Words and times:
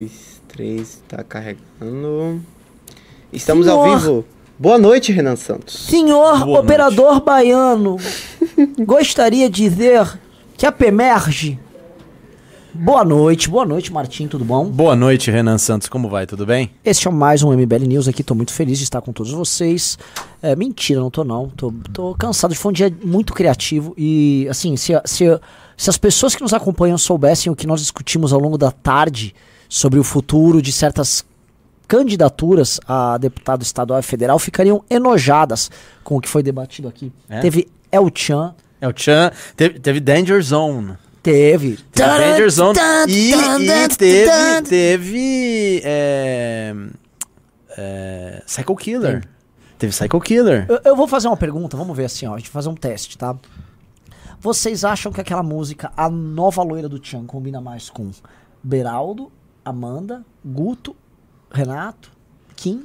dois, 0.00 0.40
três, 0.46 1.02
tá 1.08 1.24
carregando. 1.24 2.40
Estamos 3.32 3.66
Senhor. 3.66 3.84
ao 3.84 3.98
vivo. 3.98 4.24
Boa 4.56 4.78
noite, 4.78 5.10
Renan 5.10 5.34
Santos. 5.34 5.74
Senhor 5.74 6.44
Boa 6.44 6.60
operador 6.60 7.20
baiano, 7.20 7.96
gostaria 8.86 9.50
de 9.50 9.68
dizer 9.68 10.20
que 10.56 10.64
a 10.64 10.70
PEMERGE. 10.70 11.58
Boa 12.72 13.04
noite, 13.04 13.50
boa 13.50 13.66
noite, 13.66 13.92
Martim, 13.92 14.28
tudo 14.28 14.44
bom? 14.44 14.66
Boa 14.66 14.94
noite, 14.94 15.32
Renan 15.32 15.58
Santos. 15.58 15.88
Como 15.88 16.08
vai? 16.08 16.28
Tudo 16.28 16.46
bem? 16.46 16.70
Este 16.84 17.08
é 17.08 17.10
mais 17.10 17.42
um 17.42 17.50
MBL 17.50 17.88
News 17.88 18.06
aqui, 18.06 18.22
tô 18.22 18.36
muito 18.36 18.52
feliz 18.52 18.78
de 18.78 18.84
estar 18.84 19.00
com 19.00 19.12
todos 19.12 19.32
vocês. 19.32 19.98
É, 20.40 20.54
mentira, 20.54 21.00
não 21.00 21.10
tô 21.10 21.24
não. 21.24 21.48
Tô, 21.48 21.74
tô 21.92 22.14
cansado, 22.14 22.54
foi 22.54 22.70
um 22.70 22.72
dia 22.72 22.96
muito 23.02 23.34
criativo 23.34 23.94
e, 23.98 24.46
assim, 24.48 24.76
se, 24.76 24.92
se, 25.04 25.24
se 25.76 25.90
as 25.90 25.98
pessoas 25.98 26.36
que 26.36 26.42
nos 26.42 26.54
acompanham 26.54 26.96
soubessem 26.96 27.50
o 27.50 27.56
que 27.56 27.66
nós 27.66 27.80
discutimos 27.80 28.32
ao 28.32 28.38
longo 28.38 28.56
da 28.56 28.70
tarde 28.70 29.34
sobre 29.68 29.98
o 29.98 30.04
futuro 30.04 30.62
de 30.62 30.72
certas 30.72 31.24
candidaturas 31.86 32.78
a 32.86 33.16
deputado 33.18 33.62
estadual 33.62 34.00
e 34.00 34.02
federal, 34.02 34.38
ficariam 34.38 34.84
enojadas 34.90 35.70
com 36.04 36.16
o 36.16 36.20
que 36.20 36.28
foi 36.28 36.42
debatido 36.42 36.88
aqui. 36.88 37.12
É? 37.28 37.40
Teve 37.40 37.68
El 37.90 38.10
Chan, 38.14 38.54
o 38.86 38.92
Chan. 38.94 39.32
Teve, 39.56 39.80
teve 39.80 40.00
Danger 40.00 40.40
Zone. 40.40 40.96
teve... 41.22 41.78
Teve 41.92 42.08
Danger 42.08 42.50
Zone. 42.50 42.78
E, 43.08 43.32
e 43.32 43.88
teve. 43.96 44.62
Teve. 44.68 45.80
É, 45.84 46.74
é, 47.76 48.42
Psycho 48.46 48.76
Killer. 48.76 49.28
Teve 49.78 49.92
Psycho 49.92 50.20
Killer. 50.20 50.66
Eu, 50.68 50.80
eu 50.84 50.96
vou 50.96 51.08
fazer 51.08 51.26
uma 51.26 51.36
pergunta, 51.36 51.76
vamos 51.76 51.96
ver 51.96 52.04
assim, 52.04 52.26
ó. 52.26 52.34
A 52.34 52.38
gente 52.38 52.46
vai 52.46 52.52
fazer 52.52 52.68
um 52.68 52.74
teste, 52.74 53.18
tá? 53.18 53.36
Vocês 54.40 54.84
acham 54.84 55.10
que 55.10 55.20
aquela 55.20 55.42
música, 55.42 55.90
a 55.96 56.08
nova 56.08 56.62
loira 56.62 56.88
do 56.88 57.00
Tchan, 57.00 57.24
combina 57.24 57.60
mais 57.60 57.90
com 57.90 58.10
Beraldo, 58.62 59.32
Amanda, 59.68 60.24
Guto, 60.44 60.94
Renato, 61.50 62.10
Kim, 62.56 62.84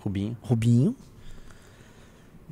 Rubinho. 0.00 0.36
Rubinho? 0.42 0.94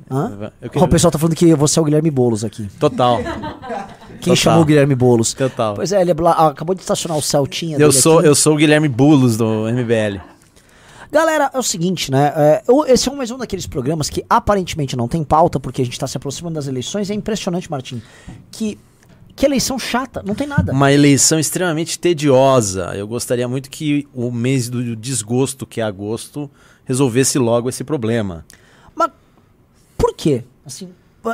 Hã? 0.09 0.51
Ó, 0.75 0.83
o 0.83 0.87
pessoal 0.87 1.11
tá 1.11 1.17
falando 1.17 1.35
que 1.35 1.53
você 1.55 1.79
é 1.79 1.81
o 1.81 1.85
Guilherme 1.85 2.11
Boulos 2.11 2.43
aqui. 2.43 2.67
Total. 2.79 3.17
Quem 3.17 4.19
Total. 4.19 4.35
chamou 4.35 4.61
o 4.61 4.65
Guilherme 4.65 4.95
Boulos? 4.95 5.33
Total. 5.33 5.73
Pois 5.75 5.91
é, 5.91 6.01
ele 6.01 6.11
é 6.11 6.13
bla- 6.13 6.31
ah, 6.33 6.47
acabou 6.47 6.75
de 6.75 6.81
estacionar 6.81 7.17
o 7.17 7.21
Celtinha 7.21 7.77
Eu 7.77 7.91
sou, 7.91 8.19
aqui. 8.19 8.27
eu 8.27 8.35
sou 8.35 8.53
o 8.53 8.57
Guilherme 8.57 8.87
Bulos 8.87 9.37
do 9.37 9.67
MBL. 9.67 10.19
Galera, 11.11 11.49
é 11.53 11.57
o 11.57 11.63
seguinte, 11.63 12.11
né? 12.11 12.33
é, 12.35 12.63
esse 12.91 13.09
é 13.09 13.13
mais 13.13 13.31
um 13.31 13.37
daqueles 13.37 13.65
programas 13.65 14.09
que 14.09 14.25
aparentemente 14.29 14.95
não 14.95 15.07
tem 15.07 15.23
pauta, 15.23 15.57
porque 15.59 15.81
a 15.81 15.85
gente 15.85 15.97
tá 15.97 16.05
se 16.05 16.17
aproximando 16.17 16.55
das 16.55 16.67
eleições. 16.67 17.09
É 17.09 17.13
impressionante, 17.13 17.71
Martim, 17.71 18.01
que, 18.51 18.77
que 19.37 19.45
eleição 19.45 19.77
chata, 19.79 20.21
não 20.25 20.35
tem 20.35 20.47
nada. 20.47 20.73
Uma 20.73 20.91
eleição 20.91 21.39
extremamente 21.39 21.97
tediosa. 21.97 22.91
Eu 22.95 23.07
gostaria 23.07 23.47
muito 23.47 23.69
que 23.69 24.05
o 24.13 24.31
mês 24.31 24.67
do 24.67 24.95
desgosto, 24.95 25.65
que 25.65 25.79
é 25.79 25.83
agosto, 25.83 26.49
resolvesse 26.83 27.37
logo 27.39 27.69
esse 27.69 27.83
problema. 27.83 28.43
Mas 28.95 29.11
por 29.97 30.13
quê? 30.15 30.43
Assim, 30.65 30.89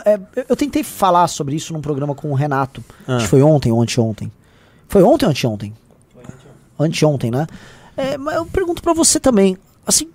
é, 0.05 0.19
eu- 0.49 0.55
tentei 0.55 0.83
falar 0.83 1.27
sobre 1.27 1.55
isso 1.55 1.71
num 1.73 1.81
programa 1.81 2.13
com 2.13 2.29
o 2.29 2.35
Renato. 2.35 2.83
Ah. 3.07 3.15
Acho 3.15 3.25
que 3.25 3.29
foi 3.31 3.41
ontem 3.41 3.71
ou 3.71 3.81
anteontem. 3.81 4.31
Foi 4.87 5.01
ontem 5.01 5.25
ou 5.25 5.31
anteontem? 5.31 5.73
Anteontem, 6.77 7.31
né? 7.31 7.47
É, 7.95 8.17
mas 8.17 8.35
eu 8.35 8.45
pergunto 8.45 8.81
pra 8.83 8.93
você 8.93 9.19
também, 9.19 9.57
assim, 9.87 10.09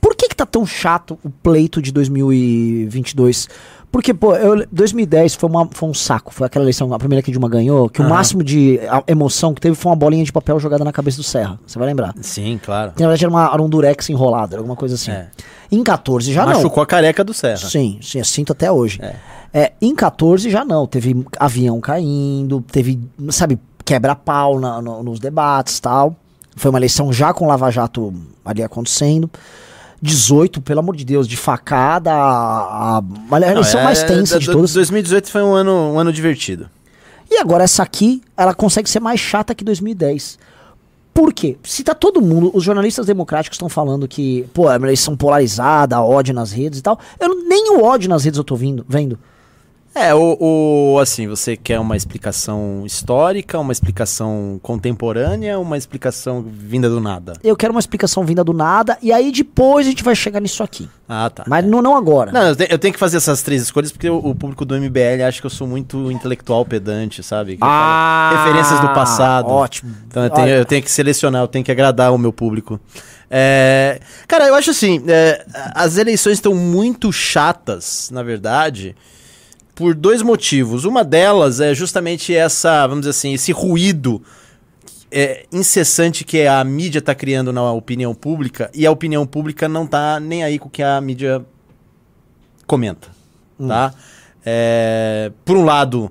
por 0.00 0.14
que 0.14 0.28
que 0.28 0.36
tá 0.36 0.46
tão 0.46 0.64
chato 0.66 1.18
o 1.24 1.30
pleito 1.30 1.80
de 1.82 1.90
2022? 1.90 3.48
Porque, 3.96 4.12
pô, 4.12 4.36
eu- 4.36 4.66
2010 4.70 5.34
foi, 5.36 5.48
uma, 5.48 5.66
foi 5.72 5.88
um 5.88 5.94
saco. 5.94 6.30
Foi 6.30 6.46
aquela 6.46 6.62
eleição, 6.66 6.92
a 6.92 6.98
primeira 6.98 7.22
que 7.22 7.30
a 7.30 7.32
Dilma 7.32 7.48
ganhou, 7.48 7.88
que 7.88 7.98
o 7.98 8.04
Aham. 8.04 8.12
máximo 8.12 8.44
de 8.44 8.78
emoção 9.06 9.54
que 9.54 9.60
teve 9.62 9.74
foi 9.74 9.88
uma 9.88 9.96
bolinha 9.96 10.22
de 10.22 10.30
papel 10.30 10.60
jogada 10.60 10.84
na 10.84 10.92
cabeça 10.92 11.16
do 11.16 11.22
Serra. 11.22 11.58
Você 11.66 11.78
vai 11.78 11.88
lembrar. 11.88 12.12
Sim, 12.20 12.60
claro. 12.62 12.92
Que 12.94 13.00
na 13.00 13.08
verdade 13.08 13.24
era, 13.24 13.30
uma- 13.30 13.50
era 13.50 13.62
um 13.62 13.68
durex 13.70 14.10
enrolado, 14.10 14.54
alguma 14.54 14.76
coisa 14.76 14.96
assim. 14.96 15.12
É. 15.12 15.28
Em 15.72 15.82
14 15.82 16.30
já 16.30 16.44
não. 16.44 16.52
Machucou 16.52 16.82
a 16.82 16.86
careca 16.86 17.24
do 17.24 17.32
Serra. 17.32 17.56
Sim, 17.56 17.98
sim, 18.02 18.18
eu 18.18 18.24
sinto 18.26 18.52
até 18.52 18.70
hoje. 18.70 19.00
É. 19.02 19.14
É, 19.54 19.72
em 19.80 19.94
14 19.94 20.50
já 20.50 20.62
não, 20.62 20.86
teve 20.86 21.24
avião 21.40 21.80
caindo, 21.80 22.60
teve, 22.70 23.00
sabe, 23.30 23.58
quebra-pau 23.82 24.60
no- 24.60 25.02
nos 25.02 25.18
debates 25.18 25.80
tal. 25.80 26.14
Foi 26.54 26.68
uma 26.68 26.78
eleição 26.78 27.10
já 27.14 27.32
com 27.32 27.46
Lava 27.46 27.70
Jato 27.70 28.12
ali 28.44 28.62
acontecendo. 28.62 29.30
18, 30.00 30.60
pelo 30.60 30.80
amor 30.80 30.94
de 30.96 31.04
Deus, 31.04 31.26
de 31.26 31.36
facada, 31.36 32.12
a, 32.12 32.98
a, 32.98 33.02
a 33.32 33.40
eleição 33.52 33.80
é- 33.80 33.84
mais 33.84 34.02
tensa 34.02 34.34
da- 34.34 34.40
de 34.40 34.46
da- 34.46 34.52
todas. 34.52 34.72
2018 34.74 35.30
foi 35.30 35.42
um 35.42 35.52
ano, 35.54 35.72
um 35.94 35.98
ano 35.98 36.12
divertido. 36.12 36.68
E 37.30 37.38
agora 37.38 37.64
essa 37.64 37.82
aqui, 37.82 38.22
ela 38.36 38.54
consegue 38.54 38.88
ser 38.88 39.00
mais 39.00 39.18
chata 39.18 39.54
que 39.54 39.64
2010. 39.64 40.38
Por 41.12 41.32
quê? 41.32 41.56
Se 41.64 41.82
tá 41.82 41.94
todo 41.94 42.20
mundo, 42.20 42.50
os 42.54 42.62
jornalistas 42.62 43.06
democráticos 43.06 43.56
estão 43.56 43.68
falando 43.70 44.06
que, 44.06 44.46
pô, 44.52 44.70
é 44.70 44.76
uma 44.76 44.86
eleição 44.86 45.16
polarizada, 45.16 46.00
ódio 46.02 46.34
nas 46.34 46.52
redes 46.52 46.78
e 46.78 46.82
tal. 46.82 46.98
Eu 47.18 47.42
nem 47.48 47.70
o 47.72 47.82
ódio 47.82 48.08
nas 48.08 48.22
redes 48.24 48.36
eu 48.38 48.44
tô 48.44 48.54
vindo, 48.54 48.84
vendo. 48.88 49.18
É, 49.98 50.14
o, 50.14 50.36
o- 50.38 50.98
assim, 51.00 51.26
você 51.26 51.56
quer 51.56 51.80
uma 51.80 51.96
explicação 51.96 52.82
histórica, 52.84 53.58
uma 53.58 53.72
explicação 53.72 54.60
contemporânea, 54.62 55.58
uma 55.58 55.78
explicação 55.78 56.42
vinda 56.46 56.86
do 56.90 57.00
nada? 57.00 57.32
Eu 57.42 57.56
quero 57.56 57.72
uma 57.72 57.80
explicação 57.80 58.22
vinda 58.22 58.44
do 58.44 58.52
nada, 58.52 58.98
e 59.00 59.10
aí 59.10 59.32
depois 59.32 59.86
a 59.86 59.88
gente 59.90 60.04
vai 60.04 60.14
chegar 60.14 60.38
nisso 60.38 60.62
aqui. 60.62 60.86
Ah, 61.08 61.30
tá. 61.30 61.44
Mas 61.46 61.64
não, 61.64 61.80
não 61.80 61.96
agora. 61.96 62.30
Não, 62.30 62.42
eu 62.42 62.54
te- 62.54 62.68
eu 62.70 62.78
tenho 62.78 62.92
que 62.92 63.00
fazer 63.00 63.16
essas 63.16 63.40
três 63.42 63.62
escolhas 63.62 63.90
porque 63.90 64.10
o, 64.10 64.18
o 64.18 64.34
público 64.34 64.66
do 64.66 64.74
MBL 64.78 65.22
acha 65.26 65.40
que 65.40 65.46
eu 65.46 65.50
sou 65.50 65.66
muito 65.66 66.12
intelectual 66.12 66.62
pedante, 66.66 67.22
sabe? 67.22 67.54
Que 67.54 67.60
falo 67.60 68.36
referências 68.36 68.80
do 68.80 68.88
passado. 68.92 69.48
Ah, 69.48 69.52
Ótimo. 69.54 69.94
Então 70.08 70.24
eu 70.24 70.30
tenho, 70.30 70.48
eu 70.48 70.64
tenho 70.66 70.82
que 70.82 70.90
selecionar, 70.90 71.40
eu 71.42 71.48
tenho 71.48 71.64
que 71.64 71.72
agradar 71.72 72.12
o 72.12 72.18
meu 72.18 72.34
público. 72.34 72.78
É, 73.30 73.98
cara, 74.28 74.46
eu 74.46 74.54
acho 74.54 74.70
assim, 74.70 75.02
é, 75.08 75.44
as 75.74 75.96
eleições 75.96 76.34
estão 76.34 76.54
muito 76.54 77.10
chatas, 77.12 78.10
na 78.12 78.22
verdade, 78.22 78.94
por 79.76 79.94
dois 79.94 80.22
motivos. 80.22 80.84
Uma 80.84 81.04
delas 81.04 81.60
é 81.60 81.72
justamente 81.74 82.34
essa, 82.34 82.84
vamos 82.86 83.02
dizer 83.02 83.10
assim, 83.10 83.34
esse 83.34 83.52
ruído 83.52 84.22
é, 85.10 85.44
incessante 85.52 86.24
que 86.24 86.46
a 86.46 86.64
mídia 86.64 86.98
está 86.98 87.14
criando 87.14 87.52
na 87.52 87.70
opinião 87.70 88.14
pública 88.14 88.70
e 88.74 88.86
a 88.86 88.90
opinião 88.90 89.26
pública 89.26 89.68
não 89.68 89.86
tá 89.86 90.18
nem 90.18 90.42
aí 90.42 90.58
com 90.58 90.66
o 90.66 90.70
que 90.70 90.82
a 90.82 90.98
mídia 91.00 91.44
comenta, 92.66 93.08
tá? 93.68 93.94
É, 94.44 95.30
por 95.44 95.56
um 95.56 95.64
lado, 95.64 96.10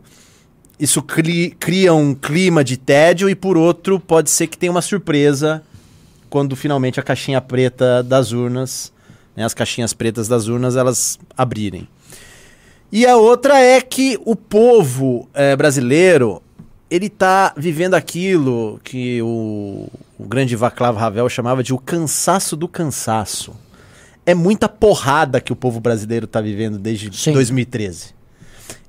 isso 0.79 1.01
cri- 1.01 1.55
cria 1.59 1.93
um 1.93 2.13
clima 2.13 2.63
de 2.63 2.77
tédio 2.77 3.29
e 3.29 3.33
por 3.35 3.57
outro 3.57 3.99
pode 3.99 4.29
ser 4.29 4.45
que 4.47 4.57
tenha 4.57 4.71
uma 4.71 4.81
surpresa 4.81 5.63
quando 6.29 6.55
finalmente 6.55 6.99
a 6.99 7.03
caixinha 7.03 7.41
preta 7.41 8.03
das 8.03 8.31
urnas, 8.31 8.93
né, 9.35 9.43
as 9.43 9.53
caixinhas 9.53 9.93
pretas 9.93 10.27
das 10.27 10.47
urnas, 10.47 10.75
elas 10.75 11.17
abrirem. 11.35 11.87
E 12.91 13.05
a 13.05 13.17
outra 13.17 13.59
é 13.59 13.81
que 13.81 14.19
o 14.25 14.35
povo 14.35 15.27
eh, 15.33 15.55
brasileiro 15.55 16.41
ele 16.89 17.09
tá 17.09 17.53
vivendo 17.57 17.95
aquilo 17.95 18.79
que 18.83 19.21
o, 19.21 19.89
o 20.17 20.25
grande 20.25 20.55
Václav 20.55 20.97
Havel 20.97 21.27
chamava 21.27 21.63
de 21.63 21.73
o 21.73 21.77
cansaço 21.77 22.55
do 22.55 22.67
cansaço. 22.67 23.53
É 24.25 24.33
muita 24.33 24.69
porrada 24.69 25.41
que 25.41 25.51
o 25.51 25.55
povo 25.55 25.79
brasileiro 25.79 26.25
tá 26.25 26.41
vivendo 26.41 26.77
desde 26.77 27.15
Sim. 27.15 27.33
2013. 27.33 28.13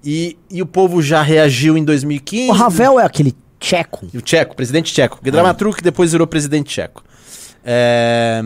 E, 0.05 0.39
e 0.51 0.63
o 0.63 0.67
povo 0.67 1.03
já 1.03 1.21
reagiu 1.21 1.77
em 1.77 1.85
2015. 1.85 2.51
O 2.51 2.53
Ravel 2.53 3.01
é 3.01 3.05
aquele 3.05 3.35
tcheco. 3.59 4.07
O 4.15 4.21
Tcheco, 4.21 4.55
presidente 4.55 4.93
Tcheco. 4.93 5.17
Porque 5.17 5.31
Dramaturg 5.31 5.83
depois 5.83 6.13
virou 6.13 6.27
presidente 6.27 6.69
Tcheco. 6.69 7.03
É, 7.65 8.41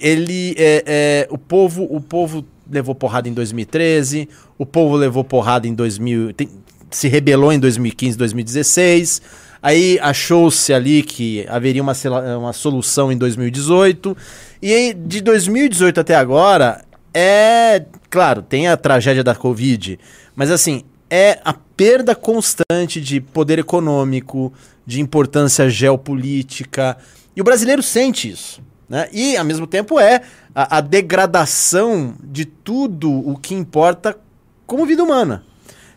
ele, 0.00 0.54
é, 0.58 0.84
é, 0.86 1.28
o 1.30 1.38
povo, 1.38 1.86
o 1.88 2.00
povo 2.00 2.44
levou 2.70 2.94
porrada 2.94 3.28
em 3.28 3.32
2013. 3.32 4.28
O 4.58 4.64
povo 4.66 4.96
levou 4.96 5.24
porrada 5.24 5.66
em 5.66 5.74
2000, 5.74 6.32
tem- 6.32 6.48
se 6.90 7.08
rebelou 7.08 7.52
em 7.52 7.58
2015, 7.58 8.16
2016. 8.16 9.22
Aí 9.62 9.98
achou-se 10.00 10.72
ali 10.72 11.02
que 11.02 11.46
haveria 11.48 11.82
uma, 11.82 11.94
uma 12.38 12.52
solução 12.52 13.10
em 13.10 13.16
2018. 13.16 14.16
E 14.60 14.72
aí, 14.72 14.94
de 14.94 15.20
2018 15.20 16.00
até 16.00 16.14
agora, 16.14 16.84
é. 17.12 17.84
Claro, 18.10 18.42
tem 18.42 18.68
a 18.68 18.76
tragédia 18.76 19.24
da 19.24 19.34
Covid, 19.34 19.98
mas 20.36 20.50
assim, 20.50 20.82
é 21.10 21.40
a 21.44 21.52
perda 21.52 22.14
constante 22.14 23.00
de 23.00 23.20
poder 23.20 23.58
econômico, 23.58 24.52
de 24.86 25.00
importância 25.00 25.68
geopolítica. 25.68 26.96
E 27.36 27.40
o 27.40 27.44
brasileiro 27.44 27.82
sente 27.82 28.28
isso. 28.30 28.60
Né? 28.88 29.08
E, 29.12 29.36
ao 29.36 29.44
mesmo 29.44 29.66
tempo, 29.66 29.98
é 29.98 30.22
a, 30.54 30.78
a 30.78 30.80
degradação 30.80 32.14
de 32.22 32.44
tudo 32.44 33.10
o 33.10 33.36
que 33.38 33.54
importa 33.54 34.16
como 34.66 34.86
vida 34.86 35.02
humana. 35.02 35.42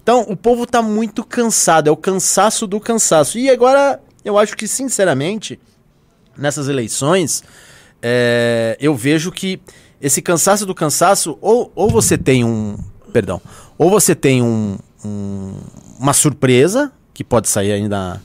Então, 0.01 0.21
o 0.29 0.37
povo 0.37 0.63
está 0.63 0.81
muito 0.81 1.23
cansado, 1.23 1.89
é 1.89 1.91
o 1.91 1.97
cansaço 1.97 2.65
do 2.65 2.79
cansaço. 2.79 3.37
E 3.37 3.49
agora, 3.49 3.99
eu 4.23 4.37
acho 4.37 4.55
que, 4.55 4.67
sinceramente, 4.67 5.59
nessas 6.37 6.69
eleições, 6.69 7.43
é, 8.01 8.77
eu 8.79 8.95
vejo 8.95 9.31
que 9.31 9.59
esse 9.99 10.21
cansaço 10.21 10.65
do 10.65 10.73
cansaço, 10.73 11.37
ou, 11.41 11.71
ou 11.75 11.89
você 11.89 12.17
tem 12.17 12.43
um. 12.45 12.77
Perdão. 13.11 13.41
Ou 13.77 13.89
você 13.89 14.15
tem 14.15 14.41
um, 14.41 14.77
um- 15.03 15.53
uma 15.99 16.13
surpresa, 16.13 16.91
que 17.13 17.23
pode 17.23 17.49
sair 17.49 17.71
ainda 17.71 18.21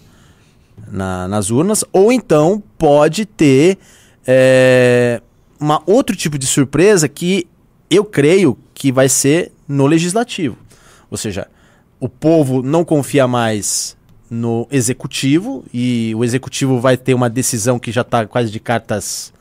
na- 0.88 1.26
nas 1.26 1.50
urnas, 1.50 1.82
ou 1.92 2.12
então 2.12 2.62
pode 2.78 3.24
ter 3.24 3.78
é, 4.26 5.20
uma 5.60 5.82
outro 5.86 6.14
tipo 6.16 6.38
de 6.38 6.46
surpresa 6.46 7.08
que 7.08 7.46
eu 7.90 8.04
creio 8.04 8.58
que 8.74 8.90
vai 8.90 9.08
ser 9.08 9.52
no 9.68 9.86
legislativo. 9.86 10.56
Ou 11.10 11.16
seja, 11.16 11.46
o 12.00 12.08
povo 12.08 12.62
não 12.62 12.84
confia 12.84 13.28
mais 13.28 13.96
no 14.30 14.66
executivo 14.70 15.62
e 15.72 16.14
o 16.16 16.24
executivo 16.24 16.80
vai 16.80 16.96
ter 16.96 17.12
uma 17.12 17.28
decisão 17.28 17.78
que 17.78 17.92
já 17.92 18.00
está 18.00 18.26
quase 18.26 18.50
de 18.50 18.58
cartas 18.58 19.32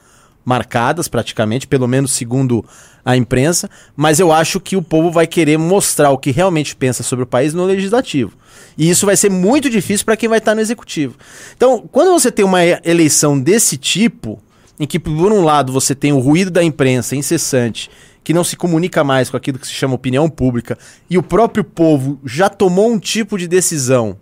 marcadas 0.44 1.08
praticamente, 1.08 1.68
pelo 1.68 1.88
menos 1.88 2.12
segundo 2.12 2.66
a 3.04 3.16
imprensa, 3.16 3.70
mas 3.96 4.20
eu 4.20 4.32
acho 4.32 4.60
que 4.60 4.76
o 4.76 4.82
povo 4.82 5.10
vai 5.10 5.26
querer 5.26 5.58
mostrar 5.58 6.12
o 6.12 6.18
que 6.18 6.32
realmente 6.32 6.76
pensa 6.76 7.04
sobre 7.04 7.24
o 7.24 7.28
país 7.28 7.54
no 7.54 7.66
legislativo. 7.66 8.34
E 8.78 8.90
isso 8.90 9.06
vai 9.06 9.16
ser 9.16 9.30
muito 9.30 9.70
difícil 9.70 10.06
para 10.06 10.18
quem 10.18 10.30
vai 10.30 10.38
estar 10.38 10.54
no 10.54 10.62
executivo. 10.62 11.16
Então, 11.56 11.88
quando 11.92 12.12
você 12.12 12.32
tem 12.32 12.46
uma 12.46 12.64
eleição 12.64 13.40
desse 13.40 13.78
tipo, 13.78 14.42
em 14.82 14.88
que 14.88 15.00
por 15.00 15.32
um 15.32 15.44
lado 15.44 15.72
você 15.72 15.94
tem 15.94 16.12
o 16.12 16.18
ruído 16.18 16.50
da 16.50 16.64
imprensa 16.64 17.16
incessante, 17.16 17.88
que 18.24 18.34
não 18.34 18.44
se 18.44 18.56
comunica 18.56 19.04
mais 19.04 19.30
com 19.30 19.38
aquilo 19.38 19.60
que 19.60 19.68
se 19.68 19.74
chama 19.74 19.94
opinião 19.94 20.28
pública, 20.28 20.76
e 21.08 21.20
o 21.20 21.24
próprio 21.24 21.64
povo 21.64 22.20
já 22.26 22.50
tomou 22.50 22.92
um 22.92 22.98
tipo 22.98 23.38
de 23.38 23.48
decisão 23.48 24.18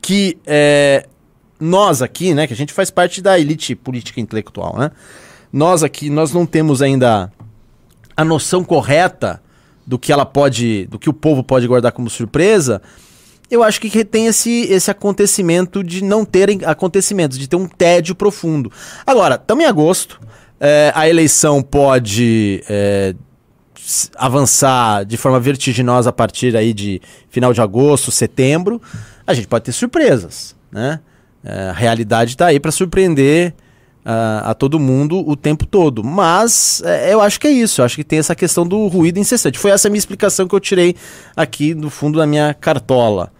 que 0.00 0.38
é, 0.46 1.04
nós 1.58 2.00
aqui, 2.00 2.32
né, 2.32 2.46
que 2.46 2.52
a 2.52 2.56
gente 2.56 2.72
faz 2.72 2.92
parte 2.92 3.20
da 3.20 3.40
elite 3.40 3.74
política 3.74 4.20
intelectual, 4.20 4.78
né? 4.78 4.92
Nós 5.52 5.82
aqui, 5.82 6.08
nós 6.08 6.32
não 6.32 6.46
temos 6.46 6.80
ainda 6.80 7.32
a 8.16 8.24
noção 8.24 8.62
correta 8.62 9.42
do 9.84 9.98
que 9.98 10.12
ela 10.12 10.24
pode, 10.24 10.86
do 10.86 10.96
que 10.96 11.10
o 11.10 11.12
povo 11.12 11.42
pode 11.42 11.66
guardar 11.66 11.90
como 11.90 12.08
surpresa. 12.08 12.80
Eu 13.50 13.62
acho 13.62 13.80
que 13.80 14.04
tem 14.04 14.26
esse, 14.26 14.62
esse 14.70 14.90
acontecimento 14.90 15.82
de 15.82 16.04
não 16.04 16.24
terem 16.24 16.60
acontecimentos, 16.64 17.36
de 17.38 17.48
ter 17.48 17.56
um 17.56 17.66
tédio 17.66 18.14
profundo. 18.14 18.70
Agora, 19.04 19.34
estamos 19.34 19.64
em 19.64 19.66
agosto, 19.66 20.20
é, 20.60 20.92
a 20.94 21.08
eleição 21.08 21.62
pode 21.62 22.62
é, 22.68 23.14
avançar 24.16 25.04
de 25.04 25.16
forma 25.16 25.40
vertiginosa 25.40 26.10
a 26.10 26.12
partir 26.12 26.56
aí 26.56 26.72
de 26.72 27.00
final 27.28 27.52
de 27.52 27.60
agosto, 27.60 28.10
setembro. 28.10 28.80
A 29.26 29.34
gente 29.34 29.48
pode 29.48 29.64
ter 29.64 29.72
surpresas, 29.72 30.54
né? 30.70 31.00
É, 31.42 31.70
a 31.70 31.72
realidade 31.72 32.32
está 32.32 32.46
aí 32.46 32.60
para 32.60 32.70
surpreender 32.70 33.54
ah, 34.04 34.50
a 34.50 34.54
todo 34.54 34.78
mundo 34.78 35.26
o 35.26 35.34
tempo 35.34 35.66
todo. 35.66 36.04
Mas 36.04 36.82
é, 36.84 37.12
eu 37.12 37.20
acho 37.20 37.40
que 37.40 37.46
é 37.46 37.50
isso. 37.50 37.80
Eu 37.80 37.84
acho 37.84 37.96
que 37.96 38.04
tem 38.04 38.18
essa 38.18 38.34
questão 38.34 38.66
do 38.66 38.86
ruído 38.86 39.18
incessante. 39.18 39.58
Foi 39.58 39.70
essa 39.70 39.88
minha 39.88 39.98
explicação 39.98 40.46
que 40.46 40.54
eu 40.54 40.60
tirei 40.60 40.94
aqui 41.34 41.74
do 41.74 41.90
fundo 41.90 42.18
da 42.18 42.26
minha 42.26 42.54
cartola. 42.54 43.32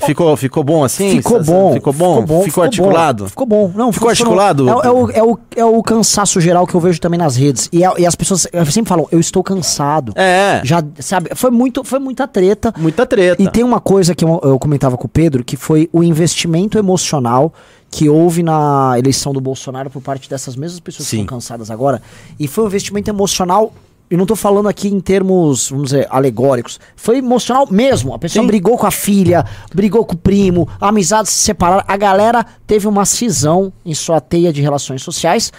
Ficou, 0.00 0.34
ficou 0.36 0.64
bom 0.64 0.82
assim? 0.84 1.10
Ficou 1.16 1.38
Essa- 1.40 1.52
bom. 1.52 1.72
Ficou 1.74 1.92
bom? 1.92 2.42
Ficou, 2.44 2.64
articulado? 2.64 3.24
Bom, 3.24 3.28
ficou 3.28 3.46
bom. 3.46 3.70
Não, 3.74 3.92
Ficou 3.92 4.08
funcionou. 4.08 4.40
articulado? 4.40 4.68
É, 4.68 4.74
o- 4.74 4.80
é 4.82 4.90
o, 4.90 5.10
é, 5.10 5.22
o, 5.22 5.38
é 5.56 5.64
o 5.78 5.82
cansaço 5.82 6.40
geral 6.40 6.66
que 6.66 6.74
eu 6.74 6.80
vejo 6.80 6.98
também 7.00 7.18
nas 7.18 7.36
redes. 7.36 7.68
E, 7.72 7.84
a- 7.84 7.94
e 7.98 8.06
as 8.06 8.14
pessoas 8.14 8.46
sempre 8.70 8.88
falam, 8.88 9.06
eu 9.12 9.20
estou 9.20 9.42
cansado. 9.42 10.12
É, 10.16 10.60
Já, 10.64 10.82
sabe, 10.98 11.30
foi, 11.34 11.50
muito, 11.50 11.84
foi 11.84 11.98
muita 11.98 12.26
treta. 12.26 12.72
muita 12.78 13.04
treta. 13.06 13.42
E 13.42 13.48
tem 13.50 13.62
uma 13.62 13.80
coisa 13.80 14.14
que 14.14 14.24
eu, 14.24 14.40
eu 14.42 14.58
comentava 14.58 14.96
com 14.96 15.06
o 15.06 15.10
Pedro, 15.10 15.44
que 15.44 15.56
foi 15.56 15.90
o 15.92 16.02
investimento 16.02 16.78
emocional 16.78 17.52
que 17.90 18.08
houve 18.08 18.42
na 18.42 18.94
eleição 18.98 19.34
do 19.34 19.40
Bolsonaro 19.42 19.90
por 19.90 20.00
parte 20.00 20.28
dessas 20.30 20.56
mesmas 20.56 20.80
pessoas 20.80 21.06
Sim. 21.06 21.18
que 21.18 21.22
estão 21.24 21.36
cansadas 21.36 21.70
agora. 21.70 22.00
E 22.40 22.48
foi 22.48 22.64
um 22.64 22.66
investimento 22.66 23.10
emocional. 23.10 23.72
Eu 24.12 24.18
não 24.18 24.26
tô 24.26 24.36
falando 24.36 24.68
aqui 24.68 24.88
em 24.88 25.00
termos, 25.00 25.70
vamos 25.70 25.86
dizer, 25.86 26.06
alegóricos. 26.10 26.78
Foi 26.94 27.16
emocional 27.16 27.66
mesmo. 27.70 28.12
A 28.12 28.18
pessoa 28.18 28.42
Sim. 28.42 28.46
brigou 28.46 28.76
com 28.76 28.86
a 28.86 28.90
filha, 28.90 29.42
brigou 29.74 30.04
com 30.04 30.12
o 30.12 30.18
primo, 30.18 30.68
amizades 30.78 31.32
se 31.32 31.38
separaram. 31.38 31.82
A 31.88 31.96
galera 31.96 32.44
teve 32.66 32.86
uma 32.86 33.06
cisão 33.06 33.72
em 33.86 33.94
sua 33.94 34.20
teia 34.20 34.52
de 34.52 34.60
relações 34.60 35.02
sociais 35.02 35.50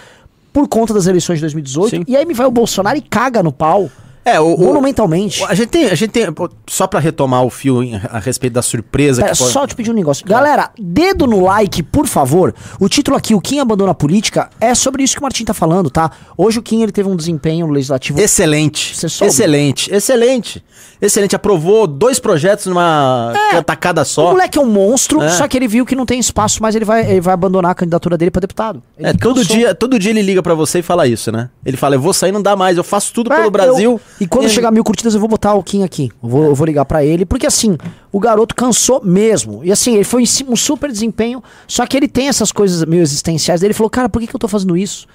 por 0.52 0.68
conta 0.68 0.94
das 0.94 1.08
eleições 1.08 1.38
de 1.38 1.40
2018. 1.40 1.90
Sim. 1.90 2.04
E 2.06 2.16
aí 2.16 2.24
me 2.24 2.32
vai 2.32 2.46
o 2.46 2.50
Bolsonaro 2.52 2.96
e 2.96 3.02
caga 3.02 3.42
no 3.42 3.50
pau. 3.50 3.90
É, 4.24 4.40
o, 4.40 4.54
o- 4.54 4.58
monumentalmente. 4.64 5.42
A 5.44 5.54
gente 5.54 5.68
tem, 5.68 5.84
a 5.86 5.94
gente 5.94 6.10
tem 6.10 6.26
só 6.66 6.86
pra 6.86 6.98
retomar 7.00 7.44
o 7.44 7.50
fio 7.50 7.82
em- 7.82 7.94
a 7.96 8.18
respeito 8.18 8.54
da 8.54 8.62
surpresa 8.62 9.22
Pera, 9.22 9.36
pode- 9.36 9.52
só 9.52 9.66
te 9.66 9.74
pedir 9.74 9.90
um 9.90 9.94
negócio. 9.94 10.24
Galera, 10.26 10.70
dedo 10.78 11.26
no 11.26 11.40
like, 11.44 11.82
por 11.82 12.06
favor. 12.06 12.54
O 12.80 12.88
título 12.88 13.16
aqui, 13.16 13.34
o 13.34 13.40
Kim 13.40 13.58
abandona 13.58 13.90
a 13.92 13.94
política, 13.94 14.48
é 14.60 14.74
sobre 14.74 15.02
isso 15.02 15.14
que 15.14 15.20
o 15.20 15.22
Martim 15.22 15.44
tá 15.44 15.52
falando, 15.54 15.90
tá? 15.90 16.10
Hoje 16.36 16.58
o 16.58 16.62
Kim 16.62 16.82
ele 16.82 16.92
teve 16.92 17.08
um 17.08 17.16
desempenho 17.16 17.66
no 17.66 17.72
legislativo. 17.72 18.18
Excelente. 18.20 18.94
Excelente. 19.26 19.94
Excelente. 19.94 20.64
Excelente. 21.04 21.36
Aprovou 21.36 21.86
dois 21.86 22.18
projetos 22.18 22.66
numa 22.66 23.32
tacada 23.66 24.02
O 24.02 24.04
só. 24.04 24.30
moleque 24.30 24.58
é 24.58 24.60
um 24.62 24.66
monstro, 24.66 25.20
É. 25.22 25.28
só 25.30 25.46
que 25.46 25.56
ele 25.56 25.68
viu 25.68 25.84
que 25.84 25.94
não 25.94 26.06
tem 26.06 26.18
espaço 26.18 26.62
mais, 26.62 26.74
ele 26.74 26.84
vai, 26.84 27.10
ele 27.10 27.20
vai 27.20 27.34
abandonar 27.34 27.72
a 27.72 27.74
candidatura 27.74 28.16
dele 28.16 28.30
pra 28.30 28.40
deputado. 28.40 28.82
Ele 28.98 29.08
É, 29.08 29.12
todo 29.12 29.36
cansou. 29.36 29.56
dia, 29.56 29.74
todo 29.74 29.98
dia 29.98 30.10
ele 30.10 30.22
liga 30.22 30.42
pra 30.42 30.54
você 30.54 30.78
e 30.78 30.82
fala 30.82 31.06
isso, 31.06 31.30
né? 31.30 31.50
Ele 31.64 31.76
fala: 31.76 31.94
"Eu 31.96 32.00
vou 32.00 32.12
sair, 32.12 32.32
não 32.32 32.42
dá 32.42 32.56
mais, 32.56 32.76
eu 32.76 32.84
faço 32.84 33.12
tudo 33.12 33.32
É, 33.32 33.36
pelo 33.36 33.50
Brasil". 33.50 33.92
eu- 33.92 34.00
e 34.20 34.26
quando 34.26 34.48
chegar 34.48 34.70
mil 34.70 34.82
curtidas, 34.84 35.14
eu 35.14 35.20
vou 35.20 35.28
botar 35.28 35.54
o 35.54 35.62
Kim 35.62 35.82
aqui. 35.84 36.10
Eu 36.22 36.28
vou, 36.28 36.44
eu 36.44 36.54
vou 36.54 36.66
ligar 36.66 36.84
pra 36.84 37.04
ele, 37.04 37.24
porque 37.26 37.46
assim, 37.46 37.76
o 38.10 38.18
garoto 38.18 38.54
cansou 38.54 39.00
mesmo. 39.04 39.60
E 39.64 39.70
assim, 39.70 39.94
ele 39.94 40.04
foi 40.04 40.24
um 40.48 40.56
super 40.56 40.90
desempenho, 40.90 41.42
só 41.68 41.86
que 41.86 41.96
ele 41.96 42.08
tem 42.08 42.28
essas 42.28 42.50
coisas 42.50 42.84
meio 42.84 43.02
existenciais. 43.02 43.62
Ele 43.62 43.74
falou, 43.74 43.90
cara, 43.90 44.08
por 44.08 44.20
que, 44.20 44.26
que 44.26 44.34
eu 44.34 44.40
tô 44.40 44.48
fazendo 44.48 44.76
isso? 44.76 45.06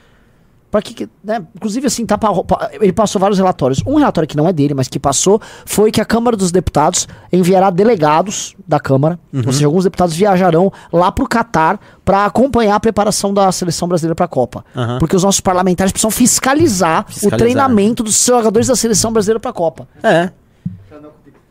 Pra 0.72 0.84
que, 0.84 1.10
né? 1.24 1.42
Inclusive, 1.56 1.88
assim, 1.88 2.06
tá 2.06 2.16
pa- 2.16 2.70
ele 2.80 2.94
passou 2.94 3.20
vários 3.20 3.40
relatórios. 3.40 3.82
Um 3.88 3.96
relatório 3.96 4.28
que 4.28 4.38
não 4.38 4.48
é 4.48 4.54
dele, 4.54 4.76
mas 4.76 4.88
que 4.88 5.00
passou, 5.00 5.42
foi 5.66 5.92
que 5.92 6.00
a 6.00 6.06
Câmara 6.06 6.38
dos 6.38 6.52
Deputados 6.52 7.08
enviará 7.34 7.72
delegados 7.72 8.56
da 8.68 8.80
Câmara, 8.80 9.20
Uhum. 9.34 9.42
ou 9.48 9.52
seja, 9.52 9.66
alguns 9.66 9.84
deputados 9.86 10.16
viajarão 10.16 10.72
lá 10.94 11.12
pro 11.12 11.28
Catar 11.28 11.80
pra 12.06 12.26
acompanhar 12.26 12.76
a 12.76 12.80
preparação 12.80 13.34
da 13.34 13.52
seleção 13.52 13.88
brasileira 13.88 14.14
pra 14.14 14.28
Copa. 14.28 14.64
Aham. 14.76 15.00
Porque 15.00 15.16
os 15.16 15.24
nossos 15.24 15.42
parlamentares 15.42 15.92
precisam 15.92 16.12
fiscalizar, 16.12 17.06
Fiscalizar. 17.08 17.34
o 17.34 17.38
treinamento 17.38 18.04
dos 18.04 18.24
jogadores 18.24 18.68
da 18.68 18.76
seleção 18.76 19.12
brasileira 19.12 19.40
pra 19.40 19.52
Copa. 19.52 19.88
É. 20.04 20.30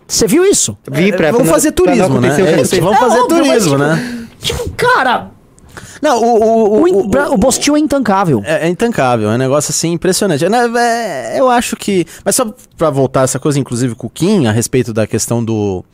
Você 0.07 0.27
viu 0.27 0.45
isso? 0.45 0.77
Vi 0.91 1.13
pra- 1.13 1.31
vamos 1.33 1.47
pra 1.49 1.55
fazer 1.55 1.73
pra 1.73 1.85
turismo, 1.85 2.21
né? 2.21 2.29
É 2.29 2.81
vamos 2.81 2.97
É 2.97 3.01
fazer 3.01 3.19
óbvio, 3.21 3.39
mas, 3.47 3.49
turismo, 3.49 3.71
tipo, 3.71 3.79
né? 3.79 4.29
Tipo, 4.41 4.71
cara, 4.71 5.31
Não, 6.01 6.23
o, 6.23 6.43
o, 6.43 6.83
o, 6.83 7.07
o, 7.07 7.35
o 7.35 7.37
Bostil 7.37 7.77
é 7.77 7.81
intancável. 7.81 8.43
É, 8.45 8.67
é 8.67 8.69
intancável, 8.69 9.31
é 9.31 9.35
um 9.35 9.39
negócio 9.39 9.71
assim 9.71 9.93
impressionante. 9.93 10.45
É, 10.45 10.49
né, 10.49 10.67
é, 10.77 11.41
eu 11.41 11.49
acho 11.49 11.77
que. 11.77 12.07
Mas 12.25 12.37
só 12.37 12.53
pra 12.77 12.91
voltar 12.91 13.23
essa 13.23 13.39
coisa, 13.39 13.59
inclusive, 13.59 13.95
com 13.95 14.07
o 14.07 14.11
Kim, 14.11 14.47
a 14.47 14.53
respeito 14.53 14.93
da 14.93 15.07
questão 15.07 15.45
do, 15.45 15.85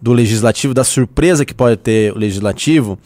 do 0.00 0.12
legislativo, 0.12 0.74
da 0.74 0.84
surpresa 0.84 1.44
que 1.44 1.54
pode 1.54 1.76
ter 1.76 2.12
o 2.12 2.18
legislativo, 2.18 2.98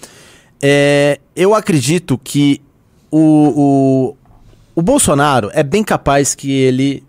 é, 0.62 1.20
eu 1.34 1.54
acredito 1.54 2.18
que 2.22 2.60
o, 3.10 4.14
o, 4.14 4.16
o 4.74 4.82
Bolsonaro 4.82 5.50
é 5.52 5.62
bem 5.62 5.82
capaz 5.84 6.34
que 6.34 6.50
ele 6.50 7.04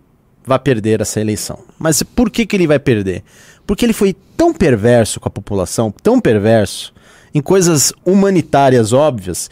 vá 0.45 0.57
perder 0.57 1.01
essa 1.01 1.19
eleição. 1.19 1.59
Mas 1.77 2.01
por 2.01 2.29
que, 2.29 2.45
que 2.45 2.55
ele 2.55 2.65
vai 2.65 2.79
perder? 2.79 3.23
Porque 3.65 3.85
ele 3.85 3.93
foi 3.93 4.15
tão 4.37 4.53
perverso 4.53 5.19
com 5.19 5.27
a 5.27 5.31
população, 5.31 5.93
tão 6.01 6.21
perverso, 6.21 6.93
em 7.33 7.41
coisas 7.41 7.93
humanitárias 8.05 8.93
óbvias, 8.93 9.49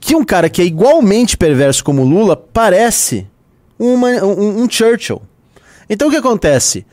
que 0.00 0.14
um 0.16 0.24
cara 0.24 0.48
que 0.50 0.60
é 0.60 0.64
igualmente 0.64 1.36
perverso 1.36 1.84
como 1.84 2.04
Lula 2.04 2.36
parece 2.36 3.26
uma- 3.78 4.24
um, 4.24 4.62
um 4.62 4.70
Churchill. 4.70 5.22
Então 5.88 6.08
o 6.08 6.10
que 6.10 6.16
acontece? 6.16 6.84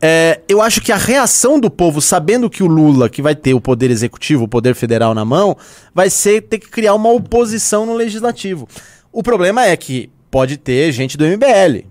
É, 0.00 0.40
eu 0.48 0.62
acho 0.62 0.80
que 0.80 0.92
a 0.92 0.96
reação 0.96 1.58
do 1.58 1.68
povo, 1.68 2.00
sabendo 2.00 2.48
que 2.48 2.62
o 2.62 2.66
Lula, 2.66 3.08
que 3.08 3.20
vai 3.20 3.34
ter 3.34 3.52
o 3.54 3.60
poder 3.60 3.90
executivo, 3.90 4.44
o 4.44 4.48
poder 4.48 4.74
federal 4.74 5.12
na 5.12 5.24
mão, 5.24 5.56
vai 5.92 6.08
ser 6.08 6.42
ter 6.42 6.58
que 6.58 6.68
criar 6.68 6.94
uma 6.94 7.10
oposição 7.10 7.84
no 7.84 7.94
legislativo. 7.94 8.68
O 9.10 9.22
problema 9.22 9.64
é 9.66 9.76
que 9.76 10.10
pode 10.30 10.56
ter 10.56 10.92
gente 10.92 11.16
do 11.16 11.24
MBL, 11.24 11.84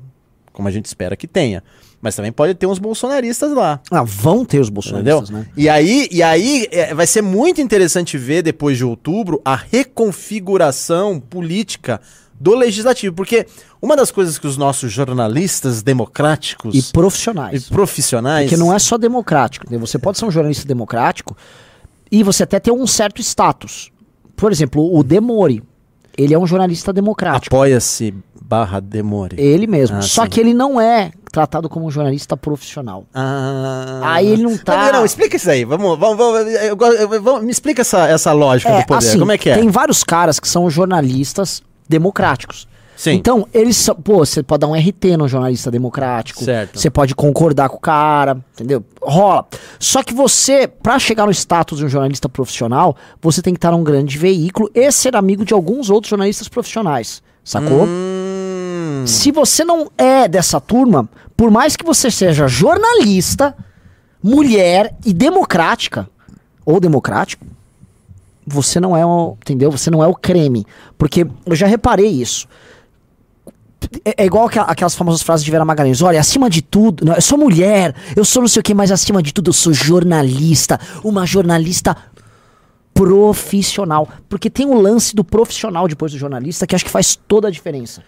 como 0.54 0.68
a 0.68 0.72
gente 0.72 0.86
espera 0.86 1.18
que 1.18 1.28
tenha. 1.28 1.62
Mas 2.02 2.16
também 2.16 2.32
pode 2.32 2.54
ter 2.54 2.68
uns 2.68 2.78
bolsonaristas 2.78 3.52
lá. 3.54 3.80
Ah, 3.90 4.04
vão 4.04 4.46
ter 4.46 4.60
os 4.60 4.68
Entendeu? 4.70 4.74
bolsonaristas, 4.74 5.30
né? 5.32 5.46
E 5.58 5.68
aí, 5.68 6.08
e 6.12 6.22
aí 6.22 6.68
é, 6.72 6.94
vai 6.94 7.08
ser 7.08 7.22
muito 7.24 7.60
interessante 7.60 8.18
ver 8.18 8.44
depois 8.44 8.78
de 8.78 8.86
outubro 8.86 9.42
a 9.44 9.56
reconfiguração 9.56 11.20
política 11.20 12.00
do 12.40 12.54
legislativo, 12.56 13.16
porque 13.16 13.48
uma 13.82 13.96
das 13.96 14.12
coisas 14.12 14.38
que 14.38 14.46
os 14.46 14.58
nossos 14.58 14.92
jornalistas 14.92 15.82
democráticos 15.82 16.76
E 16.76 16.80
e, 16.80 16.84
profissionais. 16.94 17.68
profissionais 17.68 18.50
Porque 18.50 18.58
não 18.64 18.72
é 18.74 18.78
só 18.78 18.98
democrático. 18.98 19.66
né? 19.70 19.78
Você 19.80 19.98
pode 19.98 20.20
ser 20.20 20.26
um 20.26 20.32
jornalista 20.32 20.68
democrático 20.68 21.36
e 22.12 22.22
você 22.22 22.44
até 22.44 22.60
ter 22.60 22.72
um 22.72 22.86
certo 22.86 23.22
status. 23.22 23.92
Por 24.36 24.52
exemplo, 24.52 24.96
o 24.96 25.04
Demore. 25.04 25.64
Ele 26.18 26.34
é 26.34 26.40
um 26.40 26.48
jornalista 26.48 26.92
democrático. 26.92 27.56
apoia-se 27.56 28.14
barra 28.42 28.80
demore. 28.80 29.36
Ele 29.40 29.68
mesmo. 29.68 29.98
Ah, 29.98 30.02
Só 30.02 30.24
sim. 30.24 30.30
que 30.30 30.40
ele 30.40 30.54
não 30.54 30.80
é 30.82 31.12
tratado 31.32 31.70
como 31.70 31.86
um 31.86 31.92
jornalista 31.92 32.36
profissional. 32.36 33.06
Ah. 33.14 34.00
Aí 34.04 34.28
ele 34.28 34.42
não 34.44 34.58
tá- 34.58 34.86
Não, 34.88 35.00
não, 35.00 35.06
explica 35.06 35.36
isso 35.36 35.50
aí. 35.50 35.64
Vamos, 35.66 36.00
vamos, 36.00 36.18
vamos, 36.18 36.40
eu 36.54 36.78
eu- 36.78 37.22
vamos- 37.22 37.44
me 37.44 37.52
explica 37.52 37.82
essa, 37.82 38.08
essa 38.08 38.32
lógica 38.32 38.72
do 38.80 38.86
poder. 38.86 39.06
assim, 39.08 39.20
Como 39.20 39.32
é 39.32 39.38
que 39.38 39.50
é? 39.50 39.56
Tem 39.58 39.70
vários 39.70 40.04
caras 40.04 40.40
que 40.40 40.48
são 40.48 40.70
jornalistas 40.70 41.62
democráticos. 41.88 42.68
Sim. 42.98 43.12
Então, 43.12 43.48
eles. 43.54 43.88
Pô, 44.04 44.26
você 44.26 44.42
pode 44.42 44.62
dar 44.62 44.68
um 44.68 44.74
RT 44.74 45.16
no 45.18 45.28
jornalista 45.28 45.70
democrático. 45.70 46.44
Certo. 46.44 46.80
Você 46.80 46.90
pode 46.90 47.14
concordar 47.14 47.70
com 47.70 47.78
o 47.78 47.80
cara, 47.80 48.38
entendeu? 48.56 48.84
Rola. 49.00 49.46
Só 49.80 50.02
que 50.02 50.14
você, 50.14 50.68
pra 50.68 50.98
chegar 50.98 51.28
no 51.28 51.32
status 51.32 51.78
de 51.78 51.86
um 51.86 51.90
jornalista 51.90 52.28
profissional, 52.28 52.98
você 53.22 53.40
tem 53.42 53.54
que 53.54 53.60
estar 53.60 53.72
num 53.72 53.84
grande 53.84 54.18
veículo 54.18 54.70
e 54.74 54.92
ser 54.92 55.16
amigo 55.16 55.46
de 55.46 55.54
alguns 55.54 55.92
outros 55.92 56.10
jornalistas 56.10 56.48
profissionais. 56.48 57.22
Sacou? 57.44 57.86
Hum. 57.86 59.04
Se 59.06 59.32
você 59.32 59.64
não 59.64 59.92
é 59.96 60.28
dessa 60.28 60.60
turma, 60.60 61.08
por 61.38 61.52
mais 61.52 61.76
que 61.76 61.86
você 61.86 62.10
seja 62.10 62.48
jornalista, 62.48 63.56
mulher 64.24 64.94
e 65.06 65.14
democrática, 65.14 66.10
ou 66.66 66.80
democrático, 66.82 67.46
você 68.46 68.80
não 68.80 68.96
é 68.96 69.06
o, 69.06 69.38
entendeu? 69.42 69.70
Você 69.70 69.92
não 69.92 70.04
é 70.04 70.08
o 70.08 70.16
creme. 70.16 70.66
Porque 70.98 71.28
eu 71.46 71.56
já 71.56 71.68
reparei 71.68 72.08
isso. 72.08 72.48
É, 74.04 74.24
é 74.24 74.26
igual 74.26 74.48
aquelas 74.48 74.96
famosas 74.96 75.22
frases 75.22 75.44
de 75.46 75.52
Vera 75.52 75.66
Magalhães. 75.66 76.02
Olha, 76.02 76.20
acima 76.20 76.50
de 76.50 76.62
tudo, 76.62 77.06
não, 77.06 77.16
eu 77.16 77.22
sou 77.22 77.38
mulher, 77.38 77.96
eu 78.16 78.26
sou 78.26 78.42
não 78.42 78.48
sei 78.48 78.60
o 78.60 78.64
que, 78.64 78.74
mas 78.74 78.92
acima 78.92 79.22
de 79.22 79.34
tudo 79.34 79.50
eu 79.50 79.54
sou 79.54 79.74
jornalista. 79.74 80.80
Uma 81.04 81.26
jornalista 81.26 81.96
profissional. 82.94 84.08
Porque 84.28 84.50
tem 84.50 84.66
o 84.66 84.74
lance 84.74 85.16
do 85.16 85.24
profissional 85.24 85.88
depois 85.88 86.12
do 86.12 86.18
jornalista 86.18 86.66
que 86.66 86.76
acho 86.76 86.86
que 86.86 86.92
faz 86.92 87.16
toda 87.28 87.48
a 87.48 87.52
diferença. 87.52 88.02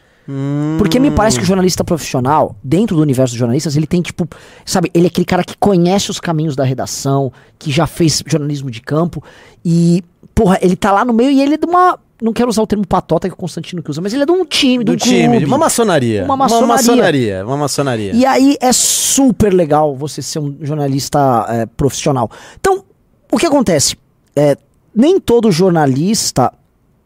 Porque 0.78 1.00
me 1.00 1.10
parece 1.10 1.38
que 1.38 1.44
o 1.44 1.48
jornalista 1.48 1.84
profissional, 1.84 2.56
dentro 2.64 2.96
do 2.96 3.02
universo 3.02 3.34
dos 3.34 3.40
jornalistas, 3.40 3.76
ele 3.76 3.88
tem 3.88 4.00
tipo, 4.00 4.28
sabe, 4.64 4.92
ele 4.94 5.06
é 5.06 5.08
aquele 5.08 5.26
cara 5.26 5.44
que 5.44 5.58
conhece 5.58 6.12
os 6.12 6.20
caminhos 6.20 6.56
da 6.56 6.64
redação, 6.64 7.34
que 7.58 7.72
já 7.72 7.88
fez 7.88 8.22
jornalismo 8.28 8.70
de 8.70 8.80
campo 8.80 9.24
e, 9.66 10.04
porra, 10.40 10.58
ele 10.62 10.78
tá 10.78 10.94
lá 10.94 11.04
no 11.04 11.12
meio 11.12 11.32
e 11.32 11.42
ele 11.42 11.56
é 11.56 11.58
de 11.58 11.66
uma, 11.66 12.00
não 12.22 12.32
quero 12.32 12.48
usar 12.50 12.62
o 12.62 12.68
termo 12.68 12.88
patota 12.88 13.28
que 13.28 13.34
o 13.34 13.38
Constantino 13.38 13.84
que 13.84 13.90
usa, 13.92 14.00
mas 14.00 14.14
ele 14.14 14.24
é 14.24 14.26
de 14.26 14.32
um 14.32 14.46
time, 14.46 14.86
de 14.86 14.92
Do 14.92 14.94
um 14.94 14.96
time, 14.96 15.24
clube. 15.24 15.40
de 15.40 15.46
uma 15.46 15.58
maçonaria. 15.58 16.24
Uma 16.24 16.38
maçonaria. 16.38 16.66
Uma 16.66 16.76
maçonaria. 16.76 17.46
Uma 17.46 17.58
maçonaria. 17.58 18.12
E 18.14 18.26
aí 18.26 18.56
é 18.62 18.72
super 18.72 19.54
legal 19.54 19.94
você 19.94 20.22
ser 20.22 20.40
um 20.40 20.56
jornalista 20.62 21.46
é, 21.50 21.66
profissional. 21.66 22.32
Então, 22.58 22.86
o 23.30 23.38
que 23.38 23.46
acontece? 23.46 23.98
É, 24.34 24.56
nem 24.96 25.20
todo 25.20 25.52
jornalista, 25.52 26.54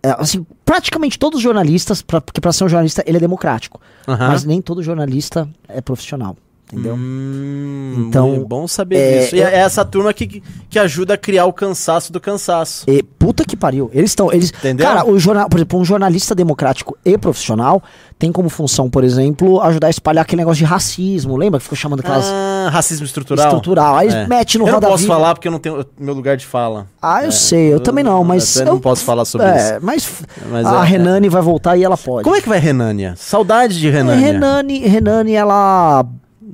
é, 0.04 0.12
assim, 0.20 0.46
praticamente 0.64 1.18
todos 1.18 1.38
os 1.38 1.44
jornalistas, 1.44 2.04
pra, 2.04 2.22
porque 2.22 2.40
para 2.40 2.54
ser 2.54 2.66
um 2.66 2.70
jornalista 2.70 3.04
ele 3.08 3.18
é 3.18 3.20
democrático, 3.20 3.82
Aham. 4.08 4.28
mas 4.28 4.44
nem 4.44 4.62
todo 4.62 4.84
jornalista 4.84 5.50
é 5.68 5.82
profissional, 5.82 6.38
entendeu? 6.74 6.96
Hum, 6.96 8.06
Então, 8.10 8.34
é 8.36 8.40
bom 8.40 8.68
saber 8.68 8.98
é, 8.98 9.20
disso. 9.20 9.36
E 9.36 9.42
é 9.42 9.56
essa 9.60 9.86
turma 9.86 10.14
que, 10.14 10.42
que 10.70 10.80
ajuda 10.80 11.14
a 11.14 11.18
criar 11.18 11.46
o 11.46 11.54
cansaço 11.54 12.12
do 12.12 12.20
cansaço. 12.20 12.84
E 12.90 13.02
puta 13.04 13.44
que 13.46 13.56
pariu. 13.56 13.90
Eles 13.94 14.12
estão. 14.12 14.32
Eles, 14.32 14.50
Entendeu? 14.50 14.86
Cara, 14.86 15.08
o 15.10 15.18
jornal, 15.20 15.48
por 15.50 15.58
exemplo, 15.58 15.80
um 15.80 15.86
jornalista 15.86 16.34
democrático 16.36 16.98
e 17.06 17.18
profissional 17.18 17.82
tem 18.20 18.32
como 18.32 18.48
função, 18.50 18.90
por 18.90 19.04
exemplo, 19.04 19.62
ajudar 19.62 19.88
a 19.88 19.90
espalhar 19.90 20.22
aquele 20.24 20.42
negócio 20.42 20.60
de 20.60 20.66
racismo. 20.66 21.36
Lembra 21.38 21.60
que 21.60 21.64
ficou 21.66 21.78
chamando 21.78 22.00
aquelas. 22.00 22.26
Ah, 22.26 22.70
racismo 22.72 23.06
estrutural. 23.06 23.46
Estrutural. 23.48 23.96
Aí 23.98 24.08
É. 24.10 24.28
mete 24.28 24.58
no 24.58 24.64
Eu 24.64 24.68
não 24.68 24.74
Roda 24.76 24.88
posso 24.88 25.04
Viva. 25.04 25.14
falar 25.16 25.34
porque 25.36 25.48
eu 25.48 25.52
não 25.52 25.60
tenho 25.60 25.86
meu 26.00 26.14
lugar 26.14 26.38
de 26.38 26.46
fala. 26.46 26.88
Ah, 27.02 27.24
eu 27.24 27.32
sei, 27.32 27.74
eu, 27.74 27.80
também 27.80 28.04
não, 28.04 28.24
mas. 28.24 28.56
Eu 28.56 28.66
eu 28.66 28.74
não 28.74 28.80
posso 28.80 29.04
falar 29.04 29.26
sobre 29.26 29.48
é, 29.48 29.58
isso. 29.58 29.74
Mas, 29.82 30.10
Mas 30.52 30.66
a 30.66 30.84
é- 30.84 30.88
Renane 30.88 31.30
vai 31.30 31.42
voltar 31.42 31.76
e 31.78 31.84
ela 31.84 31.98
pode. 31.98 32.24
Como 32.24 32.36
é 32.36 32.42
que 32.42 32.48
vai 32.50 32.60
Renânia? 32.60 33.14
Saudade 33.18 33.78
de 33.80 33.88
É, 33.88 33.92
Renânia. 33.92 34.26
Renane, 34.26 34.80
Renane, 34.80 35.34
ela 35.34 36.06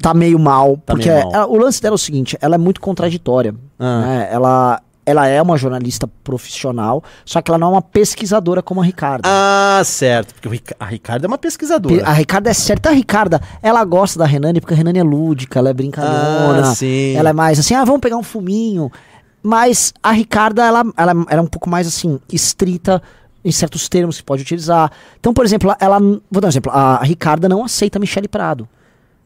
tá 0.01 0.13
meio 0.13 0.38
mal. 0.39 0.77
Tá 0.86 0.93
porque 0.93 1.10
meio 1.10 1.24
mal. 1.25 1.34
ela- 1.34 1.48
o 1.48 1.58
lance 1.58 1.81
dela 1.81 1.93
é 1.93 1.96
o 1.96 1.98
seguinte: 2.00 2.38
ela 2.41 2.55
é 2.55 2.58
muito 2.58 2.79
contraditória. 2.81 3.55
Ah. 3.79 4.01
né? 4.01 4.29
Ela, 4.31 4.81
ela 5.05 5.27
é 5.27 5.41
uma 5.41 5.58
jornalista 5.58 6.08
profissional, 6.24 7.03
só 7.25 7.41
que 7.41 7.50
ela 7.50 7.58
não 7.58 7.67
é 7.69 7.72
uma 7.72 7.81
pesquisadora 7.81 8.62
como 8.62 8.81
a 8.81 8.84
Ricardo. 8.84 9.24
Ah, 9.25 9.81
certo. 9.84 10.36
Porque 10.39 10.62
a 10.79 10.86
Ricardo 10.86 11.25
é 11.25 11.27
uma 11.27 11.38
pesquisadora. 11.38 12.05
A 12.05 12.12
Ricarda 12.13 12.50
é 12.50 12.53
certa. 12.53 12.89
A 12.89 12.93
Ricarda, 12.93 13.41
ela 13.62 13.84
gosta 13.84 14.19
da 14.19 14.25
Renane 14.25 14.62
porque 14.62 14.74
a 14.74 14.77
Renane 14.77 15.00
é 15.00 15.03
lúdica, 15.03 15.58
ela 15.60 15.69
é 15.69 15.74
brincalhona. 15.74 16.62
Ah, 16.69 16.75
sim. 16.75 17.15
Ela 17.15 17.29
é 17.29 17.34
mais 17.34 17.58
assim, 17.60 17.74
ah, 17.74 17.84
vamos 17.84 18.01
pegar 18.01 18.17
um 18.17 18.24
fuminho. 18.24 18.91
Mas 19.41 19.93
a 20.03 20.12
Ricarda, 20.12 20.63
ela, 20.65 20.84
ela, 20.98 21.12
ela 21.12 21.39
é 21.39 21.41
um 21.41 21.48
pouco 21.48 21.69
mais 21.69 21.88
assim, 21.88 22.19
estrita 22.31 23.01
em 23.43 23.51
certos 23.51 23.88
termos 23.88 24.17
que 24.17 24.24
pode 24.24 24.41
utilizar. 24.41 24.91
Então, 25.19 25.34
por 25.34 25.46
exemplo, 25.46 25.74
ela. 25.79 25.98
Vou 26.00 26.41
dar 26.41 26.48
um 26.48 26.50
exemplo. 26.50 26.72
A 26.74 27.01
Ricarda 27.03 27.48
não 27.48 27.63
aceita 27.63 27.98
Michele 27.98 28.27
Prado. 28.27 28.67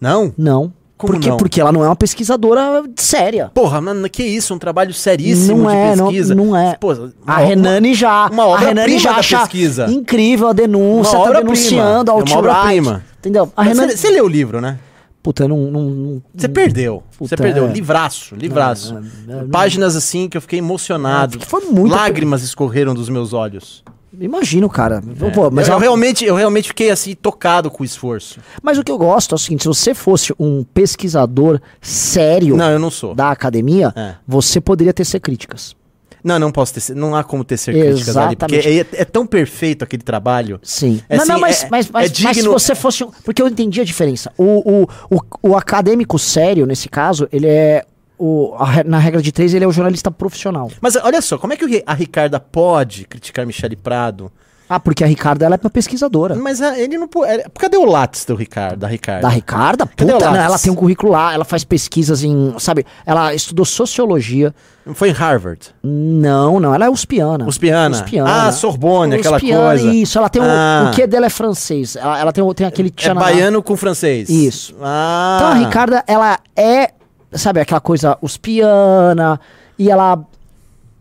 Não? 0.04 0.34
Não. 0.38 0.74
Como 0.98 1.14
Por 1.14 1.20
quê? 1.22 1.30
não? 1.30 1.38
Porque 1.38 1.60
ela 1.60 1.72
não 1.72 1.84
é 1.84 1.88
uma 1.88 1.96
pesquisadora 1.96 2.84
séria. 2.96 3.50
Porra, 3.54 3.82
mano, 3.82 4.10
que 4.10 4.24
isso? 4.24 4.54
Um 4.54 4.60
trabalho 4.60 4.94
seríssimo 4.94 5.64
Não 5.64 5.70
de 5.70 5.76
é, 5.76 5.96
não- 5.96 6.06
pesquisa. 6.08 6.36
não 6.36 6.56
é. 6.56 6.76
Pô, 6.80 6.92
A 7.26 7.38
Renane 7.40 7.94
já. 7.94 8.28
uma 8.32 8.44
a 8.44 8.48
obra-prima 8.48 8.70
Renane 8.82 9.00
já 9.00 9.12
da 9.14 9.18
acha 9.18 9.40
pesquisa. 9.40 9.86
incrível 9.90 10.48
a 10.50 10.54
denúncia, 10.54 11.18
Uma 11.18 11.32
tá 11.34 11.40
denunciando 11.40 12.12
a 12.12 12.14
É 12.14 12.18
uma 12.24 12.38
obra-prima. 12.38 13.04
Entendeu? 13.20 13.52
A 13.56 13.64
Renane. 13.64 13.98
Você, 13.98 14.10
leu 14.12 14.26
o 14.26 14.30
livro, 14.30 14.62
né? 14.62 14.78
Puta, 15.22 15.46
eu 15.46 15.48
não. 15.50 15.58
não, 15.72 15.82
não 15.84 16.22
Você 16.36 16.48
perdeu. 16.50 17.02
Você 17.20 17.36
perdeu. 17.36 17.66
é. 17.68 17.72
Livraço, 17.72 18.36
livraço. 18.36 18.94
Não, 18.94 19.02
não, 19.26 19.42
não. 19.44 19.50
Páginas 19.50 19.96
assim 19.96 20.28
que 20.30 20.36
eu 20.38 20.42
fiquei 20.42 20.60
emocionado. 20.60 21.38
Porque 21.38 21.50
foi 21.50 21.62
muito- 21.66 21.94
Lágrimas 21.96 22.44
escorreram 22.44 22.94
dos 22.94 23.08
meus 23.10 23.32
olhos. 23.34 23.84
Imagino, 24.20 24.70
cara. 24.70 25.02
Pô, 25.34 25.50
mas, 25.52 25.68
É. 25.68 25.70
eu, 25.70 25.74
eu 25.74 25.76
ela- 25.78 25.82
realmente, 25.82 26.24
eu 26.26 26.36
realmente 26.36 26.68
fiquei 26.68 26.92
assim, 26.92 27.16
tocado 27.16 27.70
com 27.72 27.82
o 27.84 27.86
esforço. 27.86 28.40
mas 28.62 28.78
o 28.78 28.84
que 28.84 28.92
eu 28.92 28.98
gosto 28.98 29.34
é 29.34 29.36
o 29.36 29.40
seguinte: 29.40 29.64
se 29.64 29.68
você 29.68 29.94
fosse 29.94 30.34
um 30.40 30.64
pesquisador 30.64 31.60
sério 31.82 32.56
Não, 32.56 32.70
eu 32.70 32.80
não 32.80 32.92
sou. 32.92 33.14
da 33.16 33.32
academia, 33.32 33.92
É. 33.96 34.16
você 34.28 34.60
poderia 34.62 34.94
tecer 34.94 35.20
críticas. 35.20 35.76
Não, 36.24 36.40
não 36.40 36.54
posso 36.54 36.74
ter. 36.76 36.96
Não 36.96 37.14
há 37.16 37.22
como 37.24 37.44
tecer 37.44 37.74
críticas 37.78 38.16
ali. 38.16 38.36
Porque 38.38 38.56
é, 38.56 39.02
é 39.02 39.04
tão 39.04 39.28
perfeito 39.28 39.84
aquele 39.84 40.04
trabalho. 40.04 40.58
Sim. 40.64 41.02
É 41.10 41.18
não, 41.18 41.26
não, 41.26 41.34
assim, 41.36 41.42
mas, 41.42 41.64
é- 41.64 41.68
mas, 41.70 41.86
é 41.86 41.90
mas, 41.92 42.12
mas 42.12 42.12
se 42.12 42.34
digno- 42.34 42.52
você 42.54 42.74
fosse. 42.76 43.04
um- 43.04 43.12
Porque 43.26 43.42
eu 43.42 43.48
entendi 43.50 43.82
a 43.82 43.84
diferença. 43.84 44.32
O, 44.38 44.84
o, 44.84 44.88
o, 45.18 45.50
o 45.50 45.58
acadêmico 45.58 46.18
sério, 46.18 46.66
nesse 46.66 46.88
caso, 46.88 47.28
ele 47.30 47.48
é. 47.48 47.84
O, 48.26 48.56
a 48.58 48.86
na 48.86 49.00
regra 49.00 49.22
de 49.22 49.34
três, 49.34 49.54
ele 49.54 49.66
é 49.66 49.68
o 49.68 49.72
jornalista 49.72 50.10
profissional. 50.10 50.72
Mas 50.80 50.96
olha 50.96 51.22
só, 51.22 51.38
como 51.38 51.52
é 51.52 51.58
que 51.58 51.84
a 51.86 51.94
Ricarda 51.94 52.40
pode 52.40 53.06
criticar 53.06 53.46
Michele 53.46 53.76
Prado? 53.76 54.32
Ah, 54.70 54.80
porque 54.80 55.04
a 55.04 55.08
Ricarda 55.08 55.46
ela 55.46 55.56
é 55.56 55.60
uma 55.62 55.70
pesquisadora. 55.70 56.34
Mas 56.36 56.62
ah, 56.62 56.80
ele 56.80 56.98
não 56.98 57.08
pode. 57.08 57.44
Cadê 57.60 57.76
o 57.76 57.84
Lattes 57.86 58.24
do 58.24 58.34
Ricardo? 58.34 58.80
Da 58.80 58.88
Ricarda? 58.88 59.22
Da 59.24 59.28
Ricarda? 59.28 59.86
Puta, 59.86 60.06
não, 60.06 60.36
ela 60.36 60.58
tem 60.58 60.72
um 60.72 60.76
currículo 60.76 61.12
lá, 61.12 61.34
ela 61.34 61.44
faz 61.44 61.66
pesquisas 61.66 62.24
em. 62.24 62.56
Sabe, 62.60 62.86
ela 63.06 63.34
estudou 63.34 63.66
sociologia. 63.66 64.56
Foi 64.94 65.10
em 65.10 65.12
Harvard. 65.12 65.60
Não, 65.84 66.62
não, 66.62 66.74
ela 66.74 66.86
é 66.86 66.90
uspiana. 66.90 67.46
Uspiana. 67.46 67.96
Uspiana. 67.98 68.48
Ah, 68.48 68.52
Sorbonne, 68.54 69.16
aquela 69.16 69.36
Uspiana, 69.36 69.68
coisa. 69.68 69.94
Isso, 69.94 70.18
ela 70.18 70.30
tem 70.30 70.42
um- 70.42 70.46
Ah. 70.48 70.90
o 70.92 70.96
que 70.96 71.06
dela 71.06 71.26
é 71.26 71.30
francês. 71.30 71.96
Ela, 71.98 72.20
ela 72.20 72.32
tem, 72.32 72.54
tem 72.54 72.66
aquele 72.66 72.94
É 73.04 73.14
baiano 73.14 73.62
com 73.62 73.76
francês. 73.76 74.30
Isso. 74.30 74.74
Ah. 74.82 75.36
Então 75.38 75.48
a 75.52 75.54
Ricarda, 75.56 76.04
ela 76.08 76.40
é, 76.56 76.92
sabe, 77.36 77.60
aquela 77.60 77.82
coisa 77.82 78.18
uspiana 78.22 79.40
e 79.78 79.90
ela 79.90 80.24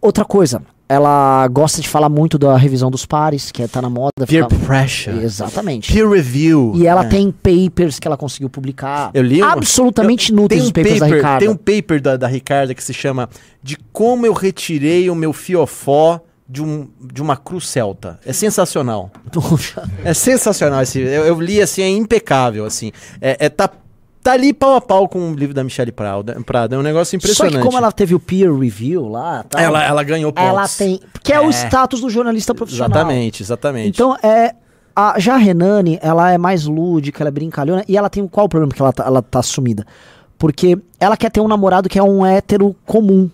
outra 0.00 0.24
coisa, 0.24 0.62
ela 0.88 1.46
gosta 1.48 1.80
de 1.80 1.88
falar 1.88 2.08
muito 2.08 2.36
da 2.38 2.56
revisão 2.56 2.90
dos 2.90 3.06
pares, 3.06 3.50
que 3.50 3.62
é, 3.62 3.68
tá 3.68 3.80
na 3.80 3.88
moda. 3.88 4.10
Peer 4.26 4.46
fica- 4.48 4.66
pressure. 4.66 5.18
Exatamente. 5.22 5.90
Peer 5.92 6.08
review. 6.08 6.72
E 6.74 6.86
ela 6.86 7.04
É. 7.04 7.08
tem 7.08 7.30
papers 7.32 7.98
que 7.98 8.06
ela 8.06 8.16
conseguiu 8.16 8.50
publicar. 8.50 9.10
Eu 9.14 9.22
li 9.22 9.42
um- 9.42 9.46
absolutamente 9.46 10.30
eu- 10.32 10.36
inúteis 10.38 10.60
tem 10.60 10.64
os 10.64 10.68
um 10.70 10.72
papers 10.72 11.00
da 11.00 11.06
paper, 11.06 11.16
Ricarda. 11.16 11.38
Tem 11.38 11.48
um 11.48 11.56
paper 11.56 12.00
da, 12.02 12.16
da 12.16 12.26
Ricarda 12.26 12.74
que 12.74 12.82
se 12.84 12.92
chama 12.92 13.28
De 13.62 13.76
como 13.92 14.26
eu 14.26 14.32
retirei 14.32 15.08
o 15.08 15.14
meu 15.14 15.32
fiofó 15.32 16.20
de, 16.48 16.60
um, 16.62 16.88
de 17.00 17.22
uma 17.22 17.36
cruz 17.36 17.68
celta. 17.68 18.18
É 18.26 18.32
sensacional. 18.32 19.10
É 20.04 20.12
sensacional. 20.12 20.82
Esse, 20.82 20.98
eu, 21.00 21.24
eu 21.24 21.40
li 21.40 21.62
assim, 21.62 21.80
é 21.80 21.88
impecável. 21.88 22.66
assim. 22.66 22.92
É, 23.20 23.46
é- 23.46 23.48
tá, 23.48 23.70
tá 24.23 24.33
ali 24.33 24.52
pau 24.52 24.75
a 24.76 24.81
pau 24.81 25.09
com 25.09 25.33
o 25.33 25.35
livro 25.35 25.55
da 25.55 25.64
Michelle 25.64 25.91
Prado. 25.93 26.33
Prado. 26.45 26.75
É 26.75 26.79
um 26.79 26.83
negócio 26.83 27.11
Só 27.11 27.17
impressionante. 27.17 27.57
que 27.59 27.62
como 27.64 27.76
ela 27.76 27.91
teve 27.93 28.14
o 28.14 28.21
peer 28.21 28.55
review 28.55 29.09
lá, 29.09 29.45
tal, 29.49 29.61
ela, 29.61 29.83
ela 29.85 30.02
ganhou 30.02 30.33
pontos. 30.33 30.49
ela 30.49 30.69
tem, 30.69 31.00
porque 31.12 31.33
é, 31.33 31.41
o 31.41 31.47
É. 31.47 31.50
status 31.50 32.00
do 32.00 32.09
jornalista 32.11 32.55
profissional. 32.55 32.91
Exatamente, 32.91 33.43
exatamente. 33.43 33.88
Então, 33.88 34.17
é. 34.23 34.55
A, 34.95 35.19
já 35.19 35.35
a 35.35 35.38
Renane, 35.38 35.99
ela 36.02 36.31
é 36.33 36.37
mais 36.37 36.67
lúdica, 36.67 37.23
ela 37.23 37.29
é 37.29 37.31
brincalhona. 37.33 37.83
E 37.88 37.97
ela 37.97 38.11
tem. 38.11 38.29
Qual 38.29 38.45
o 38.45 38.49
problema 38.49 38.73
que 38.75 38.83
ela 38.83 38.93
tá, 38.93 39.05
ela 39.07 39.23
tá 39.23 39.43
sumida? 39.43 39.87
Porque 40.37 40.76
ela 41.00 41.17
quer 41.17 41.31
ter 41.31 41.41
um 41.41 41.49
namorado 41.49 41.88
que 41.88 41.99
é 41.99 42.02
um 42.02 42.26
hétero 42.26 42.76
comum. 42.85 43.31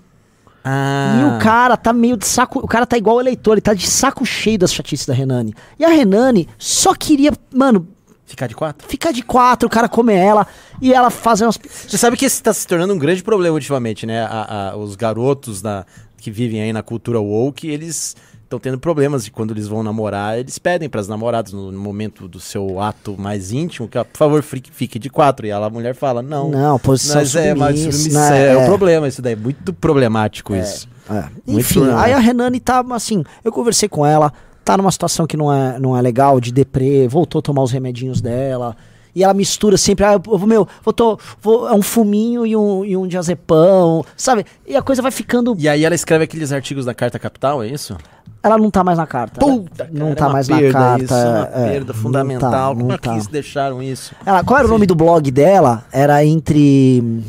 ah, 0.64 1.18
E 1.21 1.25
o 1.37 1.38
cara 1.42 1.76
tá 1.76 1.92
meio 1.92 2.16
de 2.16 2.26
saco. 2.26 2.61
O 2.61 2.68
cara 2.68 2.87
tá 2.87 2.97
igual 2.97 3.16
o 3.16 3.21
eleitor, 3.21 3.52
ele 3.54 3.61
tá 3.61 3.75
de 3.75 3.87
saco 3.88 4.25
cheio 4.25 4.57
das 4.59 4.73
chatices 4.73 5.04
da 5.07 5.12
Renane. 5.14 5.52
E 5.78 5.85
a 5.85 5.88
Renane 5.88 6.49
só 6.59 6.95
queria, 6.95 7.33
mano, 7.52 7.88
Ficar 8.28 8.47
de 8.47 8.54
quatro? 8.54 8.87
ficar 8.88 9.11
de 9.12 9.23
quatro, 9.23 9.66
o 9.66 9.70
cara 9.70 9.88
comer 9.88 10.18
ela 10.18 10.47
e 10.80 10.92
ela 10.92 11.11
fazer 11.11 11.44
umas. 11.44 11.58
Você 11.88 11.97
sabe 11.99 12.16
que 12.16 12.25
esse 12.26 12.40
tá 12.42 12.52
se 12.52 12.66
tornando 12.66 12.92
um 12.94 12.99
grande 12.99 13.23
problema 13.23 13.54
ultimamente, 13.54 14.06
né? 14.06 14.23
A- 14.23 14.70
a- 14.73 14.76
os 14.76 14.94
garotos 14.94 15.62
na- 15.62 15.85
que 16.18 16.30
vivem 16.30 16.61
aí 16.61 16.73
na 16.73 16.82
cultura 16.82 17.18
woke, 17.20 17.66
eles 17.68 18.14
estão 18.44 18.58
tendo 18.58 18.78
problemas 18.78 19.25
de 19.25 19.30
quando 19.30 19.50
eles 19.52 19.66
vão 19.68 19.82
namorar, 19.82 20.38
eles 20.38 20.58
pedem 20.58 20.88
para 20.88 21.00
as 21.00 21.08
namoradas 21.08 21.52
no, 21.52 21.70
no 21.73 21.78
momento 21.80 22.26
do 22.28 22.40
seu 22.40 22.80
ato 22.80 23.14
mais 23.18 23.52
íntimo 23.52 23.87
que, 23.88 24.02
por 24.02 24.16
favor, 24.18 24.42
fique, 24.42 24.70
fique 24.73 24.99
de 24.99 25.11
quatro. 25.11 25.47
E 25.47 25.50
ela, 25.50 25.66
a 25.66 25.70
mulher 25.70 25.94
fala, 25.94 26.23
não. 26.23 26.49
Não, 26.50 26.78
posição 26.78 27.16
Mas 27.16 27.35
é, 27.35 27.54
mas 27.54 27.78
submissa, 27.80 28.30
né? 28.30 28.52
é, 28.52 28.56
o 28.56 28.61
É. 28.61 28.64
problema 28.66 29.06
isso 29.08 29.20
daí, 29.23 29.37
muito 29.37 29.73
problemático 29.73 30.54
isso. 30.54 30.88
É. 31.11 31.25
Muito 31.47 31.61
Enfim, 31.61 31.88
aí 31.97 32.12
a 32.12 32.18
Renane 32.18 32.61
tá 32.61 32.85
assim. 32.92 33.23
Eu 33.44 33.50
conversei 33.52 33.88
com 33.88 34.04
ela, 34.04 34.32
tá 34.68 34.76
numa 34.76 34.92
situação 34.92 35.26
que 35.26 35.34
não 35.34 35.50
é, 35.50 35.78
não 35.78 35.96
é 35.96 36.02
legal, 36.02 36.38
de 36.38 36.52
deprê, 36.52 37.08
voltou 37.08 37.38
a 37.38 37.42
tomar 37.42 37.62
os 37.62 37.72
remedinhos 37.72 38.20
dela. 38.20 38.76
E 39.14 39.25
ela 39.25 39.32
mistura 39.32 39.78
sempre, 39.78 40.04
ah, 40.04 40.20
eu, 40.26 40.38
meu, 40.46 40.68
vou, 40.84 40.92
tô, 40.92 41.18
vou, 41.40 41.66
é 41.66 41.72
um 41.72 41.80
fuminho 41.80 42.46
e 42.46 42.54
um, 42.54 42.84
e 42.84 42.94
um 42.94 43.08
diazepam, 43.08 44.04
sabe? 44.14 44.44
E 44.66 44.76
a 44.76 44.82
coisa 44.82 45.00
vai 45.00 45.10
ficando. 45.10 45.56
E 45.58 45.66
aí 45.66 45.87
ela 45.87 45.94
escreve 45.94 46.25
aqueles 46.25 46.52
artigos 46.52 46.84
da 46.84 46.92
Carta 46.92 47.18
Capital, 47.18 47.62
é 47.62 47.68
isso? 47.68 47.96
Ela 48.42 48.58
não 48.58 48.70
tá 48.70 48.84
mais 48.84 48.98
na 48.98 49.06
carta. 49.06 49.40
Puta, 49.40 49.88
não 49.90 50.14
cara, 50.14 50.16
tá 50.16 50.25
é 50.25 50.26
uma 50.26 50.32
mais 50.34 50.48
na 50.48 50.58
perda 50.58 50.78
carta. 50.78 51.04
Isso, 51.04 51.14
é 51.14 51.28
uma 51.28 51.44
é, 51.46 51.70
perda 51.70 51.92
não 51.94 52.00
fundamental. 52.02 52.50
tá, 52.50 52.68
Como 52.68 52.88
não 52.88 52.94
é 52.94 52.98
que 52.98 53.08
tá. 53.08 53.12
eles 53.14 53.26
deixaram 53.26 53.82
isso? 53.82 54.14
Ela, 54.25 54.44
qual 54.44 54.58
era 54.58 54.68
o 54.68 54.70
nome 54.70 54.84
do 54.84 54.94
blog 54.94 55.30
dela? 55.30 55.87
Era 55.90 56.22
entre. 56.26 57.22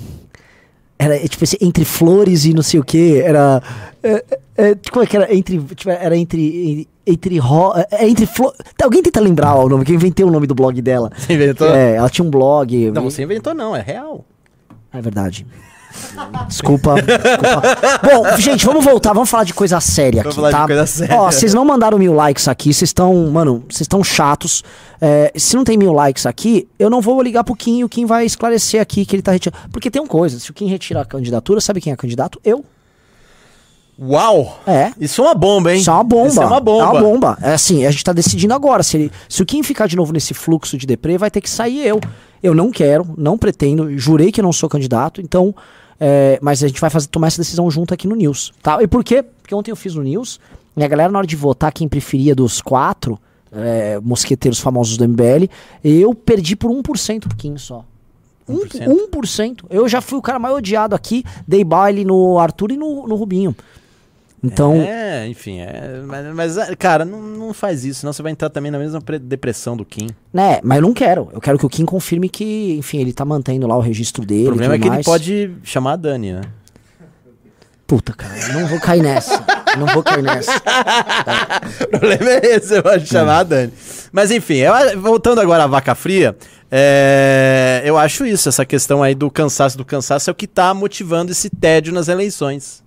Era 1.00 1.17
tipo 1.25 1.46
assim, 1.46 1.58
entre 1.62 1.86
flores 1.86 2.43
e 2.43 2.53
não 2.53 2.62
sei 2.62 2.81
o 2.81 2.84
que. 2.84 3.22
Era. 3.22 3.63
É, 4.03 4.25
é, 4.58 4.75
como 4.91 5.05
é 5.05 5.08
que 5.08 5.15
era? 5.15 5.34
Entre. 5.34 5.58
tipo, 5.74 5.89
era 5.89 6.17
entre. 6.17 6.86
Entre. 7.12 7.38
ro- 7.39 7.74
É, 7.92 8.08
entre 8.08 8.25
flor. 8.25 8.54
Alguém 8.82 9.01
tenta 9.04 9.20
lembrar 9.20 9.56
o 9.56 9.68
nome, 9.70 9.84
que 9.86 9.92
eu 9.92 9.96
inventei 9.96 10.25
o 10.25 10.32
nome 10.32 10.46
do 10.48 10.56
blog 10.56 10.82
dela. 10.82 11.12
Você 11.18 11.34
inventou? 11.34 11.68
É, 11.74 11.96
ela 11.96 12.10
tinha 12.10 12.25
um 12.25 12.30
blog. 12.30 12.92
Não, 12.92 13.04
você 13.10 13.24
inventou 13.24 13.54
não, 13.54 13.75
é 13.75 13.82
real. 13.82 14.24
É 14.94 15.01
verdade. 15.01 15.46
Desculpa, 16.48 16.96
desculpa. 17.01 17.62
Bom, 18.04 18.38
gente, 18.38 18.63
vamos 18.66 18.86
voltar, 18.86 19.12
vamos 19.12 19.30
falar 19.30 19.44
de 19.44 19.54
coisa 19.56 19.80
séria 19.80 20.22
Vamos 20.22 20.38
aqui, 20.38 20.51
falar 20.51 20.51
de 20.51 20.56
tá? 20.58 20.66
coisa 20.68 20.86
séria. 20.86 21.16
Ó, 21.20 21.32
vocês 21.32 21.54
não 21.54 21.66
mandaram 21.66 21.98
mil 21.98 22.13
likes 22.13 22.48
aqui, 22.48 22.74
vocês 22.74 22.89
estão, 22.89 23.13
mano, 23.32 23.63
vocês 23.68 23.82
estão 23.82 24.04
chatos. 24.04 24.63
É, 25.01 25.32
se 25.36 25.56
não 25.56 25.63
tem 25.63 25.78
mil 25.78 25.92
likes 25.92 26.25
aqui, 26.28 26.68
eu 26.78 26.89
não 26.89 27.01
vou 27.01 27.22
ligar 27.22 27.44
pro 27.44 27.56
Kim 27.56 27.84
o 27.84 27.89
Kim 27.89 28.06
vai 28.06 28.25
esclarecer 28.25 28.80
aqui 28.82 29.04
que 29.06 29.16
ele 29.16 29.24
tá 29.24 29.32
retirando. 29.32 29.62
Porque 29.72 29.89
tem 29.89 30.01
uma 30.01 30.08
coisa, 30.08 30.39
se 30.39 30.51
o 30.51 30.54
Kim 30.54 30.68
retirar 30.68 31.01
a 31.01 31.06
candidatura, 31.06 31.60
sabe 31.60 31.82
quem 31.82 31.92
é 31.92 31.96
candidato? 31.96 32.39
Eu. 32.46 32.63
Uau! 34.01 34.62
É. 34.65 34.91
Isso 35.00 35.22
é 35.22 35.25
uma 35.25 35.36
bomba, 35.36 35.74
hein? 35.74 35.82
Isso 35.82 35.89
é 35.89 35.94
uma 35.94 36.03
bomba. 36.03 36.27
Isso 36.27 36.41
é 36.41 36.46
uma 36.46 36.60
bomba. 36.60 36.84
É 36.84 36.88
uma 36.88 37.01
bomba. 37.01 37.38
É 37.41 37.53
assim, 37.53 37.86
a 37.86 37.91
gente 37.91 38.03
tá 38.03 38.13
decidindo 38.13 38.53
agora. 38.53 38.82
Se, 38.82 38.96
ele, 38.96 39.12
se 39.27 39.44
o 39.44 39.46
Kim 39.46 39.62
ficar 39.62 39.88
de 39.88 39.96
novo 39.96 40.13
nesse 40.13 40.34
fluxo 40.34 40.77
de 40.77 40.88
deprê, 40.88 41.18
vai 41.18 41.29
ter 41.29 41.41
que 41.41 41.50
sair 41.50 41.86
eu. 41.86 42.00
Eu 42.41 42.56
não 42.56 42.72
quero, 42.72 43.06
não 43.18 43.38
pretendo, 43.38 43.98
jurei 43.98 44.32
que 44.32 44.41
não 44.41 44.53
sou 44.53 44.70
candidato, 44.70 45.22
então. 45.22 45.53
é, 46.00 46.39
mas 46.41 46.63
a 46.63 46.68
gente 46.68 46.79
vai 46.79 46.89
fazer, 46.89 47.08
tomar 47.08 47.27
essa 47.27 47.41
decisão 47.41 47.70
junto 47.70 47.94
aqui 47.94 48.08
no 48.08 48.15
News. 48.15 48.53
Tá? 48.63 48.82
E 48.82 48.88
por 48.88 49.03
quê? 49.03 49.22
Porque 49.22 49.53
ontem 49.53 49.72
eu 49.72 49.75
fiz 49.75 49.94
no 49.96 50.03
News, 50.03 50.39
e 50.77 50.84
a 50.84 50.88
galera, 50.88 51.12
na 51.12 51.20
hora 51.20 51.27
de 51.27 51.36
votar 51.36 51.74
quem 51.74 51.89
preferia 51.89 52.34
dos 52.34 52.62
quatro 52.62 53.20
é, 53.51 54.00
mosqueteiros 54.01 54.60
famosos 54.60 54.96
do 54.96 55.06
MBL, 55.06 55.50
eu 55.84 56.13
perdi 56.13 56.56
por 56.56 56.72
1% 56.72 57.27
pro 57.27 57.36
Kim 57.36 57.58
só. 57.58 57.84
1%. 58.50 58.88
1%. 58.88 59.10
1%. 59.12 59.65
Eu 59.70 59.88
já 59.89 60.00
fui 60.00 60.18
o 60.18 60.22
cara 60.22 60.39
mais 60.39 60.56
odiado 60.56 60.96
aqui, 60.96 61.24
dei 61.46 61.63
baile 61.63 62.06
no 62.06 62.39
Arthur 62.39 62.72
e 62.72 62.77
no, 62.77 63.06
no 63.06 63.15
Rubinho. 63.15 63.56
Então. 64.43 64.75
É, 64.75 65.27
enfim, 65.27 65.60
é, 65.60 66.01
mas, 66.05 66.55
mas, 66.55 66.75
cara, 66.77 67.03
não, 67.03 67.22
não 67.22 67.53
faz 67.53 67.84
isso, 67.84 68.00
senão 68.01 68.13
você 68.13 68.22
vai 68.22 68.31
entrar 68.31 68.50
também 68.50 68.72
na 68.72 68.79
mesma 68.79 69.01
pre- 69.01 69.19
depressão 69.19 69.75
do 69.75 69.84
Kim. 69.84 70.08
Né, 70.34 70.60
mas 70.63 70.77
eu 70.77 70.81
não 70.81 70.93
quero. 70.93 71.29
Eu 71.34 71.41
quero 71.41 71.58
que 71.60 71.65
o 71.65 71.69
Kim 71.69 71.84
confirme 71.86 72.29
que, 72.29 72.75
enfim, 72.77 73.00
ele 73.00 73.12
tá 73.12 73.25
mantendo 73.25 73.67
lá 73.67 73.75
o 73.75 73.81
registro 73.81 74.25
dele. 74.25 74.43
O 74.43 74.48
problema 74.48 74.75
é 74.75 74.77
que 74.77 74.84
ele 74.86 74.89
mais. 74.91 75.05
pode 75.05 75.51
chamar 75.63 75.93
a 75.93 75.96
Dani, 75.98 76.34
né? 76.34 76.41
Puta, 77.86 78.13
cara, 78.13 78.36
não 78.53 78.67
vou 78.67 78.79
cair 78.79 79.01
nessa. 79.01 79.43
Não 79.77 79.88
vou 79.88 80.03
cair 80.03 80.22
nessa. 80.22 80.51
o 81.84 81.88
problema 82.00 82.29
é 82.29 82.55
esse, 82.55 82.75
eu 82.77 82.84
acho 82.86 83.08
chamar 83.08 83.39
a 83.39 83.43
Dani. 83.43 83.74
Mas 84.12 84.29
enfim, 84.31 84.58
eu- 84.58 85.01
voltando 85.01 85.41
agora 85.41 85.63
à 85.63 85.67
vaca 85.67 85.96
fria, 85.96 86.38
é, 86.72 87.81
eu 87.84 87.98
acho 87.98 88.25
isso, 88.27 88.48
essa 88.48 88.63
questão 88.63 89.01
aí 89.01 89.15
do 89.15 89.29
cansaço 89.31 89.75
do 89.75 89.84
cansaço 89.84 90.29
é 90.29 90.31
o 90.31 90.36
que 90.36 90.46
tá 90.46 90.72
motivando 90.74 91.31
esse 91.31 91.50
tédio 91.50 91.91
nas 91.91 92.08
eleições. 92.08 92.84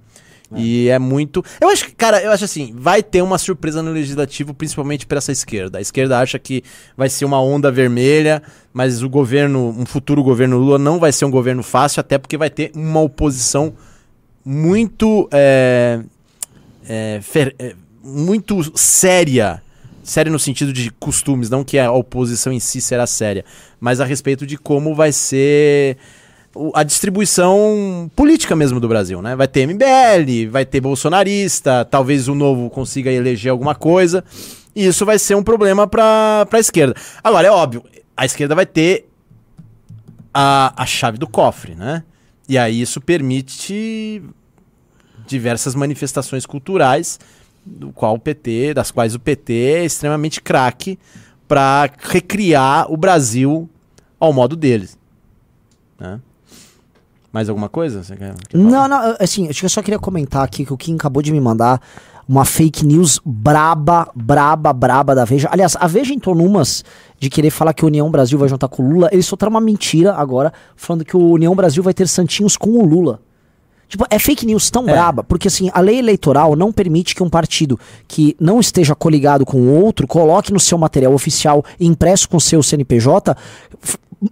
E 0.59 0.89
é 0.89 0.99
muito. 0.99 1.45
Eu 1.61 1.69
acho 1.69 1.85
que, 1.87 1.93
cara, 1.95 2.23
eu 2.23 2.31
acho 2.33 2.45
assim, 2.45 2.73
vai 2.77 3.03
ter 3.03 3.23
uma 3.23 3.39
surpresa 3.39 3.83
no 3.83 3.91
legislativo, 3.91 4.53
principalmente 4.53 5.07
para 5.07 5.19
essa 5.19 5.33
esquerda. 5.33 5.79
A 5.79 5.81
esquerda 5.81 6.19
acha 6.19 6.39
que 6.39 6.63
vai 6.97 7.09
ser 7.09 7.25
uma 7.25 7.41
onda 7.41 7.71
vermelha, 7.71 8.43
mas 8.73 9.03
o 9.03 9.09
governo, 9.09 9.75
um 9.79 9.87
futuro 9.87 10.23
governo 10.23 10.59
Lula 10.59 10.79
não 10.79 10.99
vai 10.99 11.13
ser 11.13 11.25
um 11.25 11.31
governo 11.31 11.63
fácil, 11.63 12.01
até 12.01 12.19
porque 12.19 12.37
vai 12.37 12.51
ter 12.51 12.71
uma 12.75 13.01
oposição 13.01 13.73
muito 14.45 15.29
é, 15.33 16.01
é, 16.89 17.21
fer- 17.23 17.55
é, 17.59 17.75
muito 18.03 18.77
séria. 18.77 19.63
Séria 20.03 20.33
no 20.33 20.39
sentido 20.39 20.73
de 20.73 20.91
costumes, 20.91 21.49
não 21.49 21.63
que 21.63 21.79
a 21.79 21.93
oposição 21.93 22.53
em 22.53 22.59
si 22.59 22.81
será 22.81 23.07
séria, 23.07 23.45
mas 23.79 24.01
a 24.01 24.05
respeito 24.05 24.45
de 24.45 24.59
como 24.59 24.97
vai 24.97 25.13
ser 25.13 25.97
a 26.75 26.83
distribuição 26.83 28.11
política 28.15 28.55
mesmo 28.55 28.79
do 28.79 28.89
Brasil, 28.89 29.23
né? 29.23 29.35
Vai 29.35 29.49
ter 29.49 29.67
MBL, 29.67 30.51
vai 30.51 30.65
ter 30.65 30.81
bolsonarista, 30.81 31.85
talvez 31.85 32.29
o 32.29 32.35
novo 32.35 32.69
consiga 32.71 33.11
eleger 33.11 33.51
alguma 33.51 33.75
coisa, 33.75 34.25
e 34.75 34.87
isso 34.87 35.05
vai 35.07 35.19
ser 35.19 35.35
um 35.35 35.43
problema 35.43 35.87
para 35.87 36.47
a 36.51 36.59
esquerda. 36.59 36.95
Agora, 37.23 37.49
é 37.49 37.51
óbvio, 37.51 37.85
a 38.17 38.25
esquerda 38.25 38.55
vai 38.55 38.67
ter 38.67 39.09
a, 40.33 40.73
a 40.77 40.87
chave 40.87 41.19
do 41.19 41.27
cofre, 41.27 41.75
né? 41.75 42.03
E 42.49 42.59
aí 42.59 42.81
isso 42.81 43.01
permite 43.01 44.23
diversas 45.27 45.75
manifestações 45.75 46.45
culturais, 46.45 47.19
do 47.65 47.93
qual 47.93 48.15
o 48.15 48.19
PT, 48.19 48.75
das 48.75 48.91
quais 48.91 49.15
o 49.15 49.21
PT 49.21 49.53
é 49.53 49.85
extremamente 49.85 50.41
craque 50.41 50.99
para 51.47 51.89
recriar 51.99 52.91
o 52.93 52.97
Brasil 52.97 53.71
ao 54.19 54.33
modo 54.33 54.57
deles. 54.57 54.99
Né? 55.99 56.21
Mais 57.33 57.49
alguma 57.49 57.69
coisa? 57.69 58.03
Você 58.03 58.15
quer, 58.15 58.35
quer? 58.49 58.59
Não, 58.59 58.87
não, 58.87 59.17
assim, 59.19 59.49
eu 59.49 59.69
só 59.69 59.81
queria 59.83 59.99
comentar 59.99 60.45
aqui 60.45 60.67
que 60.67 60.73
o 60.73 60.77
Kim 60.77 60.97
acabou 60.97 61.23
de 61.23 61.33
me 61.33 61.41
mandar 61.41 61.81
uma 62.29 62.45
fake 62.45 62.85
news 62.87 63.21
braba, 63.25 64.09
braba, 64.15 64.73
braba 64.73 65.15
da 65.15 65.25
Veja. 65.25 65.49
Aliás, 65.51 65.77
a 65.79 65.87
Veja 65.87 66.15
entrou 66.15 66.35
numas 66.35 66.85
de 67.19 67.31
querer 67.31 67.51
falar 67.51 67.73
que 67.73 67.85
o 67.85 67.89
União 67.89 68.11
Brasil 68.11 68.39
vai 68.39 68.49
juntar 68.49 68.69
com 68.69 68.83
o 68.83 68.89
Lula. 68.91 69.09
Eles 69.13 69.27
soltaram 69.27 69.51
uma 69.51 69.61
mentira 69.61 70.15
agora, 70.15 70.53
falando 70.77 71.05
que 71.05 71.17
o 71.17 71.31
União 71.31 71.55
Brasil 71.57 71.83
vai 71.83 71.95
ter 71.95 72.07
santinhos 72.07 72.57
com 72.57 72.71
o 72.71 72.85
Lula. 72.85 73.21
Tipo, 73.89 74.07
é 74.09 74.19
fake 74.19 74.47
news 74.47 74.71
tão 74.71 74.89
É. 74.89 74.93
braba, 74.93 75.23
porque 75.23 75.49
assim, 75.49 75.71
a 75.75 75.81
lei 75.81 75.99
eleitoral 75.99 76.57
não 76.57 76.73
permite 76.73 77.15
que 77.15 77.23
um 77.23 77.29
partido 77.29 77.79
que 78.09 78.35
não 78.41 78.59
esteja 78.59 78.95
coligado 78.95 79.45
com 79.45 79.61
o 79.61 79.83
outro 79.85 80.07
coloque 80.07 80.53
no 80.53 80.61
seu 80.61 80.79
material 80.79 81.13
oficial 81.13 81.63
impresso 81.79 82.27
com 82.29 82.41
seu 82.41 82.63
CNPJ 82.63 83.37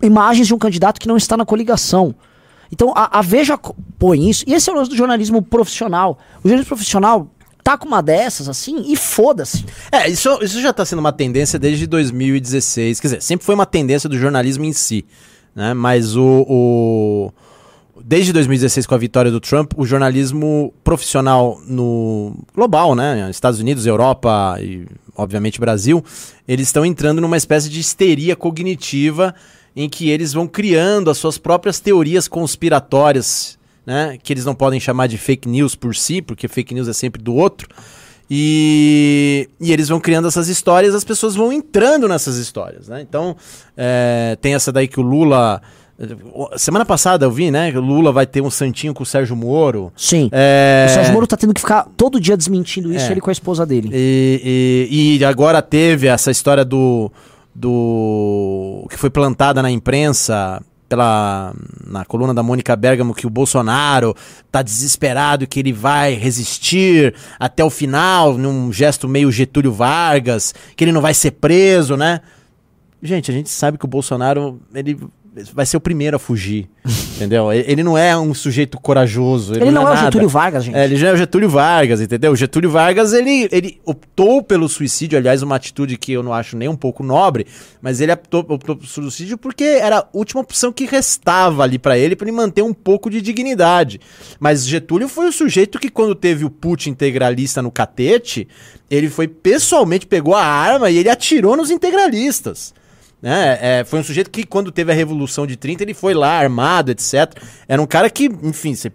imagens 0.02 0.46
de 0.46 0.54
um 0.54 0.58
candidato 0.58 1.00
que 1.00 1.08
não 1.08 1.16
está 1.16 1.36
na 1.36 1.44
coligação. 1.44 2.14
Então 2.72 2.92
a, 2.96 3.18
a 3.18 3.22
Veja 3.22 3.58
põe 3.98 4.28
isso, 4.30 4.44
e 4.46 4.54
esse 4.54 4.68
é 4.70 4.72
o 4.72 4.76
lance 4.76 4.90
do 4.90 4.96
jornalismo 4.96 5.42
profissional. 5.42 6.18
O 6.38 6.48
jornalismo 6.48 6.68
profissional 6.68 7.28
tá 7.62 7.76
com 7.76 7.86
uma 7.86 8.02
dessas 8.02 8.48
assim 8.48 8.84
e 8.86 8.96
foda-se. 8.96 9.64
É, 9.92 10.08
isso, 10.08 10.38
isso 10.42 10.60
já 10.60 10.70
está 10.70 10.84
sendo 10.84 11.00
uma 11.00 11.12
tendência 11.12 11.58
desde 11.58 11.86
2016. 11.86 13.00
Quer 13.00 13.06
dizer, 13.08 13.22
sempre 13.22 13.44
foi 13.44 13.54
uma 13.54 13.66
tendência 13.66 14.08
do 14.08 14.18
jornalismo 14.18 14.64
em 14.64 14.72
si. 14.72 15.04
Né? 15.54 15.74
Mas 15.74 16.16
o, 16.16 16.46
o- 16.48 17.32
Desde 18.02 18.32
2016, 18.32 18.86
com 18.86 18.94
a 18.94 18.98
vitória 18.98 19.30
do 19.30 19.38
Trump, 19.40 19.72
o 19.76 19.84
jornalismo 19.84 20.72
profissional 20.82 21.60
no 21.66 22.34
global, 22.54 22.94
né? 22.94 23.28
Estados 23.30 23.60
Unidos, 23.60 23.84
Europa 23.86 24.56
e, 24.60 24.86
obviamente, 25.14 25.60
Brasil, 25.60 26.02
eles 26.48 26.68
estão 26.68 26.84
entrando 26.84 27.20
numa 27.20 27.36
espécie 27.36 27.68
de 27.68 27.78
histeria 27.78 28.34
cognitiva 28.34 29.34
em 29.76 29.88
que 29.88 30.08
eles 30.10 30.32
vão 30.32 30.46
criando 30.46 31.10
as 31.10 31.18
suas 31.18 31.38
próprias 31.38 31.78
teorias 31.80 32.26
conspiratórias, 32.28 33.58
né? 33.86 34.18
Que 34.22 34.32
eles 34.32 34.44
não 34.44 34.54
podem 34.54 34.78
chamar 34.80 35.06
de 35.06 35.16
fake 35.18 35.48
news 35.48 35.74
por 35.74 35.94
si, 35.94 36.20
porque 36.22 36.48
fake 36.48 36.74
news 36.74 36.88
é 36.88 36.92
sempre 36.92 37.22
do 37.22 37.34
outro. 37.34 37.68
E, 38.32 39.48
e 39.60 39.72
eles 39.72 39.88
vão 39.88 39.98
criando 39.98 40.28
essas 40.28 40.46
histórias, 40.48 40.94
as 40.94 41.02
pessoas 41.02 41.34
vão 41.34 41.52
entrando 41.52 42.06
nessas 42.06 42.36
histórias, 42.36 42.86
né? 42.88 43.00
Então, 43.02 43.36
é, 43.76 44.36
tem 44.40 44.54
essa 44.54 44.70
daí 44.70 44.86
que 44.86 45.00
o 45.00 45.02
Lula. 45.02 45.60
Semana 46.56 46.84
passada 46.86 47.26
eu 47.26 47.30
vi, 47.30 47.50
né? 47.50 47.70
Que 47.70 47.76
o 47.76 47.80
Lula 47.82 48.10
vai 48.12 48.24
ter 48.26 48.40
um 48.40 48.48
santinho 48.50 48.94
com 48.94 49.02
o 49.02 49.06
Sérgio 49.06 49.36
Moro. 49.36 49.92
Sim. 49.96 50.30
É, 50.32 50.86
O 50.88 50.94
Sérgio 50.94 51.12
Moro 51.12 51.26
tá 51.26 51.36
tendo 51.36 51.52
que 51.52 51.60
ficar 51.60 51.88
todo 51.96 52.18
dia 52.20 52.36
desmentindo 52.36 52.90
isso, 52.94 53.06
É. 53.06 53.10
ele 53.10 53.20
com 53.20 53.28
a 53.30 53.32
esposa 53.32 53.66
dele. 53.66 53.90
E, 53.92 54.88
e- 54.90 55.18
e 55.18 55.24
agora 55.24 55.60
teve 55.60 56.06
essa 56.06 56.30
história 56.30 56.64
do, 56.64 57.12
do. 57.54 58.86
que 58.90 58.96
foi 58.96 59.10
plantada 59.10 59.62
na 59.62 59.70
imprensa 59.70 60.62
pela 60.88 61.54
na 61.86 62.04
coluna 62.04 62.34
da 62.34 62.42
Mônica 62.42 62.74
Bergamo 62.74 63.14
que 63.14 63.26
o 63.26 63.30
Bolsonaro 63.30 64.14
tá 64.50 64.60
desesperado 64.60 65.46
que 65.46 65.60
ele 65.60 65.72
vai 65.72 66.14
resistir 66.14 67.14
até 67.38 67.64
o 67.64 67.70
final, 67.70 68.36
num 68.36 68.72
gesto 68.72 69.08
meio 69.08 69.30
Getúlio 69.30 69.72
Vargas, 69.72 70.52
que 70.76 70.82
ele 70.82 70.92
não 70.92 71.00
vai 71.00 71.14
ser 71.14 71.32
preso, 71.32 71.96
né? 71.96 72.20
Gente, 73.02 73.30
a 73.30 73.34
gente 73.34 73.48
sabe 73.48 73.78
que 73.78 73.84
o 73.84 73.88
Bolsonaro 73.88 74.60
ele 74.74 74.98
vai 75.52 75.66
ser 75.66 75.76
o 75.76 75.80
primeiro 75.80 76.16
a 76.16 76.18
fugir. 76.18 76.68
entendeu? 77.16 77.52
Ele 77.52 77.80
ele 77.80 77.82
não 77.82 77.96
é 77.96 78.16
um 78.16 78.34
sujeito 78.34 78.78
corajoso. 78.78 79.54
Ele, 79.54 79.70
não 79.70 79.82
é 79.82 79.92
o 79.92 79.94
nada. 79.94 80.06
Getúlio 80.06 80.28
Vargas, 80.28 80.64
gente. 80.64 80.74
É, 80.74 80.84
ele 80.84 80.96
já 80.96 81.08
é 81.08 81.12
o 81.12 81.16
Getúlio 81.16 81.48
Vargas, 81.48 82.00
entendeu? 82.00 82.32
O 82.32 82.36
Getúlio 82.36 82.70
Vargas, 82.70 83.12
ele, 83.12 83.48
ele 83.52 83.80
optou 83.84 84.42
pelo 84.42 84.68
suicídio, 84.68 85.18
aliás, 85.18 85.42
uma 85.42 85.56
atitude 85.56 85.96
que 85.96 86.12
eu 86.12 86.22
não 86.22 86.32
acho 86.32 86.56
nem 86.56 86.68
um 86.68 86.76
pouco 86.76 87.02
nobre, 87.02 87.46
mas 87.80 88.00
ele 88.00 88.12
optou, 88.12 88.40
optou 88.48 88.76
pelo 88.76 88.88
suicídio 88.88 89.38
porque 89.38 89.64
era 89.64 89.98
a 89.98 90.06
última 90.12 90.40
opção 90.40 90.72
que 90.72 90.84
restava 90.84 91.62
ali 91.62 91.78
pra 91.78 91.96
ele, 91.98 92.16
pra 92.16 92.26
ele 92.26 92.36
manter 92.36 92.62
um 92.62 92.74
pouco 92.74 93.10
de 93.10 93.20
dignidade. 93.20 94.00
Mas 94.38 94.66
Getúlio 94.66 95.08
foi 95.08 95.28
o 95.28 95.32
sujeito 95.32 95.78
que, 95.78 95.90
quando 95.90 96.14
teve 96.14 96.44
o 96.44 96.50
Putin 96.50 96.90
integralista 96.90 97.62
no 97.62 97.70
catete, 97.70 98.48
ele 98.90 99.08
foi 99.08 99.28
pessoalmente, 99.28 100.06
pegou 100.06 100.34
a 100.34 100.44
arma 100.44 100.90
e 100.90 100.98
ele 100.98 101.08
atirou 101.08 101.56
nos 101.56 101.70
integralistas. 101.70 102.74
Né? 103.22 103.58
É, 103.60 103.84
foi 103.84 104.00
um 104.00 104.04
sujeito 104.04 104.30
que, 104.30 104.44
quando 104.44 104.72
teve 104.72 104.92
a 104.92 104.94
Revolução 104.94 105.46
de 105.46 105.56
30, 105.56 105.82
ele 105.82 105.94
foi 105.94 106.14
lá 106.14 106.38
armado, 106.38 106.90
etc. 106.90 107.34
Era 107.68 107.80
um 107.80 107.86
cara 107.86 108.08
que, 108.08 108.30
enfim, 108.42 108.74
você 108.74 108.90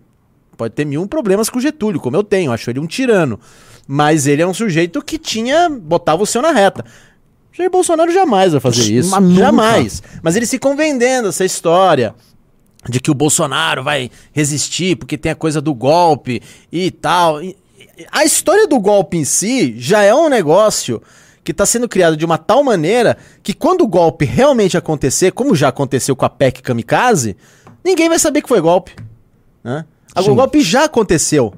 pode 0.58 0.74
ter 0.74 0.86
mil 0.86 1.06
problemas 1.08 1.50
com 1.50 1.60
o 1.60 1.62
Getúlio, 1.62 2.00
como 2.00 2.16
eu 2.16 2.24
tenho, 2.24 2.52
acho 2.52 2.70
ele 2.70 2.80
um 2.80 2.88
tirano. 2.88 3.40
Mas 3.88 4.26
ele 4.26 4.42
é 4.42 4.48
um 4.48 4.54
sujeito 4.54 5.02
que 5.02 5.18
tinha. 5.18 5.70
botava 5.70 6.24
o 6.24 6.26
seu 6.26 6.42
na 6.42 6.52
reta. 6.52 6.84
Jair 7.54 7.70
Bolsonaro 7.70 8.12
jamais 8.12 8.52
vai 8.52 8.60
fazer 8.60 8.92
isso. 8.92 9.12
Mas. 9.12 9.36
Jamais. 9.36 10.04
Mas 10.24 10.36
eles 10.36 10.50
ficam 10.50 10.76
vendendo 10.76 11.30
essa 11.30 11.46
história 11.46 12.16
de 12.90 13.00
que 13.00 13.12
o 13.12 13.16
Bolsonaro 13.16 13.84
vai 13.84 14.10
resistir 14.34 14.96
porque 14.96 15.18
tem 15.18 15.32
a 15.32 15.36
coisa 15.36 15.62
do 15.62 15.74
golpe 15.74 16.42
e 16.72 16.90
tal. 16.90 17.40
A 18.12 18.26
história 18.26 18.68
do 18.68 18.80
golpe 18.80 19.18
em 19.18 19.24
si 19.24 19.76
já 19.78 20.02
é 20.02 20.14
um 20.14 20.30
negócio 20.30 21.02
que 21.46 21.52
está 21.52 21.66
sendo 21.66 21.88
criado 21.88 22.18
de 22.18 22.26
uma 22.26 22.38
tal 22.38 22.62
maneira 22.64 23.16
que 23.42 23.54
quando 23.54 23.82
o 23.82 23.88
golpe 23.88 24.26
realmente 24.26 24.76
acontecer, 24.76 25.32
como 25.32 25.56
já 25.56 25.70
aconteceu 25.70 26.16
com 26.16 26.26
a 26.26 26.30
PEC 26.30 26.62
Kamikaze, 26.62 27.38
ninguém 27.84 28.10
vai 28.10 28.20
saber 28.20 28.42
que 28.42 28.50
foi 28.50 28.60
golpe. 28.60 28.94
Né? 29.64 29.86
Sim. 30.22 30.32
O 30.32 30.36
golpe 30.36 30.60
já 30.62 30.86
aconteceu. 30.86 31.54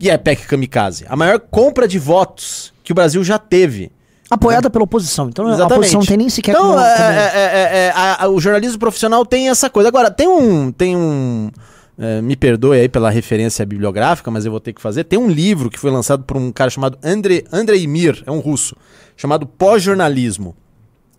E 0.00 0.10
é 0.10 0.18
PEC 0.18 0.46
Kamikaze. 0.46 1.04
A 1.08 1.14
maior 1.16 1.38
compra 1.38 1.86
de 1.86 1.98
votos 1.98 2.72
que 2.82 2.90
o 2.92 2.94
Brasil 2.94 3.22
já 3.22 3.38
teve. 3.38 3.92
Apoiada 4.28 4.68
pela 4.68 4.84
oposição. 4.84 5.28
Então 5.28 5.46
a 5.46 5.50
Exatamente. 5.50 5.72
oposição 5.74 6.00
não 6.00 6.06
tem 6.06 6.16
nem 6.16 6.28
sequer 6.28 6.52
Então, 6.52 6.68
como- 6.70 6.80
é, 6.80 6.84
é, 6.84 7.40
é, 7.40 7.78
é, 7.86 7.92
a- 7.94 8.24
a- 8.24 8.28
o 8.28 8.40
jornalismo 8.40 8.78
profissional 8.78 9.24
tem 9.24 9.48
essa 9.50 9.70
coisa. 9.70 9.88
Agora, 9.88 10.10
tem 10.10 10.26
um. 10.26 10.72
Tem 10.72 10.96
um 10.96 11.50
é, 11.98 12.22
me 12.22 12.34
perdoe 12.34 12.80
aí 12.80 12.88
pela 12.88 13.10
referência 13.10 13.64
bibliográfica, 13.66 14.30
mas 14.30 14.46
eu 14.46 14.50
vou 14.50 14.58
ter 14.58 14.72
que 14.72 14.80
fazer. 14.80 15.04
Tem 15.04 15.18
um 15.18 15.28
livro 15.28 15.68
que 15.70 15.78
foi 15.78 15.90
lançado 15.90 16.24
por 16.24 16.38
um 16.38 16.50
cara 16.50 16.70
chamado 16.70 16.98
Andrei, 17.04 17.44
Andrei 17.52 17.86
Mir, 17.86 18.24
é 18.26 18.30
um 18.30 18.40
russo, 18.40 18.74
chamado 19.22 19.46
Pós-Jornalismo, 19.46 20.56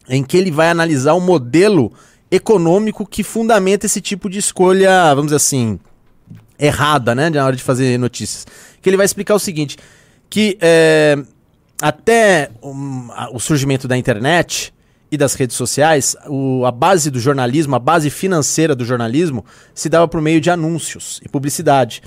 em 0.09 0.21
que 0.25 0.35
ele 0.35 0.51
vai 0.51 0.67
analisar 0.69 1.13
o 1.13 1.21
modelo 1.21 1.89
econômico 2.29 3.05
que 3.05 3.23
fundamenta 3.23 3.85
esse 3.85 4.01
tipo 4.01 4.29
de 4.29 4.39
escolha, 4.39 5.07
vamos 5.15 5.27
dizer 5.27 5.37
assim, 5.37 5.79
errada, 6.59 7.15
né, 7.15 7.29
na 7.29 7.45
hora 7.45 7.55
de 7.55 7.63
fazer 7.63 7.97
notícias. 7.97 8.45
Que 8.81 8.89
ele 8.89 8.97
vai 8.97 9.05
explicar 9.05 9.35
o 9.35 9.39
seguinte, 9.39 9.77
que 10.29 10.57
é, 10.59 11.17
até 11.81 12.51
um, 12.61 13.07
a- 13.13 13.29
o 13.31 13.39
surgimento 13.39 13.87
da 13.87 13.95
internet 13.97 14.73
e 15.09 15.15
das 15.15 15.33
redes 15.35 15.55
sociais, 15.55 16.13
o- 16.27 16.65
a 16.65 16.71
base 16.71 17.09
do 17.09 17.21
jornalismo, 17.21 17.73
a 17.73 17.79
base 17.79 18.09
financeira 18.09 18.75
do 18.75 18.83
jornalismo, 18.83 19.45
se 19.73 19.87
dava 19.87 20.09
por 20.09 20.19
meio 20.19 20.41
de 20.41 20.49
anúncios 20.49 21.21
e 21.23 21.29
publicidade. 21.29 22.03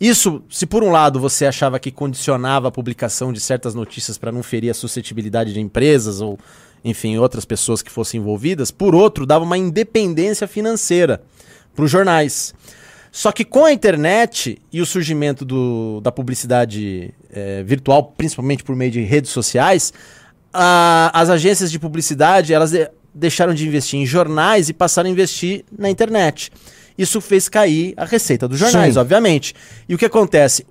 Isso, 0.00 0.42
se 0.48 0.64
por 0.66 0.82
um 0.82 0.90
lado 0.90 1.20
você 1.20 1.44
achava 1.46 1.78
que 1.78 1.90
condicionava 1.90 2.68
a 2.68 2.70
publicação 2.70 3.32
de 3.32 3.40
certas 3.40 3.74
notícias 3.74 4.16
para 4.16 4.32
não 4.32 4.42
ferir 4.42 4.70
a 4.70 4.74
suscetibilidade 4.74 5.52
de 5.52 5.60
empresas 5.60 6.20
ou, 6.22 6.38
enfim, 6.82 7.18
outras 7.18 7.44
pessoas 7.44 7.82
que 7.82 7.90
fossem 7.90 8.18
envolvidas, 8.20 8.70
por 8.70 8.94
outro, 8.94 9.26
dava 9.26 9.44
uma 9.44 9.58
independência 9.58 10.46
financeira 10.48 11.20
para 11.76 11.84
os 11.84 11.90
jornais. 11.90 12.54
Só 13.12 13.30
que 13.32 13.44
com 13.44 13.64
a 13.64 13.72
internet 13.72 14.58
e 14.72 14.80
o 14.80 14.86
surgimento 14.86 15.44
do- 15.44 16.00
da 16.00 16.10
publicidade 16.12 17.12
eh, 17.32 17.62
virtual, 17.64 18.14
principalmente 18.16 18.64
por 18.64 18.74
meio 18.74 18.90
de 18.90 19.02
redes 19.02 19.30
sociais, 19.30 19.92
a- 20.52 21.10
as 21.12 21.28
agências 21.28 21.70
de 21.70 21.78
publicidade 21.78 22.54
elas 22.54 22.70
de- 22.70 22.88
deixaram 23.14 23.52
de 23.52 23.66
investir 23.66 24.00
em 24.00 24.06
jornais 24.06 24.68
e 24.68 24.72
passaram 24.72 25.08
a 25.08 25.12
investir 25.12 25.64
na 25.76 25.90
internet. 25.90 26.50
Isso 27.00 27.18
fez 27.18 27.48
cair 27.48 27.94
a 27.96 28.04
receita 28.04 28.46
dos 28.46 28.58
jornais, 28.58 28.92
Sim. 28.92 29.00
obviamente. 29.00 29.54
E 29.88 29.94
o 29.94 29.98
que 29.98 30.04
acontece? 30.04 30.66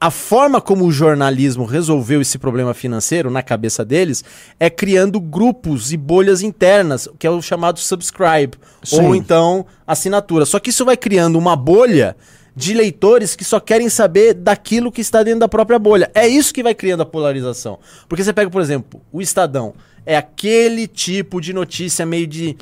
A 0.00 0.12
forma 0.12 0.60
como 0.60 0.84
o 0.84 0.92
jornalismo 0.92 1.64
resolveu 1.64 2.20
esse 2.20 2.38
problema 2.38 2.72
financeiro 2.72 3.30
na 3.32 3.42
cabeça 3.42 3.84
deles 3.84 4.24
é 4.60 4.70
criando 4.70 5.20
grupos 5.20 5.92
e 5.92 5.96
bolhas 5.96 6.40
internas, 6.40 7.08
que 7.18 7.26
é 7.26 7.30
o 7.30 7.42
chamado 7.42 7.80
subscribe, 7.80 8.56
Sim. 8.82 9.00
ou 9.00 9.14
então 9.16 9.66
assinatura. 9.84 10.44
Só 10.44 10.60
que 10.60 10.70
isso 10.70 10.84
vai 10.84 10.96
criando 10.96 11.36
uma 11.36 11.56
bolha 11.56 12.16
de 12.54 12.74
leitores 12.74 13.34
que 13.34 13.44
só 13.44 13.58
querem 13.58 13.88
saber 13.88 14.34
daquilo 14.34 14.92
que 14.92 15.00
está 15.00 15.24
dentro 15.24 15.40
da 15.40 15.48
própria 15.48 15.80
bolha. 15.80 16.10
É 16.14 16.28
isso 16.28 16.54
que 16.54 16.62
vai 16.62 16.76
criando 16.76 17.00
a 17.00 17.06
polarização. 17.06 17.80
Porque 18.08 18.22
você 18.22 18.32
pega, 18.32 18.50
por 18.50 18.60
exemplo, 18.60 19.00
o 19.10 19.20
Estadão. 19.20 19.74
É 20.06 20.16
aquele 20.16 20.86
tipo 20.86 21.40
de 21.40 21.52
notícia 21.52 22.06
meio 22.06 22.26
de. 22.28 22.56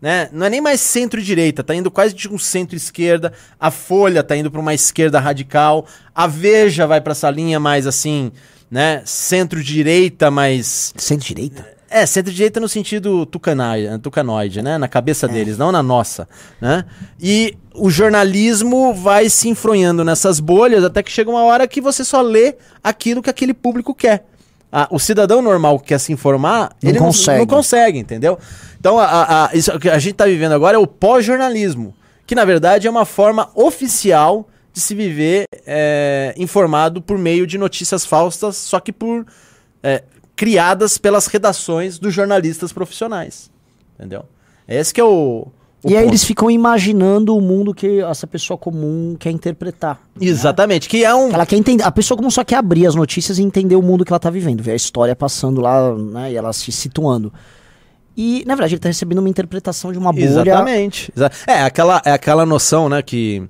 Né? 0.00 0.28
Não 0.32 0.46
é 0.46 0.50
nem 0.50 0.60
mais 0.60 0.80
centro-direita, 0.80 1.64
tá 1.64 1.74
indo 1.74 1.90
quase 1.90 2.14
de 2.14 2.28
um 2.28 2.38
centro-esquerda. 2.38 3.32
A 3.58 3.70
Folha 3.70 4.22
tá 4.22 4.36
indo 4.36 4.50
para 4.50 4.60
uma 4.60 4.74
esquerda 4.74 5.18
radical. 5.18 5.86
A 6.14 6.26
Veja 6.26 6.86
vai 6.86 7.00
para 7.00 7.12
essa 7.12 7.30
linha 7.30 7.58
mais 7.58 7.86
assim, 7.86 8.30
né? 8.70 9.02
Centro-direita, 9.04 10.30
mais 10.30 10.92
Centro-direita? 10.96 11.76
é, 11.88 12.04
centro-direita 12.04 12.60
no 12.60 12.68
sentido 12.68 13.24
tucanoide, 13.26 13.98
tucanoide, 14.00 14.62
né? 14.62 14.76
Na 14.76 14.88
cabeça 14.88 15.28
deles, 15.28 15.56
não 15.56 15.70
na 15.70 15.82
nossa, 15.82 16.28
né? 16.60 16.84
E 17.20 17.56
o 17.74 17.90
jornalismo 17.90 18.92
vai 18.92 19.30
se 19.30 19.48
enfronhando 19.48 20.04
nessas 20.04 20.40
bolhas 20.40 20.84
até 20.84 21.02
que 21.02 21.10
chega 21.10 21.30
uma 21.30 21.42
hora 21.44 21.66
que 21.66 21.80
você 21.80 22.04
só 22.04 22.20
lê 22.20 22.56
aquilo 22.82 23.22
que 23.22 23.30
aquele 23.30 23.54
público 23.54 23.94
quer. 23.94 24.26
Ah, 24.78 24.86
o 24.90 24.98
cidadão 24.98 25.40
normal 25.40 25.78
que 25.80 25.86
quer 25.86 25.98
se 25.98 26.12
informar, 26.12 26.70
Não 26.82 26.90
ele 26.90 26.98
consegue. 26.98 27.38
Não, 27.38 27.46
não 27.46 27.56
consegue, 27.56 27.98
entendeu? 27.98 28.38
Então, 28.78 28.98
a, 28.98 29.04
a- 29.06 29.46
a- 29.46 29.50
isso 29.54 29.78
que 29.78 29.88
a 29.88 29.98
gente 29.98 30.12
está 30.12 30.26
vivendo 30.26 30.52
agora 30.52 30.76
é 30.76 30.78
o 30.78 30.86
pós-jornalismo, 30.86 31.94
que 32.26 32.34
na 32.34 32.44
verdade 32.44 32.86
é 32.86 32.90
uma 32.90 33.06
forma 33.06 33.48
oficial 33.54 34.46
de 34.74 34.80
se 34.82 34.94
viver 34.94 35.46
é, 35.66 36.34
informado 36.36 37.00
por 37.00 37.16
meio 37.16 37.46
de 37.46 37.56
notícias 37.56 38.04
falsas, 38.04 38.54
só 38.56 38.78
que 38.78 38.92
por 38.92 39.24
é, 39.82 40.02
criadas 40.36 40.98
pelas 40.98 41.26
redações 41.26 41.98
dos 41.98 42.12
jornalistas 42.12 42.70
profissionais. 42.70 43.50
Entendeu? 43.94 44.24
Esse 44.68 44.92
que 44.92 45.00
é 45.00 45.04
o. 45.04 45.46
o 45.86 45.90
E 45.90 45.96
aí 45.96 46.02
ponto. 46.02 46.10
eles 46.10 46.24
ficam 46.24 46.50
imaginando 46.50 47.36
o 47.36 47.40
mundo 47.40 47.72
que 47.74 48.00
essa 48.00 48.26
pessoa 48.26 48.58
comum 48.58 49.16
quer 49.18 49.30
interpretar. 49.30 50.00
Exatamente, 50.20 50.88
que 50.88 51.04
é 51.04 51.14
um. 51.14 51.30
Ela 51.32 51.46
quer 51.46 51.56
entender. 51.56 51.82
A 51.84 51.90
pessoa 51.92 52.16
comum 52.16 52.30
só 52.30 52.44
quer 52.44 52.56
abrir 52.56 52.86
as 52.86 52.94
notícias 52.94 53.38
e 53.38 53.42
entender 53.42 53.76
o 53.76 53.82
mundo 53.82 54.04
que 54.04 54.12
ela 54.12 54.18
tá 54.20 54.30
vivendo, 54.30 54.62
ver 54.62 54.72
a 54.72 54.76
história 54.76 55.14
passando 55.16 55.60
lá, 55.60 55.94
né? 55.94 56.32
E 56.32 56.36
ela 56.36 56.52
se 56.52 56.70
situando. 56.72 57.32
E, 58.16 58.44
na 58.46 58.54
verdade, 58.54 58.74
ele 58.74 58.80
tá 58.80 58.88
recebendo 58.88 59.18
uma 59.18 59.28
interpretação 59.28 59.92
de 59.92 59.98
uma 59.98 60.12
bolha. 60.12 60.24
Exatamente. 60.24 61.12
Exa- 61.14 61.30
É, 61.46 61.62
aquela, 61.62 62.00
é 62.04 62.12
aquela 62.12 62.46
noção, 62.46 62.88
né, 62.88 63.02
que 63.02 63.42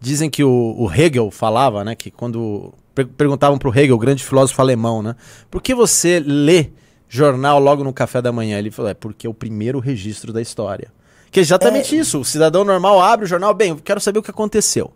dizem 0.00 0.30
que 0.30 0.42
o, 0.42 0.74
o 0.78 0.90
Hegel 0.90 1.30
falava, 1.30 1.84
né, 1.84 1.94
que 1.94 2.10
quando 2.10 2.72
per- 2.94 3.06
perguntavam 3.06 3.58
pro 3.58 3.70
Hegel, 3.70 3.94
o 3.94 3.98
grande 3.98 4.24
filósofo 4.24 4.62
alemão, 4.62 5.02
né, 5.02 5.14
por 5.50 5.60
que 5.60 5.74
você 5.74 6.22
lê 6.24 6.70
jornal 7.06 7.60
logo 7.60 7.84
no 7.84 7.92
café 7.92 8.22
da 8.22 8.32
manhã? 8.32 8.58
Ele 8.58 8.70
falou, 8.70 8.90
é 8.90 8.94
porque 8.94 9.26
é 9.26 9.30
o 9.30 9.34
primeiro 9.34 9.78
registro 9.78 10.32
da 10.32 10.40
história. 10.40 10.88
Que 11.34 11.40
é 11.40 11.42
exatamente 11.42 11.98
isso. 11.98 12.20
O 12.20 12.24
cidadão 12.24 12.64
normal 12.64 13.02
abre 13.02 13.24
o 13.24 13.28
jornal, 13.28 13.52
bem, 13.52 13.70
eu 13.70 13.76
quero 13.76 14.00
saber 14.00 14.20
o 14.20 14.22
que 14.22 14.30
aconteceu. 14.30 14.92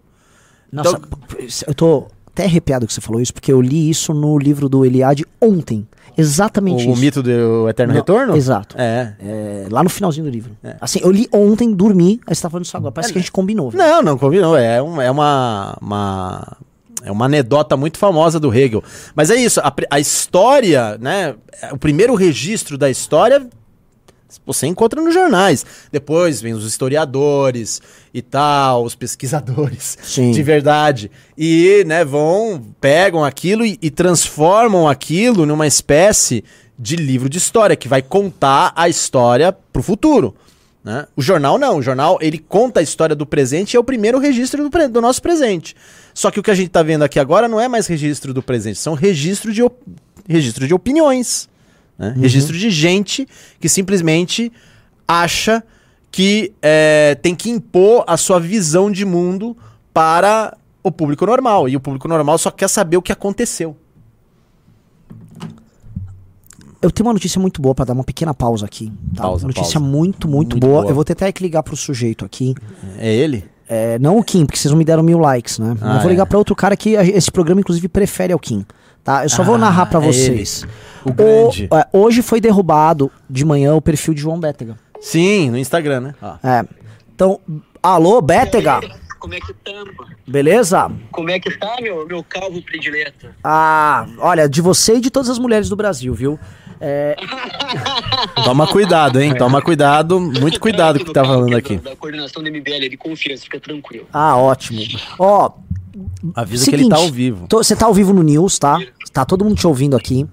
Nossa, 0.72 0.90
Então- 0.90 1.18
eu 1.66 1.74
tô 1.74 2.06
até 2.28 2.44
arrepiado 2.44 2.86
que 2.86 2.92
você 2.92 3.00
falou 3.00 3.20
isso, 3.20 3.34
porque 3.34 3.52
eu 3.52 3.60
li 3.60 3.90
isso 3.90 4.14
no 4.14 4.38
livro 4.38 4.68
do 4.68 4.84
Eliade 4.84 5.26
ontem. 5.40 5.84
Exatamente 6.16 6.86
O, 6.86 6.92
isso. 6.92 7.00
mito 7.00 7.22
do 7.24 7.68
eterno 7.68 7.92
Não, 7.92 8.00
retorno? 8.00 8.36
Exato. 8.36 8.76
É. 8.78 9.14
É, 9.20 9.66
lá 9.68 9.82
no 9.82 9.90
finalzinho 9.90 10.26
do 10.26 10.30
livro. 10.30 10.56
É. 10.62 10.76
Assim, 10.80 11.00
eu 11.02 11.10
li 11.10 11.28
ontem, 11.32 11.72
dormi, 11.74 12.20
aí 12.24 12.34
você 12.36 12.42
tá 12.42 12.48
falando 12.50 12.64
isso 12.64 12.76
agora. 12.76 12.92
Parece 12.92 13.12
que 13.12 13.18
a 13.18 13.20
gente 13.22 13.32
combinou. 13.32 13.70
velho. 13.70 13.82
Não, 13.82 14.02
não 14.02 14.16
combinou. 14.18 14.56
É, 14.56 14.80
um, 14.80 15.00
é 15.02 15.10
uma, 15.10 15.76
uma. 15.82 16.56
É 17.02 17.10
uma 17.10 17.24
anedota 17.24 17.76
muito 17.76 17.98
famosa 17.98 18.38
do 18.38 18.52
Hegel. 18.54 18.82
Mas 19.14 19.30
é 19.30 19.36
isso, 19.36 19.60
a, 19.60 19.72
a 19.90 19.98
história, 20.00 20.96
né? 21.00 21.34
O 21.72 21.78
primeiro 21.78 22.14
registro 22.14 22.76
da 22.78 22.88
história 22.90 23.44
você 24.44 24.66
encontra 24.66 25.00
nos 25.00 25.14
jornais. 25.14 25.64
Depois 25.90 26.40
vem 26.40 26.52
os 26.54 26.64
historiadores 26.64 27.80
e 28.12 28.20
tal, 28.20 28.84
os 28.84 28.94
pesquisadores 28.94 29.96
Sim. 30.04 30.32
de 30.32 30.42
verdade. 30.42 31.10
E, 31.36 31.84
né, 31.86 32.04
vão, 32.04 32.62
pegam 32.80 33.24
aquilo 33.24 33.64
e, 33.64 33.78
e 33.80 33.90
transformam 33.90 34.88
aquilo 34.88 35.46
numa 35.46 35.66
espécie 35.66 36.44
de 36.78 36.96
livro 36.96 37.28
de 37.28 37.38
história, 37.38 37.74
que 37.74 37.88
vai 37.88 38.02
contar 38.02 38.72
a 38.76 38.88
história 38.88 39.52
pro 39.52 39.82
futuro. 39.82 40.34
Né? 40.84 41.06
O 41.16 41.20
jornal 41.20 41.58
não, 41.58 41.78
o 41.78 41.82
jornal 41.82 42.18
ele 42.20 42.38
conta 42.38 42.80
a 42.80 42.82
história 42.82 43.16
do 43.16 43.26
presente 43.26 43.74
e 43.74 43.76
é 43.76 43.80
o 43.80 43.84
primeiro 43.84 44.18
registro 44.18 44.68
do, 44.68 44.88
do 44.88 45.00
nosso 45.00 45.20
presente. 45.20 45.74
Só 46.14 46.30
que 46.30 46.38
o 46.38 46.42
que 46.42 46.50
a 46.50 46.54
gente 46.54 46.68
está 46.68 46.82
vendo 46.82 47.02
aqui 47.02 47.18
agora 47.18 47.48
não 47.48 47.60
é 47.60 47.68
mais 47.68 47.86
registro 47.86 48.32
do 48.32 48.42
presente, 48.42 48.78
são 48.78 48.94
registro 48.94 49.52
de, 49.52 49.62
registro 50.28 50.66
de 50.66 50.74
opiniões. 50.74 51.48
Né? 51.98 52.14
Registro 52.16 52.56
de 52.56 52.70
gente 52.70 53.26
que 53.60 53.68
simplesmente 53.68 54.52
acha 55.06 55.62
que 56.10 56.52
é, 56.62 57.16
tem 57.20 57.34
que 57.34 57.50
impor 57.50 58.04
a 58.06 58.16
sua 58.16 58.38
visão 58.38 58.90
de 58.90 59.04
mundo 59.04 59.56
para 59.92 60.56
o 60.82 60.90
público 60.90 61.26
normal. 61.26 61.68
E 61.68 61.76
o 61.76 61.80
público 61.80 62.06
normal 62.08 62.38
só 62.38 62.50
quer 62.50 62.68
saber 62.68 62.96
o 62.96 63.02
que 63.02 63.12
aconteceu. 63.12 63.76
Eu 66.80 66.90
tenho 66.92 67.08
uma 67.08 67.12
notícia 67.12 67.40
muito 67.40 67.60
boa 67.60 67.74
pra 67.74 67.84
dar 67.84 67.92
uma 67.92 68.04
pequena 68.04 68.32
pausa 68.32 68.64
aqui. 68.64 68.92
Tá? 69.14 69.22
Pausa, 69.22 69.44
Uma 69.44 69.48
notícia 69.48 69.80
pausa. 69.80 69.96
muito, 69.96 70.28
muito, 70.28 70.52
Muito 70.52 70.66
boa. 70.66 70.82
boa. 70.82 70.90
Eu 70.90 70.94
vou 70.94 71.04
ter 71.04 71.14
até 71.14 71.32
que 71.32 71.42
ligar 71.42 71.62
pro 71.64 71.76
sujeito 71.76 72.24
aqui. 72.24 72.54
É 72.98 73.12
ele? 73.12 73.44
É, 73.68 73.98
não 73.98 74.16
o 74.16 74.22
Kim, 74.22 74.46
porque 74.46 74.58
vocês 74.58 74.70
não 74.70 74.78
me 74.78 74.84
deram 74.84 75.02
mil 75.02 75.18
likes, 75.18 75.58
né? 75.58 75.76
Ah, 75.80 75.96
eu 75.96 76.00
vou 76.00 76.08
é. 76.08 76.12
ligar 76.12 76.24
pra 76.26 76.38
outro 76.38 76.54
cara 76.54 76.76
que 76.76 76.90
esse 76.90 77.30
programa, 77.30 77.60
inclusive, 77.60 77.88
prefere 77.88 78.32
ao 78.32 78.38
Kim. 78.38 78.64
Tá? 79.08 79.24
Eu 79.24 79.28
só 79.30 79.42
vou 79.42 79.54
Ah, 79.54 79.58
narrar 79.58 79.86
pra 79.86 80.00
é 80.00 80.02
vocês. 80.02 80.66
O 81.02 81.10
grande. 81.14 81.66
O- 81.70 81.74
é, 81.76 81.86
hoje 81.94 82.20
foi 82.20 82.42
derrubado 82.42 83.10
de 83.30 83.42
manhã 83.42 83.74
o 83.74 83.80
perfil 83.80 84.12
de 84.12 84.20
João 84.20 84.38
Bétega. 84.38 84.76
Sim, 85.00 85.48
no 85.50 85.56
Instagram, 85.56 86.00
né? 86.00 86.14
Ó. 86.20 86.34
É. 86.46 86.62
Então, 87.14 87.40
alô, 87.82 88.20
Bétega? 88.20 88.80
Como 89.18 89.32
é 89.32 89.40
que 89.40 89.54
tampa? 89.54 90.04
Beleza? 90.28 90.90
Como 91.10 91.30
é 91.30 91.40
que 91.40 91.50
tá, 91.58 91.76
meu, 91.80 92.06
meu 92.06 92.22
calvo 92.22 92.60
predileto? 92.60 93.28
Ah, 93.42 94.06
olha, 94.18 94.46
de 94.46 94.60
você 94.60 94.96
e 94.96 95.00
de 95.00 95.10
todas 95.10 95.30
as 95.30 95.38
mulheres 95.38 95.70
do 95.70 95.74
Brasil, 95.74 96.12
viu? 96.12 96.38
É, 96.80 97.16
Toma 98.44 98.66
cuidado, 98.66 99.20
hein? 99.20 99.34
Toma 99.36 99.60
cuidado, 99.60 100.20
muito 100.20 100.60
cuidado 100.60 100.98
com 100.98 101.04
o 101.04 101.06
que 101.06 101.12
tá 101.12 101.24
falando 101.24 101.56
aqui. 101.56 101.76
Da 101.78 101.96
coordenação 101.96 102.42
do 102.42 102.48
MBL, 102.50 102.88
de 102.88 102.96
confiança, 102.96 103.42
fica 103.44 103.60
tranquilo. 103.60 104.06
ah, 104.12 104.36
ótimo. 104.36 104.80
Ó, 105.18 105.50
Avisa 106.34 106.64
que 106.70 106.76
ele 106.76 106.88
tá 106.88 106.96
ao 106.96 107.08
vivo. 107.08 107.46
Você 107.50 107.74
tá 107.74 107.86
ao 107.86 107.94
vivo 107.94 108.12
no 108.12 108.22
News, 108.22 108.58
tá? 108.58 108.78
Tá 109.12 109.24
todo 109.24 109.44
mundo 109.44 109.56
te 109.56 109.66
ouvindo 109.66 109.96
aqui. 109.96 110.26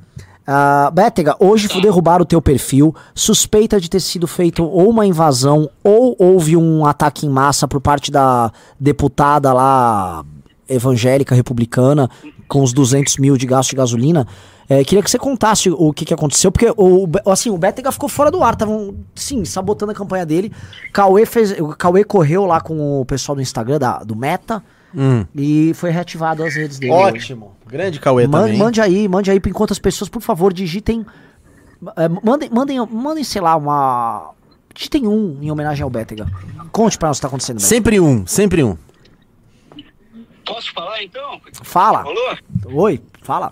Ah, 0.46 0.92
Bétega, 0.94 1.36
hoje 1.40 1.68
Tá. 1.68 1.80
derrubaram 1.80 2.22
o 2.22 2.26
teu 2.26 2.40
perfil, 2.40 2.94
suspeita 3.16 3.80
de 3.82 3.90
ter 3.90 4.00
sido 4.00 4.28
feito 4.28 4.64
ou 4.64 4.90
uma 4.92 5.06
invasão 5.08 5.68
ou 5.84 6.16
houve 6.20 6.56
um 6.56 6.86
ataque 6.86 7.26
em 7.26 7.30
massa 7.30 7.68
por 7.68 7.82
parte 7.82 8.12
da 8.12 8.52
deputada 8.80 9.52
lá 9.52 10.24
evangélica 10.70 11.34
republicana 11.34 12.10
com 12.48 12.62
os 12.62 12.74
200 12.74 13.18
mil 13.18 13.36
de 13.38 13.48
gasto 13.48 13.72
de 13.72 13.76
gasolina. 13.78 14.28
É, 14.68 14.84
queria 14.84 15.04
que 15.04 15.12
você 15.12 15.20
contasse 15.20 15.70
o 15.70 15.94
que, 15.94 16.06
que 16.06 16.14
aconteceu, 16.14 16.52
porque 16.52 16.72
o, 16.76 17.06
o- 17.06 17.32
assim, 17.32 17.50
o 17.52 17.58
Bétega 17.58 17.92
ficou 17.92 18.10
fora 18.10 18.32
do 18.32 18.44
ar, 18.44 18.54
estavam, 18.54 18.96
sim, 19.14 19.46
sabotando 19.46 19.92
a 19.92 19.96
campanha 19.96 20.26
dele. 20.26 20.52
Cauê, 20.92 21.26
fez, 21.26 21.52
o 21.60 21.68
Cauê 21.76 22.04
correu 22.04 22.46
lá 22.46 22.60
com 22.60 23.00
o 23.02 23.06
pessoal 23.06 23.36
do 23.36 23.42
Instagram, 23.42 23.78
da, 23.80 24.00
do 24.00 24.16
Meta, 24.16 24.64
Hum. 24.98 25.26
e 25.36 25.74
foi 25.76 25.90
reativado 25.92 26.42
as 26.44 26.56
redes 26.56 26.80
dele. 26.80 26.94
Ótimo. 26.94 27.54
Grande 27.68 28.00
Cauê 28.00 28.26
Man- 28.28 28.44
também. 28.46 28.58
mande 28.58 28.80
aí, 28.82 29.08
mande 29.08 29.30
aí, 29.30 29.42
enquanto 29.46 29.72
as 29.72 29.80
pessoas, 29.80 30.10
por 30.10 30.22
favor, 30.22 30.52
digitem. 30.54 31.06
é, 31.98 32.08
mandem, 32.24 32.50
mandem, 32.50 32.80
mandem, 32.90 33.24
sei 33.24 33.42
lá, 33.42 33.56
uma. 33.58 34.32
Digitem 34.74 35.06
um 35.08 35.38
em 35.42 35.52
homenagem 35.52 35.84
ao 35.84 35.90
Bétega. 35.90 36.26
Conte 36.72 36.98
pra 36.98 37.10
nós 37.10 37.18
o 37.18 37.20
que 37.20 37.22
tá 37.22 37.28
acontecendo. 37.28 37.60
Sempre 37.60 38.00
um, 38.00 38.26
sempre 38.26 38.64
um. 38.64 38.78
Posso 40.46 40.72
falar 40.74 41.04
então? 41.04 41.40
Fala. 41.64 42.02
Rolou? 42.04 42.38
Oi, 42.84 43.02
fala. 43.22 43.52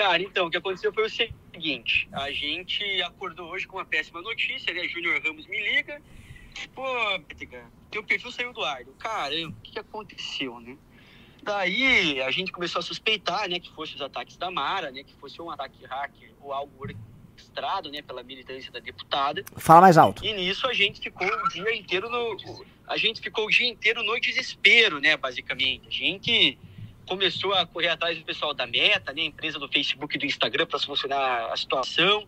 Cara, 0.00 0.22
então, 0.22 0.46
o 0.46 0.50
que 0.50 0.56
aconteceu 0.56 0.90
foi 0.94 1.04
o 1.04 1.10
seguinte: 1.10 2.08
a 2.10 2.30
gente 2.30 2.82
acordou 3.02 3.50
hoje 3.50 3.66
com 3.66 3.76
uma 3.76 3.84
péssima 3.84 4.22
notícia, 4.22 4.72
né? 4.72 4.88
Júnior 4.88 5.20
Ramos 5.22 5.46
me 5.46 5.60
liga. 5.60 6.00
Pô, 6.74 6.82
Bétega, 7.28 7.66
teu 7.90 8.02
perfil 8.02 8.32
saiu 8.32 8.50
do 8.54 8.64
ar. 8.64 8.82
Caramba, 8.98 9.54
o 9.58 9.60
que, 9.60 9.72
que 9.72 9.78
aconteceu, 9.78 10.58
né? 10.58 10.78
Daí 11.42 12.18
a 12.22 12.30
gente 12.30 12.50
começou 12.50 12.78
a 12.78 12.82
suspeitar, 12.82 13.46
né, 13.46 13.60
que 13.60 13.70
fosse 13.74 13.94
os 13.94 14.00
ataques 14.00 14.38
da 14.38 14.50
Mara, 14.50 14.90
né, 14.90 15.04
que 15.04 15.14
fosse 15.16 15.40
um 15.40 15.50
ataque 15.50 15.84
hacker 15.84 16.32
ou 16.40 16.50
algo 16.50 16.72
orquestrado, 16.80 17.90
né, 17.90 18.00
pela 18.00 18.22
militância 18.22 18.72
da 18.72 18.78
deputada. 18.78 19.44
Fala 19.58 19.82
mais 19.82 19.98
alto. 19.98 20.24
E 20.24 20.32
nisso 20.32 20.66
a 20.66 20.72
gente 20.72 20.98
ficou 21.02 21.28
o 21.28 21.48
dia 21.50 21.76
inteiro 21.76 22.08
no. 22.08 22.64
A 22.88 22.96
gente 22.96 23.20
ficou 23.20 23.44
o 23.44 23.50
dia 23.50 23.68
inteiro 23.68 24.02
no 24.02 24.18
desespero, 24.18 24.98
né, 24.98 25.14
basicamente. 25.18 25.88
A 25.88 25.90
gente 25.90 26.58
começou 27.10 27.52
a 27.52 27.66
correr 27.66 27.88
atrás 27.88 28.16
do 28.16 28.24
pessoal 28.24 28.54
da 28.54 28.68
Meta, 28.68 29.12
né, 29.12 29.22
empresa 29.22 29.58
do 29.58 29.66
Facebook 29.66 30.14
e 30.14 30.18
do 30.18 30.26
Instagram 30.26 30.64
para 30.64 30.78
solucionar 30.78 31.50
a 31.50 31.56
situação. 31.56 32.24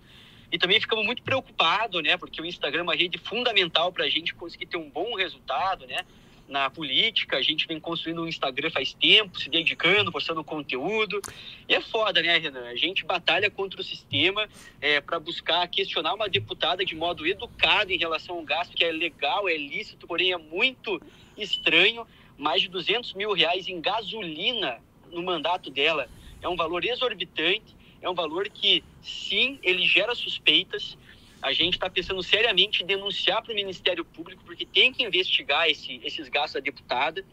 E 0.51 0.59
também 0.59 0.81
ficamos 0.81 1.07
muito 1.07 1.23
preocupados, 1.23 2.03
né, 2.03 2.17
porque 2.17 2.43
o 2.43 2.45
Instagram 2.45 2.81
é 2.81 2.83
uma 2.83 2.97
rede 2.97 3.17
fundamental 3.17 3.93
para 3.93 4.07
a 4.07 4.09
gente 4.09 4.35
conseguir 4.35 4.67
ter 4.67 4.77
um 4.77 4.91
bom 4.91 5.15
resultado, 5.15 5.87
né, 5.87 6.05
na 6.49 6.69
política. 6.69 7.37
A 7.37 7.43
gente 7.43 7.65
vem 7.69 7.79
construindo 7.79 8.23
um 8.23 8.27
Instagram 8.27 8.71
faz 8.71 8.93
tempo, 8.93 9.39
se 9.39 9.49
dedicando, 9.49 10.11
postando 10.11 10.43
conteúdo. 10.43 11.23
E 11.69 11.75
é 11.77 11.81
foda, 11.81 12.21
né, 12.21 12.39
Renan? 12.39 12.67
A 12.67 12.75
gente 12.75 13.05
batalha 13.05 13.49
contra 13.49 13.81
o 13.81 13.85
sistema 13.85 14.49
é, 14.81 15.01
para 15.01 15.21
buscar 15.21 15.65
questionar 15.69 16.13
uma 16.15 16.29
deputada 16.29 16.85
de 16.85 16.97
modo 16.97 17.25
educado 17.25 17.93
em 17.93 17.99
relação 17.99 18.35
ao 18.35 18.43
gasto, 18.43 18.77
que 18.77 18.85
é 18.85 18.91
legal, 18.91 19.49
é 19.49 19.57
lícito, 19.57 20.09
porém 20.09 20.33
é 20.33 20.37
muito 20.37 21.01
estranho. 21.39 22.05
Mais 22.39 22.63
de 22.63 22.69
200 22.69 23.15
mil 23.15 23.33
reais 23.33 23.69
em 23.69 23.81
gasolina 23.81 24.79
no 25.11 25.23
mandato 25.23 25.71
dela 25.71 26.09
é 26.41 26.49
um 26.49 26.57
valor 26.57 26.85
exorbitante, 26.85 27.77
é 28.01 28.09
um 28.11 28.15
valor 28.15 28.49
que, 28.49 28.83
sim, 29.03 29.59
ele 29.63 29.87
gera 29.87 30.15
suspeitas. 30.15 30.97
A 31.41 31.53
gente 31.53 31.75
está 31.75 31.89
pensando 31.91 32.23
seriamente 32.23 32.83
em 32.83 32.87
denunciar 32.87 33.43
para 33.43 33.53
o 33.53 33.55
Ministério 33.55 34.05
Público, 34.05 34.43
porque 34.45 34.65
tem 34.67 34.93
que 34.93 35.03
investigar 35.05 35.69
esse, 35.69 36.01
esses 36.05 36.29
gastos 36.29 36.55
da 36.55 36.61
deputada. 36.61 37.25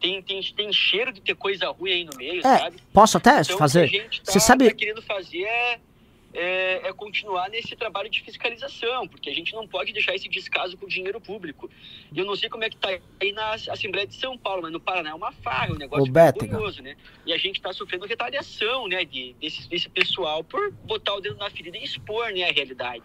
Tem, 0.00 0.20
tem, 0.22 0.42
tem 0.42 0.72
cheiro 0.72 1.12
de 1.12 1.20
ter 1.20 1.34
coisa 1.34 1.68
ruim 1.70 1.90
aí 1.90 2.04
no 2.04 2.16
meio, 2.16 2.40
É, 2.40 2.58
sabe? 2.58 2.76
Posso 2.92 3.16
até 3.16 3.30
Então, 3.30 3.42
o 3.42 3.46
que 3.46 3.52
a 3.54 3.56
fazer? 3.58 3.86
gente 3.88 4.20
tá, 4.22 4.32
Você 4.32 4.40
sabe- 4.40 4.68
tá 4.68 4.74
querendo 4.74 5.00
fazer 5.02 5.42
é, 5.44 5.80
é, 6.36 6.88
é 6.88 6.92
continuar 6.92 7.48
nesse 7.48 7.74
trabalho 7.74 8.10
de 8.10 8.22
fiscalização, 8.22 9.08
porque 9.08 9.30
a 9.30 9.34
gente 9.34 9.54
não 9.54 9.66
pode 9.66 9.92
deixar 9.92 10.14
esse 10.14 10.28
descaso 10.28 10.76
com 10.76 10.84
o 10.84 10.88
dinheiro 10.88 11.18
público. 11.20 11.70
E 12.12 12.18
eu 12.18 12.26
não 12.26 12.36
sei 12.36 12.50
como 12.50 12.62
é 12.62 12.68
que 12.68 12.76
tá 12.76 12.88
aí 13.20 13.32
na 13.32 13.54
Assembleia 13.54 14.06
de 14.06 14.14
São 14.14 14.36
Paulo, 14.36 14.62
mas 14.62 14.72
no 14.72 14.78
Paraná 14.78 15.10
é 15.10 15.14
uma 15.14 15.32
farra, 15.32 15.72
um 15.72 15.78
negócio 15.78 16.12
vergonhoso, 16.12 16.82
né? 16.82 16.94
E 17.24 17.32
a 17.32 17.38
gente 17.38 17.56
está 17.56 17.72
sofrendo 17.72 18.06
retaliação, 18.06 18.86
né, 18.86 19.04
de, 19.04 19.34
desse, 19.40 19.68
desse 19.68 19.88
pessoal 19.88 20.44
por 20.44 20.70
botar 20.84 21.14
o 21.14 21.20
dedo 21.20 21.36
na 21.36 21.50
ferida 21.50 21.78
e 21.78 21.84
expor, 21.84 22.30
né, 22.32 22.44
a 22.44 22.52
realidade. 22.52 23.02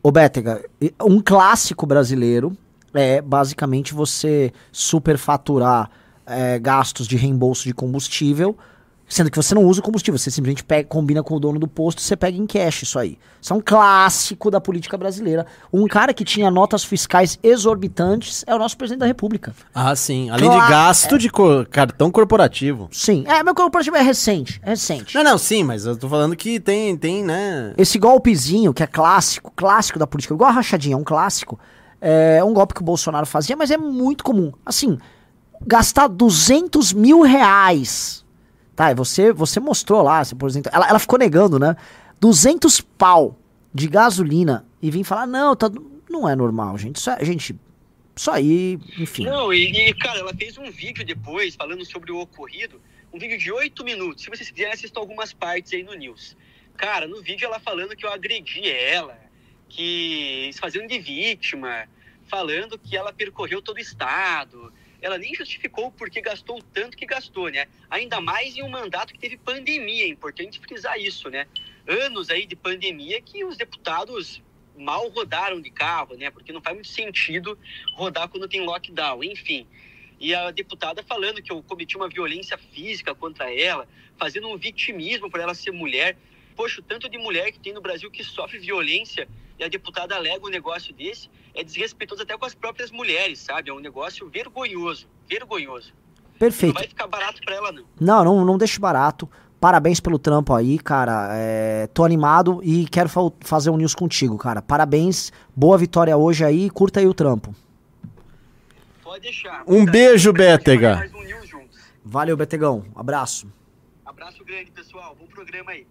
Ô, 0.00 0.12
Bétega, 0.12 0.64
um 1.02 1.20
clássico 1.20 1.84
brasileiro 1.84 2.56
é 2.94 3.20
basicamente 3.20 3.92
você 3.92 4.52
superfaturar 4.70 5.90
é, 6.24 6.58
gastos 6.58 7.08
de 7.08 7.16
reembolso 7.16 7.64
de 7.64 7.74
combustível, 7.74 8.56
sendo 9.08 9.30
que 9.30 9.36
você 9.36 9.54
não 9.54 9.64
usa 9.64 9.80
o 9.80 9.82
combustível, 9.82 10.18
você 10.18 10.30
simplesmente 10.30 10.62
pega, 10.62 10.86
combina 10.88 11.22
com 11.22 11.34
o 11.34 11.40
dono 11.40 11.58
do 11.58 11.66
posto 11.66 11.98
e 11.98 12.02
você 12.02 12.14
pega 12.16 12.36
em 12.36 12.46
cash 12.46 12.82
isso 12.82 12.98
aí. 12.98 13.18
Isso 13.40 13.52
é 13.52 13.56
um 13.56 13.60
clássico 13.64 14.50
da 14.50 14.60
política 14.60 14.98
brasileira. 14.98 15.46
Um 15.72 15.86
cara 15.86 16.12
que 16.12 16.24
tinha 16.24 16.50
notas 16.50 16.84
fiscais 16.84 17.38
exorbitantes 17.42 18.44
é 18.46 18.54
o 18.54 18.58
nosso 18.58 18.76
presidente 18.76 19.00
da 19.00 19.06
república. 19.06 19.54
Ah, 19.74 19.94
sim. 19.96 20.28
Além 20.30 20.50
de 20.50 20.56
gasto 20.56 21.16
de 21.18 21.30
co- 21.30 21.64
cartão 21.70 22.10
corporativo. 22.10 22.88
Sim, 22.92 23.24
é, 23.26 23.42
meu 23.42 23.54
corporativo 23.54 23.96
é 23.96 24.02
recente, 24.02 24.60
é 24.62 24.70
recente. 24.70 25.14
Não, 25.14 25.24
não, 25.24 25.38
sim, 25.38 25.62
mas 25.64 25.86
eu 25.86 25.96
tô 25.96 26.08
falando 26.08 26.36
que 26.36 26.60
tem, 26.60 26.96
tem, 26.96 27.24
né? 27.24 27.72
Esse 27.78 27.98
golpezinho, 27.98 28.74
que 28.74 28.82
é 28.82 28.86
clássico, 28.86 29.52
clássico 29.56 29.98
da 29.98 30.06
política, 30.06 30.34
igual 30.34 30.50
a 30.50 30.52
rachadinha, 30.52 30.94
é 30.94 30.98
um 30.98 31.04
clássico, 31.04 31.58
é 32.00 32.42
um 32.44 32.52
golpe 32.52 32.74
que 32.74 32.82
o 32.82 32.84
Bolsonaro 32.84 33.26
fazia, 33.26 33.56
mas 33.56 33.70
é 33.70 33.76
muito 33.78 34.22
comum. 34.22 34.52
Assim, 34.66 34.98
gastar 35.66 36.08
200 36.08 36.92
mil 36.92 37.22
reais. 37.22 38.24
Tá, 38.78 38.92
e 38.92 38.94
você, 38.94 39.32
você 39.32 39.58
mostrou 39.58 40.02
lá, 40.02 40.24
você, 40.24 40.36
por 40.36 40.48
exemplo, 40.48 40.70
ela, 40.72 40.88
ela 40.88 41.00
ficou 41.00 41.18
negando, 41.18 41.58
né? 41.58 41.74
200 42.20 42.80
pau 42.80 43.36
de 43.74 43.88
gasolina 43.88 44.64
e 44.80 44.88
vir 44.88 45.02
falar, 45.02 45.26
não, 45.26 45.56
tá, 45.56 45.68
não 46.08 46.28
é 46.28 46.36
normal, 46.36 46.78
gente. 46.78 46.94
Isso, 46.94 47.10
é, 47.10 47.24
gente, 47.24 47.58
isso 48.14 48.30
aí, 48.30 48.78
enfim. 48.96 49.24
Não, 49.24 49.52
e, 49.52 49.88
e, 49.88 49.94
cara, 49.94 50.20
ela 50.20 50.32
fez 50.32 50.56
um 50.56 50.70
vídeo 50.70 51.04
depois 51.04 51.56
falando 51.56 51.84
sobre 51.84 52.12
o 52.12 52.20
ocorrido, 52.20 52.80
um 53.12 53.18
vídeo 53.18 53.36
de 53.36 53.50
oito 53.50 53.82
minutos. 53.82 54.22
Se 54.22 54.30
vocês 54.30 54.48
quiserem, 54.48 54.74
assistam 54.74 55.00
algumas 55.00 55.32
partes 55.32 55.72
aí 55.72 55.82
no 55.82 55.94
News. 55.94 56.36
Cara, 56.76 57.08
no 57.08 57.20
vídeo 57.20 57.46
ela 57.46 57.58
falando 57.58 57.96
que 57.96 58.06
eu 58.06 58.12
agredi 58.12 58.70
ela, 58.70 59.18
que 59.68 60.50
se 60.52 60.60
fazendo 60.60 60.86
de 60.86 61.00
vítima, 61.00 61.88
falando 62.28 62.78
que 62.78 62.96
ela 62.96 63.12
percorreu 63.12 63.60
todo 63.60 63.78
o 63.78 63.80
estado. 63.80 64.72
Ela 65.00 65.16
nem 65.16 65.34
justificou 65.34 65.86
o 65.86 65.92
porquê 65.92 66.20
gastou 66.20 66.60
tanto 66.72 66.96
que 66.96 67.06
gastou, 67.06 67.48
né? 67.48 67.66
Ainda 67.88 68.20
mais 68.20 68.56
em 68.56 68.62
um 68.62 68.68
mandato 68.68 69.12
que 69.12 69.18
teve 69.18 69.36
pandemia, 69.36 70.04
é 70.04 70.08
importante 70.08 70.58
frisar 70.58 70.98
isso, 70.98 71.30
né? 71.30 71.46
Anos 71.86 72.30
aí 72.30 72.46
de 72.46 72.56
pandemia 72.56 73.20
que 73.20 73.44
os 73.44 73.56
deputados 73.56 74.42
mal 74.76 75.08
rodaram 75.08 75.60
de 75.60 75.70
carro, 75.70 76.16
né? 76.16 76.30
Porque 76.30 76.52
não 76.52 76.60
faz 76.60 76.74
muito 76.74 76.88
sentido 76.88 77.58
rodar 77.94 78.28
quando 78.28 78.48
tem 78.48 78.60
lockdown, 78.60 79.22
enfim. 79.24 79.66
E 80.20 80.34
a 80.34 80.50
deputada 80.50 81.02
falando 81.02 81.42
que 81.42 81.52
eu 81.52 81.62
cometi 81.62 81.96
uma 81.96 82.08
violência 82.08 82.58
física 82.58 83.14
contra 83.14 83.52
ela, 83.54 83.88
fazendo 84.18 84.48
um 84.48 84.56
vitimismo 84.56 85.30
por 85.30 85.38
ela 85.38 85.54
ser 85.54 85.70
mulher. 85.70 86.16
Poxa, 86.56 86.80
o 86.80 86.82
tanto 86.82 87.08
de 87.08 87.18
mulher 87.18 87.52
que 87.52 87.60
tem 87.60 87.72
no 87.72 87.80
Brasil 87.80 88.10
que 88.10 88.24
sofre 88.24 88.58
violência 88.58 89.28
e 89.58 89.64
a 89.64 89.68
deputada 89.68 90.16
alega 90.16 90.44
um 90.44 90.50
negócio 90.50 90.92
desse, 90.92 91.28
é 91.60 91.64
desrespeitoso 91.64 92.22
até 92.22 92.36
com 92.38 92.44
as 92.44 92.54
próprias 92.54 92.90
mulheres, 92.90 93.40
sabe? 93.40 93.70
É 93.70 93.72
um 93.72 93.80
negócio 93.80 94.28
vergonhoso, 94.30 95.06
vergonhoso. 95.28 95.92
Não 96.32 96.38
Perfeito. 96.38 96.74
vai 96.74 96.86
ficar 96.86 97.06
barato 97.06 97.40
para 97.44 97.54
ela, 97.56 97.72
não. 97.72 97.84
Não, 98.00 98.24
não, 98.24 98.44
não 98.44 98.56
deixe 98.58 98.78
barato. 98.78 99.28
Parabéns 99.60 99.98
pelo 99.98 100.20
trampo 100.20 100.54
aí, 100.54 100.78
cara. 100.78 101.30
É, 101.32 101.88
tô 101.88 102.04
animado 102.04 102.60
e 102.62 102.86
quero 102.86 103.08
fa- 103.08 103.32
fazer 103.40 103.70
um 103.70 103.76
news 103.76 103.92
contigo, 103.94 104.38
cara. 104.38 104.62
Parabéns, 104.62 105.32
boa 105.56 105.76
vitória 105.76 106.16
hoje 106.16 106.44
aí, 106.44 106.70
curta 106.70 107.00
aí 107.00 107.08
o 107.08 107.12
trampo. 107.14 107.52
Pode 109.02 109.22
deixar. 109.22 109.64
Um 109.66 109.78
Muita- 109.78 109.92
beijo, 109.92 110.32
Bétega. 110.32 110.94
Mais 110.96 111.12
um. 111.12 111.18
Valeu, 112.04 112.36
Betegão. 112.36 112.84
Abraço. 112.94 113.52
Abraço 114.06 114.42
grande, 114.44 114.70
pessoal. 114.70 115.16
Bom 115.18 115.26
programa 115.26 115.72
aí. 115.72 115.86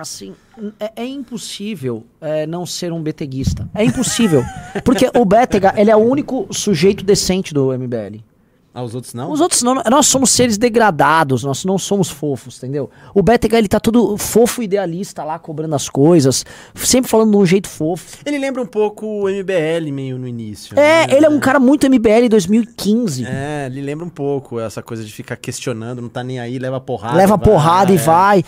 Assim, 0.00 0.34
é, 0.80 1.02
é 1.02 1.06
impossível 1.06 2.06
é, 2.22 2.46
não 2.46 2.64
ser 2.64 2.90
um 2.90 3.02
beteguista. 3.02 3.68
É 3.74 3.84
impossível. 3.84 4.42
Porque 4.82 5.10
o 5.14 5.26
Betega, 5.26 5.74
ele 5.76 5.90
é 5.90 5.96
o 5.96 5.98
único 5.98 6.48
sujeito 6.50 7.04
decente 7.04 7.52
do 7.52 7.70
MBL. 7.76 8.22
Ah, 8.72 8.84
os 8.84 8.94
outros 8.94 9.14
não? 9.14 9.32
Os 9.32 9.40
outros 9.40 9.62
não, 9.62 9.82
nós 9.90 10.06
somos 10.06 10.30
seres 10.30 10.56
degradados, 10.56 11.42
nós 11.42 11.64
não 11.64 11.76
somos 11.76 12.08
fofos, 12.08 12.56
entendeu? 12.58 12.88
O 13.12 13.20
Betega, 13.20 13.58
ele 13.58 13.66
tá 13.66 13.80
todo 13.80 14.16
fofo 14.16 14.62
idealista 14.62 15.24
lá, 15.24 15.40
cobrando 15.40 15.74
as 15.74 15.88
coisas, 15.88 16.44
sempre 16.76 17.10
falando 17.10 17.32
de 17.32 17.36
um 17.36 17.44
jeito 17.44 17.68
fofo. 17.68 18.18
Ele 18.24 18.38
lembra 18.38 18.62
um 18.62 18.66
pouco 18.66 19.04
o 19.06 19.28
MBL 19.28 19.90
meio 19.92 20.16
no 20.18 20.28
início. 20.28 20.78
É, 20.78 21.04
né? 21.04 21.16
ele 21.16 21.26
é 21.26 21.28
um 21.28 21.40
cara 21.40 21.58
muito 21.58 21.84
MBL 21.90 22.28
2015. 22.30 23.26
É, 23.26 23.66
ele 23.66 23.82
lembra 23.82 24.06
um 24.06 24.10
pouco 24.10 24.60
essa 24.60 24.80
coisa 24.80 25.04
de 25.04 25.12
ficar 25.12 25.34
questionando, 25.34 26.00
não 26.00 26.08
tá 26.08 26.22
nem 26.22 26.38
aí, 26.38 26.56
leva 26.56 26.80
porrada. 26.80 27.16
Leva 27.16 27.36
vai, 27.36 27.44
porrada 27.44 27.92
e 27.92 27.96
é. 27.96 27.98
vai. 27.98 28.44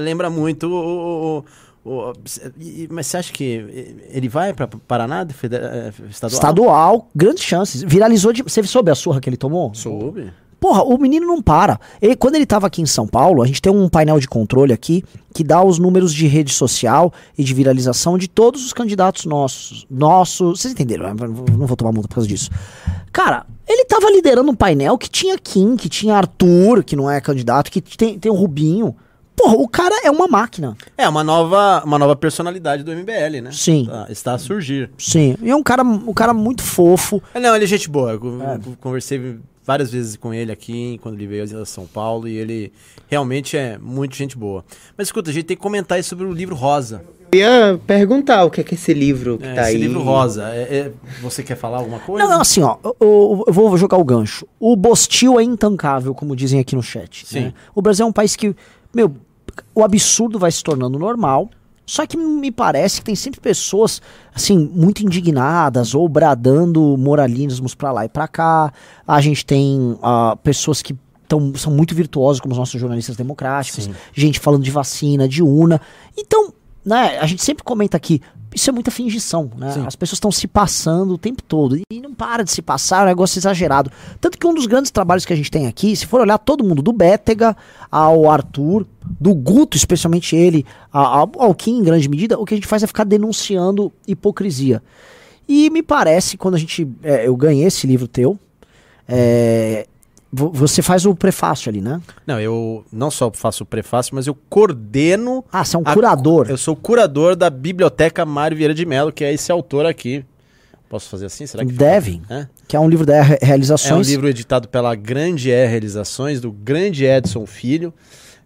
Lembra 0.00 0.28
muito 0.28 0.68
o. 0.68 1.38
o- 1.38 1.44
mas 2.90 3.06
você 3.06 3.16
acha 3.18 3.32
que 3.32 3.94
ele 4.10 4.28
vai 4.28 4.52
pra 4.52 4.66
Paraná, 4.66 5.24
de 5.24 5.32
feder- 5.34 5.60
eh, 5.62 5.92
estadual? 6.10 6.32
Estadual, 6.34 7.08
grandes 7.14 7.44
chances. 7.44 7.82
Viralizou 7.82 8.32
de. 8.32 8.42
Você 8.42 8.62
soube 8.64 8.90
a 8.90 8.94
surra 8.94 9.20
que 9.20 9.28
ele 9.28 9.36
tomou? 9.36 9.72
Soube. 9.74 10.32
Porra, 10.58 10.82
o 10.82 10.96
menino 10.98 11.26
não 11.26 11.42
para. 11.42 11.78
Ele- 12.00 12.16
quando 12.16 12.34
ele 12.34 12.46
tava 12.46 12.66
aqui 12.66 12.80
em 12.80 12.86
São 12.86 13.06
Paulo, 13.06 13.42
a 13.42 13.46
gente 13.46 13.60
tem 13.60 13.70
um 13.70 13.88
painel 13.90 14.18
de 14.18 14.26
controle 14.26 14.72
aqui 14.72 15.04
que 15.34 15.44
dá 15.44 15.62
os 15.62 15.78
números 15.78 16.12
de 16.14 16.26
rede 16.26 16.50
social 16.50 17.12
e 17.36 17.44
de 17.44 17.52
viralização 17.52 18.16
de 18.16 18.26
todos 18.26 18.64
os 18.64 18.72
candidatos 18.72 19.26
nossos. 19.26 19.86
Nossos. 19.90 20.60
Vocês 20.60 20.72
entenderam? 20.72 21.12
né? 21.14 21.26
Não 21.58 21.66
vou 21.66 21.76
tomar 21.76 21.92
multa 21.92 22.08
por 22.08 22.14
causa 22.14 22.26
disso. 22.28 22.50
Cara, 23.12 23.46
ele 23.68 23.84
tava 23.84 24.10
liderando 24.10 24.50
um 24.50 24.54
painel 24.54 24.96
que 24.96 25.10
tinha 25.10 25.38
Kim, 25.38 25.76
que 25.76 25.88
tinha 25.90 26.14
Arthur, 26.16 26.82
que 26.82 26.96
não 26.96 27.10
é 27.10 27.20
candidato, 27.20 27.70
que 27.70 27.80
tem, 27.82 28.18
tem 28.18 28.32
o 28.32 28.34
Rubinho. 28.34 28.96
Porra, 29.36 29.54
o 29.56 29.68
cara 29.68 29.94
é 30.04 30.10
uma 30.10 30.26
máquina. 30.26 30.76
É, 30.96 31.06
uma 31.08 31.22
nova, 31.22 31.82
uma 31.84 31.98
nova 31.98 32.16
personalidade 32.16 32.82
do 32.82 32.90
MBL, 32.90 33.42
né? 33.42 33.50
Sim. 33.52 33.86
Tá- 33.86 34.06
está 34.08 34.34
a 34.34 34.38
surgir. 34.38 34.90
Sim. 34.98 35.36
E 35.42 35.50
é 35.50 35.54
um 35.54 35.62
cara, 35.62 35.82
um 35.84 36.12
cara 36.14 36.32
muito 36.32 36.62
fofo. 36.62 37.22
É, 37.34 37.38
Não, 37.40 37.54
ele 37.54 37.64
é 37.64 37.68
gente 37.68 37.88
boa. 37.88 38.12
Eu 38.12 38.42
É. 38.42 38.58
conversei 38.80 39.36
várias 39.64 39.90
vezes 39.90 40.16
com 40.16 40.32
ele 40.32 40.50
aqui, 40.50 40.98
quando 41.02 41.16
ele 41.16 41.26
veio 41.26 41.60
a 41.60 41.66
São 41.66 41.86
Paulo, 41.86 42.26
e 42.26 42.36
ele 42.36 42.72
realmente 43.08 43.56
é 43.56 43.76
muito 43.78 44.16
gente 44.16 44.36
boa. 44.38 44.64
Mas 44.96 45.08
escuta, 45.08 45.30
a 45.30 45.32
gente 45.34 45.44
tem 45.44 45.56
que 45.56 45.62
comentar 45.62 45.96
aí 45.96 46.02
sobre 46.02 46.24
o 46.24 46.32
livro 46.32 46.54
Rosa. 46.54 47.02
Eu 47.32 47.40
ia 47.40 47.80
perguntar 47.86 48.44
o 48.44 48.50
que 48.50 48.60
é 48.60 48.64
que 48.64 48.74
esse 48.76 48.94
livro 48.94 49.36
que 49.38 49.44
É, 49.44 49.54
tá 49.54 49.62
esse 49.62 49.72
aí. 49.72 49.76
livro 49.76 50.00
Rosa. 50.00 50.44
É- 50.50 50.76
é- 50.78 50.92
você 51.20 51.42
quer 51.42 51.56
falar 51.56 51.78
alguma 51.78 51.98
coisa? 51.98 52.24
Não, 52.24 52.32
não, 52.32 52.40
assim, 52.40 52.62
ó, 52.62 52.76
eu, 52.84 52.96
eu- 53.00 53.44
eu 53.48 53.52
vou 53.52 53.76
jogar 53.76 53.98
o 53.98 54.04
gancho. 54.04 54.46
O 54.60 54.76
Bostil 54.76 55.38
é 55.38 55.42
intancável, 55.42 56.14
como 56.14 56.34
dizem 56.36 56.60
aqui 56.60 56.74
no 56.76 56.82
chat. 56.82 57.26
Sim. 57.26 57.40
né? 57.46 57.54
O 57.74 57.82
Brasil 57.82 58.06
é 58.06 58.08
um 58.08 58.12
país 58.12 58.36
que, 58.36 58.54
meu, 58.94 59.12
o 59.74 59.82
absurdo 59.82 60.38
vai 60.38 60.50
se 60.50 60.62
tornando 60.62 60.98
normal. 60.98 61.50
Só 61.86 62.04
que 62.04 62.16
me 62.16 62.50
parece 62.50 63.00
que 63.00 63.04
tem 63.04 63.14
sempre 63.14 63.40
pessoas, 63.40 64.02
assim, 64.34 64.58
muito 64.74 65.04
indignadas 65.04 65.94
ou 65.94 66.08
bradando 66.08 66.96
moralismos 66.98 67.76
pra 67.76 67.92
lá 67.92 68.04
e 68.04 68.08
pra 68.08 68.26
cá. 68.26 68.72
A 69.06 69.20
gente 69.20 69.46
tem 69.46 69.96
ah, 70.02 70.36
pessoas 70.42 70.82
que 70.82 70.96
tão, 71.28 71.54
são 71.54 71.72
muito 71.72 71.94
virtuosos, 71.94 72.40
como 72.40 72.52
os 72.52 72.58
nossos 72.58 72.80
jornalistas 72.80 73.16
democráticos. 73.16 73.84
Sim. 73.84 73.94
Gente 74.12 74.40
falando 74.40 74.64
de 74.64 74.70
vacina, 74.70 75.28
de 75.28 75.44
urna. 75.44 75.80
Então, 76.18 76.52
né, 76.84 77.18
a 77.20 77.26
gente 77.26 77.44
sempre 77.44 77.62
comenta 77.62 77.96
aqui, 77.96 78.20
isso 78.56 78.70
é 78.70 78.72
muita 78.72 78.90
fingição, 78.90 79.50
né? 79.54 79.70
Sim. 79.70 79.84
As 79.86 79.94
pessoas 79.94 80.16
estão 80.16 80.32
se 80.32 80.48
passando 80.48 81.12
o 81.12 81.18
tempo 81.18 81.42
todo 81.42 81.76
e 81.76 82.00
não 82.00 82.14
para 82.14 82.42
de 82.42 82.50
se 82.50 82.62
passar, 82.62 83.00
é 83.00 83.02
um 83.02 83.06
negócio 83.08 83.38
exagerado. 83.38 83.92
Tanto 84.18 84.38
que 84.38 84.46
um 84.46 84.54
dos 84.54 84.64
grandes 84.64 84.90
trabalhos 84.90 85.26
que 85.26 85.32
a 85.32 85.36
gente 85.36 85.50
tem 85.50 85.66
aqui, 85.66 85.94
se 85.94 86.06
for 86.06 86.22
olhar 86.22 86.38
todo 86.38 86.64
mundo, 86.64 86.80
do 86.80 86.90
Bétega 86.90 87.54
ao 87.92 88.30
Arthur, 88.30 88.86
do 89.20 89.34
Guto, 89.34 89.76
especialmente 89.76 90.34
ele, 90.34 90.64
ao, 90.90 91.30
ao 91.36 91.54
Kim 91.54 91.80
em 91.80 91.82
grande 91.82 92.08
medida, 92.08 92.38
o 92.38 92.46
que 92.46 92.54
a 92.54 92.56
gente 92.56 92.66
faz 92.66 92.82
é 92.82 92.86
ficar 92.86 93.04
denunciando 93.04 93.92
hipocrisia. 94.08 94.82
E 95.46 95.68
me 95.68 95.82
parece, 95.82 96.38
quando 96.38 96.54
a 96.54 96.58
gente. 96.58 96.88
é, 97.02 97.28
eu 97.28 97.36
ganhei 97.36 97.66
esse 97.66 97.86
livro 97.86 98.08
teu, 98.08 98.38
é, 99.06 99.86
você 100.32 100.82
faz 100.82 101.06
o 101.06 101.14
prefácio 101.14 101.68
ali, 101.70 101.80
né? 101.80 102.00
Não, 102.26 102.38
eu 102.40 102.84
não 102.92 103.10
só 103.10 103.30
faço 103.32 103.62
o 103.62 103.66
prefácio, 103.66 104.14
mas 104.14 104.26
eu 104.26 104.34
coordeno. 104.50 105.44
Ah, 105.52 105.64
você 105.64 105.76
é 105.76 105.78
um 105.78 105.82
a- 105.84 105.94
curador. 105.94 106.46
Eu 106.50 106.56
sou 106.58 106.74
curador 106.76 107.36
da 107.36 107.48
Biblioteca 107.48 108.24
Mário 108.24 108.56
Vieira 108.56 108.74
de 108.74 108.84
Mello, 108.84 109.12
que 109.12 109.24
é 109.24 109.32
esse 109.32 109.50
autor 109.52 109.86
aqui. 109.86 110.24
Posso 110.88 111.08
fazer 111.08 111.26
assim? 111.26 111.46
Será 111.46 111.64
que? 111.64 111.72
Deve. 111.72 112.20
É? 112.30 112.46
Que 112.68 112.76
é 112.76 112.80
um 112.80 112.88
livro 112.88 113.04
da 113.06 113.20
Re- 113.22 113.38
É 113.40 113.44
um 113.44 113.46
Realizações. 113.48 114.08
livro 114.08 114.28
editado 114.28 114.68
pela 114.68 114.94
Grande 114.94 115.50
E 115.50 115.66
Realizações, 115.66 116.40
do 116.40 116.52
grande 116.52 117.04
Edson 117.04 117.44
Filho. 117.46 117.92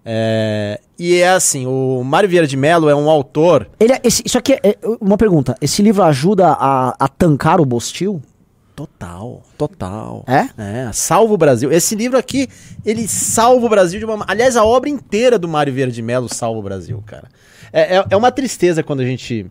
É, 0.05 0.81
e 0.99 1.17
é 1.17 1.29
assim, 1.29 1.67
o 1.67 2.03
Mário 2.03 2.29
Vieira 2.29 2.47
de 2.47 2.57
Mello 2.57 2.89
é 2.89 2.95
um 2.95 3.11
autor. 3.11 3.69
Ele 3.79 3.93
é- 3.93 4.01
esse- 4.03 4.23
isso 4.25 4.39
aqui 4.39 4.55
é, 4.55 4.61
é 4.71 4.77
uma 5.01 5.19
pergunta. 5.19 5.55
Esse 5.61 5.83
livro 5.83 6.03
ajuda 6.03 6.49
a, 6.49 6.95
a 6.99 7.09
tancar 7.09 7.61
o 7.61 7.65
Bostil? 7.67 8.23
Total, 8.81 9.43
total. 9.59 10.25
É? 10.27 10.49
É, 10.57 10.91
salva 10.91 11.35
o 11.35 11.37
Brasil. 11.37 11.71
Esse 11.71 11.95
livro 11.95 12.17
aqui, 12.17 12.49
ele 12.83 13.07
salva 13.07 13.67
o 13.67 13.69
Brasil 13.69 13.99
de 13.99 14.07
uma. 14.07 14.25
Aliás, 14.27 14.57
a 14.57 14.65
obra 14.65 14.89
inteira 14.89 15.39
do 15.39 15.47
Mário 15.47 15.71
Vieira 15.71 15.93
de 15.93 16.01
Mello 16.01 16.33
salva 16.33 16.59
o 16.59 16.63
Brasil, 16.63 17.03
cara. 17.05 17.29
É, 17.71 17.99
é, 17.99 18.05
é 18.09 18.17
uma 18.17 18.33
tristeza 18.33 18.83
quando 18.83 19.01
a 19.01 19.05
gente 19.05 19.45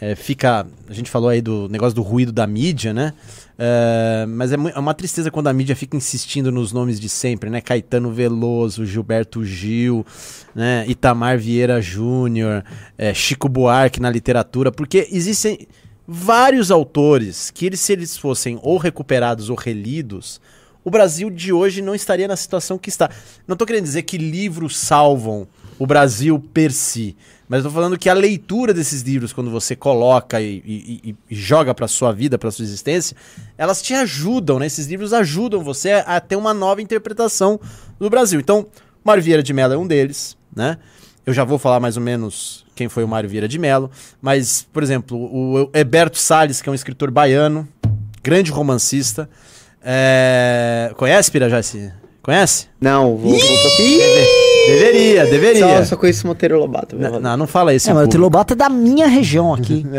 é, 0.00 0.14
fica. 0.14 0.66
A 0.88 0.92
gente 0.94 1.10
falou 1.10 1.28
aí 1.28 1.42
do 1.42 1.68
negócio 1.68 1.94
do 1.94 2.00
ruído 2.00 2.32
da 2.32 2.46
mídia, 2.46 2.94
né? 2.94 3.12
É, 3.58 4.24
mas 4.26 4.52
é, 4.52 4.56
é 4.74 4.78
uma 4.78 4.94
tristeza 4.94 5.30
quando 5.30 5.48
a 5.48 5.52
mídia 5.52 5.76
fica 5.76 5.94
insistindo 5.94 6.50
nos 6.50 6.72
nomes 6.72 6.98
de 6.98 7.10
sempre, 7.10 7.50
né? 7.50 7.60
Caetano 7.60 8.10
Veloso, 8.10 8.86
Gilberto 8.86 9.44
Gil, 9.44 10.06
né? 10.54 10.86
Itamar 10.88 11.36
Vieira 11.36 11.78
Júnior, 11.82 12.64
é, 12.96 13.12
Chico 13.12 13.50
Buarque 13.50 14.00
na 14.00 14.08
literatura, 14.08 14.72
porque 14.72 15.08
existem 15.12 15.68
vários 16.12 16.70
autores 16.70 17.50
que 17.50 17.64
eles, 17.64 17.80
se 17.80 17.92
eles 17.92 18.16
fossem 18.16 18.58
ou 18.62 18.76
recuperados 18.76 19.48
ou 19.48 19.56
relidos, 19.56 20.40
o 20.84 20.90
Brasil 20.90 21.30
de 21.30 21.52
hoje 21.52 21.80
não 21.80 21.94
estaria 21.94 22.28
na 22.28 22.36
situação 22.36 22.76
que 22.76 22.88
está. 22.90 23.08
Não 23.46 23.54
estou 23.54 23.66
querendo 23.66 23.84
dizer 23.84 24.02
que 24.02 24.18
livros 24.18 24.76
salvam 24.76 25.46
o 25.78 25.86
Brasil 25.86 26.38
per 26.52 26.70
si, 26.70 27.16
mas 27.48 27.60
estou 27.60 27.72
falando 27.72 27.98
que 27.98 28.08
a 28.08 28.14
leitura 28.14 28.74
desses 28.74 29.00
livros, 29.02 29.32
quando 29.32 29.50
você 29.50 29.74
coloca 29.74 30.40
e, 30.40 30.62
e- 30.66 31.16
e- 31.30 31.34
joga 31.34 31.74
para 31.74 31.88
sua 31.88 32.12
vida, 32.12 32.38
para 32.38 32.50
sua 32.50 32.64
existência, 32.64 33.16
elas 33.56 33.80
te 33.80 33.94
ajudam, 33.94 34.58
né? 34.58 34.66
Esses 34.66 34.86
livros 34.86 35.12
ajudam 35.12 35.62
você 35.62 35.92
a, 35.92 36.00
a 36.16 36.20
ter 36.20 36.36
uma 36.36 36.52
nova 36.52 36.82
interpretação 36.82 37.58
do 37.98 38.10
Brasil. 38.10 38.38
Então, 38.38 38.66
Mário 39.02 39.22
Vieira 39.22 39.42
de 39.42 39.52
Mello 39.52 39.74
é 39.74 39.78
um 39.78 39.86
deles, 39.86 40.36
né? 40.54 40.76
Eu 41.24 41.32
já 41.32 41.44
vou 41.44 41.58
falar 41.58 41.78
mais 41.78 41.96
ou 41.96 42.02
menos 42.02 42.64
quem 42.74 42.88
foi 42.88 43.04
o 43.04 43.08
Mário 43.08 43.28
Vieira 43.28 43.46
de 43.46 43.58
Mello, 43.58 43.90
mas, 44.20 44.66
por 44.72 44.82
exemplo, 44.82 45.16
o 45.16 45.70
Heberto 45.72 46.18
Salles, 46.18 46.60
que 46.60 46.68
é 46.68 46.72
um 46.72 46.74
escritor 46.74 47.10
baiano, 47.10 47.68
grande 48.22 48.50
romancista. 48.50 49.28
É... 49.82 50.92
Conhece, 50.96 51.30
Pirajá? 51.30 51.60
Conhece? 52.22 52.68
Não, 52.80 53.16
vou, 53.16 53.30
vou! 53.30 53.40
Deveria, 54.66 55.26
deveria. 55.26 55.78
Só, 55.78 55.84
só 55.84 55.96
conheço 55.96 56.26
Monteiro 56.26 56.58
Lobato. 56.58 56.96
Não, 56.96 57.18
não, 57.18 57.36
não 57.36 57.46
fala 57.46 57.74
isso. 57.74 57.88
É, 57.88 57.90
em 57.90 57.94
mas 57.94 58.02
o 58.02 58.04
público. 58.04 58.12
Trilobato 58.12 58.52
é 58.52 58.56
da 58.56 58.68
minha 58.68 59.06
região 59.08 59.52
aqui. 59.52 59.84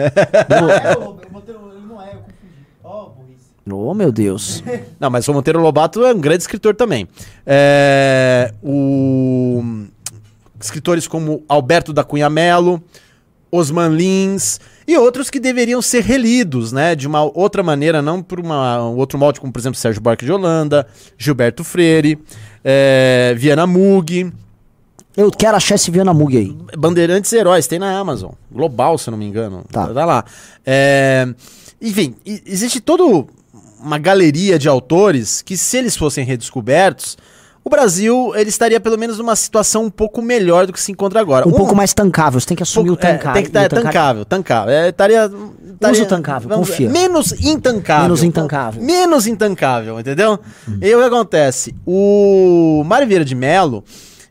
Ô, 3.65 3.93
meu 3.93 4.12
Deus. 4.12 4.63
Não, 4.99 5.09
mas 5.09 5.27
o 5.27 5.33
Monteiro 5.33 5.59
Lobato 5.59 6.03
é 6.03 6.13
um 6.13 6.19
grande 6.19 6.43
escritor 6.43 6.75
também. 6.75 7.07
É, 7.45 8.53
o... 8.62 9.63
Escritores 10.65 11.08
como 11.08 11.43
Alberto 11.47 11.91
da 11.91 12.04
Cunha 12.04 12.30
Mello, 12.30 12.82
Osman 13.52 13.89
Lins 13.89 14.60
e 14.88 14.97
outros 14.97 15.30
que 15.30 15.39
deveriam 15.39 15.82
ser 15.82 16.04
relidos, 16.04 16.71
né? 16.71 16.95
De 16.95 17.08
uma 17.08 17.23
outra 17.23 17.62
maneira, 17.62 18.02
não 18.02 18.21
por 18.21 18.39
uma, 18.39 18.84
um 18.84 18.95
outro 18.95 19.17
molde, 19.17 19.39
como 19.39 19.54
por 19.54 19.60
exemplo 19.60 19.78
Sérgio 19.78 20.02
Buarque 20.02 20.26
de 20.26 20.32
Holanda, 20.32 20.88
Gilberto 21.17 21.63
Freire, 21.63 22.17
é, 22.63 23.36
Viana 23.38 23.67
Mug, 23.67 24.32
Eu 25.15 25.30
quero 25.30 25.56
achar 25.56 25.76
esse 25.76 25.91
Viana 25.91 26.13
Mug 26.13 26.36
aí. 26.36 26.58
Bandeirantes 26.76 27.32
Heróis, 27.32 27.67
tem 27.67 27.78
na 27.78 27.95
Amazon. 27.97 28.32
Global, 28.52 28.97
se 28.97 29.12
não 29.12 29.17
me 29.17 29.26
engano. 29.26 29.63
Tá. 29.71 29.88
Tá 29.88 30.06
lá. 30.06 30.26
É, 30.65 31.28
enfim, 31.80 32.15
existe 32.26 32.82
toda 32.82 33.04
uma 33.80 33.99
galeria 33.99 34.58
de 34.58 34.67
autores 34.67 35.41
que, 35.43 35.56
se 35.56 35.78
eles 35.78 35.95
fossem 35.95 36.26
redescobertos, 36.26 37.17
o 37.65 37.69
Brasil 37.69 38.34
ele 38.36 38.49
estaria 38.49 38.80
pelo 38.80 38.97
menos 38.97 39.17
numa 39.17 39.36
situação 39.36 39.86
um 39.86 39.89
pouco 39.89 40.21
melhor 40.21 40.65
do 40.67 40.73
que 40.73 40.82
se 40.82 40.91
encontra 40.91 41.19
agora. 41.19 41.47
Um 41.47 41.52
pouco 41.52 41.76
mais 41.76 41.93
tancável, 41.93 42.39
você 42.39 42.47
tem 42.47 42.58
que 42.58 42.63
assumir 42.63 42.89
o 42.89 42.93
pouco- 42.97 43.06
é, 43.06 43.12
tancável. 43.13 43.34
tem 43.34 43.43
que 43.43 43.49
estar 43.49 43.65
o 43.65 43.69
tancável. 43.84 44.26
tancável. 44.26 44.73
É, 44.73 44.89
estaria, 44.89 45.32
estaria- 45.73 46.04
o 46.04 46.06
tancável, 46.06 46.49
vamos- 46.49 46.69
confia. 46.69 46.89
Menos 46.89 47.32
intancável. 47.43 48.04
Menos 48.04 48.23
intancável. 48.23 48.82
Menos 48.84 49.28
intancável, 49.28 49.99
entendeu? 49.99 50.39
E 50.82 50.86
aí 50.86 50.95
o 50.95 50.99
que 50.99 51.06
acontece? 51.06 51.73
O 51.86 52.83
Mário 52.85 53.08
Vieira 53.08 53.23
de 53.25 53.35
Mello, 53.35 53.83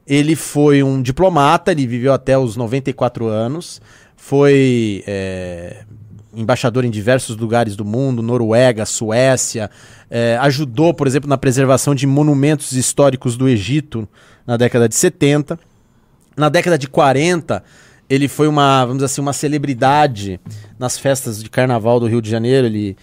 Ele 0.04 0.34
foi 0.34 0.82
um 0.82 1.00
diplomata, 1.00 1.70
ele 1.70 1.86
viveu 1.86 2.12
até 2.12 2.36
os 2.36 2.56
94 2.56 3.28
anos, 3.28 3.80
foi 4.16 5.02
é, 5.06 5.84
embaixador 6.34 6.84
em 6.84 6.90
diversos 6.90 7.36
lugares 7.36 7.76
do 7.76 7.84
mundo, 7.84 8.22
Noruega, 8.22 8.86
Suécia, 8.86 9.70
é, 10.10 10.36
ajudou, 10.40 10.94
por 10.94 11.06
exemplo, 11.06 11.28
na 11.28 11.36
preservação 11.36 11.94
de 11.94 12.06
monumentos 12.06 12.72
históricos 12.72 13.36
do 13.36 13.48
Egito 13.48 14.08
na 14.46 14.56
década 14.56 14.88
de 14.88 14.94
70. 14.94 15.58
Na 16.36 16.48
década 16.48 16.78
de 16.78 16.88
40, 16.88 17.62
ele 18.08 18.28
foi 18.28 18.48
uma, 18.48 18.80
vamos 18.82 18.98
dizer 18.98 19.06
assim, 19.06 19.20
uma 19.20 19.32
celebridade 19.32 20.40
nas 20.78 20.98
festas 20.98 21.42
de 21.42 21.48
carnaval 21.48 22.00
do 22.00 22.06
Rio 22.06 22.22
de 22.22 22.30
Janeiro. 22.30 22.66
Ele 22.66 22.96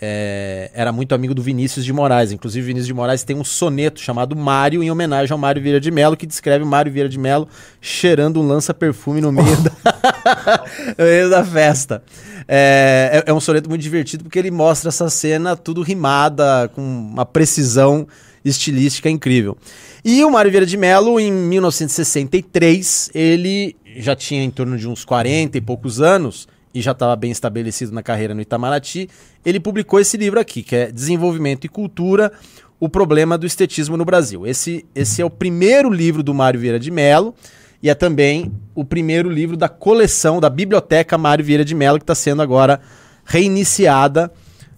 é, 0.00 0.70
era 0.74 0.92
muito 0.92 1.14
amigo 1.14 1.34
do 1.34 1.42
Vinícius 1.42 1.84
de 1.84 1.92
Moraes. 1.92 2.32
Inclusive, 2.32 2.66
Vinícius 2.66 2.86
de 2.86 2.94
Moraes 2.94 3.24
tem 3.24 3.36
um 3.36 3.44
soneto 3.44 4.00
chamado 4.00 4.36
Mário, 4.36 4.82
em 4.82 4.90
homenagem 4.90 5.32
ao 5.32 5.38
Mário 5.38 5.62
Vieira 5.62 5.80
de 5.80 5.90
Mello, 5.90 6.16
que 6.16 6.26
descreve 6.26 6.64
Mário 6.64 6.92
Vieira 6.92 7.08
de 7.08 7.18
Mello 7.18 7.48
cheirando 7.80 8.40
um 8.40 8.46
lança-perfume 8.46 9.20
no, 9.20 9.32
meio 9.32 9.56
da... 9.62 9.72
no 10.98 11.04
meio 11.04 11.30
da 11.30 11.44
festa. 11.44 12.02
É, 12.46 13.22
é, 13.26 13.30
é 13.30 13.34
um 13.34 13.40
soneto 13.40 13.68
muito 13.68 13.82
divertido 13.82 14.24
porque 14.24 14.38
ele 14.38 14.50
mostra 14.50 14.88
essa 14.88 15.08
cena 15.08 15.56
tudo 15.56 15.82
rimada, 15.82 16.70
com 16.74 16.82
uma 16.82 17.24
precisão 17.24 18.06
estilística 18.44 19.10
incrível. 19.10 19.56
E 20.04 20.24
o 20.24 20.30
Mário 20.30 20.50
Vieira 20.50 20.66
de 20.66 20.76
Mello, 20.76 21.18
em 21.18 21.32
1963, 21.32 23.10
ele 23.14 23.74
já 23.96 24.14
tinha 24.14 24.44
em 24.44 24.50
torno 24.50 24.76
de 24.76 24.86
uns 24.86 25.04
40 25.04 25.56
e 25.56 25.60
poucos 25.60 26.00
anos 26.00 26.46
e 26.76 26.82
já 26.82 26.92
estava 26.92 27.16
bem 27.16 27.30
estabelecido 27.30 27.90
na 27.90 28.02
carreira 28.02 28.34
no 28.34 28.40
Itamaraty, 28.42 29.08
ele 29.42 29.58
publicou 29.58 29.98
esse 29.98 30.14
livro 30.18 30.38
aqui, 30.38 30.62
que 30.62 30.76
é 30.76 30.92
Desenvolvimento 30.92 31.64
e 31.64 31.70
Cultura, 31.70 32.30
o 32.78 32.86
problema 32.86 33.38
do 33.38 33.46
estetismo 33.46 33.96
no 33.96 34.04
Brasil. 34.04 34.46
Esse, 34.46 34.84
esse 34.94 35.22
é 35.22 35.24
o 35.24 35.30
primeiro 35.30 35.88
livro 35.88 36.22
do 36.22 36.34
Mário 36.34 36.60
Vieira 36.60 36.78
de 36.78 36.90
Mello 36.90 37.34
e 37.82 37.88
é 37.88 37.94
também 37.94 38.52
o 38.74 38.84
primeiro 38.84 39.30
livro 39.30 39.56
da 39.56 39.70
coleção 39.70 40.38
da 40.38 40.50
Biblioteca 40.50 41.16
Mário 41.16 41.42
Vieira 41.42 41.64
de 41.64 41.74
Mello, 41.74 41.96
que 41.96 42.02
está 42.02 42.14
sendo 42.14 42.42
agora 42.42 42.78
reiniciada 43.24 44.30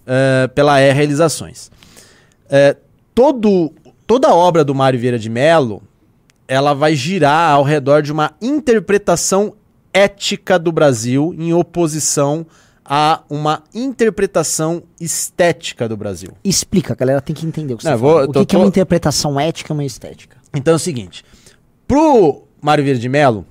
uh, 0.05 0.47
pela 0.53 0.79
E 0.79 0.93
Realizações. 0.93 1.69
Uh, 2.45 2.79
todo, 3.13 3.73
toda 4.07 4.29
a 4.29 4.33
obra 4.33 4.63
do 4.63 4.73
Mário 4.73 4.97
Vieira 4.97 5.19
de 5.19 5.29
Mello 5.29 5.83
ela 6.47 6.73
vai 6.73 6.95
girar 6.95 7.51
ao 7.51 7.63
redor 7.63 8.01
de 8.01 8.11
uma 8.11 8.31
interpretação 8.41 9.53
ética 9.93 10.57
do 10.59 10.71
Brasil 10.71 11.33
em 11.37 11.53
oposição 11.53 12.45
a 12.83 13.21
uma 13.29 13.63
interpretação 13.73 14.81
estética 14.99 15.87
do 15.87 15.95
Brasil. 15.95 16.31
Explica, 16.43 16.95
galera 16.95 17.21
tem 17.21 17.35
que 17.35 17.45
entender 17.45 17.75
o 17.75 17.77
que 17.77 17.85
Não, 17.85 17.91
você 17.91 17.95
eu 17.95 17.99
vou-. 17.99 18.23
O 18.23 18.27
tô- 18.31 18.45
que, 18.45 18.55
é 18.55 18.59
uma 18.59 18.67
interpretação 18.67 19.39
ética 19.39 19.71
e 19.71 19.75
uma 19.75 19.85
estética? 19.85 20.37
Então 20.55 20.73
é 20.73 20.75
o 20.75 20.79
seguinte, 20.79 21.23
pro 21.87 22.43
Mário 22.61 22.83
Vieira 22.83 22.99
de 22.99 23.07
Mello, 23.07 23.45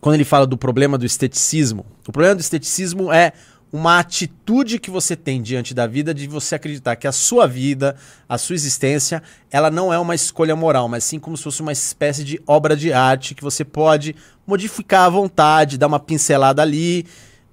quando 0.00 0.14
ele 0.14 0.24
fala 0.24 0.46
do 0.46 0.56
problema 0.56 0.96
do 0.96 1.04
esteticismo, 1.04 1.84
o 2.08 2.12
problema 2.12 2.34
do 2.34 2.40
esteticismo 2.40 3.12
é 3.12 3.32
uma 3.72 3.98
atitude 3.98 4.78
que 4.78 4.90
você 4.90 5.14
tem 5.14 5.40
diante 5.40 5.72
da 5.72 5.86
vida 5.86 6.12
de 6.12 6.26
você 6.26 6.56
acreditar 6.56 6.96
que 6.96 7.06
a 7.06 7.12
sua 7.12 7.46
vida, 7.46 7.96
a 8.28 8.36
sua 8.36 8.54
existência, 8.54 9.22
ela 9.50 9.70
não 9.70 9.92
é 9.92 9.98
uma 9.98 10.14
escolha 10.14 10.56
moral, 10.56 10.88
mas 10.88 11.04
sim 11.04 11.20
como 11.20 11.36
se 11.36 11.44
fosse 11.44 11.62
uma 11.62 11.72
espécie 11.72 12.24
de 12.24 12.40
obra 12.46 12.76
de 12.76 12.92
arte 12.92 13.34
que 13.34 13.42
você 13.42 13.64
pode 13.64 14.16
modificar 14.46 15.04
à 15.04 15.08
vontade, 15.08 15.78
dar 15.78 15.86
uma 15.86 16.00
pincelada 16.00 16.62
ali, 16.62 17.06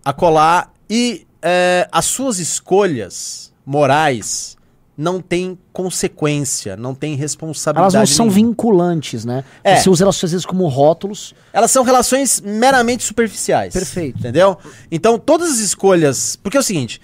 acolar 0.04 0.74
e 0.90 1.28
é, 1.42 1.88
as 1.92 2.06
suas 2.06 2.40
escolhas 2.40 3.54
morais 3.66 4.57
não 4.98 5.22
têm 5.22 5.58
consequência, 5.72 6.76
não 6.76 6.96
Elas 7.14 7.22
responsabilidade. 7.22 7.96
não 7.98 8.06
são 8.08 8.26
nenhuma. 8.26 8.48
vinculantes, 8.48 9.24
né? 9.24 9.44
É. 9.64 9.76
Você 9.76 9.90
usa 9.90 10.04
elas 10.04 10.24
às 10.24 10.32
vezes 10.32 10.46
como 10.46 10.68
rótulos. 10.68 11.36
Elas 11.54 11.70
são 11.70 11.84
relações 11.84 12.42
meramente 12.42 13.04
superficiais. 13.04 13.74
Perfeito. 13.74 14.18
Entendeu? 14.18 14.58
Então, 14.92 15.20
todas 15.20 15.52
as 15.52 15.60
escolhas. 15.60 16.36
Porque 16.42 16.58
é 16.58 16.60
o 16.60 16.64
seguinte: 16.64 17.00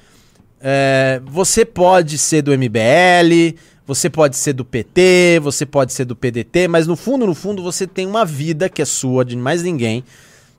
é, 0.59 1.21
você 1.25 1.63
pode 1.63 2.17
ser 2.17 2.41
do 2.41 2.51
MBL, 2.51 3.55
você 3.85 4.09
pode 4.09 4.37
ser 4.37 4.53
do 4.53 4.65
PT, 4.65 5.39
você 5.43 5.65
pode 5.65 5.93
ser 5.93 6.05
do 6.05 6.15
PDT, 6.15 6.67
mas 6.67 6.87
no 6.87 6.95
fundo, 6.95 7.27
no 7.27 7.35
fundo, 7.35 7.61
você 7.61 7.85
tem 7.85 8.07
uma 8.07 8.25
vida 8.25 8.69
que 8.69 8.81
é 8.81 8.85
sua, 8.85 9.23
de 9.23 9.35
mais 9.35 9.61
ninguém. 9.61 10.03